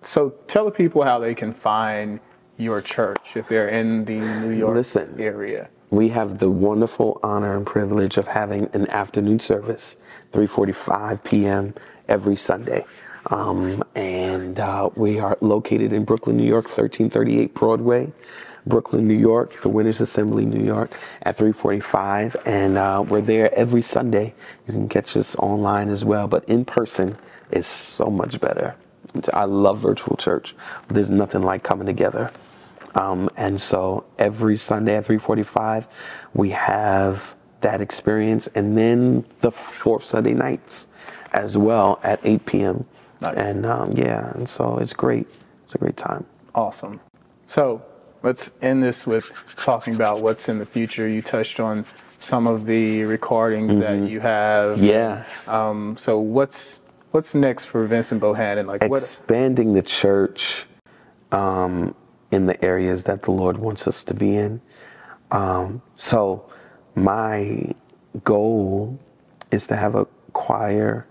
so 0.00 0.30
tell 0.46 0.64
the 0.64 0.70
people 0.70 1.02
how 1.02 1.18
they 1.18 1.34
can 1.34 1.52
find 1.52 2.20
your 2.58 2.80
church 2.80 3.36
if 3.36 3.48
they're 3.48 3.68
in 3.68 4.04
the 4.04 4.18
New 4.18 4.50
York 4.50 4.76
Listen. 4.76 5.20
area. 5.20 5.68
we 5.90 6.08
have 6.10 6.38
the 6.38 6.50
wonderful 6.50 7.18
honor 7.22 7.56
and 7.56 7.66
privilege 7.66 8.16
of 8.16 8.28
having 8.28 8.68
an 8.72 8.88
afternoon 8.90 9.40
service 9.40 9.96
3.45 10.32 11.24
p.m 11.24 11.74
every 12.08 12.36
sunday 12.36 12.84
um, 13.30 13.82
and 13.94 14.58
uh, 14.58 14.90
we 14.96 15.18
are 15.18 15.36
located 15.40 15.92
in 15.92 16.04
brooklyn 16.04 16.36
new 16.36 16.46
york 16.46 16.64
1338 16.64 17.54
broadway 17.54 18.12
Brooklyn, 18.66 19.08
New 19.08 19.18
York, 19.18 19.52
the 19.54 19.68
Winners 19.68 20.00
Assembly, 20.00 20.46
New 20.46 20.64
York, 20.64 20.94
at 21.22 21.36
3:45, 21.36 22.36
and 22.46 22.78
uh, 22.78 23.04
we're 23.08 23.20
there 23.20 23.52
every 23.54 23.82
Sunday. 23.82 24.34
You 24.68 24.74
can 24.74 24.88
catch 24.88 25.16
us 25.16 25.34
online 25.36 25.88
as 25.88 26.04
well, 26.04 26.28
but 26.28 26.44
in 26.48 26.64
person 26.64 27.18
is 27.50 27.66
so 27.66 28.06
much 28.08 28.40
better. 28.40 28.76
I 29.32 29.44
love 29.44 29.78
virtual 29.78 30.16
church. 30.16 30.54
There's 30.88 31.10
nothing 31.10 31.42
like 31.42 31.62
coming 31.62 31.86
together. 31.86 32.30
Um, 32.94 33.30
and 33.36 33.60
so 33.60 34.04
every 34.18 34.56
Sunday 34.56 34.96
at 34.96 35.06
3:45, 35.06 35.86
we 36.34 36.50
have 36.50 37.34
that 37.60 37.80
experience, 37.80 38.48
and 38.48 38.76
then 38.76 39.24
the 39.40 39.50
fourth 39.50 40.04
Sunday 40.04 40.34
nights 40.34 40.88
as 41.32 41.56
well 41.56 42.00
at 42.02 42.20
8 42.24 42.44
p.m. 42.44 42.86
Nice. 43.20 43.36
And 43.36 43.64
um, 43.64 43.92
yeah, 43.92 44.32
and 44.34 44.48
so 44.48 44.78
it's 44.78 44.92
great. 44.92 45.26
It's 45.64 45.74
a 45.74 45.78
great 45.78 45.96
time. 45.96 46.26
Awesome. 46.54 47.00
So 47.46 47.82
let's 48.22 48.50
end 48.60 48.82
this 48.82 49.06
with 49.06 49.30
talking 49.56 49.94
about 49.94 50.20
what's 50.20 50.48
in 50.48 50.58
the 50.58 50.66
future. 50.66 51.08
You 51.08 51.22
touched 51.22 51.60
on 51.60 51.84
some 52.18 52.46
of 52.46 52.66
the 52.66 53.04
recordings 53.04 53.78
that 53.78 54.08
you 54.08 54.20
have. 54.20 54.76
Mm-hmm. 54.76 54.84
Yeah. 54.84 55.24
Um, 55.46 55.96
so 55.96 56.18
what's 56.18 56.80
what's 57.12 57.34
next 57.34 57.66
for 57.66 57.86
Vincent 57.86 58.20
Bohanan? 58.20 58.66
Like 58.66 58.82
what? 58.84 59.00
expanding 59.00 59.74
the 59.74 59.82
church 59.82 60.66
um, 61.30 61.94
in 62.30 62.46
the 62.46 62.62
areas 62.64 63.04
that 63.04 63.22
the 63.22 63.30
Lord 63.30 63.58
wants 63.58 63.86
us 63.86 64.02
to 64.04 64.14
be 64.14 64.34
in. 64.34 64.60
Um, 65.30 65.82
so, 65.96 66.50
my 66.94 67.74
goal 68.24 68.98
is 69.50 69.66
to 69.68 69.76
have 69.76 69.94
a 69.94 70.06
choir, 70.32 71.06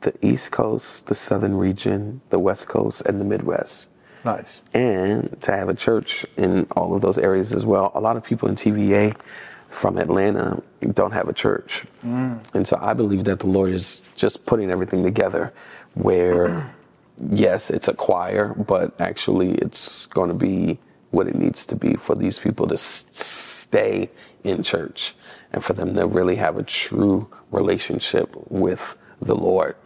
the 0.00 0.14
East 0.20 0.52
Coast, 0.52 1.06
the 1.06 1.14
Southern 1.14 1.56
region, 1.56 2.20
the 2.30 2.38
West 2.38 2.68
Coast, 2.68 3.02
and 3.06 3.20
the 3.20 3.24
Midwest. 3.24 3.88
Nice. 4.24 4.62
And 4.74 5.40
to 5.42 5.52
have 5.52 5.68
a 5.68 5.74
church 5.74 6.26
in 6.36 6.66
all 6.72 6.94
of 6.94 7.00
those 7.00 7.16
areas 7.16 7.52
as 7.52 7.64
well. 7.64 7.92
A 7.94 8.00
lot 8.00 8.16
of 8.16 8.24
people 8.24 8.48
in 8.48 8.56
TVA 8.56 9.16
from 9.68 9.98
Atlanta 9.98 10.62
don't 10.94 11.12
have 11.12 11.28
a 11.28 11.32
church. 11.32 11.84
And 12.54 12.66
so 12.66 12.78
I 12.80 12.94
believe 12.94 13.24
that 13.24 13.40
the 13.40 13.46
Lord 13.46 13.72
is 13.72 14.02
just 14.14 14.46
putting 14.46 14.70
everything 14.70 15.02
together 15.02 15.52
where, 15.94 16.72
yes, 17.30 17.70
it's 17.70 17.88
a 17.88 17.94
choir, 17.94 18.54
but 18.54 18.98
actually 19.00 19.52
it's 19.56 20.06
going 20.06 20.28
to 20.28 20.34
be 20.34 20.78
what 21.10 21.26
it 21.28 21.34
needs 21.34 21.64
to 21.66 21.76
be 21.76 21.94
for 21.94 22.14
these 22.14 22.38
people 22.38 22.66
to 22.68 22.74
s- 22.74 23.06
stay 23.10 24.10
in 24.44 24.62
church 24.62 25.14
and 25.52 25.64
for 25.64 25.72
them 25.72 25.94
to 25.94 26.06
really 26.06 26.36
have 26.36 26.56
a 26.56 26.62
true 26.62 27.28
relationship 27.50 28.34
with 28.50 28.98
the 29.20 29.34
Lord. 29.34 29.76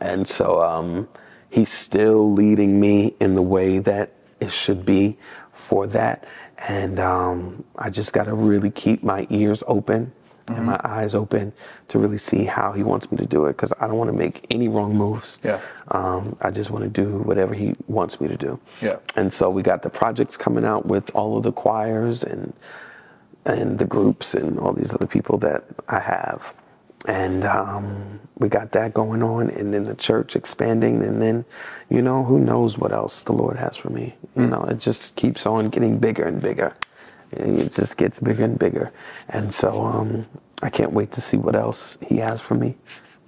And 0.00 0.28
so 0.28 0.62
um, 0.62 1.08
he's 1.50 1.70
still 1.70 2.30
leading 2.32 2.78
me 2.80 3.14
in 3.20 3.34
the 3.34 3.42
way 3.42 3.78
that 3.78 4.12
it 4.40 4.50
should 4.52 4.84
be 4.84 5.16
for 5.52 5.86
that. 5.88 6.24
And 6.58 6.98
um, 6.98 7.64
I 7.76 7.90
just 7.90 8.12
got 8.12 8.24
to 8.24 8.34
really 8.34 8.70
keep 8.70 9.02
my 9.02 9.26
ears 9.30 9.62
open 9.66 10.12
and 10.48 10.64
my 10.64 10.80
eyes 10.84 11.14
open 11.14 11.52
to 11.88 11.98
really 11.98 12.18
see 12.18 12.44
how 12.44 12.72
he 12.72 12.82
wants 12.82 13.10
me 13.10 13.18
to 13.18 13.26
do 13.26 13.46
it 13.46 13.56
because 13.56 13.72
I 13.80 13.86
don't 13.86 13.96
want 13.96 14.12
to 14.12 14.16
make 14.16 14.46
any 14.50 14.68
wrong 14.68 14.94
moves. 14.94 15.38
Yeah. 15.42 15.60
Um, 15.88 16.36
I 16.40 16.50
just 16.50 16.70
want 16.70 16.84
to 16.84 16.90
do 16.90 17.18
whatever 17.18 17.54
he 17.54 17.74
wants 17.88 18.20
me 18.20 18.28
to 18.28 18.36
do. 18.36 18.60
Yeah. 18.80 18.98
And 19.16 19.32
so 19.32 19.50
we 19.50 19.62
got 19.62 19.82
the 19.82 19.90
projects 19.90 20.36
coming 20.36 20.64
out 20.64 20.86
with 20.86 21.10
all 21.14 21.36
of 21.36 21.42
the 21.42 21.52
choirs 21.52 22.22
and 22.22 22.52
and 23.44 23.78
the 23.78 23.84
groups 23.84 24.34
and 24.34 24.58
all 24.58 24.72
these 24.72 24.92
other 24.92 25.06
people 25.06 25.38
that 25.38 25.64
I 25.88 26.00
have. 26.00 26.52
And 27.06 27.44
um, 27.44 28.20
we 28.38 28.48
got 28.48 28.72
that 28.72 28.92
going 28.94 29.22
on, 29.22 29.50
and 29.50 29.72
then 29.72 29.84
the 29.84 29.94
church 29.94 30.36
expanding, 30.36 31.02
and 31.02 31.22
then, 31.22 31.44
you 31.88 32.02
know, 32.02 32.24
who 32.24 32.38
knows 32.38 32.76
what 32.76 32.92
else 32.92 33.22
the 33.22 33.32
Lord 33.32 33.56
has 33.56 33.76
for 33.76 33.90
me. 33.90 34.14
You 34.36 34.46
know, 34.46 34.62
it 34.64 34.78
just 34.78 35.16
keeps 35.16 35.46
on 35.46 35.68
getting 35.70 35.98
bigger 35.98 36.24
and 36.24 36.42
bigger. 36.42 36.74
It 37.32 37.72
just 37.72 37.96
gets 37.96 38.18
bigger 38.18 38.44
and 38.44 38.58
bigger. 38.58 38.92
And 39.28 39.52
so 39.52 39.82
um, 39.84 40.26
I 40.62 40.70
can't 40.70 40.92
wait 40.92 41.12
to 41.12 41.20
see 41.20 41.36
what 41.36 41.54
else 41.56 41.98
He 42.06 42.16
has 42.18 42.40
for 42.40 42.54
me. 42.54 42.76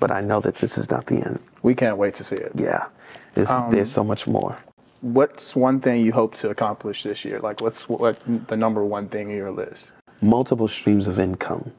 But 0.00 0.10
I 0.10 0.20
know 0.20 0.40
that 0.40 0.56
this 0.56 0.78
is 0.78 0.90
not 0.90 1.06
the 1.06 1.16
end. 1.16 1.40
We 1.62 1.74
can't 1.74 1.98
wait 1.98 2.14
to 2.14 2.24
see 2.24 2.36
it. 2.36 2.52
Yeah, 2.54 2.86
It's, 3.34 3.50
there's 3.70 3.90
so 3.90 4.04
much 4.04 4.26
more. 4.26 4.56
What's 5.00 5.56
one 5.56 5.80
thing 5.80 6.04
you 6.04 6.12
hope 6.12 6.34
to 6.36 6.50
accomplish 6.50 7.02
this 7.02 7.24
year? 7.24 7.40
Like 7.40 7.60
what's 7.60 7.88
what 7.88 8.20
the 8.48 8.56
number 8.56 8.84
one 8.84 9.08
thing 9.08 9.30
in 9.30 9.36
your 9.36 9.52
list? 9.52 9.92
multiple 10.20 10.68
streams 10.68 11.06
of 11.06 11.18
income. 11.18 11.72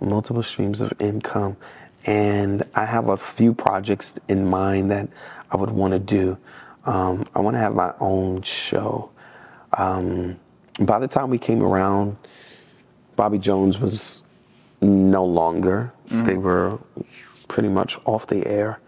Multiple 0.00 0.42
streams 0.42 0.80
of 0.80 0.92
income. 1.00 1.56
And 2.04 2.62
I 2.74 2.84
have 2.84 3.08
a 3.08 3.16
few 3.16 3.52
projects 3.52 4.14
in 4.28 4.46
mind 4.46 4.90
that 4.92 5.08
I 5.50 5.56
would 5.56 5.70
want 5.70 5.92
to 5.92 5.98
do. 5.98 6.38
Um, 6.84 7.26
I 7.34 7.40
want 7.40 7.54
to 7.56 7.58
have 7.58 7.74
my 7.74 7.92
own 7.98 8.42
show. 8.42 9.10
Um, 9.72 10.38
by 10.78 10.98
the 11.00 11.08
time 11.08 11.30
we 11.30 11.38
came 11.38 11.62
around, 11.62 12.16
Bobby 13.16 13.38
Jones 13.38 13.78
was 13.78 14.22
no 14.80 15.24
longer. 15.24 15.92
They 16.08 16.36
were 16.36 16.78
pretty 17.48 17.68
much 17.68 17.98
off 18.04 18.28
the 18.28 18.46
air. 18.46 18.78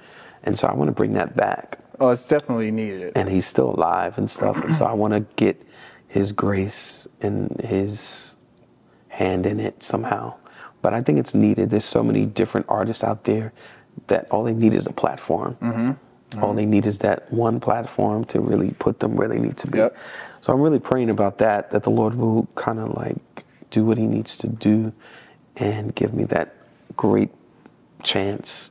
And 0.45 0.57
so 0.57 0.69
I 0.69 0.75
want 0.75 0.89
to 0.89 0.93
bring 0.93 1.15
that 1.15 1.35
back 1.35 1.79
Oh, 1.99 2.11
it's 2.11 2.29
definitely 2.29 2.71
needed. 2.71 3.13
and 3.17 3.29
he's 3.29 3.47
still 3.47 3.71
alive 3.75 4.17
and 4.19 4.31
stuff. 4.31 4.63
And 4.63 4.77
so 4.77 4.85
I 4.85 4.93
want 4.93 5.15
to 5.15 5.21
get 5.35 5.61
his 6.07 6.31
grace 6.31 7.09
and 7.21 7.61
his 7.65 8.37
hand 9.09 9.45
in 9.47 9.59
it 9.59 9.83
somehow. 9.83 10.35
But 10.89 10.95
I 10.95 11.03
think 11.03 11.19
it's 11.19 11.35
needed. 11.35 11.69
There's 11.69 11.85
so 11.85 12.03
many 12.03 12.25
different 12.25 12.65
artists 12.67 13.05
out 13.05 13.25
there 13.25 13.53
that 14.07 14.27
all 14.31 14.43
they 14.43 14.55
need 14.55 14.73
is 14.73 14.87
a 14.87 14.91
platform. 14.91 15.99
All 16.41 16.55
they 16.55 16.65
need 16.65 16.87
is 16.87 17.01
that 17.01 17.31
one 17.31 17.61
platform 17.61 18.25
to 18.33 18.41
really 18.41 18.71
put 18.79 19.01
them 19.01 19.15
where 19.15 19.29
they 19.29 19.39
need 19.39 19.59
to 19.59 19.67
be. 19.67 19.77
Yep. 19.77 19.99
So 20.41 20.51
I'm 20.51 20.63
really 20.63 20.79
praying 20.79 21.11
about 21.11 21.37
that, 21.45 21.73
that 21.73 21.83
the 21.83 21.91
Lord 21.91 22.15
will 22.15 22.49
kind 22.55 22.79
of 22.79 22.95
like 22.95 23.45
do 23.71 23.85
what 23.85 23.99
he 23.99 24.07
needs 24.07 24.39
to 24.39 24.47
do 24.47 24.95
and 25.59 25.95
give 25.95 26.15
me 26.15 26.25
that 26.25 26.55
great 26.97 27.33
chance 28.03 28.71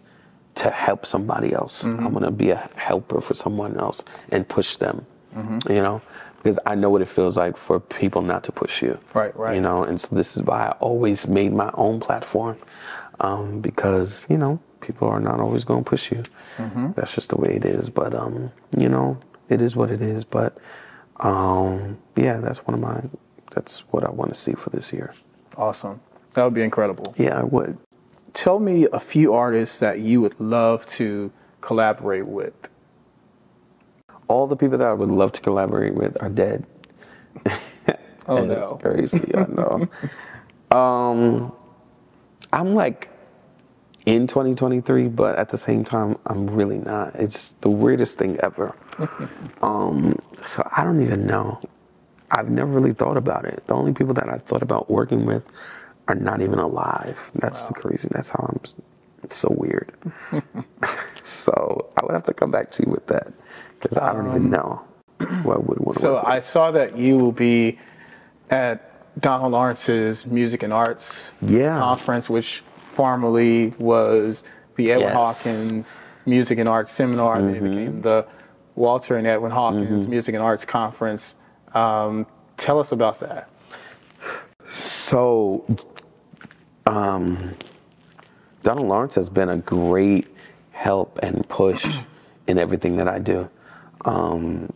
to 0.55 0.71
help 0.71 1.05
somebody 1.05 1.53
else. 1.53 1.83
Mm-hmm. 1.83 2.03
I'm 2.03 2.13
gonna 2.13 2.31
be 2.31 2.49
a 2.49 2.67
helper 2.73 3.21
for 3.21 3.35
someone 3.35 3.77
else 3.77 4.03
and 4.31 4.49
push 4.49 4.77
them. 4.77 5.05
Mm-hmm. 5.35 5.71
You 5.71 5.83
know, 5.83 6.01
because 6.37 6.59
I 6.65 6.75
know 6.75 6.89
what 6.89 7.01
it 7.01 7.09
feels 7.09 7.37
like 7.37 7.57
for 7.57 7.79
people 7.79 8.21
not 8.21 8.43
to 8.45 8.51
push 8.51 8.81
you. 8.81 8.99
Right, 9.13 9.35
right. 9.35 9.55
You 9.55 9.61
know, 9.61 9.83
and 9.83 9.99
so 9.99 10.15
this 10.15 10.37
is 10.37 10.43
why 10.43 10.67
I 10.67 10.71
always 10.79 11.27
made 11.27 11.53
my 11.53 11.71
own 11.73 11.99
platform 11.99 12.57
um, 13.19 13.61
because 13.61 14.25
you 14.29 14.37
know 14.37 14.59
people 14.81 15.07
are 15.07 15.19
not 15.19 15.39
always 15.39 15.63
gonna 15.63 15.83
push 15.83 16.11
you. 16.11 16.23
Mm-hmm. 16.57 16.91
That's 16.95 17.13
just 17.15 17.29
the 17.29 17.37
way 17.37 17.55
it 17.55 17.65
is. 17.65 17.89
But 17.89 18.13
um, 18.13 18.51
you 18.77 18.89
know, 18.89 19.19
it 19.49 19.61
is 19.61 19.75
what 19.75 19.91
it 19.91 20.01
is. 20.01 20.23
But 20.23 20.57
um, 21.17 21.97
yeah, 22.15 22.37
that's 22.37 22.59
one 22.59 22.73
of 22.73 22.79
my. 22.79 23.03
That's 23.51 23.79
what 23.91 24.03
I 24.03 24.11
want 24.11 24.33
to 24.33 24.39
see 24.39 24.53
for 24.53 24.69
this 24.69 24.93
year. 24.93 25.13
Awesome. 25.55 25.99
That 26.33 26.43
would 26.43 26.53
be 26.53 26.61
incredible. 26.61 27.15
Yeah, 27.17 27.39
I 27.39 27.43
would. 27.43 27.77
Tell 28.33 28.59
me 28.59 28.87
a 28.93 28.99
few 28.99 29.33
artists 29.33 29.79
that 29.79 29.99
you 29.99 30.21
would 30.21 30.39
love 30.39 30.85
to 30.87 31.31
collaborate 31.61 32.27
with. 32.27 32.53
All 34.27 34.47
the 34.47 34.55
people 34.55 34.77
that 34.77 34.87
I 34.87 34.93
would 34.93 35.09
love 35.09 35.31
to 35.33 35.41
collaborate 35.41 35.93
with 35.93 36.21
are 36.21 36.29
dead. 36.29 36.65
Oh, 38.27 38.37
and 38.37 38.49
no. 38.49 38.55
It's 38.55 38.81
crazy, 38.81 39.35
I 39.35 39.45
know. 39.49 40.77
um, 40.77 41.53
I'm 42.51 42.75
like 42.75 43.09
in 44.05 44.27
2023, 44.27 45.07
but 45.09 45.37
at 45.37 45.49
the 45.49 45.57
same 45.57 45.83
time, 45.83 46.17
I'm 46.25 46.47
really 46.47 46.79
not. 46.79 47.15
It's 47.15 47.51
the 47.61 47.69
weirdest 47.69 48.17
thing 48.17 48.37
ever. 48.41 48.75
um, 49.61 50.17
so 50.45 50.67
I 50.75 50.83
don't 50.83 51.01
even 51.01 51.25
know. 51.25 51.61
I've 52.31 52.49
never 52.49 52.71
really 52.71 52.93
thought 52.93 53.17
about 53.17 53.45
it. 53.45 53.65
The 53.67 53.73
only 53.73 53.93
people 53.93 54.13
that 54.15 54.29
I 54.29 54.37
thought 54.37 54.61
about 54.61 54.89
working 54.89 55.25
with 55.25 55.43
are 56.09 56.15
not 56.15 56.41
even 56.41 56.59
alive. 56.59 57.31
That's 57.35 57.67
the 57.67 57.73
crazy. 57.73 58.07
That's 58.11 58.29
how 58.29 58.45
I'm. 58.49 58.59
It's 59.23 59.35
so 59.37 59.49
weird. 59.57 59.93
so 61.23 61.89
I 61.97 62.05
would 62.05 62.13
have 62.13 62.25
to 62.25 62.33
come 62.33 62.51
back 62.51 62.71
to 62.71 62.83
you 62.85 62.91
with 62.91 63.07
that 63.07 63.33
because 63.79 63.97
I 63.97 64.13
don't 64.13 64.27
even 64.27 64.49
know 64.49 64.81
who 65.19 65.51
I 65.51 65.57
would 65.57 65.79
want 65.79 65.97
to 65.99 66.07
Um, 66.09 66.21
So. 66.21 66.23
I 66.25 66.39
saw 66.39 66.71
that 66.71 66.97
you 66.97 67.17
will 67.17 67.31
be 67.31 67.77
at 68.49 68.91
Donald 69.21 69.51
Lawrence's 69.51 70.25
Music 70.25 70.63
and 70.63 70.71
Arts 70.73 71.33
Yeah. 71.41 71.79
conference, 71.79 72.29
which 72.29 72.63
formerly 72.77 73.73
was 73.79 74.43
the 74.75 74.91
Edwin 74.91 75.07
Yes. 75.09 75.15
Mm-hmm. 75.15 75.59
Hawkins 75.69 75.99
Music 76.25 76.59
and 76.59 76.67
Arts 76.69 76.91
Seminar. 76.91 77.41
Then 77.41 77.55
it 77.55 77.63
became 77.63 78.01
the 78.01 78.25
Walter 78.75 79.17
and 79.17 79.25
Edwin 79.25 79.51
Hawkins 79.51 80.07
Music 80.07 80.35
and 80.35 80.43
Arts 80.43 80.65
Conference. 80.65 81.35
Um, 81.73 82.25
tell 82.57 82.79
us 82.79 82.91
about 82.91 83.19
that. 83.21 83.49
So, 84.69 85.65
um, 86.85 87.53
Donald 88.63 88.87
Lawrence 88.87 89.15
has 89.15 89.29
been 89.29 89.49
a 89.49 89.57
great 89.57 90.27
help 90.71 91.17
and 91.23 91.47
push 91.49 91.85
in 92.47 92.57
everything 92.57 92.97
that 92.97 93.07
I 93.07 93.19
do. 93.19 93.49
Um, 94.07 94.73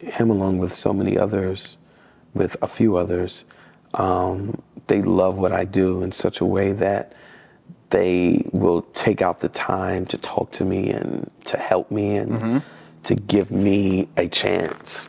him, 0.00 0.30
along 0.30 0.58
with 0.58 0.74
so 0.74 0.92
many 0.92 1.18
others, 1.18 1.76
with 2.34 2.56
a 2.62 2.68
few 2.68 2.96
others, 2.96 3.44
um, 3.94 4.60
they 4.88 5.02
love 5.02 5.36
what 5.36 5.52
I 5.52 5.64
do 5.64 6.02
in 6.02 6.12
such 6.12 6.40
a 6.40 6.46
way 6.46 6.72
that 6.72 7.12
they 7.90 8.44
will 8.52 8.82
take 8.94 9.22
out 9.22 9.40
the 9.40 9.48
time 9.50 10.06
to 10.06 10.18
talk 10.18 10.50
to 10.52 10.64
me 10.64 10.90
and 10.90 11.30
to 11.46 11.58
help 11.58 11.90
me 11.90 12.16
and 12.16 12.32
to 13.04 13.14
give 13.14 13.50
me 13.50 14.08
a 14.16 14.28
chance. 14.28 15.08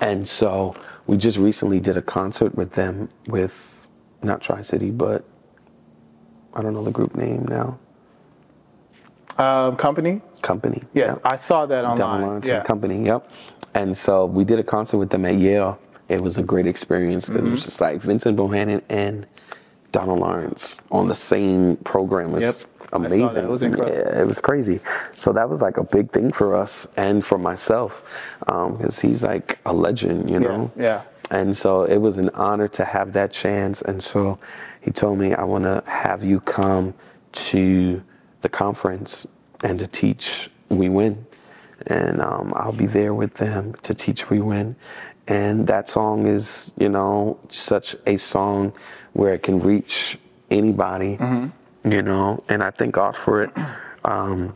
And 0.00 0.28
so 0.28 0.76
we 1.06 1.16
just 1.16 1.38
recently 1.38 1.80
did 1.80 1.96
a 1.96 2.02
concert 2.02 2.54
with 2.54 2.72
them 2.72 3.08
with 3.26 3.88
not 4.22 4.40
Tri 4.42 4.62
City, 4.62 4.90
but 4.90 5.24
I 6.54 6.62
don't 6.62 6.74
know 6.74 6.84
the 6.84 6.90
group 6.90 7.14
name 7.14 7.46
now. 7.48 7.78
Um, 9.38 9.76
company? 9.76 10.20
Company. 10.42 10.82
Yes, 10.92 11.18
yeah. 11.22 11.30
I 11.30 11.36
saw 11.36 11.66
that 11.66 11.82
Devin 11.82 12.02
online. 12.02 12.22
Lawrence 12.22 12.48
Yeah. 12.48 12.56
and 12.58 12.64
Company. 12.66 13.04
Yep. 13.06 13.30
And 13.74 13.96
so 13.96 14.26
we 14.26 14.44
did 14.44 14.58
a 14.58 14.62
concert 14.64 14.98
with 14.98 15.10
them 15.10 15.24
at 15.24 15.38
Yale. 15.38 15.78
It 16.08 16.20
was 16.20 16.36
a 16.36 16.42
great 16.42 16.66
experience. 16.66 17.28
It 17.28 17.32
Mm-hmm. 17.36 17.52
was 17.52 17.64
just 17.64 17.80
like 17.80 18.00
Vincent 18.02 18.36
Bohanan 18.36 18.82
and 18.88 19.26
Donald 19.92 20.20
Lawrence 20.20 20.82
on 20.90 21.08
the 21.08 21.14
same 21.14 21.76
program. 21.78 22.34
It's 22.34 22.42
Yep. 22.42 22.68
I 22.92 22.94
saw 22.94 22.98
that. 22.98 23.06
amazing. 23.06 23.44
It 23.44 23.48
was 23.48 23.62
incredible. 23.62 23.96
Yeah, 23.98 24.20
it 24.20 24.26
was 24.26 24.40
crazy. 24.40 24.80
So 25.16 25.32
that 25.32 25.48
was 25.48 25.62
like 25.62 25.78
a 25.78 25.84
big 25.84 26.10
thing 26.10 26.30
for 26.32 26.54
us 26.54 26.86
and 26.96 27.24
for 27.24 27.38
myself 27.38 28.02
because 28.44 29.00
he's 29.00 29.22
like 29.22 29.58
a 29.64 29.72
legend, 29.72 30.28
you 30.28 30.38
know. 30.40 30.70
yeah. 30.76 31.02
And 31.30 31.56
so 31.56 31.84
it 31.84 31.96
was 31.96 32.18
an 32.18 32.28
honor 32.34 32.68
to 32.68 32.84
have 32.84 33.14
that 33.14 33.32
chance. 33.32 33.80
And 33.80 34.02
so 34.02 34.38
he 34.82 34.90
told 34.90 35.18
me, 35.18 35.32
I 35.32 35.44
want 35.44 35.64
to 35.64 35.82
have 35.88 36.22
you 36.22 36.40
come 36.40 36.92
to 37.32 38.02
the 38.42 38.48
conference 38.50 39.26
and 39.62 39.78
to 39.78 39.86
teach 39.86 40.50
We 40.68 40.88
Win. 40.88 41.26
And 41.86 42.20
um, 42.20 42.52
I'll 42.56 42.72
be 42.72 42.86
there 42.86 43.12
with 43.14 43.34
them 43.34 43.74
to 43.82 43.94
teach 43.94 44.30
We 44.30 44.40
Win. 44.40 44.76
And 45.28 45.66
that 45.68 45.88
song 45.88 46.26
is, 46.26 46.72
you 46.76 46.88
know, 46.88 47.38
such 47.48 47.94
a 48.06 48.16
song 48.16 48.72
where 49.12 49.34
it 49.34 49.42
can 49.42 49.58
reach 49.58 50.18
anybody, 50.50 51.16
you 51.84 52.02
know, 52.02 52.42
and 52.48 52.62
I 52.62 52.70
thank 52.70 52.94
God 52.94 53.16
for 53.16 53.42
it. 53.44 53.50
Um, 54.04 54.54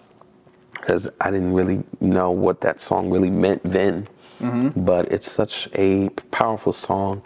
because 0.72 1.08
I 1.20 1.30
didn't 1.32 1.52
really 1.54 1.82
know 2.00 2.30
what 2.30 2.60
that 2.60 2.80
song 2.80 3.10
really 3.10 3.30
meant 3.30 3.60
then. 3.64 4.06
But 4.76 5.10
it's 5.10 5.28
such 5.30 5.68
a 5.74 6.10
powerful 6.30 6.72
song 6.72 7.22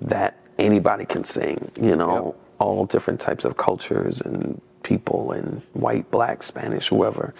that 0.00 0.36
anybody 0.58 1.04
can 1.04 1.22
sing, 1.22 1.70
you 1.80 1.94
know, 1.94 2.34
all 2.58 2.86
different 2.86 3.20
types 3.20 3.44
of 3.44 3.56
cultures 3.56 4.20
and 4.20 4.60
people 4.84 5.32
and 5.32 5.60
white, 5.72 6.08
black, 6.12 6.44
Spanish, 6.44 6.88
whoever. 6.88 7.34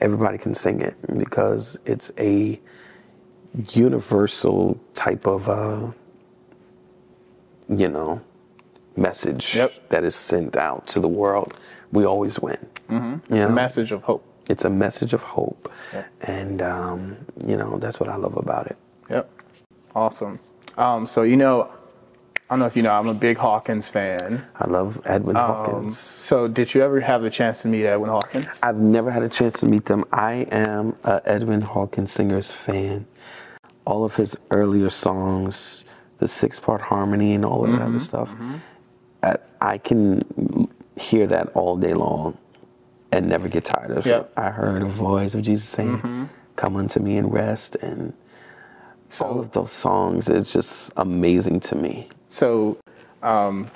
Everybody 0.00 0.38
can 0.38 0.54
sing 0.54 0.80
it 0.80 0.94
because 1.16 1.78
it's 1.86 2.10
a 2.18 2.60
universal 3.72 4.78
type 4.94 5.26
of, 5.26 5.48
uh, 5.48 5.92
you 7.68 7.88
know, 7.88 8.20
message 8.96 9.54
Yep. 9.56 9.88
that 9.90 10.04
is 10.04 10.14
sent 10.14 10.56
out 10.56 10.86
to 10.88 11.00
the 11.00 11.08
world. 11.08 11.54
We 11.92 12.04
always 12.04 12.38
win. 12.40 12.58
Mm-hmm. 12.90 13.34
It's 13.34 13.44
a 13.44 13.48
message 13.48 13.92
of 13.92 14.02
hope. 14.02 14.24
It's 14.48 14.64
a 14.64 14.70
message 14.70 15.12
of 15.12 15.22
hope, 15.22 15.70
Yeah. 15.92 16.04
and 16.22 16.62
um, 16.62 17.16
you 17.44 17.56
know 17.56 17.78
that's 17.78 17.98
what 17.98 18.08
I 18.08 18.16
love 18.16 18.36
about 18.36 18.66
it. 18.68 18.76
Yep. 19.10 19.28
Awesome. 19.94 20.38
Um, 20.76 21.06
so 21.06 21.22
you 21.22 21.36
know, 21.36 21.68
I 22.48 22.52
don't 22.54 22.60
know 22.60 22.66
if 22.66 22.76
you 22.76 22.82
know, 22.82 22.92
I'm 22.92 23.08
a 23.08 23.14
big 23.14 23.38
Hawkins 23.38 23.88
fan. 23.88 24.46
I 24.54 24.68
love 24.68 25.00
Edwin 25.04 25.36
Um, 25.36 25.42
Hawkins. 25.46 25.98
so 25.98 26.46
did 26.46 26.72
you 26.74 26.82
ever 26.82 27.00
have 27.00 27.22
the 27.22 27.30
chance 27.30 27.62
to 27.62 27.68
meet 27.68 27.84
Edwin 27.86 28.08
Hawkins? 28.10 28.60
I've 28.62 28.76
never 28.76 29.10
had 29.10 29.24
a 29.24 29.28
chance 29.28 29.58
to 29.60 29.66
meet 29.66 29.86
them. 29.86 30.04
I 30.12 30.46
am 30.52 30.94
a 31.02 31.20
Edwin 31.24 31.60
Hawkins 31.62 32.12
singers 32.12 32.52
fan. 32.52 33.06
All 33.84 34.04
of 34.04 34.14
his 34.14 34.36
earlier 34.52 34.90
songs, 34.90 35.84
the 36.18 36.28
six-part 36.28 36.80
harmony, 36.82 37.34
and 37.34 37.44
all 37.44 37.64
of 37.64 37.72
that 37.72 37.78
Mm-hmm. 37.80 37.88
other 37.88 38.00
stuff, 38.00 38.30
I, 39.24 39.36
I 39.60 39.78
can 39.78 40.68
hear 40.96 41.26
that 41.26 41.48
all 41.54 41.76
day 41.76 41.94
long 41.94 42.38
and 43.10 43.28
never 43.28 43.48
get 43.48 43.64
tired 43.64 43.90
of 43.90 44.06
Yep. 44.06 44.20
it. 44.36 44.40
I 44.40 44.50
heard 44.50 44.82
a 44.82 44.86
voice 44.86 45.34
of 45.34 45.42
Jesus 45.42 45.68
saying, 45.68 45.98
Mm-hmm. 45.98 46.24
"Come 46.54 46.76
unto 46.76 47.00
me 47.00 47.16
and 47.16 47.32
rest," 47.32 47.74
and 47.76 48.12
all 49.20 49.40
of 49.40 49.50
those 49.52 49.72
songs. 49.72 50.28
It's 50.28 50.52
just 50.52 50.92
amazing 50.96 51.60
to 51.60 51.74
me. 51.76 52.08
So 52.28 52.78
um, 53.22 53.70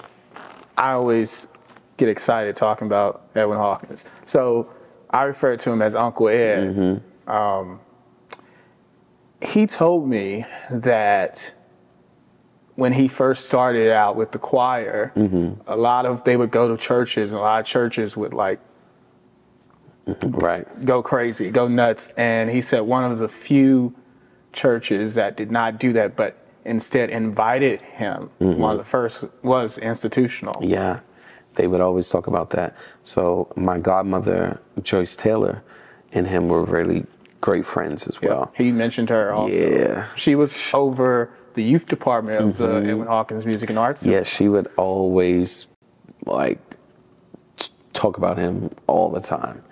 I 0.76 0.92
always 0.92 1.48
get 1.96 2.08
excited 2.08 2.56
talking 2.56 2.86
about 2.86 3.28
Edwin 3.34 3.58
Hawkins. 3.58 4.04
So 4.26 4.70
I 5.10 5.24
refer 5.24 5.56
to 5.56 5.70
him 5.70 5.82
as 5.82 5.94
Uncle 5.94 6.28
Ed. 6.28 7.02
Um, 7.26 7.80
he 9.42 9.66
told 9.66 10.08
me 10.08 10.44
that 10.70 11.52
when 12.76 12.92
he 12.92 13.08
first 13.08 13.46
started 13.46 13.90
out 13.92 14.16
with 14.16 14.32
the 14.32 14.38
choir, 14.38 15.12
a 15.66 15.76
lot 15.76 16.06
of 16.06 16.24
they 16.24 16.36
would 16.36 16.50
go 16.50 16.68
to 16.68 16.76
churches, 16.76 17.32
and 17.32 17.38
a 17.40 17.42
lot 17.42 17.60
of 17.60 17.66
churches 17.66 18.16
would 18.16 18.32
like 18.34 18.60
Right. 20.22 20.66
go 20.84 21.02
crazy, 21.02 21.50
go 21.50 21.68
nuts. 21.68 22.08
And 22.16 22.50
he 22.50 22.60
said 22.62 22.80
one 22.80 23.10
of 23.10 23.18
the 23.18 23.28
few 23.28 23.94
churches 24.52 25.14
that 25.14 25.36
did 25.36 25.50
not 25.52 25.78
do 25.78 25.92
that, 25.92 26.16
but 26.16 26.36
instead 26.64 27.10
invited 27.10 27.80
him. 27.82 28.30
One 28.38 28.72
of 28.72 28.78
the 28.78 28.84
first 28.84 29.24
was 29.42 29.78
institutional. 29.78 30.54
Yeah, 30.62 31.00
they 31.54 31.66
would 31.66 31.80
always 31.80 32.08
talk 32.08 32.26
about 32.26 32.50
that. 32.50 32.76
So 33.04 33.52
my 33.56 33.78
godmother 33.78 34.60
Joyce 34.82 35.16
Taylor 35.16 35.62
and 36.12 36.26
him 36.26 36.48
were 36.48 36.64
really 36.64 37.06
great 37.40 37.64
friends 37.66 38.06
as 38.06 38.20
well. 38.20 38.52
He 38.54 38.72
mentioned 38.72 39.08
her 39.10 39.32
also. 39.32 39.54
Yeah. 39.54 40.06
She 40.14 40.34
was 40.34 40.56
over 40.74 41.30
the 41.54 41.62
youth 41.62 41.86
department 41.86 42.40
of 42.40 42.58
the 42.58 42.76
Edwin 42.90 43.06
Hawkins 43.06 43.46
Music 43.46 43.70
and 43.70 43.78
Arts. 43.78 44.04
Yeah, 44.04 44.22
she 44.22 44.48
would 44.48 44.68
always 44.76 45.66
like 46.26 46.58
t- 47.56 47.72
talk 47.92 48.18
about 48.18 48.38
him 48.38 48.70
all 48.86 49.10
the 49.10 49.20
time. 49.20 49.62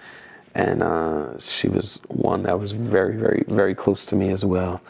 And 0.54 0.82
uh, 0.82 1.38
she 1.38 1.68
was 1.68 2.00
one 2.08 2.42
that 2.44 2.58
was 2.58 2.72
very, 2.72 3.16
very, 3.16 3.44
very 3.46 3.74
close 3.74 4.04
to 4.06 4.16
me 4.16 4.30
as 4.30 4.44
well. 4.44 4.80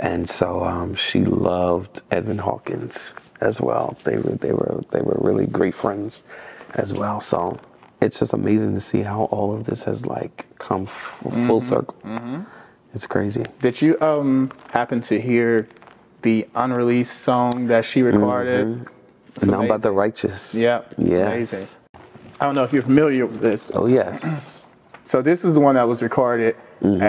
And 0.00 0.28
so 0.28 0.64
um, 0.64 0.94
she 0.94 1.24
loved 1.24 2.00
Edwin 2.10 2.38
Hawkins 2.38 3.12
as 3.40 3.60
well. 3.60 3.96
They 4.04 4.16
were, 4.16 4.30
they 4.36 4.52
were, 4.52 4.82
they 4.90 5.02
were 5.02 5.16
really 5.20 5.46
great 5.46 5.74
friends 5.74 6.24
as 6.74 6.92
well. 6.92 7.20
So 7.20 7.60
it's 8.00 8.18
just 8.18 8.32
amazing 8.32 8.72
to 8.74 8.80
see 8.80 9.02
how 9.02 9.24
all 9.24 9.54
of 9.54 9.64
this 9.64 9.82
has 9.84 10.06
like 10.06 10.46
come 10.58 10.82
f- 10.84 11.24
full 11.46 11.60
circle. 11.60 11.96
It's 12.94 13.06
crazy. 13.06 13.44
Did 13.60 13.80
you 13.80 14.00
um 14.00 14.50
happen 14.72 15.00
to 15.02 15.20
hear 15.20 15.68
the 16.22 16.48
unreleased 16.54 17.18
song 17.20 17.66
that 17.68 17.84
she 17.84 18.02
recorded? 18.02 18.88
It's 19.36 19.44
Now 19.46 19.62
about 19.62 19.82
the 19.82 19.92
righteous. 19.92 20.54
Yep. 20.54 20.94
Yes. 20.98 21.26
amazing. 21.26 21.80
I 22.40 22.46
don't 22.46 22.54
know 22.54 22.64
if 22.64 22.72
you're 22.72 22.82
familiar 22.82 23.26
with 23.26 23.40
this. 23.42 23.70
Oh 23.74 23.86
yes. 23.86 24.66
So 25.04 25.20
this 25.22 25.44
is 25.44 25.52
the 25.54 25.60
one 25.60 25.74
that 25.74 25.86
was 25.86 26.02
recorded 26.02 26.56
Mm-hmm. 26.82 27.02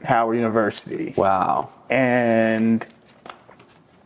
At 0.00 0.06
Howard 0.06 0.36
University. 0.36 1.14
wow. 1.16 1.70
And 1.90 2.84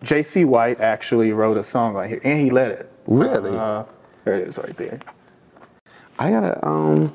J.C. 0.02 0.44
White 0.44 0.80
actually 0.80 1.32
wrote 1.32 1.56
a 1.56 1.64
song 1.64 1.96
on 1.96 2.08
here, 2.08 2.20
and 2.24 2.40
he 2.40 2.50
led 2.50 2.70
it. 2.72 2.92
Really? 3.06 3.56
Uh, 3.56 3.84
there 4.24 4.34
it 4.40 4.48
is, 4.48 4.58
right 4.58 4.76
there. 4.76 5.00
I 6.18 6.30
gotta 6.30 6.64
um 6.66 7.12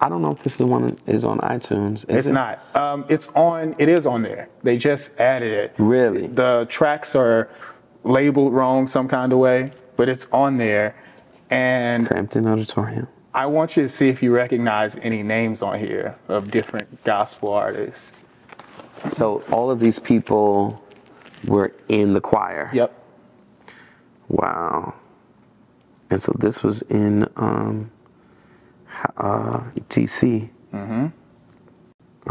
I 0.00 0.08
don't 0.08 0.22
know 0.22 0.30
if 0.32 0.42
this 0.42 0.60
is 0.60 0.66
one 0.66 0.96
is 1.06 1.24
on 1.24 1.38
iTunes. 1.38 2.08
Is 2.08 2.16
It's 2.16 2.26
it? 2.28 2.32
not. 2.32 2.76
Um, 2.76 3.04
it's 3.08 3.28
on. 3.28 3.74
It 3.78 3.88
is 3.88 4.06
on 4.06 4.22
there. 4.22 4.48
They 4.62 4.76
just 4.78 5.18
added 5.18 5.52
it. 5.52 5.74
Really? 5.78 6.26
The 6.28 6.66
tracks 6.68 7.16
are 7.16 7.48
labeled 8.04 8.52
wrong 8.52 8.86
some 8.86 9.08
kind 9.08 9.32
of 9.32 9.38
way, 9.40 9.72
but 9.96 10.08
it's 10.08 10.26
on 10.32 10.56
there. 10.56 10.94
And 11.50 12.06
Crampton 12.06 12.46
Auditorium. 12.46 13.08
I 13.34 13.46
want 13.46 13.76
you 13.76 13.82
to 13.82 13.88
see 13.88 14.08
if 14.08 14.22
you 14.22 14.32
recognize 14.32 14.96
any 14.96 15.22
names 15.22 15.62
on 15.62 15.78
here 15.78 16.16
of 16.28 16.50
different 16.50 17.04
gospel 17.04 17.52
artists. 17.52 18.12
So 19.06 19.42
all 19.52 19.70
of 19.70 19.80
these 19.80 19.98
people 19.98 20.82
were 21.46 21.72
in 21.88 22.14
the 22.14 22.20
choir. 22.20 22.70
Yep. 22.72 22.94
Wow. 24.28 24.94
And 26.10 26.22
so 26.22 26.32
this 26.38 26.62
was 26.62 26.82
in 26.82 27.28
um 27.36 27.90
uh 29.16 29.60
TC. 29.88 30.48
Mm-hmm. 30.72 31.06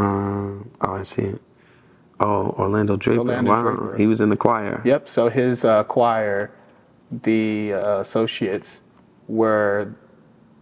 Um 0.02 0.72
oh 0.82 0.94
I 0.94 1.04
see 1.04 1.22
it. 1.22 1.42
Oh, 2.20 2.50
Orlando 2.58 2.96
Draper. 2.96 3.20
Orlando 3.22 3.52
wow. 3.52 3.62
Draper. 3.62 3.98
He 3.98 4.08
was 4.08 4.22
in 4.22 4.30
the 4.30 4.36
choir. 4.36 4.82
Yep. 4.84 5.08
So 5.08 5.30
his 5.30 5.64
uh, 5.64 5.84
choir, 5.84 6.52
the 7.12 7.74
uh, 7.74 8.00
associates, 8.00 8.82
were 9.28 9.94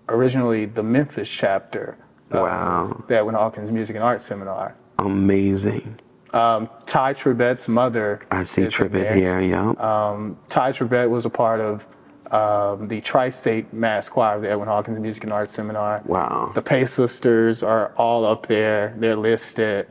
originally 0.10 0.66
the 0.66 0.84
Memphis 0.84 1.30
chapter. 1.30 1.98
of 2.32 2.42
Wow. 2.42 3.04
The 3.08 3.18
Edwin 3.18 3.36
Hawkins 3.36 3.72
Music 3.72 3.96
and 3.96 4.04
Arts 4.04 4.26
Seminar. 4.26 4.76
Amazing. 5.00 6.00
Um, 6.34 6.70
Tye 6.86 7.14
Tribbett's 7.14 7.68
mother. 7.68 8.22
I 8.32 8.44
see 8.44 8.64
Tribbett 8.64 9.16
here, 9.16 9.40
yeah. 9.40 9.70
Um, 9.78 10.38
Tye 10.48 10.72
Tribbett 10.72 11.10
was 11.10 11.26
a 11.26 11.30
part 11.30 11.62
of 11.62 11.88
um, 12.32 12.88
the 12.88 13.00
Tri-State 13.02 13.72
Mass 13.72 14.10
Choir 14.10 14.36
of 14.36 14.42
the 14.42 14.50
Edwin 14.50 14.68
Hawkins 14.68 15.00
Music 15.00 15.24
and 15.24 15.32
Arts 15.32 15.54
Seminar. 15.54 16.02
wow. 16.06 16.52
The 16.54 16.62
Pace 16.62 16.92
Sisters 16.92 17.64
are 17.64 17.94
all 17.98 18.26
up 18.26 18.48
there. 18.48 18.94
They're 18.98 19.16
listed. 19.16 19.88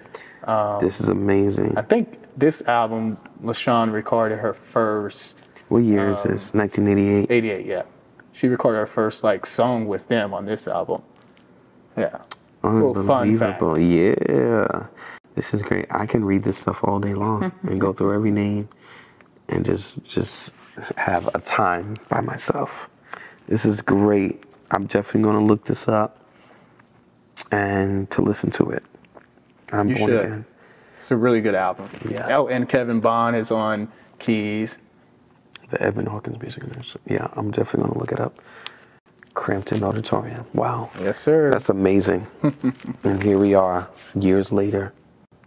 this 0.80 1.00
is 1.00 1.08
amazing. 1.08 1.78
I 1.78 1.82
think 1.82 2.18
this 2.36 2.62
album, 2.62 3.16
LaShun 3.42 3.92
recorded 3.92 4.38
her 4.38 4.52
first, 4.52 5.36
What 5.68 5.78
year 5.78 6.10
is 6.10 6.24
um, 6.26 6.32
this? 6.32 6.52
1988. 6.54 7.30
88, 7.30 7.66
yeah. 7.66 7.82
She 8.35 8.48
recorded 8.48 8.78
her 8.78 8.86
first 8.86 9.23
like 9.24 9.47
song 9.47 9.86
with 9.86 10.09
them 10.09 10.35
on 10.35 10.44
this 10.44 10.66
album. 10.66 11.02
Yeah. 11.97 12.19
Unbelievable. 12.65 13.78
Yeah. 13.78 14.86
This 15.36 15.55
is 15.55 15.62
great. 15.62 15.86
I 15.90 16.05
can 16.06 16.24
read 16.24 16.43
this 16.43 16.59
stuff 16.59 16.82
all 16.82 16.98
day 16.98 17.15
long 17.15 17.52
and 17.62 17.81
go 17.81 17.93
through 17.93 18.12
every 18.12 18.32
name 18.32 18.69
and 19.48 19.65
just 19.65 20.02
just 20.05 20.52
have 20.97 21.32
a 21.35 21.39
time 21.40 21.94
by 22.09 22.20
myself. 22.20 22.90
This 23.47 23.65
is 23.65 23.81
great. 23.81 24.43
I'm 24.73 24.86
definitely 24.86 25.23
going 25.23 25.39
to 25.39 25.44
look 25.44 25.65
this 25.65 25.86
up 25.86 26.19
and 27.52 28.11
to 28.11 28.20
listen 28.23 28.51
to 28.52 28.70
it. 28.70 28.82
I'm 29.73 29.89
You 29.90 29.94
born 29.97 30.11
should. 30.11 30.20
again. 30.20 30.44
It's 30.97 31.11
a 31.12 31.16
really 31.16 31.40
good 31.40 31.55
album. 31.55 31.89
Yeah. 32.09 32.36
Oh, 32.36 32.48
and 32.48 32.69
Kevin 32.69 32.98
Bond 32.98 33.36
is 33.36 33.52
on 33.52 33.89
keys. 34.19 34.78
The 35.74 35.82
Edwin 35.82 36.06
Hawkins 36.06 36.40
Music 36.40 36.62
University. 36.62 37.01
Yeah, 37.05 37.26
I'm 37.32 37.51
definitely 37.51 37.88
going 37.88 37.94
to 37.94 37.98
look 37.98 38.12
it 38.12 38.20
up. 38.20 38.38
Crampton 39.34 39.82
Auditorium. 39.82 40.46
Wow. 40.55 40.88
Yes, 41.01 41.18
sir. 41.18 41.51
That's 41.51 41.68
amazing. 41.68 42.28
and 43.02 43.20
here 43.20 43.38
we 43.40 43.55
are, 43.55 43.88
years 44.14 44.52
later. 44.52 44.92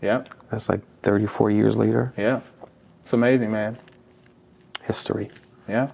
Yeah. 0.02 0.26
That's 0.52 0.68
like 0.68 0.82
34 1.04 1.52
years 1.52 1.78
later. 1.78 2.14
Yeah. 2.18 2.42
It's 3.04 3.14
amazing, 3.14 3.54
man. 3.54 3.78
History. 4.84 5.30
Yeah. 5.66 5.92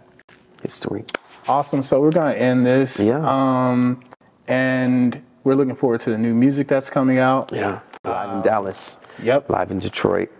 History. 0.63 1.05
Awesome. 1.47 1.83
So 1.83 2.01
we're 2.01 2.09
gonna 2.09 2.33
end 2.33 2.65
this. 2.65 2.99
Yeah. 2.99 3.21
Um, 3.23 4.03
and 4.47 5.21
we're 5.43 5.53
looking 5.53 5.75
forward 5.75 5.99
to 5.99 6.09
the 6.09 6.17
new 6.17 6.33
music 6.33 6.67
that's 6.67 6.89
coming 6.89 7.19
out. 7.19 7.51
Yeah. 7.53 7.81
Live 8.03 8.37
in 8.37 8.41
Dallas. 8.41 8.97
Yep. 9.21 9.51
Live 9.51 9.69
in 9.69 9.77
Detroit. 9.77 10.31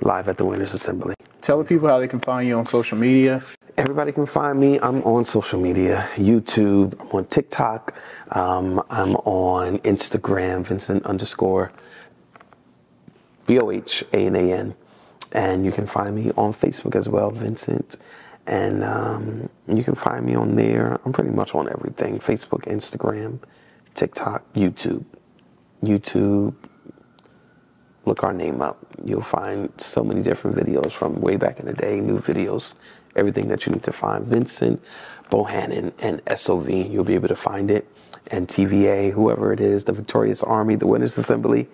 Live 0.00 0.28
at 0.28 0.38
the 0.38 0.46
Winners 0.46 0.72
Assembly. 0.72 1.14
Tell 1.42 1.58
the 1.58 1.64
people 1.64 1.88
how 1.88 1.98
they 1.98 2.06
can 2.06 2.20
find 2.20 2.46
you 2.46 2.56
on 2.56 2.64
social 2.64 2.96
media. 2.96 3.42
Everybody 3.76 4.12
can 4.12 4.26
find 4.26 4.60
me. 4.60 4.78
I'm 4.78 5.02
on 5.02 5.24
social 5.24 5.60
media, 5.60 6.08
YouTube. 6.14 6.94
I'm 7.00 7.08
on 7.08 7.24
TikTok. 7.24 7.96
Um, 8.30 8.80
I'm 8.88 9.16
on 9.16 9.80
Instagram, 9.80 10.64
Vincent 10.64 11.04
underscore 11.04 11.72
B 13.46 13.58
O 13.58 13.72
H 13.72 14.04
A 14.12 14.18
N 14.18 14.36
A 14.36 14.52
N, 14.52 14.74
and 15.32 15.64
you 15.64 15.72
can 15.72 15.84
find 15.84 16.14
me 16.14 16.30
on 16.36 16.52
Facebook 16.52 16.94
as 16.94 17.08
well, 17.08 17.32
Vincent. 17.32 17.96
And 18.46 18.84
um, 18.84 19.48
you 19.66 19.82
can 19.82 19.96
find 19.96 20.24
me 20.24 20.36
on 20.36 20.54
there. 20.54 21.00
I'm 21.04 21.12
pretty 21.12 21.30
much 21.30 21.56
on 21.56 21.68
everything: 21.68 22.20
Facebook, 22.20 22.66
Instagram, 22.66 23.40
TikTok, 23.94 24.44
YouTube. 24.54 25.04
YouTube. 25.82 26.54
Look 28.04 28.24
our 28.24 28.32
name 28.32 28.60
up. 28.60 28.78
You'll 29.04 29.22
find 29.22 29.72
so 29.76 30.02
many 30.02 30.22
different 30.22 30.56
videos 30.56 30.92
from 30.92 31.20
way 31.20 31.36
back 31.36 31.60
in 31.60 31.66
the 31.66 31.74
day, 31.74 32.00
new 32.00 32.18
videos, 32.18 32.74
everything 33.16 33.48
that 33.48 33.66
you 33.66 33.72
need 33.72 33.82
to 33.84 33.92
find. 33.92 34.26
Vincent, 34.26 34.82
Bohanan, 35.30 35.92
and 36.00 36.20
SOV. 36.38 36.68
You'll 36.68 37.04
be 37.04 37.14
able 37.14 37.28
to 37.28 37.36
find 37.36 37.70
it. 37.70 37.86
And 38.28 38.48
TVA, 38.48 39.12
whoever 39.12 39.52
it 39.52 39.60
is, 39.60 39.84
the 39.84 39.92
Victorious 39.92 40.42
Army, 40.42 40.74
the 40.76 40.86
Winners 40.86 41.18
Assembly, 41.18 41.68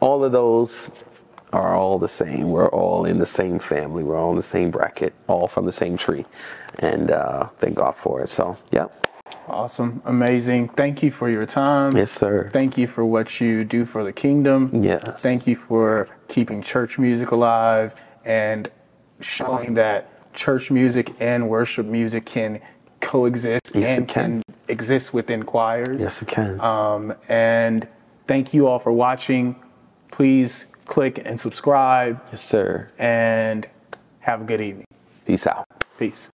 all 0.00 0.24
of 0.24 0.32
those 0.32 0.90
are 1.52 1.74
all 1.74 1.98
the 1.98 2.08
same. 2.08 2.50
We're 2.50 2.68
all 2.68 3.04
in 3.04 3.18
the 3.18 3.26
same 3.26 3.58
family. 3.58 4.04
We're 4.04 4.18
all 4.18 4.30
in 4.30 4.36
the 4.36 4.42
same 4.42 4.70
bracket, 4.70 5.14
all 5.26 5.48
from 5.48 5.66
the 5.66 5.72
same 5.72 5.96
tree. 5.96 6.24
And 6.78 7.10
uh, 7.10 7.46
thank 7.58 7.76
God 7.76 7.96
for 7.96 8.22
it. 8.22 8.28
So, 8.28 8.56
yeah. 8.70 8.86
Awesome. 9.50 10.00
Amazing. 10.04 10.68
Thank 10.70 11.02
you 11.02 11.10
for 11.10 11.28
your 11.28 11.44
time. 11.46 11.96
Yes, 11.96 12.10
sir. 12.10 12.50
Thank 12.52 12.78
you 12.78 12.86
for 12.86 13.04
what 13.04 13.40
you 13.40 13.64
do 13.64 13.84
for 13.84 14.04
the 14.04 14.12
kingdom. 14.12 14.70
Yes. 14.82 15.22
Thank 15.22 15.46
you 15.46 15.56
for 15.56 16.08
keeping 16.28 16.62
church 16.62 16.98
music 16.98 17.30
alive 17.32 17.94
and 18.24 18.70
showing 19.20 19.74
that 19.74 20.32
church 20.34 20.70
music 20.70 21.12
and 21.20 21.48
worship 21.48 21.84
music 21.86 22.24
can 22.26 22.60
coexist 23.00 23.72
Yes, 23.74 23.96
and 23.98 24.02
it 24.04 24.08
can. 24.08 24.42
exist 24.68 25.12
within 25.12 25.42
choirs. 25.42 26.00
Yes, 26.00 26.22
it 26.22 26.28
can. 26.28 26.60
Um, 26.60 27.14
and 27.28 27.88
thank 28.26 28.54
you 28.54 28.66
all 28.66 28.78
for 28.78 28.92
watching. 28.92 29.56
Please 30.12 30.66
click 30.86 31.20
and 31.24 31.38
subscribe 31.38 32.22
yes, 32.30 32.42
sir. 32.42 32.88
and 32.98 33.66
have 34.20 34.42
a 34.42 34.44
good 34.44 34.60
evening. 34.60 34.86
Peace 35.26 35.46
out. 35.46 35.66
Peace. 35.98 36.30